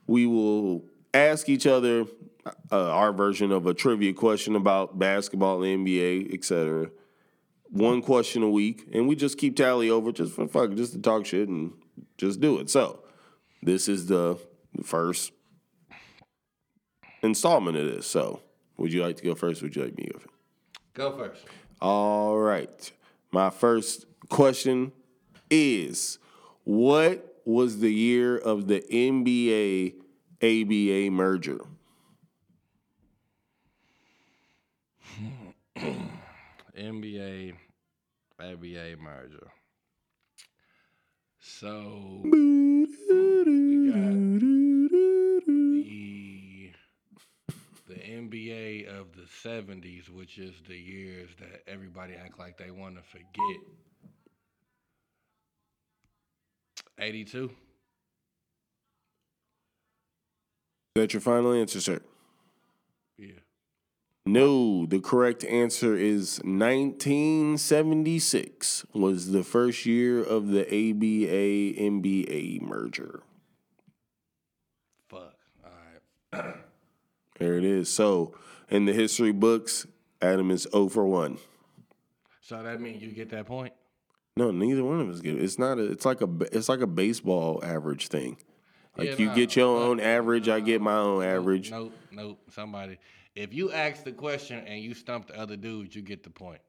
we 0.07 0.25
will 0.25 0.85
ask 1.13 1.49
each 1.49 1.67
other 1.67 2.05
uh, 2.45 2.51
our 2.71 3.11
version 3.11 3.51
of 3.51 3.65
a 3.65 3.73
trivia 3.73 4.13
question 4.13 4.55
about 4.55 4.99
basketball, 4.99 5.59
the 5.59 5.75
NBA, 5.75 6.33
etc. 6.33 6.89
one 7.69 8.01
question 8.01 8.43
a 8.43 8.49
week, 8.49 8.87
and 8.93 9.07
we 9.07 9.15
just 9.15 9.37
keep 9.37 9.55
tally 9.55 9.89
over 9.89 10.11
just 10.11 10.33
for 10.33 10.47
fuck, 10.47 10.73
just 10.75 10.93
to 10.93 10.99
talk 10.99 11.25
shit 11.25 11.49
and 11.49 11.73
just 12.17 12.39
do 12.39 12.59
it. 12.59 12.69
So 12.69 12.99
this 13.61 13.87
is 13.87 14.07
the 14.07 14.39
first 14.83 15.31
installment 17.23 17.77
of 17.77 17.85
this. 17.85 18.05
So 18.05 18.41
would 18.77 18.93
you 18.93 19.01
like 19.03 19.17
to 19.17 19.23
go 19.23 19.35
first? 19.35 19.61
Would 19.61 19.75
you 19.75 19.83
like 19.83 19.97
me 19.97 20.05
to 20.05 20.13
go 20.13 20.19
first? 20.19 20.33
Go 20.93 21.17
first. 21.17 21.45
All 21.81 22.37
right. 22.37 22.91
My 23.31 23.49
first 23.49 24.05
question 24.29 24.91
is 25.49 26.19
what 26.63 27.41
was 27.45 27.79
the 27.79 27.93
year 27.93 28.37
of 28.37 28.67
the 28.67 28.81
NBA 28.81 29.95
ABA 30.41 31.11
merger? 31.11 31.59
NBA 36.77 37.53
ABA 38.39 38.95
merger. 39.01 39.47
So 41.39 42.21
we 42.23 42.87
got 43.89 44.13
the 45.45 46.71
the 47.87 47.95
NBA 47.95 48.87
of 48.87 49.15
the 49.15 49.27
seventies, 49.41 50.09
which 50.09 50.37
is 50.37 50.53
the 50.67 50.77
years 50.77 51.29
that 51.39 51.63
everybody 51.67 52.13
act 52.13 52.39
like 52.39 52.57
they 52.57 52.71
want 52.71 52.95
to 52.95 53.03
forget. 53.03 53.61
Eighty 56.99 57.25
two. 57.25 57.51
Is 60.95 61.01
that 61.01 61.13
your 61.13 61.21
final 61.21 61.51
answer, 61.53 61.81
sir? 61.81 61.99
No, 64.25 64.85
the 64.87 64.99
correct 64.99 65.43
answer 65.45 65.95
is 65.95 66.39
1976 66.43 68.85
was 68.93 69.31
the 69.31 69.43
first 69.43 69.85
year 69.85 70.23
of 70.23 70.47
the 70.47 70.61
ABA 70.65 71.79
NBA 71.79 72.61
merger. 72.63 73.21
Fuck. 75.07 75.35
All 75.63 75.71
right. 76.33 76.55
There 77.37 77.57
it 77.57 77.65
is. 77.65 77.89
So, 77.89 78.33
in 78.69 78.85
the 78.85 78.93
history 78.93 79.33
books, 79.33 79.85
Adam 80.21 80.51
is 80.51 80.65
0 80.71 80.87
for 80.87 81.05
1. 81.05 81.37
So 82.39 82.63
that 82.63 82.79
means 82.79 83.03
you 83.03 83.11
get 83.11 83.29
that 83.31 83.45
point. 83.45 83.73
No, 84.37 84.51
neither 84.51 84.83
one 84.83 85.01
of 85.01 85.09
us 85.09 85.19
get 85.19 85.35
it. 85.35 85.43
It's 85.43 85.59
not 85.59 85.79
a 85.79 85.91
it's 85.91 86.05
like 86.05 86.21
a 86.21 86.29
it's 86.51 86.69
like 86.69 86.81
a 86.81 86.87
baseball 86.87 87.59
average 87.63 88.07
thing. 88.07 88.37
Like 88.97 89.09
Yeah, 89.09 89.15
you 89.17 89.35
get 89.35 89.55
your 89.55 89.77
own 89.77 89.99
average, 89.99 90.47
I 90.47 90.59
get 90.59 90.81
my 90.81 90.95
own 90.95 91.23
average. 91.23 91.71
Nope, 91.71 91.93
nope. 92.11 92.39
Somebody, 92.51 92.97
if 93.35 93.53
you 93.53 93.71
ask 93.71 94.03
the 94.03 94.11
question 94.11 94.63
and 94.65 94.81
you 94.81 94.93
stump 94.93 95.27
the 95.27 95.37
other 95.39 95.55
dude, 95.57 95.93
you 95.93 96.01
get 96.01 96.23
the 96.23 96.29
point. 96.29 96.59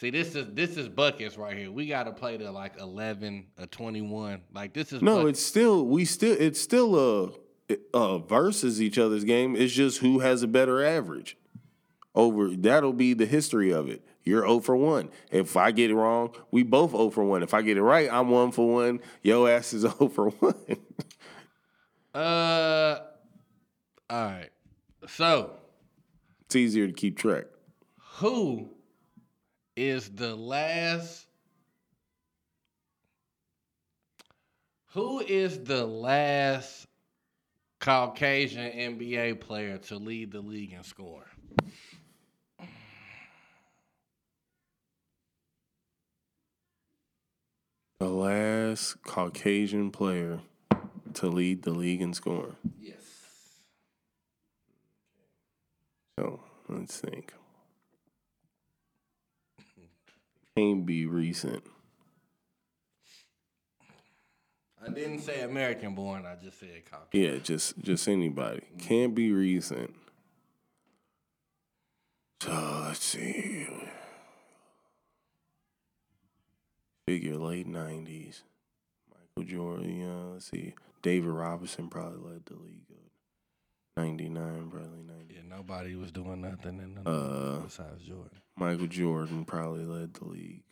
See, 0.00 0.10
this 0.10 0.34
is 0.34 0.46
this 0.54 0.76
is 0.76 0.88
buckets 0.88 1.36
right 1.36 1.56
here. 1.56 1.70
We 1.70 1.86
got 1.86 2.04
to 2.04 2.12
play 2.12 2.38
to 2.38 2.50
like 2.50 2.80
eleven, 2.80 3.46
a 3.58 3.66
twenty-one. 3.66 4.40
Like 4.54 4.72
this 4.72 4.92
is 4.92 5.02
No, 5.02 5.18
buckets. 5.18 5.38
it's 5.40 5.46
still 5.46 5.86
we 5.86 6.04
still 6.06 6.36
it's 6.40 6.60
still 6.60 7.34
a, 7.68 7.76
a 7.92 8.18
versus 8.18 8.80
each 8.80 8.98
other's 8.98 9.24
game. 9.24 9.54
It's 9.54 9.72
just 9.74 9.98
who 9.98 10.20
has 10.20 10.42
a 10.42 10.48
better 10.48 10.82
average. 10.84 11.36
Over 12.14 12.48
that'll 12.48 12.92
be 12.94 13.12
the 13.14 13.26
history 13.26 13.70
of 13.72 13.88
it. 13.88 14.04
You're 14.24 14.42
0 14.42 14.60
for 14.60 14.76
1. 14.76 15.10
If 15.30 15.56
I 15.56 15.70
get 15.70 15.90
it 15.90 15.94
wrong, 15.94 16.34
we 16.50 16.62
both 16.62 16.90
0 16.90 17.10
for 17.10 17.22
1. 17.24 17.42
If 17.42 17.54
I 17.54 17.62
get 17.62 17.76
it 17.76 17.82
right, 17.82 18.08
I'm 18.12 18.28
1 18.30 18.52
for 18.52 18.68
1. 18.84 19.00
Your 19.22 19.48
ass 19.48 19.72
is 19.72 19.82
0 19.82 19.92
for 20.08 20.30
1. 20.30 20.54
uh. 22.14 22.98
All 24.10 24.24
right. 24.24 24.50
So, 25.08 25.52
it's 26.50 26.56
easier 26.56 26.88
to 26.88 26.92
keep 26.92 27.16
track. 27.16 27.44
who 28.16 28.68
is 29.76 30.08
the 30.08 30.34
last? 30.34 31.28
Who 34.94 35.20
is 35.20 35.62
the 35.62 35.86
last 35.86 36.88
Caucasian 37.78 38.72
NBA 38.72 39.38
player 39.38 39.78
to 39.78 39.98
lead 39.98 40.32
the 40.32 40.40
league 40.40 40.72
in 40.72 40.82
scoring? 40.82 41.28
The 48.00 48.08
last 48.08 49.00
Caucasian 49.04 49.92
player 49.92 50.40
to 51.14 51.28
lead 51.28 51.62
the 51.62 51.70
league 51.70 52.00
in 52.02 52.12
scoring. 52.12 52.56
Yes. 52.80 52.99
So 56.20 56.38
let's 56.68 57.00
think. 57.00 57.32
Can't 60.54 60.84
be 60.84 61.06
recent. 61.06 61.62
I 64.84 64.90
didn't 64.90 65.20
say 65.20 65.40
American 65.40 65.94
born. 65.94 66.26
I 66.26 66.34
just 66.34 66.60
said 66.60 66.68
Caucasian. 66.90 67.34
Yeah, 67.34 67.38
just 67.38 67.78
just 67.78 68.06
anybody. 68.06 68.60
Can't 68.78 69.14
be 69.14 69.32
recent. 69.32 69.94
So 72.42 72.82
let's 72.84 73.02
see. 73.02 73.66
Figure 77.06 77.36
late 77.36 77.66
nineties. 77.66 78.42
Michael 79.08 79.50
Jordan, 79.50 80.00
yeah, 80.00 80.32
let's 80.34 80.50
see. 80.50 80.74
David 81.00 81.30
Robinson 81.30 81.88
probably 81.88 82.30
led 82.30 82.44
the 82.44 82.56
league. 82.56 82.90
Ninety 83.96 84.28
nine, 84.28 84.70
probably 84.70 85.02
ninety. 85.02 85.34
Yeah, 85.34 85.40
nobody 85.56 85.94
was 85.96 86.10
doing 86.12 86.40
nothing 86.42 86.78
in 86.78 86.94
the 86.94 87.08
Uh, 87.10 87.60
besides 87.60 88.02
Jordan. 88.04 88.40
Michael 88.56 88.86
Jordan 88.86 89.44
probably 89.44 89.84
led 89.84 90.14
the 90.14 90.24
league. 90.26 90.62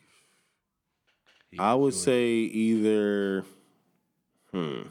He 1.51 1.57
I 1.59 1.73
would 1.73 1.85
was 1.85 1.95
doing- 1.95 2.15
say 2.15 2.29
either. 2.53 3.43
Hmm. 4.51 4.81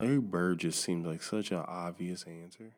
Larry 0.00 0.20
Bird 0.20 0.58
just 0.60 0.80
seems 0.82 1.06
like 1.06 1.22
such 1.22 1.50
an 1.50 1.58
obvious 1.66 2.22
answer. 2.24 2.72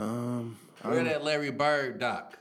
Um, 0.00 0.58
Where 0.82 0.94
I'm- 0.94 1.04
that 1.04 1.24
Larry 1.24 1.50
Bird 1.50 1.98
doc? 2.00 2.38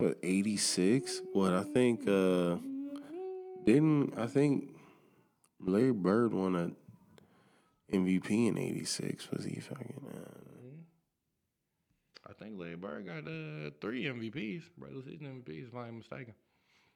What 0.00 0.18
eighty 0.22 0.56
six? 0.56 1.20
What 1.32 1.52
I 1.52 1.62
think? 1.62 2.08
Uh, 2.08 2.56
didn't 3.64 4.18
I 4.18 4.26
think 4.26 4.70
Larry 5.60 5.92
Bird 5.92 6.32
won 6.32 6.54
a 6.56 7.94
MVP 7.94 8.30
in 8.48 8.58
eighty 8.58 8.84
six? 8.84 9.30
Was 9.30 9.44
he 9.44 9.60
fucking? 9.60 10.00
Uh, 10.08 10.36
I 12.28 12.32
think 12.32 12.58
Larry 12.58 12.76
Bird 12.76 13.06
got 13.06 13.26
uh, 13.30 13.70
three 13.80 14.04
MVPs, 14.04 14.62
regular 14.78 15.02
season 15.02 15.42
MVPs, 15.46 15.68
if 15.68 15.74
I'm 15.74 15.98
mistaken. 15.98 16.34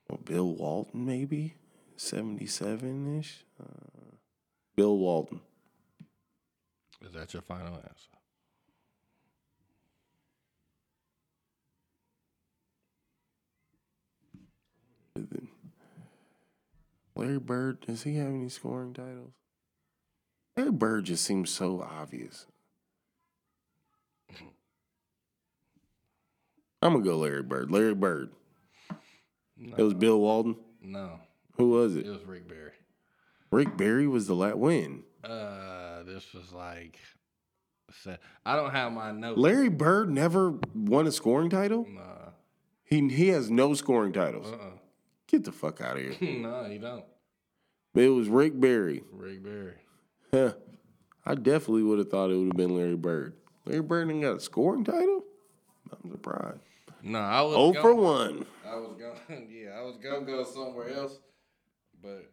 well, 0.09 0.21
Bill 0.25 0.55
Walton 0.55 1.05
maybe 1.05 1.55
seventy 1.97 2.47
seven 2.47 3.19
ish. 3.19 3.45
Uh, 3.61 4.17
Bill 4.77 4.97
Walton. 4.97 5.41
Is 7.07 7.13
that 7.13 7.33
your 7.35 7.43
final 7.43 7.75
answer? 7.75 8.09
Larry 17.17 17.39
Bird, 17.39 17.81
does 17.81 18.03
he 18.03 18.17
have 18.17 18.29
any 18.29 18.49
scoring 18.49 18.93
titles? 18.93 19.33
Larry 20.57 20.73
Bird 20.73 21.05
just 21.05 21.25
seems 21.25 21.51
so 21.51 21.81
obvious. 21.83 22.47
I'm 26.83 26.93
gonna 26.93 27.05
go 27.05 27.17
Larry 27.19 27.43
Bird. 27.43 27.71
Larry 27.71 27.95
Bird. 27.95 28.31
No, 29.57 29.75
It 29.77 29.83
was 29.83 29.95
Bill 29.95 30.21
Walton. 30.21 30.57
no, 30.83 31.19
Who 31.57 31.71
was 31.71 31.97
it 31.97 32.07
it? 32.07 32.11
was 32.11 32.25
Rick 32.25 32.49
Barry. 32.49 32.73
Rick 33.51 33.77
Barry 33.77 34.07
was 34.07 34.27
the 34.27 34.35
last 34.35 34.57
win. 34.59 35.05
Uh, 35.23 36.03
this 36.03 36.35
was 36.35 36.53
like, 36.53 36.99
I 38.45 38.57
don't 38.57 38.73
have 38.73 38.93
my 38.93 39.13
notes. 39.13 39.39
Larry 39.39 39.71
Bird 39.71 40.11
never 40.11 40.59
won 40.75 41.07
a 41.07 41.13
scoring 41.13 41.49
title. 41.49 41.87
Nah, 41.89 42.31
He 42.85 43.09
he 43.09 43.29
has 43.29 43.51
no 43.51 43.73
scoring 43.75 44.13
titles. 44.13 44.53
uh, 44.53 44.71
Get 45.35 45.43
the 45.43 45.51
fuck 45.51 45.81
out 45.81 45.97
of 45.97 46.03
here. 46.03 46.15
no, 46.21 46.65
you 46.67 46.79
don't. 46.79 47.05
It 47.93 48.09
was 48.09 48.29
Rick 48.29 48.61
Barry. 48.61 49.03
Rick 49.11 49.43
Barry. 49.43 49.75
Huh. 50.33 50.53
I 51.27 51.35
definitely 51.35 51.83
would 51.83 51.99
have 51.99 52.09
thought 52.09 52.31
it 52.31 52.37
would 52.37 52.47
have 52.47 52.57
been 52.57 52.77
Larry 52.77 52.95
Bird. 52.95 53.35
Larry 53.67 53.83
Bird 53.83 54.13
ain't 54.13 54.23
got 54.23 54.37
a 54.37 54.41
scoring 54.41 54.85
title. 54.85 55.25
I'm 55.91 56.09
surprised. 56.09 56.61
No, 57.03 57.19
I 57.19 57.43
was. 57.43 57.57
Oh 57.57 57.73
for 57.83 57.97
one. 57.97 58.47
I 58.65 58.77
was 58.77 58.95
going, 58.97 59.49
yeah, 59.51 59.71
I 59.71 59.83
was 59.83 59.97
gonna 59.97 60.25
go 60.25 60.45
somewhere 60.45 60.91
else, 60.95 61.19
but 62.01 62.31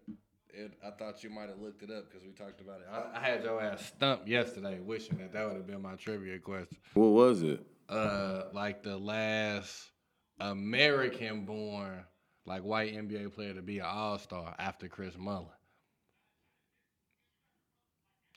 it, 0.54 0.74
I 0.86 0.92
thought 0.92 1.24
you 1.24 1.32
might 1.32 1.50
have 1.50 1.58
looked 1.58 1.82
it 1.82 1.90
up 1.90 2.06
because 2.08 2.24
we 2.24 2.34
talked 2.34 2.62
about 2.62 2.82
it. 2.82 2.88
I, 2.92 3.20
I 3.20 3.28
had 3.32 3.44
your 3.44 3.60
ass 3.60 3.84
stumped 3.84 4.28
yesterday, 4.28 4.80
wishing 4.80 5.18
that 5.18 5.34
that 5.34 5.48
would 5.48 5.56
have 5.56 5.66
been 5.66 5.82
my 5.82 5.96
trivia 5.96 6.38
question. 6.38 6.78
What 6.94 7.14
was 7.14 7.42
it? 7.42 7.66
Uh, 7.90 8.44
like 8.54 8.84
the 8.84 8.96
last 8.96 9.90
American 10.40 11.46
born 11.46 12.04
like 12.46 12.64
white 12.64 12.94
NBA 12.94 13.34
player 13.34 13.54
to 13.54 13.62
be 13.62 13.80
an 13.80 13.86
all 13.86 14.18
star 14.18 14.56
after 14.58 14.88
Chris 14.88 15.18
Mullin. 15.18 15.48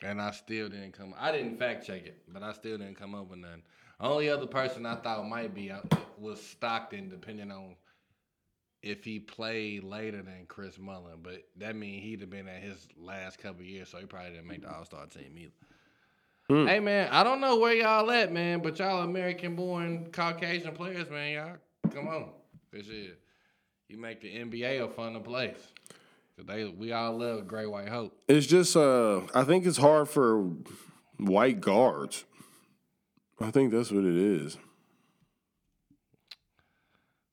And 0.02 0.20
I 0.20 0.32
still 0.32 0.68
didn't 0.68 0.92
come. 0.92 1.14
I 1.18 1.32
didn't 1.32 1.58
fact 1.58 1.86
check 1.86 2.04
it, 2.04 2.22
but 2.28 2.42
I 2.42 2.52
still 2.52 2.78
didn't 2.78 2.98
come 2.98 3.14
up 3.14 3.30
with 3.30 3.38
nothing. 3.38 3.62
Only 4.00 4.28
other 4.28 4.46
person 4.46 4.84
I 4.84 4.96
thought 4.96 5.26
might 5.28 5.54
be 5.54 5.72
was 6.18 6.42
Stockton, 6.42 7.08
depending 7.08 7.50
on 7.50 7.76
if 8.82 9.02
he 9.02 9.18
played 9.18 9.82
later 9.82 10.20
than 10.20 10.44
Chris 10.46 10.78
Mullin. 10.78 11.20
But 11.22 11.44
that 11.56 11.74
means 11.74 12.02
he'd 12.02 12.20
have 12.20 12.28
been 12.28 12.48
at 12.48 12.60
his 12.60 12.86
last 12.98 13.38
couple 13.38 13.64
years, 13.64 13.88
so 13.88 13.98
he 13.98 14.04
probably 14.04 14.32
didn't 14.32 14.46
make 14.46 14.62
the 14.62 14.74
All 14.74 14.84
Star 14.84 15.06
team 15.06 15.34
either. 15.38 15.52
Hmm. 16.50 16.66
Hey 16.66 16.80
man, 16.80 17.08
I 17.10 17.24
don't 17.24 17.40
know 17.40 17.56
where 17.56 17.72
y'all 17.72 18.10
at, 18.10 18.30
man, 18.30 18.60
but 18.60 18.78
y'all 18.78 19.02
American 19.02 19.56
born 19.56 20.10
Caucasian 20.12 20.74
players, 20.74 21.08
man, 21.08 21.32
y'all 21.32 21.92
come 21.94 22.08
on. 22.08 22.28
This 22.70 22.88
is 22.88 23.16
you 23.88 23.98
make 23.98 24.20
the 24.20 24.28
NBA 24.28 24.84
a 24.84 24.88
funner 24.88 25.22
place. 25.22 25.72
'Cause 26.36 26.46
they 26.46 26.64
we 26.64 26.92
all 26.92 27.16
love 27.18 27.46
Gray 27.46 27.66
White 27.66 27.88
Hope. 27.88 28.16
It's 28.28 28.46
just 28.46 28.76
uh 28.76 29.20
I 29.34 29.44
think 29.44 29.66
it's 29.66 29.78
hard 29.78 30.08
for 30.08 30.50
white 31.18 31.60
guards. 31.60 32.24
I 33.40 33.50
think 33.50 33.72
that's 33.72 33.92
what 33.92 34.04
it 34.04 34.16
is. 34.16 34.58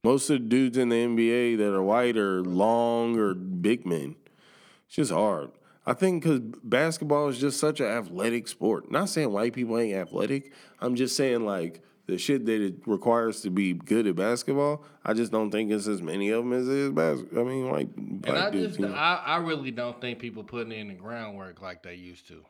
Most 0.04 0.30
of 0.30 0.40
the 0.42 0.48
dudes 0.48 0.78
in 0.78 0.90
the 0.90 0.96
NBA 0.96 1.58
that 1.58 1.74
are 1.74 1.82
white 1.84 2.18
are 2.18 2.42
long 2.44 3.18
or 3.20 3.34
big 3.34 3.86
men. 3.86 4.16
It's 4.88 4.96
just 4.96 5.12
hard. 5.12 5.52
I 5.86 5.94
think 5.94 6.22
because 6.24 6.40
basketball 6.64 7.28
is 7.30 7.40
just 7.40 7.60
such 7.60 7.80
an 7.80 7.88
athletic 7.88 8.48
sport. 8.48 8.92
Not 8.92 9.10
saying 9.10 9.32
white 9.32 9.54
people 9.54 9.78
ain't 9.80 9.96
athletic. 9.96 10.54
I'm 10.80 10.96
just 10.96 11.16
saying 11.16 11.44
like 11.46 11.82
the 12.12 12.18
shit 12.18 12.46
that 12.46 12.62
it 12.62 12.76
requires 12.86 13.40
to 13.40 13.50
be 13.50 13.74
good 13.74 14.06
at 14.06 14.18
basketball. 14.18 14.84
I 15.06 15.14
just 15.14 15.32
don't 15.32 15.50
think 15.50 15.72
it's 15.72 15.88
as 15.88 16.02
many 16.02 16.30
of 16.32 16.44
them 16.44 16.52
as 16.52 16.68
it 16.68 16.76
is 16.76 16.92
basketball. 16.92 17.40
I 17.40 17.48
mean, 17.50 17.70
white 17.70 17.88
And 17.96 18.26
I 18.38 18.50
dudes. 18.50 18.68
just 18.68 18.80
you 18.82 18.88
know. 18.88 18.94
I, 18.94 19.16
I 19.26 19.38
really 19.38 19.72
don't 19.72 20.00
think 20.02 20.20
people 20.20 20.44
putting 20.44 20.74
in 20.74 20.90
the 20.90 20.94
groundwork 20.94 21.62
like 21.62 21.84
they 21.84 21.96
used 21.96 22.28
to. 22.28 22.44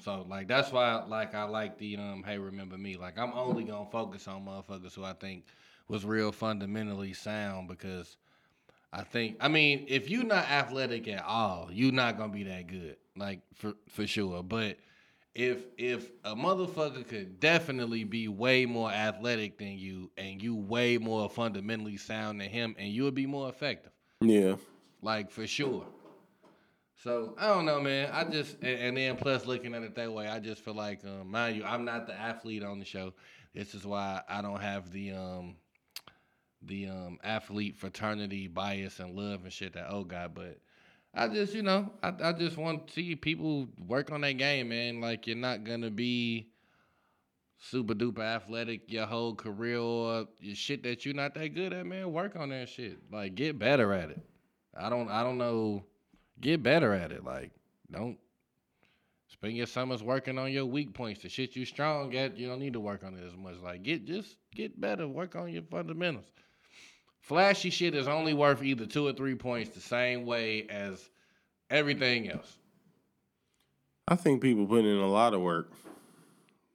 So 0.00 0.26
like 0.28 0.46
that's 0.46 0.70
why 0.70 1.02
like 1.04 1.34
I 1.34 1.44
like 1.44 1.78
the 1.78 1.96
um 1.96 2.22
hey 2.24 2.36
remember 2.38 2.76
me. 2.76 2.98
Like 2.98 3.18
I'm 3.18 3.32
only 3.32 3.64
gonna 3.64 3.90
focus 3.90 4.28
on 4.28 4.44
motherfuckers 4.44 4.94
who 4.94 5.04
I 5.04 5.14
think 5.14 5.44
was 5.88 6.04
real 6.04 6.30
fundamentally 6.30 7.14
sound 7.14 7.66
because 7.66 8.18
I 8.92 9.04
think 9.04 9.38
I 9.40 9.48
mean 9.48 9.86
if 9.88 10.10
you're 10.10 10.22
not 10.22 10.44
athletic 10.50 11.08
at 11.08 11.24
all, 11.24 11.70
you're 11.72 11.92
not 11.92 12.18
gonna 12.18 12.32
be 12.32 12.44
that 12.44 12.66
good. 12.66 12.96
Like 13.16 13.40
for 13.54 13.72
for 13.88 14.06
sure. 14.06 14.42
But 14.42 14.76
if 15.38 15.66
if 15.78 16.10
a 16.24 16.34
motherfucker 16.34 17.06
could 17.06 17.38
definitely 17.38 18.02
be 18.02 18.26
way 18.26 18.66
more 18.66 18.90
athletic 18.90 19.56
than 19.56 19.78
you 19.78 20.10
and 20.16 20.42
you 20.42 20.56
way 20.56 20.98
more 20.98 21.30
fundamentally 21.30 21.96
sound 21.96 22.40
than 22.40 22.48
him 22.48 22.74
and 22.76 22.88
you 22.88 23.04
would 23.04 23.14
be 23.14 23.24
more 23.24 23.48
effective 23.48 23.92
yeah. 24.20 24.56
like 25.00 25.30
for 25.30 25.46
sure. 25.46 25.86
So 27.04 27.36
I 27.38 27.46
don't 27.46 27.64
know, 27.64 27.80
man. 27.80 28.10
I 28.12 28.24
just 28.24 28.56
and, 28.62 28.80
and 28.80 28.96
then 28.96 29.16
plus 29.16 29.46
looking 29.46 29.74
at 29.74 29.84
it 29.84 29.94
that 29.94 30.12
way, 30.12 30.26
I 30.26 30.40
just 30.40 30.64
feel 30.64 30.74
like, 30.74 31.04
um, 31.04 31.30
mind 31.30 31.56
you, 31.56 31.62
I'm 31.62 31.84
not 31.84 32.08
the 32.08 32.14
athlete 32.14 32.64
on 32.64 32.80
the 32.80 32.84
show. 32.84 33.14
This 33.54 33.74
is 33.74 33.86
why 33.86 34.22
I 34.28 34.42
don't 34.42 34.60
have 34.60 34.90
the 34.90 35.12
um 35.12 35.54
the 36.62 36.88
um 36.88 37.18
athlete 37.22 37.76
fraternity 37.76 38.48
bias 38.48 38.98
and 38.98 39.14
love 39.14 39.44
and 39.44 39.52
shit 39.52 39.74
that 39.74 39.92
O 39.92 40.02
got, 40.02 40.34
but 40.34 40.58
I 41.18 41.26
just 41.26 41.52
you 41.52 41.62
know 41.62 41.90
I 42.00 42.12
I 42.22 42.32
just 42.32 42.56
want 42.56 42.86
to 42.86 42.92
see 42.92 43.16
people 43.16 43.66
work 43.88 44.12
on 44.12 44.20
their 44.20 44.32
game, 44.34 44.68
man. 44.68 45.00
Like 45.00 45.26
you're 45.26 45.36
not 45.36 45.64
gonna 45.64 45.90
be 45.90 46.46
super 47.58 47.92
duper 47.92 48.20
athletic 48.20 48.90
your 48.92 49.06
whole 49.06 49.34
career 49.34 49.78
or 49.78 50.28
your 50.38 50.54
shit 50.54 50.84
that 50.84 51.04
you're 51.04 51.14
not 51.14 51.34
that 51.34 51.48
good 51.48 51.72
at, 51.72 51.86
man. 51.86 52.12
Work 52.12 52.36
on 52.36 52.50
that 52.50 52.68
shit. 52.68 52.98
Like 53.10 53.34
get 53.34 53.58
better 53.58 53.92
at 53.92 54.10
it. 54.10 54.20
I 54.76 54.88
don't 54.88 55.08
I 55.08 55.24
don't 55.24 55.38
know. 55.38 55.84
Get 56.40 56.62
better 56.62 56.94
at 56.94 57.10
it. 57.10 57.24
Like 57.24 57.50
don't 57.90 58.16
spend 59.26 59.56
your 59.56 59.66
summers 59.66 60.04
working 60.04 60.38
on 60.38 60.52
your 60.52 60.66
weak 60.66 60.94
points. 60.94 61.22
The 61.22 61.28
shit 61.28 61.56
you 61.56 61.64
strong 61.64 62.14
at, 62.14 62.38
you 62.38 62.46
don't 62.46 62.60
need 62.60 62.74
to 62.74 62.80
work 62.80 63.02
on 63.02 63.14
it 63.14 63.26
as 63.26 63.36
much. 63.36 63.56
Like 63.60 63.82
get 63.82 64.04
just 64.04 64.36
get 64.54 64.80
better. 64.80 65.08
Work 65.08 65.34
on 65.34 65.52
your 65.52 65.62
fundamentals. 65.62 66.26
Flashy 67.28 67.68
shit 67.68 67.94
is 67.94 68.08
only 68.08 68.32
worth 68.32 68.62
either 68.62 68.86
two 68.86 69.06
or 69.06 69.12
three 69.12 69.34
points 69.34 69.74
the 69.74 69.82
same 69.82 70.24
way 70.24 70.66
as 70.70 71.10
everything 71.68 72.30
else. 72.30 72.56
I 74.08 74.16
think 74.16 74.40
people 74.40 74.66
put 74.66 74.86
in 74.86 74.96
a 74.96 75.06
lot 75.06 75.34
of 75.34 75.42
work. 75.42 75.70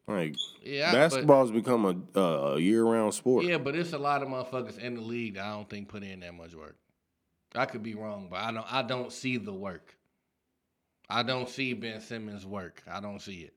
Like 0.08 0.36
Yeah, 0.62 0.92
but- 0.92 0.98
basketball's 0.98 1.50
become 1.50 2.08
a, 2.14 2.20
a 2.20 2.60
year-round 2.60 3.16
sport. 3.16 3.46
Yeah, 3.46 3.58
but 3.58 3.76
it's 3.76 3.94
a 3.94 3.98
lot 3.98 4.22
of 4.22 4.28
motherfuckers 4.30 4.78
in 4.78 4.94
the 4.94 5.02
league 5.02 5.36
that 5.36 5.44
I 5.46 5.54
don't 5.54 5.68
think 5.68 5.88
put 5.88 6.04
in 6.04 6.20
that 6.20 6.36
much 6.36 6.54
work. 6.54 6.76
I 7.56 7.66
could 7.66 7.82
be 7.82 7.96
wrong, 7.96 8.28
but 8.30 8.40
I 8.40 8.52
don't. 8.52 8.74
I 8.74 8.84
don't 8.84 9.12
see 9.12 9.38
the 9.38 9.54
work. 9.54 9.96
I 11.10 11.24
don't 11.24 11.50
see 11.50 11.74
Ben 11.74 12.00
Simmons' 12.00 12.46
work. 12.46 12.84
I 12.88 13.00
don't 13.00 13.22
see 13.22 13.42
it. 13.42 13.54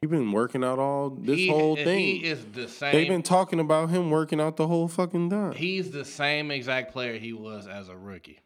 He 0.00 0.06
been 0.06 0.32
working 0.32 0.64
out 0.64 0.78
all 0.78 1.10
this 1.10 1.36
He- 1.36 1.48
whole 1.48 1.76
He 1.76 1.84
thing. 1.84 2.20
is 2.22 2.42
the 2.52 2.68
same. 2.68 2.92
They've 2.94 3.06
been 3.08 3.22
talking 3.22 3.60
about 3.60 3.90
him 3.90 4.10
working 4.10 4.40
out 4.40 4.56
the 4.56 4.66
whole 4.66 4.88
fucking 4.88 5.28
time. 5.28 5.52
he's 5.52 5.90
the 5.90 6.06
same 6.06 6.50
exact 6.50 6.92
player 6.92 7.18
he 7.18 7.34
was 7.34 7.66
as 7.66 7.90
a 7.90 7.96
rookie. 7.96 8.40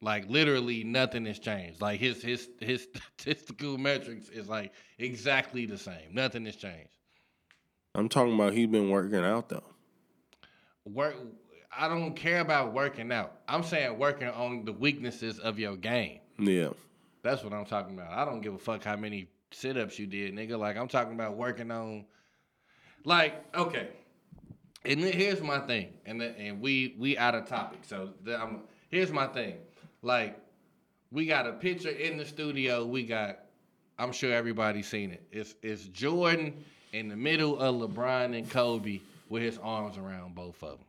Like 0.00 0.28
literally 0.30 0.84
nothing 0.84 1.26
has 1.26 1.40
changed. 1.40 1.80
Like 1.80 1.98
his 1.98 2.22
his 2.22 2.48
his 2.60 2.82
statistical 3.16 3.78
metrics 3.78 4.28
is 4.28 4.48
like 4.48 4.72
exactly 4.98 5.66
the 5.66 5.76
same. 5.78 6.12
Nothing 6.14 6.44
has 6.46 6.54
changed. 6.54 6.96
I'm 7.96 8.08
talking 8.08 8.34
about 8.34 8.52
he's 8.52 8.68
been 8.68 8.88
working 8.88 9.24
out 9.24 9.48
though. 9.48 9.64
Work 10.84 11.16
I 11.76 11.88
don't 11.88 12.14
care 12.14 12.40
about 12.40 12.74
working 12.74 13.10
out. 13.10 13.40
I'm 13.48 13.64
saying 13.64 13.98
working 13.98 14.28
on 14.28 14.64
the 14.64 14.72
weaknesses 14.72 15.40
of 15.40 15.58
your 15.58 15.76
game. 15.76 16.20
Yeah. 16.38 16.68
That's 17.22 17.42
what 17.42 17.52
I'm 17.52 17.64
talking 17.64 17.98
about. 17.98 18.12
I 18.12 18.24
don't 18.24 18.40
give 18.40 18.54
a 18.54 18.58
fuck 18.58 18.84
how 18.84 18.94
many 18.96 19.26
sit 19.54 19.76
ups 19.76 19.98
you 19.98 20.06
did, 20.06 20.34
nigga. 20.34 20.58
Like 20.58 20.76
I'm 20.76 20.88
talking 20.88 21.14
about 21.14 21.36
working 21.36 21.70
on 21.70 22.04
like, 23.04 23.44
okay. 23.54 23.88
And 24.84 25.00
here's 25.00 25.40
my 25.40 25.60
thing. 25.60 25.92
And 26.06 26.20
the, 26.20 26.36
and 26.38 26.60
we 26.60 26.96
we 26.98 27.16
out 27.16 27.34
of 27.34 27.46
topic. 27.46 27.80
So 27.82 28.10
the, 28.24 28.60
here's 28.90 29.12
my 29.12 29.26
thing. 29.28 29.56
Like, 30.02 30.36
we 31.12 31.26
got 31.26 31.46
a 31.46 31.52
picture 31.52 31.90
in 31.90 32.16
the 32.16 32.24
studio. 32.24 32.84
We 32.84 33.04
got 33.04 33.38
I'm 33.98 34.12
sure 34.12 34.32
everybody's 34.32 34.88
seen 34.88 35.12
it. 35.12 35.22
It's 35.30 35.54
it's 35.62 35.84
Jordan 35.84 36.64
in 36.92 37.08
the 37.08 37.16
middle 37.16 37.58
of 37.58 37.76
LeBron 37.76 38.36
and 38.36 38.50
Kobe 38.50 39.00
with 39.28 39.42
his 39.42 39.58
arms 39.58 39.96
around 39.96 40.34
both 40.34 40.62
of 40.62 40.78
them. 40.78 40.86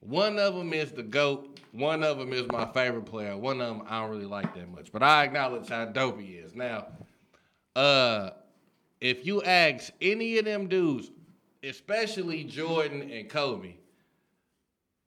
One 0.00 0.38
of 0.38 0.54
them 0.54 0.72
is 0.72 0.90
the 0.92 1.02
GOAT. 1.02 1.60
One 1.72 2.02
of 2.02 2.18
them 2.18 2.32
is 2.32 2.46
my 2.50 2.66
favorite 2.72 3.06
player. 3.06 3.36
One 3.36 3.60
of 3.60 3.68
them 3.78 3.86
I 3.88 4.00
don't 4.00 4.10
really 4.10 4.26
like 4.26 4.54
that 4.54 4.70
much. 4.70 4.90
But 4.92 5.02
I 5.02 5.24
acknowledge 5.24 5.68
how 5.68 5.84
dope 5.84 6.20
he 6.20 6.34
is. 6.34 6.54
Now, 6.54 6.86
uh, 7.76 8.30
if 9.00 9.26
you 9.26 9.42
ask 9.42 9.92
any 10.00 10.38
of 10.38 10.44
them 10.44 10.68
dudes, 10.68 11.10
especially 11.62 12.44
Jordan 12.44 13.10
and 13.10 13.28
Kobe, 13.28 13.74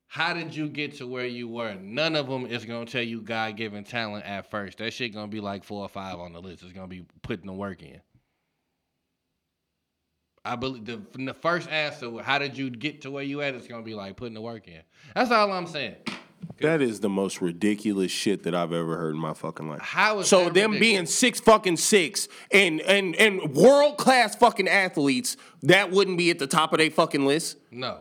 how 0.07 0.33
did 0.33 0.55
you 0.55 0.69
get 0.69 0.95
to 0.97 1.07
where 1.07 1.25
you 1.25 1.47
were? 1.47 1.75
None 1.75 2.15
of 2.15 2.27
them 2.27 2.45
is 2.45 2.63
gonna 2.65 2.85
tell 2.85 3.03
you 3.03 3.21
God 3.21 3.57
given 3.57 3.83
talent 3.83 4.25
at 4.25 4.49
first. 4.49 4.77
That 4.77 4.93
shit 4.93 5.13
gonna 5.13 5.27
be 5.27 5.41
like 5.41 5.63
four 5.63 5.81
or 5.81 5.89
five 5.89 6.19
on 6.19 6.33
the 6.33 6.41
list. 6.41 6.63
It's 6.63 6.71
gonna 6.71 6.87
be 6.87 7.05
putting 7.21 7.45
the 7.45 7.53
work 7.53 7.83
in. 7.83 7.99
I 10.45 10.55
believe 10.55 10.85
the, 10.85 11.01
the 11.17 11.33
first 11.33 11.69
answer, 11.69 12.19
how 12.21 12.37
did 12.37 12.55
you 12.57 12.69
get 12.69 13.01
to 13.01 13.11
where 13.11 13.23
you 13.23 13.41
at? 13.41 13.55
It's 13.55 13.67
gonna 13.67 13.83
be 13.83 13.95
like 13.95 14.15
putting 14.15 14.35
the 14.35 14.41
work 14.41 14.67
in. 14.67 14.81
That's 15.15 15.31
all 15.31 15.51
I'm 15.51 15.67
saying. 15.67 15.95
That 16.61 16.81
is 16.81 16.99
the 16.99 17.09
most 17.09 17.41
ridiculous 17.41 18.11
shit 18.11 18.43
that 18.43 18.55
I've 18.55 18.73
ever 18.73 18.97
heard 18.97 19.13
in 19.13 19.19
my 19.19 19.34
fucking 19.34 19.67
life. 19.67 19.81
How 19.81 20.19
is 20.19 20.27
so 20.27 20.45
that 20.45 20.53
them 20.53 20.72
ridiculous? 20.72 20.80
being 20.80 21.05
six 21.05 21.39
fucking 21.39 21.77
six 21.77 22.27
and 22.51 22.81
and 22.81 23.15
and 23.15 23.53
world 23.53 23.97
class 23.97 24.35
fucking 24.35 24.67
athletes, 24.67 25.38
that 25.63 25.91
wouldn't 25.91 26.17
be 26.17 26.30
at 26.31 26.39
the 26.39 26.47
top 26.47 26.73
of 26.73 26.80
their 26.80 26.91
fucking 26.91 27.26
list. 27.26 27.57
No. 27.72 27.99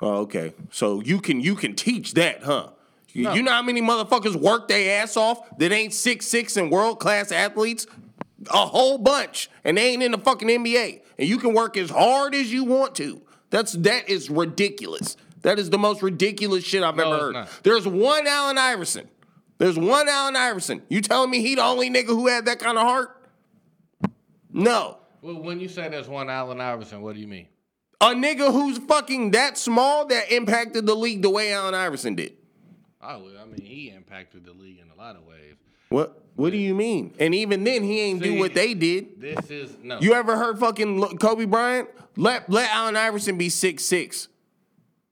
Oh, 0.00 0.18
okay. 0.18 0.54
So 0.70 1.00
you 1.00 1.20
can 1.20 1.40
you 1.40 1.54
can 1.54 1.74
teach 1.74 2.14
that, 2.14 2.42
huh? 2.42 2.68
No. 3.14 3.32
you 3.34 3.42
know 3.42 3.50
how 3.50 3.62
many 3.62 3.80
motherfuckers 3.82 4.36
work 4.36 4.68
their 4.68 5.02
ass 5.02 5.16
off 5.16 5.40
that 5.58 5.72
ain't 5.72 5.92
six 5.92 6.26
six 6.26 6.56
and 6.56 6.70
world 6.70 7.00
class 7.00 7.32
athletes? 7.32 7.86
A 8.52 8.66
whole 8.66 8.98
bunch, 8.98 9.50
and 9.64 9.76
they 9.76 9.88
ain't 9.88 10.02
in 10.02 10.12
the 10.12 10.18
fucking 10.18 10.46
NBA. 10.48 11.00
And 11.18 11.28
you 11.28 11.38
can 11.38 11.54
work 11.54 11.76
as 11.76 11.90
hard 11.90 12.34
as 12.34 12.52
you 12.52 12.62
want 12.64 12.94
to. 12.96 13.20
That's 13.50 13.72
that 13.72 14.08
is 14.08 14.30
ridiculous. 14.30 15.16
That 15.42 15.58
is 15.58 15.70
the 15.70 15.78
most 15.78 16.02
ridiculous 16.02 16.64
shit 16.64 16.82
I've 16.82 16.96
No, 16.96 17.12
ever 17.12 17.24
heard. 17.26 17.32
not. 17.34 17.60
There's 17.62 17.86
one 17.86 18.26
Allen 18.26 18.58
Iverson. 18.58 19.08
There's 19.58 19.78
one 19.78 20.08
Allen 20.08 20.36
Iverson. 20.36 20.82
You 20.88 21.00
telling 21.00 21.30
me 21.30 21.42
he 21.42 21.54
the 21.56 21.62
only 21.64 21.90
nigga 21.90 22.06
who 22.06 22.26
had 22.28 22.46
that 22.46 22.58
kind 22.58 22.76
of 22.78 22.84
heart? 22.84 23.14
No. 24.52 24.98
Well, 25.22 25.42
when 25.42 25.60
you 25.60 25.68
say 25.68 25.88
there's 25.88 26.08
one 26.08 26.30
Allen 26.30 26.60
Iverson, 26.60 27.02
what 27.02 27.14
do 27.14 27.20
you 27.20 27.26
mean? 27.26 27.48
A 28.00 28.08
nigga 28.10 28.52
who's 28.52 28.78
fucking 28.78 29.32
that 29.32 29.58
small 29.58 30.06
that 30.06 30.30
impacted 30.30 30.86
the 30.86 30.94
league 30.94 31.22
the 31.22 31.30
way 31.30 31.52
Allen 31.52 31.74
Iverson 31.74 32.14
did. 32.14 32.34
Oh, 33.02 33.28
I 33.40 33.44
mean, 33.44 33.60
he 33.64 33.90
impacted 33.90 34.44
the 34.44 34.52
league 34.52 34.78
in 34.78 34.90
a 34.90 34.94
lot 34.94 35.16
of 35.16 35.22
ways. 35.24 35.54
What 35.88 36.22
What 36.36 36.50
do 36.50 36.58
you 36.58 36.74
mean? 36.74 37.14
And 37.18 37.34
even 37.34 37.64
then, 37.64 37.82
he 37.82 38.00
ain't 38.00 38.22
do 38.22 38.38
what 38.38 38.54
they 38.54 38.74
did. 38.74 39.20
This 39.20 39.50
is 39.50 39.76
no. 39.82 39.98
You 40.00 40.14
ever 40.14 40.36
heard 40.36 40.58
fucking 40.60 41.18
Kobe 41.18 41.44
Bryant? 41.46 41.88
Let 42.16 42.48
let 42.50 42.70
Allen 42.70 42.96
Iverson 42.96 43.38
be 43.38 43.48
six 43.48 43.84
six. 43.84 44.28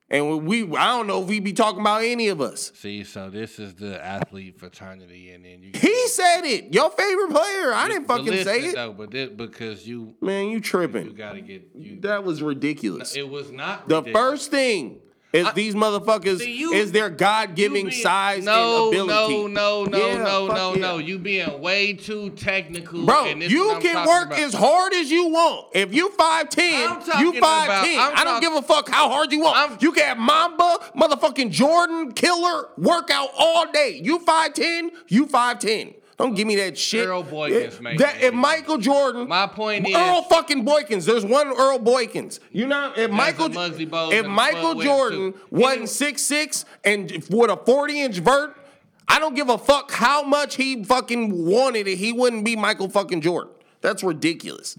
And 0.08 0.46
we, 0.46 0.62
I 0.76 0.96
don't 0.96 1.08
know 1.08 1.20
if 1.22 1.28
we 1.28 1.40
be 1.40 1.52
talking 1.52 1.80
about 1.80 2.04
any 2.04 2.28
of 2.28 2.40
us. 2.40 2.70
See, 2.76 3.02
so 3.02 3.28
this 3.28 3.58
is 3.58 3.74
the 3.74 4.00
athlete 4.04 4.56
fraternity, 4.56 5.32
and 5.32 5.44
then 5.44 5.62
you. 5.64 5.72
He 5.74 6.06
said 6.08 6.42
it. 6.44 6.72
Your 6.72 6.90
favorite 6.90 7.30
player. 7.30 7.72
I 7.74 7.88
didn't 7.88 8.06
fucking 8.06 8.32
say 8.44 8.66
it. 8.66 8.74
though, 8.76 8.92
but 8.92 9.10
this, 9.10 9.30
because 9.30 9.84
you 9.86 10.14
Man, 10.20 10.48
you 10.50 10.60
tripping. 10.60 11.06
you 11.06 11.12
gotta 11.12 11.40
get 11.40 11.70
you. 11.74 11.98
That 12.02 12.22
was 12.22 12.40
ridiculous. 12.40 13.16
It 13.16 13.28
was 13.28 13.50
not 13.50 13.88
The 13.88 13.96
ridiculous. 13.96 14.30
first 14.30 14.50
thing 14.52 15.00
is 15.36 15.52
these 15.54 15.74
motherfuckers 15.74 16.46
you- 16.46 16.72
is 16.72 16.92
their 16.92 17.10
God 17.10 17.54
giving 17.54 17.90
size 17.90 18.44
no, 18.44 18.88
and 18.90 18.94
ability. 18.94 19.34
No, 19.34 19.46
no, 19.46 19.84
no, 19.84 19.98
Yeah, 19.98 20.18
no, 20.22 20.46
no, 20.48 20.74
yeah. 20.74 20.80
no. 20.80 20.98
You 20.98 21.18
being 21.18 21.60
way 21.60 21.92
too 21.92 22.30
technical. 22.30 23.04
Bro, 23.04 23.26
you 23.26 23.78
can 23.80 24.06
work 24.06 24.26
about. 24.26 24.38
as 24.38 24.54
hard 24.54 24.92
as 24.94 25.10
you 25.10 25.28
want. 25.28 25.66
If 25.74 25.94
you 25.94 26.10
5'10, 26.10 27.20
you 27.20 27.32
5'10. 27.34 27.98
I'm 27.98 28.16
I 28.16 28.24
don't 28.24 28.40
give 28.40 28.52
a 28.54 28.62
fuck 28.62 28.88
how 28.88 29.08
hard 29.08 29.32
you 29.32 29.40
want. 29.40 29.56
I'm- 29.56 29.78
you 29.80 29.92
can 29.92 30.04
have 30.04 30.18
Mamba, 30.18 30.78
motherfucking 30.96 31.50
Jordan, 31.50 32.12
killer, 32.12 32.68
workout 32.78 33.30
all 33.38 33.66
day. 33.70 34.00
You 34.02 34.18
5'10, 34.20 34.90
you 35.08 35.26
5'10. 35.26 35.94
Don't 36.16 36.34
give 36.34 36.46
me 36.46 36.56
that 36.56 36.78
shit. 36.78 37.06
Earl 37.06 37.24
Boykins, 37.24 37.80
man. 37.80 37.98
That, 37.98 38.22
if 38.22 38.32
Michael 38.32 38.78
Jordan. 38.78 39.28
My 39.28 39.46
point 39.46 39.86
is- 39.86 39.94
Earl 39.94 40.22
fucking 40.22 40.64
Boykins. 40.64 41.04
There's 41.04 41.26
one 41.26 41.48
Earl 41.48 41.78
Boykins. 41.78 42.40
You 42.52 42.66
know, 42.66 42.92
if 42.96 43.10
Michael, 43.10 43.50
if 43.54 44.26
Michael 44.26 44.80
Jordan 44.80 45.34
wasn't 45.50 45.88
six 45.90 46.22
six 46.22 46.64
and 46.84 47.10
with 47.30 47.50
a 47.50 47.56
40 47.56 48.00
inch 48.00 48.18
vert, 48.18 48.56
I 49.08 49.18
don't 49.18 49.34
give 49.34 49.50
a 49.50 49.58
fuck 49.58 49.90
how 49.90 50.22
much 50.22 50.56
he 50.56 50.82
fucking 50.84 51.46
wanted 51.46 51.86
it. 51.86 51.98
He 51.98 52.12
wouldn't 52.12 52.44
be 52.44 52.56
Michael 52.56 52.88
fucking 52.88 53.20
Jordan. 53.20 53.52
That's 53.82 54.02
ridiculous. 54.02 54.78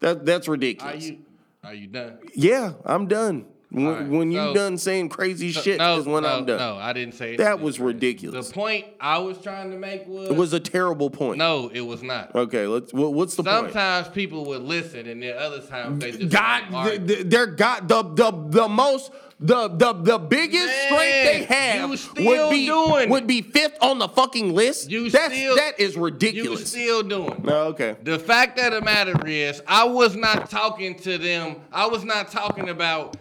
That 0.00 0.24
that's 0.24 0.46
Are 0.46 0.52
ridiculous. 0.52 1.04
you? 1.04 1.18
Are 1.64 1.74
you 1.74 1.88
done? 1.88 2.18
yeah, 2.34 2.74
I'm 2.84 3.08
done. 3.08 3.46
When, 3.68 3.86
right, 3.86 4.06
when 4.06 4.30
you 4.30 4.38
so- 4.38 4.54
done 4.54 4.78
saying 4.78 5.08
crazy 5.08 5.50
shit 5.50 5.78
no, 5.78 5.98
is 5.98 6.06
when 6.06 6.22
no, 6.22 6.28
I'm 6.28 6.44
done. 6.46 6.58
No, 6.58 6.76
I 6.76 6.92
didn't 6.92 7.14
say 7.14 7.36
That 7.36 7.60
was 7.60 7.76
crazy. 7.78 7.86
ridiculous. 7.86 8.48
The 8.48 8.54
point 8.54 8.86
I 9.00 9.18
was 9.18 9.38
trying 9.38 9.72
to 9.72 9.76
make 9.76 10.06
was, 10.06 10.30
It 10.30 10.36
was 10.36 10.52
a 10.52 10.60
terrible 10.60 11.10
point. 11.10 11.38
no, 11.38 11.68
it 11.74 11.80
was 11.80 12.02
not. 12.02 12.34
Okay, 12.34 12.66
let's. 12.68 12.92
What, 12.92 13.12
what's 13.14 13.34
the 13.34 13.42
point? 13.42 13.56
Sometimes 13.72 14.08
people 14.10 14.44
would 14.46 14.62
listen, 14.62 15.06
and 15.08 15.20
then 15.22 15.36
other 15.36 15.60
times 15.60 16.00
they 16.00 16.12
just 16.12 16.30
God, 16.32 16.62
argue. 16.72 16.98
th- 16.98 17.08
th- 17.08 17.26
they're 17.28 17.46
got 17.48 17.88
the 17.88 18.02
the 18.04 18.30
the 18.30 18.68
most 18.68 19.10
the 19.40 19.68
the 19.68 19.92
the 19.94 20.18
biggest 20.18 20.66
Man, 20.66 20.86
strength 20.86 21.48
they 21.48 21.54
have 21.54 21.90
would 21.90 22.50
be 22.50 22.66
doing 22.66 23.10
would 23.10 23.26
be 23.26 23.42
fifth 23.42 23.76
on 23.82 23.98
the 23.98 24.08
fucking 24.08 24.54
list. 24.54 24.90
You 24.90 25.10
That's 25.10 25.34
still- 25.34 25.56
that 25.56 25.78
is 25.80 25.96
you 25.96 26.04
ridiculous. 26.04 26.70
still 26.70 27.02
doing. 27.02 27.42
no, 27.44 27.52
oh, 27.52 27.64
okay. 27.70 27.96
The 28.02 28.18
fact 28.18 28.58
of 28.60 28.72
the 28.72 28.80
matter 28.80 29.26
is, 29.26 29.60
I 29.66 29.84
was 29.84 30.14
not 30.16 30.48
talking 30.50 30.94
to 31.00 31.18
them. 31.18 31.56
I 31.72 31.86
was 31.86 32.04
not 32.04 32.30
talking 32.30 32.68
about 32.70 33.16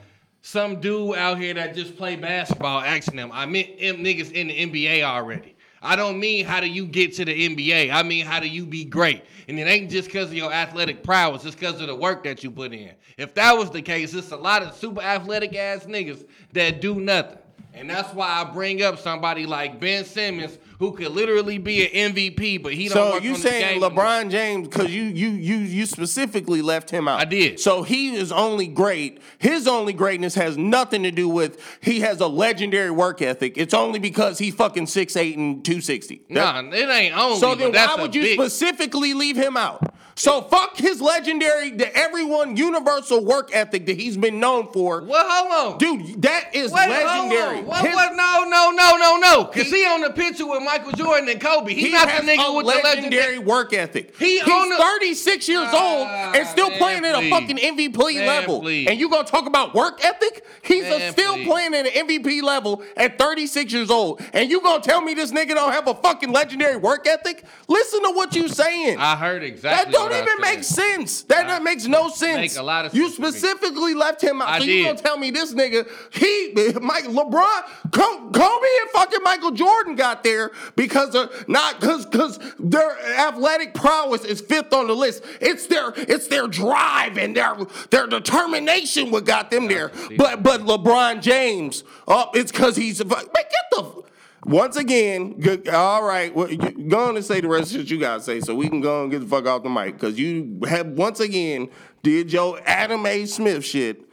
some 0.46 0.80
dude 0.80 1.16
out 1.16 1.40
here 1.40 1.56
that 1.56 1.74
just 1.74 1.98
play 1.98 2.16
basketball 2.16 2.80
asking 2.80 3.16
them. 3.16 3.32
I 3.34 3.48
meant 3.48 3.80
them 3.80 3.98
niggas 3.98 4.32
in 4.32 4.48
the 4.50 4.54
NBA 4.54 5.02
already. 5.02 5.56
I 5.82 5.96
don't 5.96 6.20
mean 6.20 6.46
how 6.46 6.60
do 6.60 6.68
you 6.68 6.86
get 6.86 7.14
to 7.16 7.26
the 7.26 7.50
NBA. 7.50 7.92
I 7.92 8.04
mean 8.04 8.28
how 8.28 8.40
do 8.40 8.48
you 8.48 8.64
be 8.64 8.86
great. 8.86 9.24
And 9.48 9.60
it 9.60 9.64
ain't 9.64 9.90
just 9.90 10.08
because 10.08 10.28
of 10.28 10.36
your 10.36 10.54
athletic 10.54 11.02
prowess. 11.02 11.46
It's 11.46 11.56
because 11.56 11.82
of 11.82 11.88
the 11.88 11.96
work 11.96 12.24
that 12.26 12.44
you 12.44 12.52
put 12.52 12.74
in. 12.74 12.92
If 13.18 13.34
that 13.34 13.58
was 13.58 13.72
the 13.72 13.82
case, 13.82 14.14
it's 14.14 14.32
a 14.32 14.38
lot 14.38 14.62
of 14.62 14.76
super 14.76 15.02
athletic 15.02 15.56
ass 15.56 15.88
niggas 15.88 16.28
that 16.54 16.80
do 16.80 17.00
nothing. 17.00 17.40
And 17.74 17.90
that's 17.90 18.14
why 18.14 18.28
I 18.28 18.44
bring 18.44 18.84
up 18.84 19.00
somebody 19.00 19.48
like 19.48 19.80
Ben 19.80 20.06
Simmons, 20.06 20.60
who 20.80 20.92
could 20.92 21.12
literally 21.12 21.58
be 21.58 21.86
an 21.86 22.14
MVP, 22.14 22.62
but 22.62 22.74
he 22.74 22.90
don't 22.90 22.94
So 22.96 23.12
work 23.14 23.24
you 23.24 23.36
saying 23.36 23.62
game 23.80 23.80
no 23.82 23.90
more. 23.90 24.04
LeBron 24.04 24.30
James 24.30 24.68
because 24.68 24.94
you 24.94 25.04
you 25.04 25.30
you 25.30 25.56
you 25.58 25.86
specifically 25.86 26.62
left 26.62 26.90
him 26.90 27.08
out. 27.08 27.20
I 27.20 27.26
did. 27.26 27.60
So 27.60 27.84
he 27.84 28.16
is 28.16 28.32
only 28.32 28.68
great. 28.68 29.20
His 29.38 29.68
only 29.68 29.94
greatness 29.94 30.36
has 30.36 30.58
nothing 30.58 31.04
to 31.04 31.12
do 31.12 31.30
with 31.30 31.60
he 31.82 32.02
has 32.02 32.20
a 32.22 32.28
legendary 32.28 32.92
work 32.92 33.22
ethic. 33.22 33.58
It's 33.58 33.74
only 33.74 34.00
because 34.00 34.38
he 34.38 34.52
fucking 34.52 34.88
six 34.88 35.16
eight 35.16 35.38
and 35.38 35.64
two 35.64 35.82
sixty. 35.82 36.22
Nah, 36.30 36.60
it 36.62 36.90
ain't 36.90 37.18
only. 37.18 37.40
So 37.40 37.56
then 37.56 37.72
that's 37.72 37.96
why 37.96 38.02
would 38.02 38.14
you 38.16 38.22
big, 38.22 38.40
specifically 38.40 39.14
leave 39.14 39.38
him 39.38 39.56
out? 39.58 39.94
So 40.18 40.42
fuck 40.44 40.78
his 40.78 41.02
legendary, 41.02 41.72
the 41.72 41.94
everyone 41.94 42.56
universal 42.56 43.26
work 43.26 43.50
ethic 43.54 43.86
that 43.88 44.00
he's 44.00 44.16
been 44.16 44.40
known 44.40 44.72
for. 44.72 45.02
Well, 45.04 45.26
hold 45.28 45.74
on. 45.74 45.78
Dude, 45.78 46.22
that 46.22 46.56
is 46.56 46.72
Wait, 46.72 46.88
legendary. 46.88 47.58
Hold 47.58 47.60
on. 47.60 47.66
What, 47.66 47.86
His- 47.86 47.96
what? 47.96 48.16
No, 48.16 48.46
no, 48.48 48.72
no, 48.72 48.96
no, 48.98 49.18
no. 49.18 49.46
Cause 49.46 49.64
He- 49.64 49.84
he, 49.84 49.86
on 49.86 50.00
the 50.00 50.12
picture 50.12 50.48
with 50.48 50.64
Michael 50.66 50.92
Jordan 50.92 51.30
and 51.30 51.40
Kobe. 51.40 51.74
He, 51.74 51.82
He 51.88 51.92
not 51.92 52.08
the 52.08 52.14
nigga 52.28 52.50
a 52.50 52.54
with 52.56 52.66
the 52.66 52.82
legendary 52.84 53.40
work 53.40 53.74
ethic. 53.74 54.16
He 54.18 54.40
He's 54.40 54.44
the- 54.46 54.76
36 54.78 55.48
years 55.48 55.68
ah, 55.72 55.98
old 55.98 56.08
and 56.36 56.48
still 56.48 56.70
man, 56.70 56.78
playing 56.80 57.06
at 57.06 57.16
a 57.24 57.30
fucking 57.30 57.58
MVP 57.58 58.16
Man, 58.16 58.28
level. 58.28 58.62
please. 58.62 58.88
And 58.90 59.00
you 59.00 59.10
gonna 59.10 59.28
talk 59.28 59.46
about 59.46 59.74
work 59.74 60.04
ethic? 60.04 60.46
He's 60.64 60.84
a 60.86 61.12
still 61.12 61.36
please. 61.36 61.48
playing 61.48 61.74
at 61.76 61.86
an 61.86 62.08
MVP 62.08 62.42
level 62.42 62.84
at 62.98 63.18
36 63.18 63.72
years 63.72 63.90
old. 63.92 64.22
And 64.34 64.50
you 64.50 64.62
gonna 64.62 64.82
tell 64.84 65.02
me 65.02 65.14
this 65.14 65.32
nigga 65.32 65.50
don't 65.56 65.72
have 65.72 65.88
a 65.88 65.94
fucking 65.94 66.32
legendary 66.32 66.78
work 66.78 67.08
ethic? 67.08 67.44
Listen 67.68 68.04
to 68.04 68.12
what 68.12 68.36
you 68.36 68.48
saying. 68.48 68.98
I 69.00 69.16
heard 69.16 69.44
exactly. 69.44 69.92
That 69.92 69.98
don't 69.98 70.12
even 70.12 70.42
make 70.42 70.64
sense. 70.64 71.24
That, 71.24 71.48
that 71.48 71.64
makes 71.64 71.86
no 71.86 72.10
sense. 72.10 72.38
make 72.38 72.56
a 72.58 72.64
lot 72.64 72.86
of 72.86 72.94
you 72.96 73.10
specifically 73.10 73.94
left 73.94 74.22
him 74.22 74.42
out. 74.42 74.50
I 74.50 74.60
so 74.60 74.66
you 74.66 74.74
did. 74.78 74.86
gonna 74.86 74.98
tell 75.02 75.18
me 75.18 75.32
this 75.32 75.54
nigga, 75.54 75.88
he 76.12 76.52
Mike 76.82 77.06
LeBron, 77.06 77.92
Kobe 77.92 78.68
and 78.82 78.90
fucking 78.92 79.20
Michael 79.24 79.52
Jordan 79.52 79.96
got 79.96 80.24
there 80.24 80.52
because 80.76 81.16
of 81.16 81.48
not 81.48 81.80
because 81.80 82.06
because 82.06 82.40
their 82.60 82.98
athletic 83.20 83.74
prowess 83.74 84.24
is 84.26 84.42
fifth 84.42 84.74
on 84.74 84.88
the 84.88 84.94
list. 84.94 85.24
It's 85.42 85.68
their 85.68 85.94
it's 85.96 86.28
their 86.28 86.48
drive 86.48 87.18
and 87.18 87.36
their 87.36 87.56
their 87.92 88.08
determination 88.08 89.12
what 89.12 89.26
got 89.26 89.52
them 89.52 89.68
there. 89.68 89.92
But 90.18 90.44
but 90.44 90.62
LeBron 90.62 91.22
James, 91.22 91.84
oh, 92.08 92.30
it's 92.34 92.52
because 92.52 92.76
he's 92.76 93.04
man, 93.04 93.24
get 93.34 93.50
the. 93.72 94.04
Once 94.48 94.76
again, 94.78 95.40
good, 95.40 95.68
all 95.70 96.04
right. 96.04 96.34
Well, 96.36 96.52
you, 96.52 96.58
go 96.88 97.06
on 97.10 97.16
and 97.16 97.26
say 97.26 97.42
the 97.42 97.48
rest 97.48 97.72
of 97.74 97.82
what 97.82 97.90
you 97.90 98.00
gotta 98.00 98.22
say, 98.22 98.40
so 98.42 98.54
we 98.54 98.70
can 98.70 98.80
go 98.80 99.02
and 99.02 99.10
get 99.10 99.22
the 99.22 99.26
fuck 99.26 99.48
off 99.48 99.64
the 99.64 99.70
mic. 99.72 99.96
Because 99.96 100.20
you 100.20 100.60
have 100.68 100.86
once 100.90 101.20
again 101.20 101.68
did 102.04 102.32
your 102.32 102.60
Adam 102.64 103.08
A. 103.08 103.26
Smith 103.26 103.66
shit. 103.66 104.04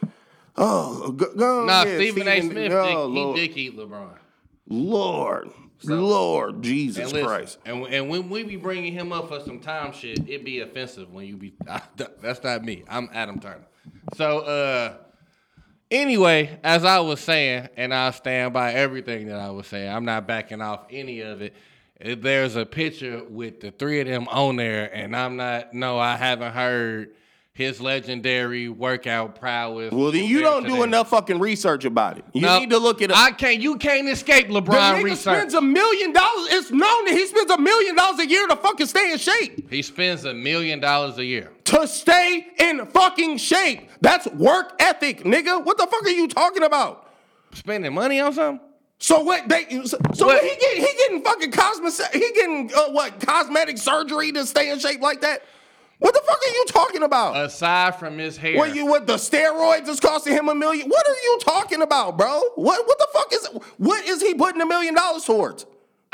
Oh, 0.57 1.13
go, 1.13 1.35
go 1.35 1.67
Nah, 1.67 1.83
ahead, 1.83 1.99
Stephen 2.01 2.27
A. 2.29 2.41
Smith, 2.41 2.73
Oh, 2.73 3.35
dick, 3.35 3.35
he 3.55 3.69
dick 3.71 3.75
eat 3.75 3.77
LeBron. 3.79 4.17
Lord, 4.69 5.51
Lord, 5.85 6.63
Jesus 6.63 7.05
And 7.05 7.13
listen, 7.13 7.27
Christ. 7.27 7.59
and, 7.65 7.85
and 7.87 8.09
when 8.09 8.29
we 8.29 8.43
be 8.43 8.57
bringing 8.57 8.93
him 8.93 9.13
up 9.13 9.29
for 9.29 9.41
some 9.41 9.61
time 9.61 9.93
shit, 9.93 10.29
it 10.29 10.45
be 10.45 10.61
offensive 10.61 11.13
when 11.13 11.27
you 11.27 11.37
be. 11.37 11.55
That's 12.21 12.43
not 12.43 12.65
me. 12.65 12.85
I'm 12.89 13.09
Adam 13.13 13.41
Turner. 13.41 13.67
So, 14.15 14.41
uh, 14.41 14.95
anyway, 15.91 16.59
as 16.63 16.85
I 16.85 17.01
was 17.01 17.21
saying, 17.21 17.69
and 17.77 17.93
I 17.93 18.11
stand 18.11 18.53
by 18.53 18.73
everything 18.73 19.27
that 19.29 19.39
I 19.41 19.51
was 19.51 19.67
saying. 19.67 19.89
I'm 19.93 20.05
not 20.05 20.27
backing 20.27 20.61
off 20.61 20.87
any 20.91 21.21
of 21.21 21.43
it. 21.43 21.55
There's 22.01 22.57
a 22.57 22.67
picture 22.67 23.23
with 23.29 23.61
the 23.61 23.71
three 23.71 24.01
of 24.01 24.09
them 24.09 24.27
on 24.29 24.57
there, 24.57 24.93
and 24.93 25.15
I'm 25.15 25.37
not. 25.37 25.73
No, 25.73 25.99
I 25.99 26.17
haven't 26.17 26.53
heard 26.53 27.15
his 27.55 27.83
legendary 27.83 28.69
workout 28.71 29.39
prowess. 29.39 29.93
Well, 29.93 30.11
then 30.11 30.25
you 30.25 30.41
don't 30.41 30.65
do 30.65 30.83
enough 30.83 31.11
fucking 31.11 31.39
research 31.39 31.85
about 31.85 32.17
it. 32.19 32.25
You 32.33 32.41
No, 32.43 32.59
need 32.59 32.71
to 32.71 32.79
look 32.79 33.03
it 33.03 33.11
up. 33.11 33.19
I 33.19 33.31
can't. 33.33 33.61
You 33.61 33.77
can't 33.77 34.09
escape 34.09 34.49
the 34.49 34.55
LeBron 34.63 35.01
nigga 35.01 35.03
research. 35.05 35.21
spends 35.37 35.55
a 35.55 35.61
million 35.61 36.13
dollars. 36.13 36.49
It's 36.51 36.71
known 36.71 37.05
that 37.05 37.13
he 37.13 37.27
spends 37.27 37.51
a 37.51 37.59
million 37.59 37.95
dollars 37.95 38.21
a 38.21 38.27
year 38.27 38.47
to 38.49 38.57
fucking 38.57 38.87
stay 38.87 39.13
in 39.13 39.19
shape. 39.19 39.71
He 39.71 39.83
spends 39.83 40.25
a 40.25 40.33
million 40.33 40.81
dollars 40.81 41.19
a 41.19 41.25
year. 41.25 41.53
to 41.65 41.87
stay 41.87 42.47
in 42.59 42.87
fucking 42.87 43.37
shape. 43.37 43.91
That's 44.01 44.27
work 44.29 44.73
ethic, 44.81 45.25
nigga. 45.25 45.63
What 45.63 45.77
the 45.77 45.87
fuck 45.87 46.05
are 46.05 46.11
you 46.11 46.29
talking 46.29 46.63
about? 46.63 47.07
Spending 47.53 47.93
money 47.93 48.19
on 48.19 48.33
something? 48.33 48.67
So 48.99 49.21
what 49.25 49.47
they 49.49 49.65
so, 49.85 49.99
so 50.15 50.27
What? 50.27 50.43
what 50.43 50.45
he 50.45 50.57
get 50.59 50.77
he 50.77 50.97
getting 50.97 51.23
fucking 51.23 51.51
cosmetic 51.51 52.15
he 52.15 52.33
getting 52.35 52.71
uh, 52.75 52.93
what 52.93 53.21
cosmetic 53.21 53.77
surgery 53.77 54.33
to 54.33 54.47
stay 54.47 54.71
in 54.71 54.79
shape 54.79 55.03
like 55.03 55.21
that? 55.21 55.43
What 56.03 56.15
the 56.15 56.21
fuck 56.27 56.43
are 56.43 56.51
you 56.51 56.65
talking 56.67 57.03
about? 57.05 57.37
Aside 57.37 57.95
from 57.97 58.19
his 58.19 58.37
hair. 58.37 58.57
what 58.57 58.75
you 58.75 58.87
what 58.87 59.07
the 59.07 59.15
steroids 59.15 59.89
is 59.89 60.01
costing 60.01 60.33
him 60.33 60.49
a 60.49 60.55
million? 60.55 60.89
What 60.89 61.09
are 61.09 61.15
you 61.15 61.39
talking 61.41 61.81
about, 61.81 62.19
bro? 62.19 62.43
What 62.57 62.87
what 62.87 62.99
the 62.99 63.07
fuck 63.13 63.33
is 63.33 63.47
what 63.79 64.05
is 64.07 64.21
he 64.21 64.35
putting 64.35 64.61
a 64.61 64.67
million 64.67 64.95
dollars 64.95 65.25
towards? 65.25 65.65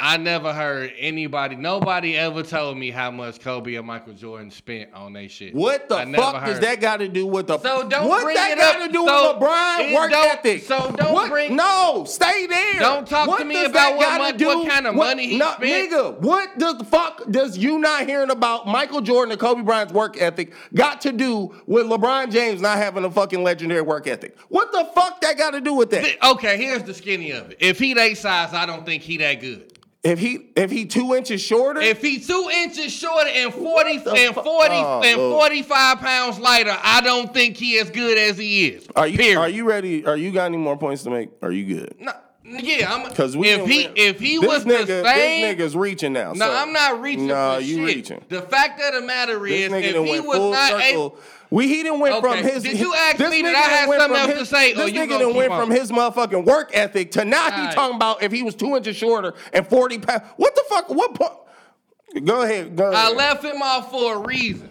I 0.01 0.16
never 0.16 0.53
heard 0.55 0.93
anybody, 0.97 1.57
nobody 1.57 2.16
ever 2.16 2.45
told 2.45 2.79
me 2.79 2.93
how 2.93 3.11
much 3.11 3.41
Kobe 3.41 3.75
and 3.75 3.85
Michael 3.85 4.12
Jordan 4.12 4.51
spent 4.53 4.95
on 4.95 5.12
they 5.12 5.27
shit. 5.27 5.57
What 5.57 5.89
the 5.89 5.97
I 5.97 6.12
fuck 6.12 6.45
does 6.45 6.61
that 6.61 6.81
got 6.81 6.99
to 6.99 7.09
do 7.09 7.27
with 7.27 7.49
the? 7.49 7.59
So 7.59 7.89
don't 7.89 8.09
what 8.09 8.23
bring 8.23 8.37
that 8.37 8.53
it 8.53 8.59
got 8.59 8.77
up. 8.81 8.87
to 8.87 8.93
do 8.93 9.05
So 9.05 9.33
with 9.35 9.43
LeBron 9.43 9.95
work 9.95 10.11
don't- 10.12 10.27
ethic? 10.39 10.62
so 10.62 10.95
don't 10.97 11.12
What- 11.12 11.29
bring- 11.31 11.57
No, 11.57 12.05
stay 12.07 12.47
there. 12.47 12.75
Don't 12.79 13.09
talk 13.09 13.25
to 13.25 13.31
What 13.31 13.47
me 13.47 13.55
does 13.55 13.70
about 13.70 13.97
what 13.97 14.37
do- 14.37 14.47
what 14.47 14.69
kind 14.69 14.87
of 14.87 14.95
money 14.95 15.27
he 15.31 15.37
no, 15.37 15.51
spent. 15.55 15.91
Nigga, 15.91 16.20
what 16.20 16.57
the 16.59 16.85
fuck 16.85 17.29
does 17.31 17.59
you 17.59 17.79
not 17.81 18.07
hearing 18.07 18.31
about 18.31 18.69
Michael 18.69 19.01
Jordan 19.01 19.33
and 19.33 19.41
Kobe 19.41 19.62
Bryant's 19.62 19.93
work 19.93 20.16
ethic 20.23 20.53
got 20.75 21.01
to 21.01 21.12
do 21.12 21.53
with 21.66 21.87
LeBron 21.87 22.31
James 22.31 22.61
not 22.61 22.79
having 22.79 23.05
a 23.05 23.11
fucking 23.11 23.43
legendary 23.43 23.83
work 23.83 24.07
ethic? 24.07 24.37
What 24.49 24.70
the 24.70 24.85
fuck 24.95 25.20
that 25.23 25.37
got 25.37 25.51
to 25.55 25.61
do 25.61 25.73
with 25.75 25.91
that? 25.91 26.07
Okay, 26.25 26.57
here's 26.57 26.85
the 26.85 26.95
skinny 26.95 27.33
of 27.33 27.51
it. 27.51 27.57
If 27.59 27.81
he 27.81 27.95
that 27.95 28.16
size, 28.16 28.55
I 28.55 28.65
don't 28.65 28.87
think 28.87 29.03
he 29.03 29.16
that 29.16 29.41
good. 29.41 29.73
If 30.05 30.20
he 30.20 30.51
if 30.55 30.70
he 30.70 30.87
two 30.87 31.15
inches 31.16 31.41
shorter, 31.43 31.81
If 31.81 32.01
he 32.01 32.20
two 32.20 32.49
inches 32.55 32.93
shorter 32.93 33.29
and 33.31 33.53
forty 33.53 33.95
and 33.97 34.03
fu- 34.35 34.43
forty 34.43 34.75
Oh, 34.77 35.03
and 35.05 35.16
forty 35.16 35.62
five 35.62 35.99
pounds 35.99 36.39
lighter, 36.39 36.77
I 36.83 37.01
don't 37.01 37.35
think 37.35 37.57
he 37.57 37.79
as 37.81 37.91
good 37.91 38.16
as 38.16 38.39
he 38.39 38.69
is. 38.69 38.87
are 38.95 39.09
you 39.09 39.19
Period. 39.19 39.39
are 39.39 39.49
you 39.49 39.65
ready? 39.69 40.07
Are 40.07 40.16
you 40.16 40.31
got 40.31 40.45
any 40.47 40.57
more 40.57 40.77
points 40.77 41.03
to 41.03 41.11
make? 41.11 41.31
Are 41.43 41.51
you 41.51 41.75
good? 41.81 41.97
No, 41.99 42.12
yeah, 42.45 42.95
I'm. 42.95 43.09
Because 43.09 43.37
we 43.37 43.49
if 43.49 43.66
he 43.66 43.85
went- 43.87 43.99
if 43.99 44.20
he 44.20 44.39
this 44.39 44.49
was 44.49 44.65
nigga, 44.65 44.87
the 44.87 45.05
same, 45.05 45.43
this 45.59 45.66
nigga's 45.66 45.77
reaching 45.77 46.12
now. 46.12 46.33
no, 46.33 46.47
so- 46.47 46.55
I'm 46.55 46.73
not 46.73 47.01
reaching. 47.03 47.27
No, 47.27 47.55
for 47.57 47.61
you 47.61 47.85
shit. 47.85 47.97
reaching. 47.97 48.25
The 48.29 48.43
fact 48.43 48.81
of 48.81 48.95
the 48.95 49.01
matter 49.07 49.45
is, 49.49 49.73
if 49.73 49.83
he 49.83 50.20
was 50.20 50.39
not 50.53 50.70
circle. 50.81 50.81
able, 50.87 51.19
we 51.51 51.69
he 51.69 51.83
didn't 51.83 52.01
went 52.01 52.15
Okay, 52.16 52.43
from 52.43 52.51
his. 52.51 52.62
did 52.62 52.79
you 52.79 52.95
ask 52.95 53.16
this 53.16 53.31
me 53.31 53.43
that 53.43 53.55
nigga 53.55 53.59
I 53.59 53.69
had 53.69 53.89
something 54.01 54.16
else 54.16 54.31
his- 54.31 54.39
to 54.41 54.47
say, 54.55 54.73
This 54.75 54.91
nigga 54.91 55.19
keep 55.27 55.37
went 55.37 55.53
on? 55.53 55.61
from 55.61 55.70
his 55.70 55.91
motherfucking 55.91 56.45
work 56.45 56.70
ethic 56.75 57.11
to 57.12 57.25
now 57.25 57.51
he 57.51 57.61
Alright. 57.61 57.75
talking 57.75 57.97
about 57.97 58.23
if 58.23 58.33
he 58.33 58.43
was 58.43 58.55
two 58.55 58.77
inches 58.77 58.97
shorter 58.97 59.35
and 59.53 59.66
forty 59.66 59.99
pounds. 59.99 60.23
What 60.37 60.55
the 60.55 60.65
fuck? 60.69 60.89
What 60.91 61.15
point? 61.15 62.25
Go 62.27 62.43
ahead. 62.43 62.75
Go 62.77 62.91
I 62.93 63.11
left 63.12 63.45
him 63.45 63.61
off 63.62 63.91
for 63.91 64.16
a 64.16 64.19
reason. 64.19 64.70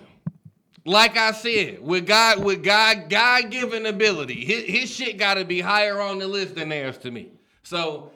Like 0.85 1.17
I 1.17 1.31
said, 1.33 1.81
with 1.81 2.07
God, 2.07 2.43
with 2.43 2.63
God, 2.63 3.09
God 3.09 3.49
given 3.51 3.85
ability, 3.85 4.45
his, 4.45 4.63
his 4.63 4.89
shit 4.89 5.17
got 5.17 5.33
to 5.33 5.43
be 5.43 5.59
higher 5.59 5.99
on 5.99 6.17
the 6.17 6.27
list 6.27 6.55
than 6.55 6.69
theirs 6.69 6.97
to 6.99 7.11
me. 7.11 7.31
So, 7.63 8.11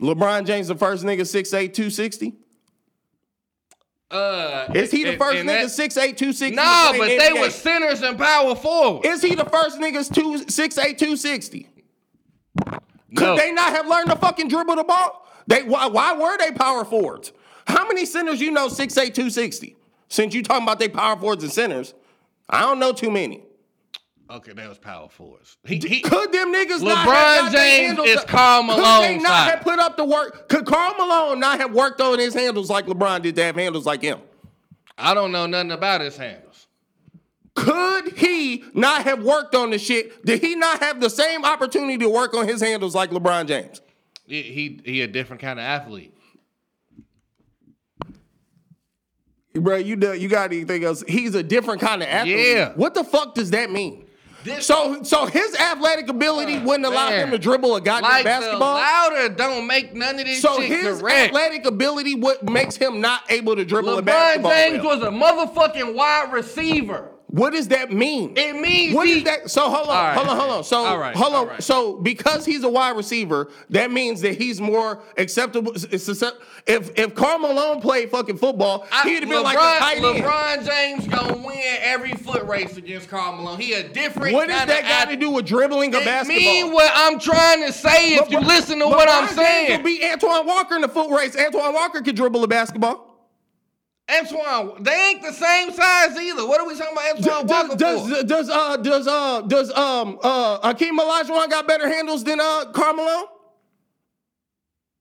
LeBron 0.00 0.44
James, 0.44 0.68
the 0.68 0.74
first 0.74 1.02
nigga 1.02 1.20
6'8", 1.22 1.72
260? 1.72 2.34
Uh, 4.10 4.66
Is 4.74 4.90
he 4.90 5.04
the 5.04 5.10
and- 5.10 5.18
first 5.18 5.38
and 5.38 5.48
nigga 5.48 5.62
that- 5.76 5.90
6'8", 5.92 6.16
260? 6.16 6.56
No, 6.56 6.94
but 6.98 7.06
they 7.08 7.32
were 7.32 7.50
centers 7.50 8.02
and 8.02 8.18
power 8.18 8.54
forward. 8.54 9.06
Is 9.06 9.22
he 9.22 9.34
the 9.34 9.44
first 9.44 9.78
niggas 9.78 10.12
two, 10.12 10.44
6'8", 10.44 10.98
260? 10.98 11.68
Could 12.66 12.80
No. 13.24 13.36
they 13.36 13.52
not 13.52 13.70
have 13.74 13.86
learned 13.88 14.10
to 14.10 14.16
fucking 14.16 14.48
dribble 14.48 14.76
the 14.76 14.84
ball? 14.84 15.26
They 15.46 15.62
why, 15.62 15.86
why 15.86 16.12
were 16.14 16.36
they 16.38 16.52
power 16.52 16.84
forwards? 16.84 17.32
How 17.66 17.86
many 17.88 18.04
centers 18.04 18.40
you 18.40 18.50
know 18.50 18.68
six 18.68 18.96
eight 18.96 19.14
two 19.14 19.30
sixty? 19.30 19.76
Since 20.08 20.34
you 20.34 20.42
talking 20.42 20.62
about 20.64 20.78
they 20.78 20.88
power 20.88 21.16
forwards 21.16 21.42
and 21.42 21.52
centers, 21.52 21.94
I 22.48 22.60
don't 22.62 22.78
know 22.78 22.92
too 22.92 23.10
many. 23.10 23.42
Okay, 24.30 24.52
that 24.52 24.68
was 24.68 24.78
power 24.78 25.08
forwards. 25.08 25.56
He, 25.64 25.78
he, 25.78 26.00
Could 26.00 26.30
them 26.32 26.52
niggas 26.54 26.82
not 26.82 27.06
LeBron 27.06 27.52
James 27.52 27.98
is 27.98 28.18
up? 28.18 28.28
Karl 28.28 28.62
Could 28.62 29.02
they 29.02 29.18
not 29.18 29.26
side. 29.26 29.50
have 29.50 29.60
put 29.62 29.78
up 29.80 29.96
the 29.96 30.04
work? 30.04 30.48
Could 30.48 30.66
Karl 30.66 30.94
Malone 30.96 31.40
not 31.40 31.58
have 31.58 31.74
worked 31.74 32.00
on 32.00 32.18
his 32.20 32.32
handles 32.32 32.70
like 32.70 32.86
LeBron 32.86 33.22
did 33.22 33.34
to 33.36 33.42
have 33.42 33.56
handles 33.56 33.86
like 33.86 34.02
him? 34.02 34.20
I 34.96 35.14
don't 35.14 35.32
know 35.32 35.46
nothing 35.46 35.72
about 35.72 36.00
his 36.00 36.16
handles. 36.16 36.68
Could 37.56 38.12
he 38.16 38.62
not 38.72 39.02
have 39.02 39.24
worked 39.24 39.56
on 39.56 39.70
the 39.70 39.78
shit? 39.78 40.24
Did 40.24 40.40
he 40.40 40.54
not 40.54 40.80
have 40.80 41.00
the 41.00 41.10
same 41.10 41.44
opportunity 41.44 41.98
to 41.98 42.08
work 42.08 42.32
on 42.32 42.46
his 42.46 42.60
handles 42.60 42.94
like 42.94 43.10
LeBron 43.10 43.48
James? 43.48 43.80
He, 44.26 44.42
he, 44.42 44.80
he 44.84 45.00
a 45.02 45.08
different 45.08 45.42
kind 45.42 45.58
of 45.58 45.64
athlete. 45.64 46.14
Bro, 49.54 49.78
you 49.78 49.96
do, 49.96 50.14
you 50.14 50.28
got 50.28 50.52
anything 50.52 50.84
else? 50.84 51.02
He's 51.08 51.34
a 51.34 51.42
different 51.42 51.80
kind 51.80 52.02
of 52.02 52.08
athlete. 52.08 52.36
Yeah. 52.38 52.72
What 52.74 52.94
the 52.94 53.02
fuck 53.02 53.34
does 53.34 53.50
that 53.50 53.72
mean? 53.72 54.06
This- 54.44 54.66
So 54.66 55.02
so 55.02 55.26
his 55.26 55.54
athletic 55.56 56.08
ability 56.08 56.58
wouldn't 56.58 56.86
allow 56.86 57.10
man. 57.10 57.24
him 57.24 57.30
to 57.32 57.38
dribble 57.38 57.76
a 57.76 57.80
goddamn 57.80 58.10
Like 58.10 58.24
basketball. 58.24 58.74
louder 58.74 59.28
don't 59.28 59.66
make 59.66 59.94
none 59.94 60.18
of 60.18 60.24
this 60.24 60.40
so 60.40 60.58
shit 60.60 60.68
his 60.70 61.00
correct. 61.00 61.28
athletic 61.28 61.66
ability 61.66 62.14
what 62.14 62.42
makes 62.48 62.76
him 62.76 63.00
not 63.00 63.22
able 63.30 63.54
to 63.56 63.64
dribble 63.64 63.98
a 63.98 64.02
LeBron 64.02 64.06
basketball. 64.06 64.52
James 64.52 64.82
well. 64.84 64.98
was 64.98 65.06
a 65.06 65.10
motherfucking 65.10 65.94
wide 65.94 66.32
receiver. 66.32 67.10
What 67.30 67.52
does 67.52 67.68
that 67.68 67.92
mean? 67.92 68.32
It 68.36 68.60
means 68.60 68.92
What 68.92 69.06
he, 69.06 69.18
is 69.18 69.24
that? 69.24 69.50
So 69.50 69.70
hold 69.70 69.88
on, 69.88 69.94
right. 69.94 70.16
hold 70.16 70.28
on, 70.28 70.36
hold 70.36 70.50
on. 70.50 70.64
So 70.64 70.98
right, 70.98 71.14
hold 71.14 71.32
on. 71.34 71.46
right. 71.46 71.62
So 71.62 71.94
because 71.96 72.44
he's 72.44 72.64
a 72.64 72.68
wide 72.68 72.96
receiver, 72.96 73.50
that 73.70 73.92
means 73.92 74.20
that 74.22 74.36
he's 74.36 74.60
more 74.60 75.00
acceptable. 75.16 75.72
If 76.66 76.98
if 76.98 77.14
Karl 77.14 77.38
Malone 77.38 77.80
played 77.80 78.10
fucking 78.10 78.36
football, 78.38 78.86
I- 78.90 79.08
he'd 79.08 79.20
have 79.20 79.28
been 79.28 79.42
LeBron, 79.42 79.44
like 79.44 79.56
a 79.56 79.78
tight 79.78 79.96
end. 79.98 80.24
LeBron 80.24 80.66
James 80.66 81.06
gonna 81.08 81.38
win 81.46 81.60
every 81.82 82.12
foot 82.12 82.44
race 82.46 82.76
against 82.76 83.08
Karl 83.08 83.36
Malone. 83.36 83.60
He 83.60 83.74
a 83.74 83.88
different. 83.88 84.34
what 84.34 84.48
does 84.48 84.66
that 84.66 84.82
got 84.82 85.10
to 85.10 85.16
do 85.16 85.30
with 85.30 85.46
dribbling 85.46 85.94
a 85.94 85.98
It 85.98 86.04
basketball? 86.04 86.36
mean 86.40 86.72
what 86.72 86.90
I'm 86.94 87.18
trying 87.20 87.64
to 87.66 87.72
say. 87.72 88.14
If 88.14 88.30
you 88.30 88.40
listen 88.40 88.80
to 88.80 88.88
what 88.88 89.08
I'm 89.08 89.24
LeBron 89.24 89.36
James 89.36 89.36
saying, 89.36 89.78
will 89.78 89.84
beat 89.84 90.02
Antoine 90.04 90.46
Walker 90.46 90.74
in 90.74 90.80
the 90.82 90.88
foot 90.88 91.10
race. 91.16 91.36
Antoine 91.36 91.72
Walker 91.74 92.00
could 92.00 92.16
dribble 92.16 92.42
a 92.42 92.48
basketball. 92.48 93.06
Antoine, 94.10 94.82
they 94.82 95.10
ain't 95.10 95.22
the 95.22 95.32
same 95.32 95.70
size 95.72 96.16
either. 96.18 96.46
What 96.46 96.60
are 96.60 96.66
we 96.66 96.76
talking 96.76 96.92
about 96.92 97.16
Antoine 97.16 97.46
Walker 97.46 97.76
Does 97.76 98.02
for? 98.02 98.14
does, 98.14 98.24
does 98.24 98.48
uh 98.50 98.76
does 98.78 99.06
uh 99.06 99.40
does 99.42 99.70
um 99.72 100.18
uh 100.22 100.58
Hakeem 100.60 100.98
Olajuwon 100.98 101.48
got 101.50 101.66
better 101.68 101.88
handles 101.88 102.24
than 102.24 102.40
uh 102.40 102.66
Karl 102.72 102.94
Malone? 102.94 103.24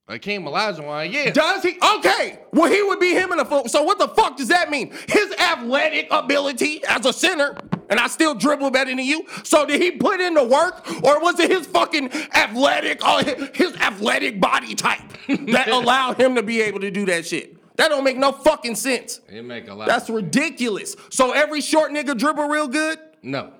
Hakeem 0.08 0.44
Olajuwon, 0.44 1.12
yeah. 1.12 1.30
Does 1.30 1.62
he? 1.62 1.78
Okay. 1.98 2.40
Well, 2.52 2.72
he 2.72 2.82
would 2.82 3.00
be 3.00 3.14
him 3.14 3.32
in 3.32 3.38
the 3.38 3.46
foot. 3.46 3.70
So 3.70 3.84
what 3.84 4.00
the 4.00 4.08
fuck 4.08 4.38
does 4.38 4.48
that 4.48 4.72
mean? 4.72 4.92
His 5.08 5.32
athletic 5.34 6.08
ability 6.10 6.82
as 6.90 7.06
a 7.06 7.14
center, 7.14 7.56
and 7.92 8.00
I 8.00 8.08
still 8.08 8.34
dribble 8.34 8.72
better 8.72 8.90
than 8.90 8.98
you. 9.06 9.28
So 9.44 9.68
did 9.68 9.80
he 9.80 9.92
put 9.92 10.20
in 10.20 10.34
the 10.34 10.44
work, 10.44 10.84
or 11.04 11.20
was 11.22 11.40
it 11.40 11.52
his 11.52 11.68
fucking 11.68 12.12
athletic, 12.34 13.02
uh, 13.04 13.24
his 13.54 13.76
athletic 13.76 14.42
body 14.42 14.74
type 14.74 15.02
that 15.28 15.68
allowed 15.72 16.20
him 16.20 16.34
to 16.36 16.42
be 16.44 16.62
able 16.62 16.80
to 16.80 16.90
do 16.90 17.06
that 17.06 17.28
shit? 17.28 17.59
That 17.80 17.88
don't 17.90 18.04
make 18.04 18.18
no 18.18 18.34
fucking 18.34 18.76
sense. 18.76 19.22
It 19.30 19.42
make 19.44 19.70
a 19.70 19.74
lot. 19.74 19.88
That's 19.88 20.10
ridiculous. 20.10 20.98
So 21.12 21.32
every 21.32 21.62
short 21.62 21.92
nigga 21.92 22.16
dribble 22.18 22.48
real 22.48 22.68
good. 22.68 23.00
no. 23.24 23.54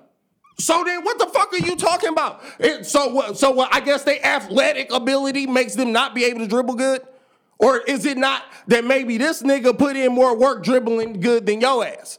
So 0.58 0.84
then, 0.84 1.02
what 1.04 1.18
the 1.18 1.24
fuck 1.24 1.50
are 1.54 1.56
you 1.58 1.74
talking 1.74 2.10
about? 2.10 2.42
It- 2.58 2.84
so? 2.84 3.32
So 3.32 3.50
what? 3.50 3.74
I 3.74 3.80
guess 3.80 4.04
their 4.04 4.22
athletic 4.22 4.92
ability 4.92 5.46
makes 5.46 5.74
them 5.74 5.90
not 5.90 6.14
be 6.14 6.24
able 6.24 6.40
to 6.40 6.46
dribble 6.46 6.74
good, 6.74 7.00
or 7.58 7.78
is 7.78 8.04
it 8.04 8.18
not 8.18 8.42
that 8.66 8.84
maybe 8.84 9.16
this 9.16 9.42
nigga 9.42 9.76
put 9.78 9.96
in 9.96 10.12
more 10.12 10.36
work 10.36 10.62
dribbling 10.62 11.20
good 11.20 11.46
than 11.46 11.62
your 11.62 11.86
ass? 11.86 12.18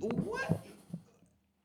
What? 0.00 0.60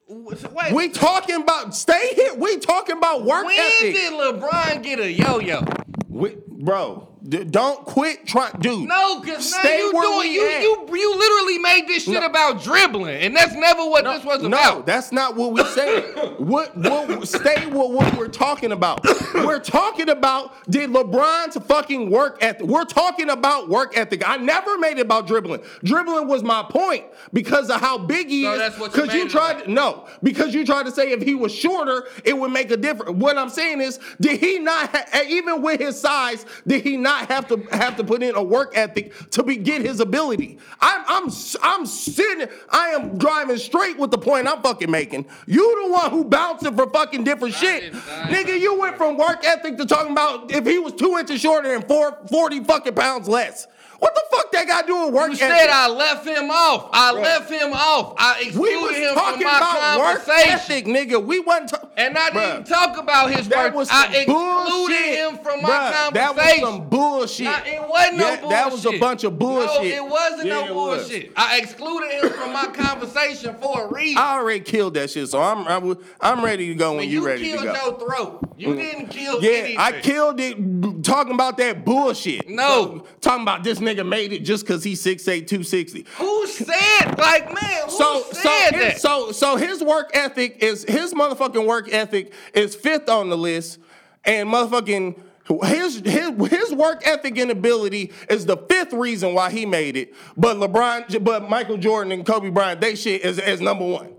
Wait. 0.07 0.73
We 0.73 0.89
talking 0.89 1.35
about 1.41 1.75
stay 1.75 2.13
here. 2.15 2.35
We 2.35 2.57
talking 2.59 2.97
about 2.97 3.25
work 3.25 3.45
when 3.45 3.59
ethic. 3.59 3.95
did 3.95 4.13
LeBron 4.13 4.83
get 4.83 4.99
a 4.99 5.11
yo-yo? 5.11 5.63
We- 6.07 6.37
bro, 6.47 7.08
d- 7.29 7.43
don't 7.45 7.85
quit 7.85 8.25
trying, 8.25 8.51
dude. 8.59 8.87
No, 8.87 9.21
cause 9.21 9.51
now 9.51 9.59
Stay 9.59 9.77
you 9.79 9.93
where 9.93 10.03
doing 10.03 10.19
we 10.19 10.33
you 10.35 10.47
at. 10.49 10.61
you 10.61 10.87
you 10.91 11.17
literally 11.17 11.57
made 11.59 11.87
this 11.87 12.03
shit 12.03 12.15
No. 12.21 12.25
about 12.25 12.61
dribbling, 12.63 13.15
and 13.21 13.35
that's 13.35 13.53
never 13.55 13.85
what 13.89 14.03
this 14.03 14.23
was 14.25 14.43
about. 14.43 14.49
No, 14.77 14.81
that's 14.85 15.11
not 15.11 15.35
what 15.35 15.53
we 15.53 15.63
saying. 15.65 16.03
what 16.37 16.75
what 16.75 17.27
stay 17.27 17.65
with 17.67 17.91
what 17.91 18.17
we're 18.17 18.27
talking 18.27 18.71
about. 18.71 19.05
We're 19.33 19.59
talking 19.59 20.09
about 20.09 20.53
did 20.69 20.89
LeBron's 20.89 21.57
fucking 21.65 22.09
work 22.09 22.37
ethic. 22.41 22.65
We're 22.65 22.85
talking 22.85 23.29
about 23.29 23.69
work 23.69 23.97
ethic. 23.97 24.27
I 24.27 24.37
never 24.37 24.77
made 24.77 24.97
it 24.97 25.01
about 25.01 25.27
dribbling. 25.27 25.61
Dribbling 25.83 26.27
was 26.27 26.43
my 26.43 26.63
point 26.63 27.05
because 27.33 27.69
of 27.69 27.79
how 27.79 27.97
big 27.97 28.29
he 28.29 28.43
So 28.43 28.53
is. 28.53 28.79
what 28.79 28.95
you 28.95 29.01
Because 29.01 29.13
you, 29.15 29.29
tried 29.29 29.63
to, 29.65 29.71
no, 29.71 30.05
because 30.23 30.53
you 30.53 30.65
tried 30.65 30.83
to 30.87 30.91
say 30.91 31.11
if 31.11 31.21
he 31.21 31.35
was 31.35 31.53
shorter, 31.53 32.07
it 32.23 32.37
would 32.37 32.51
make 32.51 32.71
a 32.71 32.77
difference. 32.77 33.11
What 33.17 33.37
I'm 33.37 33.49
saying 33.49 33.81
is, 33.81 33.99
did 34.19 34.39
he 34.39 34.59
not 34.59 34.89
ha- 34.95 35.21
even 35.27 35.61
with 35.61 35.79
his 35.79 35.99
size, 35.99 36.45
did 36.65 36.83
he 36.83 36.97
not 36.97 37.18
have 37.25 37.47
to 37.47 37.57
have 37.71 37.97
to 37.97 38.03
put 38.03 38.23
in 38.23 38.35
a 38.35 38.43
work 38.43 38.71
ethic 38.75 39.13
to 39.31 39.43
be 39.43 39.57
get 39.57 39.81
his 39.81 39.99
ability? 39.99 40.57
I'm 40.81 41.03
I'm 41.07 41.31
I'm 41.61 41.85
sitting. 41.85 42.47
I 42.69 42.89
am 42.89 43.17
driving 43.17 43.57
straight 43.57 43.97
with 43.97 44.11
the 44.11 44.17
point 44.17 44.47
I'm 44.47 44.61
fucking 44.61 44.89
making. 44.89 45.25
You 45.45 45.87
the 45.87 45.91
one 45.93 46.11
who 46.11 46.23
bouncing 46.25 46.75
for 46.75 46.89
fucking 46.89 47.23
different 47.23 47.53
shit, 47.55 47.93
nigga. 47.93 48.59
You 48.59 48.79
went 48.79 48.97
from 48.97 49.17
work 49.17 49.43
ethic 49.45 49.77
to 49.77 49.85
talking 49.85 50.11
about 50.11 50.51
if 50.51 50.65
he 50.65 50.79
was 50.79 50.93
two 50.93 51.17
inches 51.17 51.41
shorter 51.41 51.73
and 51.73 51.85
four, 51.85 52.17
40 52.29 52.63
fucking 52.63 52.95
pounds 52.95 53.27
less. 53.27 53.67
What 53.99 54.15
the 54.15 54.21
fuck 54.31 54.51
that 54.53 54.67
got 54.67 54.81
to 54.81 54.87
do 54.87 55.05
with 55.05 55.13
work 55.13 55.27
You 55.29 55.33
ethic? 55.33 55.47
said 55.59 55.69
I 55.69 55.87
left 55.89 56.25
him 56.25 56.49
off. 56.49 56.89
I 56.93 57.11
left 57.11 57.51
him 57.51 57.73
off. 57.73 58.15
I 58.17 58.39
we 58.41 58.47
excluded 58.47 58.81
was 58.81 58.95
him 58.97 59.13
from 59.13 59.23
talking 59.23 59.43
my 59.47 59.57
about 59.57 59.99
work 59.99 60.25
conversation. 60.25 60.51
ethic, 60.53 60.85
nigga. 60.85 61.23
We 61.25 61.39
wasn't 61.39 61.69
talking. 61.69 61.89
And 61.97 62.17
I 62.17 62.29
didn't 62.29 62.65
talk 62.67 62.97
about 62.97 63.31
his 63.31 63.47
That 63.49 63.65
work. 63.65 63.75
was 63.75 63.89
I 63.91 64.05
excluded 64.07 64.27
bullshit. 64.69 65.05
him 65.19 65.37
from 65.39 65.61
my 65.61 65.69
Bruh, 65.69 65.93
conversation. 65.93 66.13
That 66.13 66.35
was 66.35 66.59
some 66.61 66.89
bullshit. 66.89 67.47
It 67.47 67.89
wasn't 67.89 68.17
no 68.17 68.23
Yeah, 68.29 68.35
bullshit. 68.41 68.49
That 68.49 68.71
was 68.71 68.85
a 68.85 68.99
bunch 68.99 69.23
of 69.25 69.37
bullshit. 69.39 69.97
No, 69.97 70.05
it 70.05 70.09
wasn't 70.09 70.45
Yeah, 70.47 70.53
no 70.53 70.65
it 70.67 70.75
was. 70.75 71.09
bullshit. 71.09 71.31
I 71.35 71.57
excluded 71.57 72.11
him 72.11 72.29
from 72.31 72.53
my 72.53 72.67
conversation 72.67 73.55
for 73.61 73.85
a 73.85 73.93
reason. 73.93 74.17
I 74.17 74.35
already 74.37 74.61
killed 74.61 74.93
that 74.93 75.09
shit, 75.09 75.27
so 75.27 75.41
I'm 75.41 75.67
I'm, 75.67 75.97
I'm 76.21 76.43
ready 76.45 76.67
to 76.69 76.75
go 76.75 76.91
when 76.91 76.99
When 76.99 77.09
you 77.09 77.19
you 77.21 77.25
ready 77.27 77.51
to 77.51 77.57
killed 77.57 77.75
go. 77.75 77.85
your 77.85 77.99
throat. 77.99 78.39
You 78.57 78.67
mm. 78.69 78.77
didn't 78.77 79.07
kill 79.07 79.41
yeah, 79.43 79.51
anything. 79.51 79.77
I 79.77 79.91
killed 80.01 80.39
it 80.39 80.98
talking 81.09 81.33
about 81.33 81.57
that 81.57 81.83
bullshit. 81.85 82.47
No. 82.49 82.63
So, 83.03 83.07
talking 83.21 83.41
about 83.43 83.63
this 83.63 83.79
nigga 83.79 84.07
made 84.07 84.31
it 84.31 84.39
just 84.39 84.65
because 84.65 84.83
he's 84.83 85.03
6'8", 85.03 85.47
260. 85.47 86.05
Who 86.17 86.47
said 86.47 87.17
like 87.17 87.45
man? 87.53 87.83
Who 87.85 87.91
So 87.91 88.21
so 88.21 88.31
said 88.33 88.71
his, 88.75 88.81
that? 88.93 89.01
so 89.01 89.31
so 89.31 89.55
his 89.55 89.83
work 89.83 90.11
ethic 90.13 90.63
is 90.63 90.83
his 90.83 91.13
motherfucking 91.13 91.65
work 91.65 91.91
ethic 91.93 92.33
is 92.53 92.75
fifth 92.75 93.09
on 93.09 93.29
the 93.29 93.37
list, 93.37 93.79
and 94.23 94.47
motherfucking 94.49 95.19
his 95.65 95.99
his 96.01 96.49
his 96.49 96.73
work 96.75 97.01
ethic 97.07 97.37
and 97.39 97.49
ability 97.49 98.11
is 98.29 98.45
the 98.45 98.55
fifth 98.55 98.93
reason 98.93 99.33
why 99.33 99.49
he 99.49 99.65
made 99.65 99.97
it. 99.97 100.13
But 100.37 100.57
LeBron, 100.57 101.23
but 101.23 101.49
Michael 101.49 101.77
Jordan 101.77 102.11
and 102.11 102.23
Kobe 102.25 102.49
Bryant, 102.51 102.81
they 102.81 102.95
shit 102.95 103.21
is 103.25 103.39
is 103.39 103.59
number 103.59 103.85
one. 103.85 104.13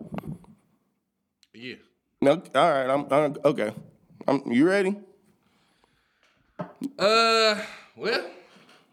yeah. 1.55 1.77
No, 2.23 2.33
all 2.33 2.71
right, 2.71 2.91
I'm, 2.91 3.07
I'm 3.11 3.37
okay. 3.47 3.73
I'm, 4.29 4.43
you 4.53 4.67
ready? 4.69 4.95
Uh, 6.99 7.61
Well, 7.97 8.25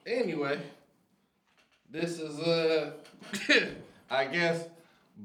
anyway, 0.06 0.60
this 1.90 2.20
is 2.20 2.40
uh, 2.40 2.92
I 4.10 4.26
guess 4.26 4.66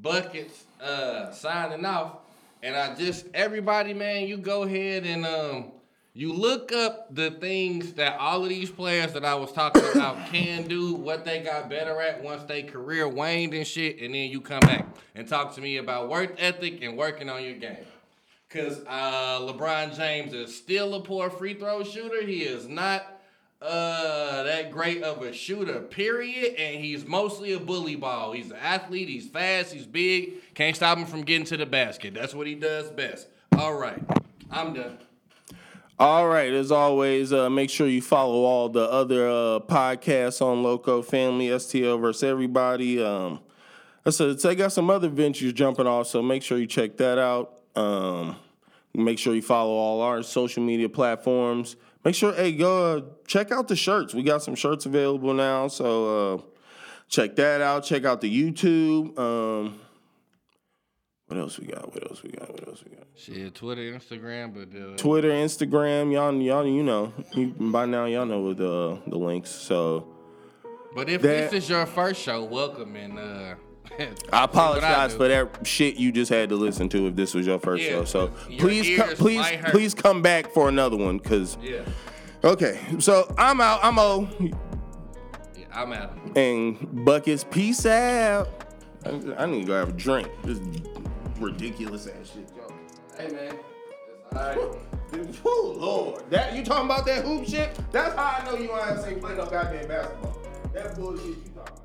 buckets 0.01 0.65
uh 0.81 1.31
signing 1.33 1.85
off, 1.85 2.19
and 2.63 2.77
I 2.77 2.95
just 2.95 3.27
everybody, 3.35 3.95
man, 3.95 4.27
you 4.27 4.37
go 4.37 4.63
ahead 4.63 5.05
and 5.05 5.27
um. 5.27 5.73
You 6.15 6.35
look 6.35 6.73
up 6.73 7.15
the 7.15 7.31
things 7.31 7.95
that 7.95 8.19
all 8.21 8.43
of 8.43 8.51
these 8.51 8.71
players 8.71 9.15
that 9.15 9.25
I 9.25 9.35
was 9.35 9.51
talking 9.51 9.83
about 9.95 10.27
can 10.27 10.69
do, 10.69 10.95
what 10.95 11.25
they 11.25 11.41
got 11.41 11.71
better 11.71 11.99
at 12.03 12.23
once 12.23 12.43
they 12.45 12.63
career 12.63 13.09
waned 13.09 13.55
and 13.55 13.67
shit, 13.67 13.99
and 14.03 14.15
then 14.15 14.31
you 14.31 14.43
come 14.43 14.61
back 14.61 14.87
and 15.15 15.27
talk 15.27 15.55
to 15.55 15.63
me 15.63 15.79
about 15.79 16.11
work 16.11 16.35
ethic 16.37 16.83
and 16.83 16.99
working 16.99 17.31
on 17.31 17.43
your 17.43 17.55
game. 17.55 17.79
Cause 18.53 18.83
uh, 18.87 19.41
LeBron 19.41 19.97
James 19.97 20.35
is 20.35 20.55
still 20.55 20.95
a 20.95 21.01
poor 21.01 21.31
free 21.31 21.55
throw 21.55 21.83
shooter. 21.85 22.23
He 22.27 22.43
is 22.43 22.69
not 22.69 23.03
uh, 23.63 24.43
that 24.43 24.71
great 24.71 25.03
of 25.03 25.23
a 25.23 25.33
shooter, 25.33 25.81
period. 25.81 26.55
And 26.57 26.85
he's 26.85 27.07
mostly 27.07 27.53
a 27.53 27.59
bully 27.59 27.97
ball. 27.97 28.33
He's 28.33 28.51
an 28.51 28.59
athlete. 28.61 29.09
He's 29.09 29.29
fast. 29.29 29.73
He's 29.73 29.87
big. 29.87 30.55
Can't 30.55 30.77
stop 30.77 30.99
him 30.99 31.07
from 31.07 31.23
getting 31.23 31.47
to 31.47 31.57
the 31.57 31.67
basket. 31.67 32.13
That's 32.13 32.35
what 32.35 32.47
he 32.47 32.55
does 32.55 32.91
best. 32.91 33.29
All 33.57 33.75
right, 33.75 34.03
I'm 34.51 34.75
done. 34.75 34.99
All 35.99 36.27
right, 36.27 36.53
as 36.53 36.73
always, 36.73 37.33
uh, 37.33 37.49
make 37.49 37.71
sure 37.71 37.87
you 37.87 38.03
follow 38.03 38.43
all 38.43 38.69
the 38.69 38.91
other 38.91 39.29
uh, 39.29 39.61
podcasts 39.61 40.43
on 40.43 40.63
Loco 40.63 41.01
Family, 41.01 41.47
STL 41.47 42.01
versus 42.01 42.25
Everybody. 42.25 43.03
Um, 43.03 43.41
I 44.05 44.11
said 44.11 44.39
they 44.39 44.57
got 44.57 44.73
some 44.73 44.91
other 44.91 45.09
ventures 45.09 45.53
jumping 45.53 45.87
off, 45.87 46.09
so 46.09 46.21
make 46.21 46.43
sure 46.43 46.59
you 46.59 46.67
check 46.67 46.97
that 46.97 47.19
out. 47.19 47.53
Um, 47.77 48.37
make 48.95 49.19
sure 49.19 49.35
you 49.35 49.43
follow 49.43 49.73
all 49.73 50.01
our 50.03 50.23
social 50.23 50.63
media 50.63 50.89
platforms. 50.89 51.77
Make 52.05 52.15
sure, 52.15 52.33
hey, 52.35 52.53
go 52.53 52.97
uh, 52.97 53.01
check 53.27 53.53
out 53.53 53.69
the 53.69 53.77
shirts. 53.77 54.13
We 54.13 54.23
got 54.23 54.43
some 54.43 54.55
shirts 54.55 54.87
available 54.87 55.33
now, 55.35 55.69
so 55.69 56.35
uh, 56.35 56.43
check 57.09 57.37
that 57.37 57.61
out. 57.61 57.85
Check 57.85 58.05
out 58.05 58.21
the 58.21 58.29
YouTube. 58.53 59.17
Um, 59.19 59.79
what 61.27 61.39
else 61.39 61.59
we 61.59 61.67
got? 61.67 61.95
What 61.95 62.03
else 62.11 62.23
we 62.23 62.31
got? 62.31 62.51
What 62.51 62.67
else 62.69 62.85
we 62.85 62.95
got? 62.95 63.07
Shit, 63.15 63.55
Twitter, 63.55 63.83
Instagram, 63.83 64.53
but 64.53 64.77
uh, 64.77 64.97
Twitter, 64.97 65.31
Instagram, 65.31 66.13
y'all, 66.13 66.35
y'all, 66.35 66.67
you 66.67 66.83
know, 66.83 67.13
you, 67.35 67.55
by 67.59 67.87
now 67.87 68.07
y'all 68.07 68.27
know 68.27 68.53
the 68.53 69.01
the 69.07 69.17
links. 69.17 69.51
So 69.51 70.09
but 70.95 71.09
if 71.09 71.23
that- 71.23 71.51
this 71.51 71.65
is 71.65 71.71
your 71.71 71.87
first 71.87 72.21
show, 72.21 72.45
welcome 72.45 72.97
and 72.97 73.19
uh. 73.19 73.55
I 74.33 74.45
apologize 74.45 75.15
for 75.15 75.29
that 75.29 75.67
shit 75.67 75.97
you 75.97 76.13
just 76.13 76.31
had 76.31 76.49
to 76.49 76.57
listen 76.57 76.89
to 76.91 77.07
if 77.09 77.17
this 77.17 77.35
was 77.35 77.47
your 77.47 77.59
first 77.59 77.83
Yeah, 77.83 77.91
show. 77.91 78.05
So 78.05 78.33
your 78.49 78.61
please, 78.61 78.99
co- 78.99 79.15
please, 79.15 79.47
please 79.71 79.95
come 79.95 80.23
back 80.23 80.51
for 80.53 80.69
another 80.69 80.97
one, 80.97 81.19
cause 81.21 81.57
Yeah, 81.63 81.83
okay. 82.45 82.81
So 82.99 83.33
I'm 83.39 83.61
out. 83.61 83.81
I'm 83.83 83.99
O 83.99 84.29
yeah, 84.41 85.67
I'm 85.73 85.93
out. 85.93 86.13
and 86.37 87.05
buckets. 87.05 87.45
Peace 87.45 87.85
out. 87.87 88.49
I, 89.05 89.11
I 89.39 89.47
need 89.47 89.63
to 89.63 89.67
go 89.67 89.75
have 89.79 89.91
a 89.91 89.93
drink. 89.93 90.29
This 90.45 90.61
ridiculous 91.39 92.07
ass 92.07 92.33
shit. 92.35 92.49
Yo. 92.57 92.73
Hey 93.19 93.33
man, 93.33 93.55
it's 94.31 94.37
alright. 94.37 94.59
Oh 95.45 95.75
Lord, 95.79 96.31
that 96.31 96.55
you 96.55 96.65
talking 96.65 96.87
about 96.87 97.05
that 97.07 97.25
hoop 97.25 97.47
shit? 97.47 97.79
That's 97.93 98.15
how 98.15 98.39
I 98.41 98.45
know 98.47 98.57
you 98.57 98.71
ain't 98.75 99.07
ain't 99.07 99.21
playing 99.21 99.37
no 99.39 99.47
goddamn 99.47 99.87
basketball. 99.89 100.39
That 100.73 100.97
bullshit 100.97 101.27
you 101.27 101.37
talking 101.55 101.77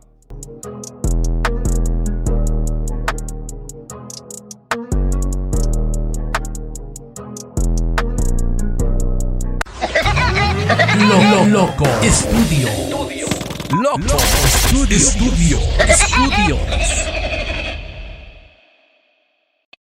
about. 0.63 0.86
Lo- 10.77 11.45
Loco 11.45 11.85
Estudio. 12.03 12.69
Loco 13.69 14.17
Estudio. 14.17 14.97
Estudio. 14.97 15.59
Estudios. 15.87 17.26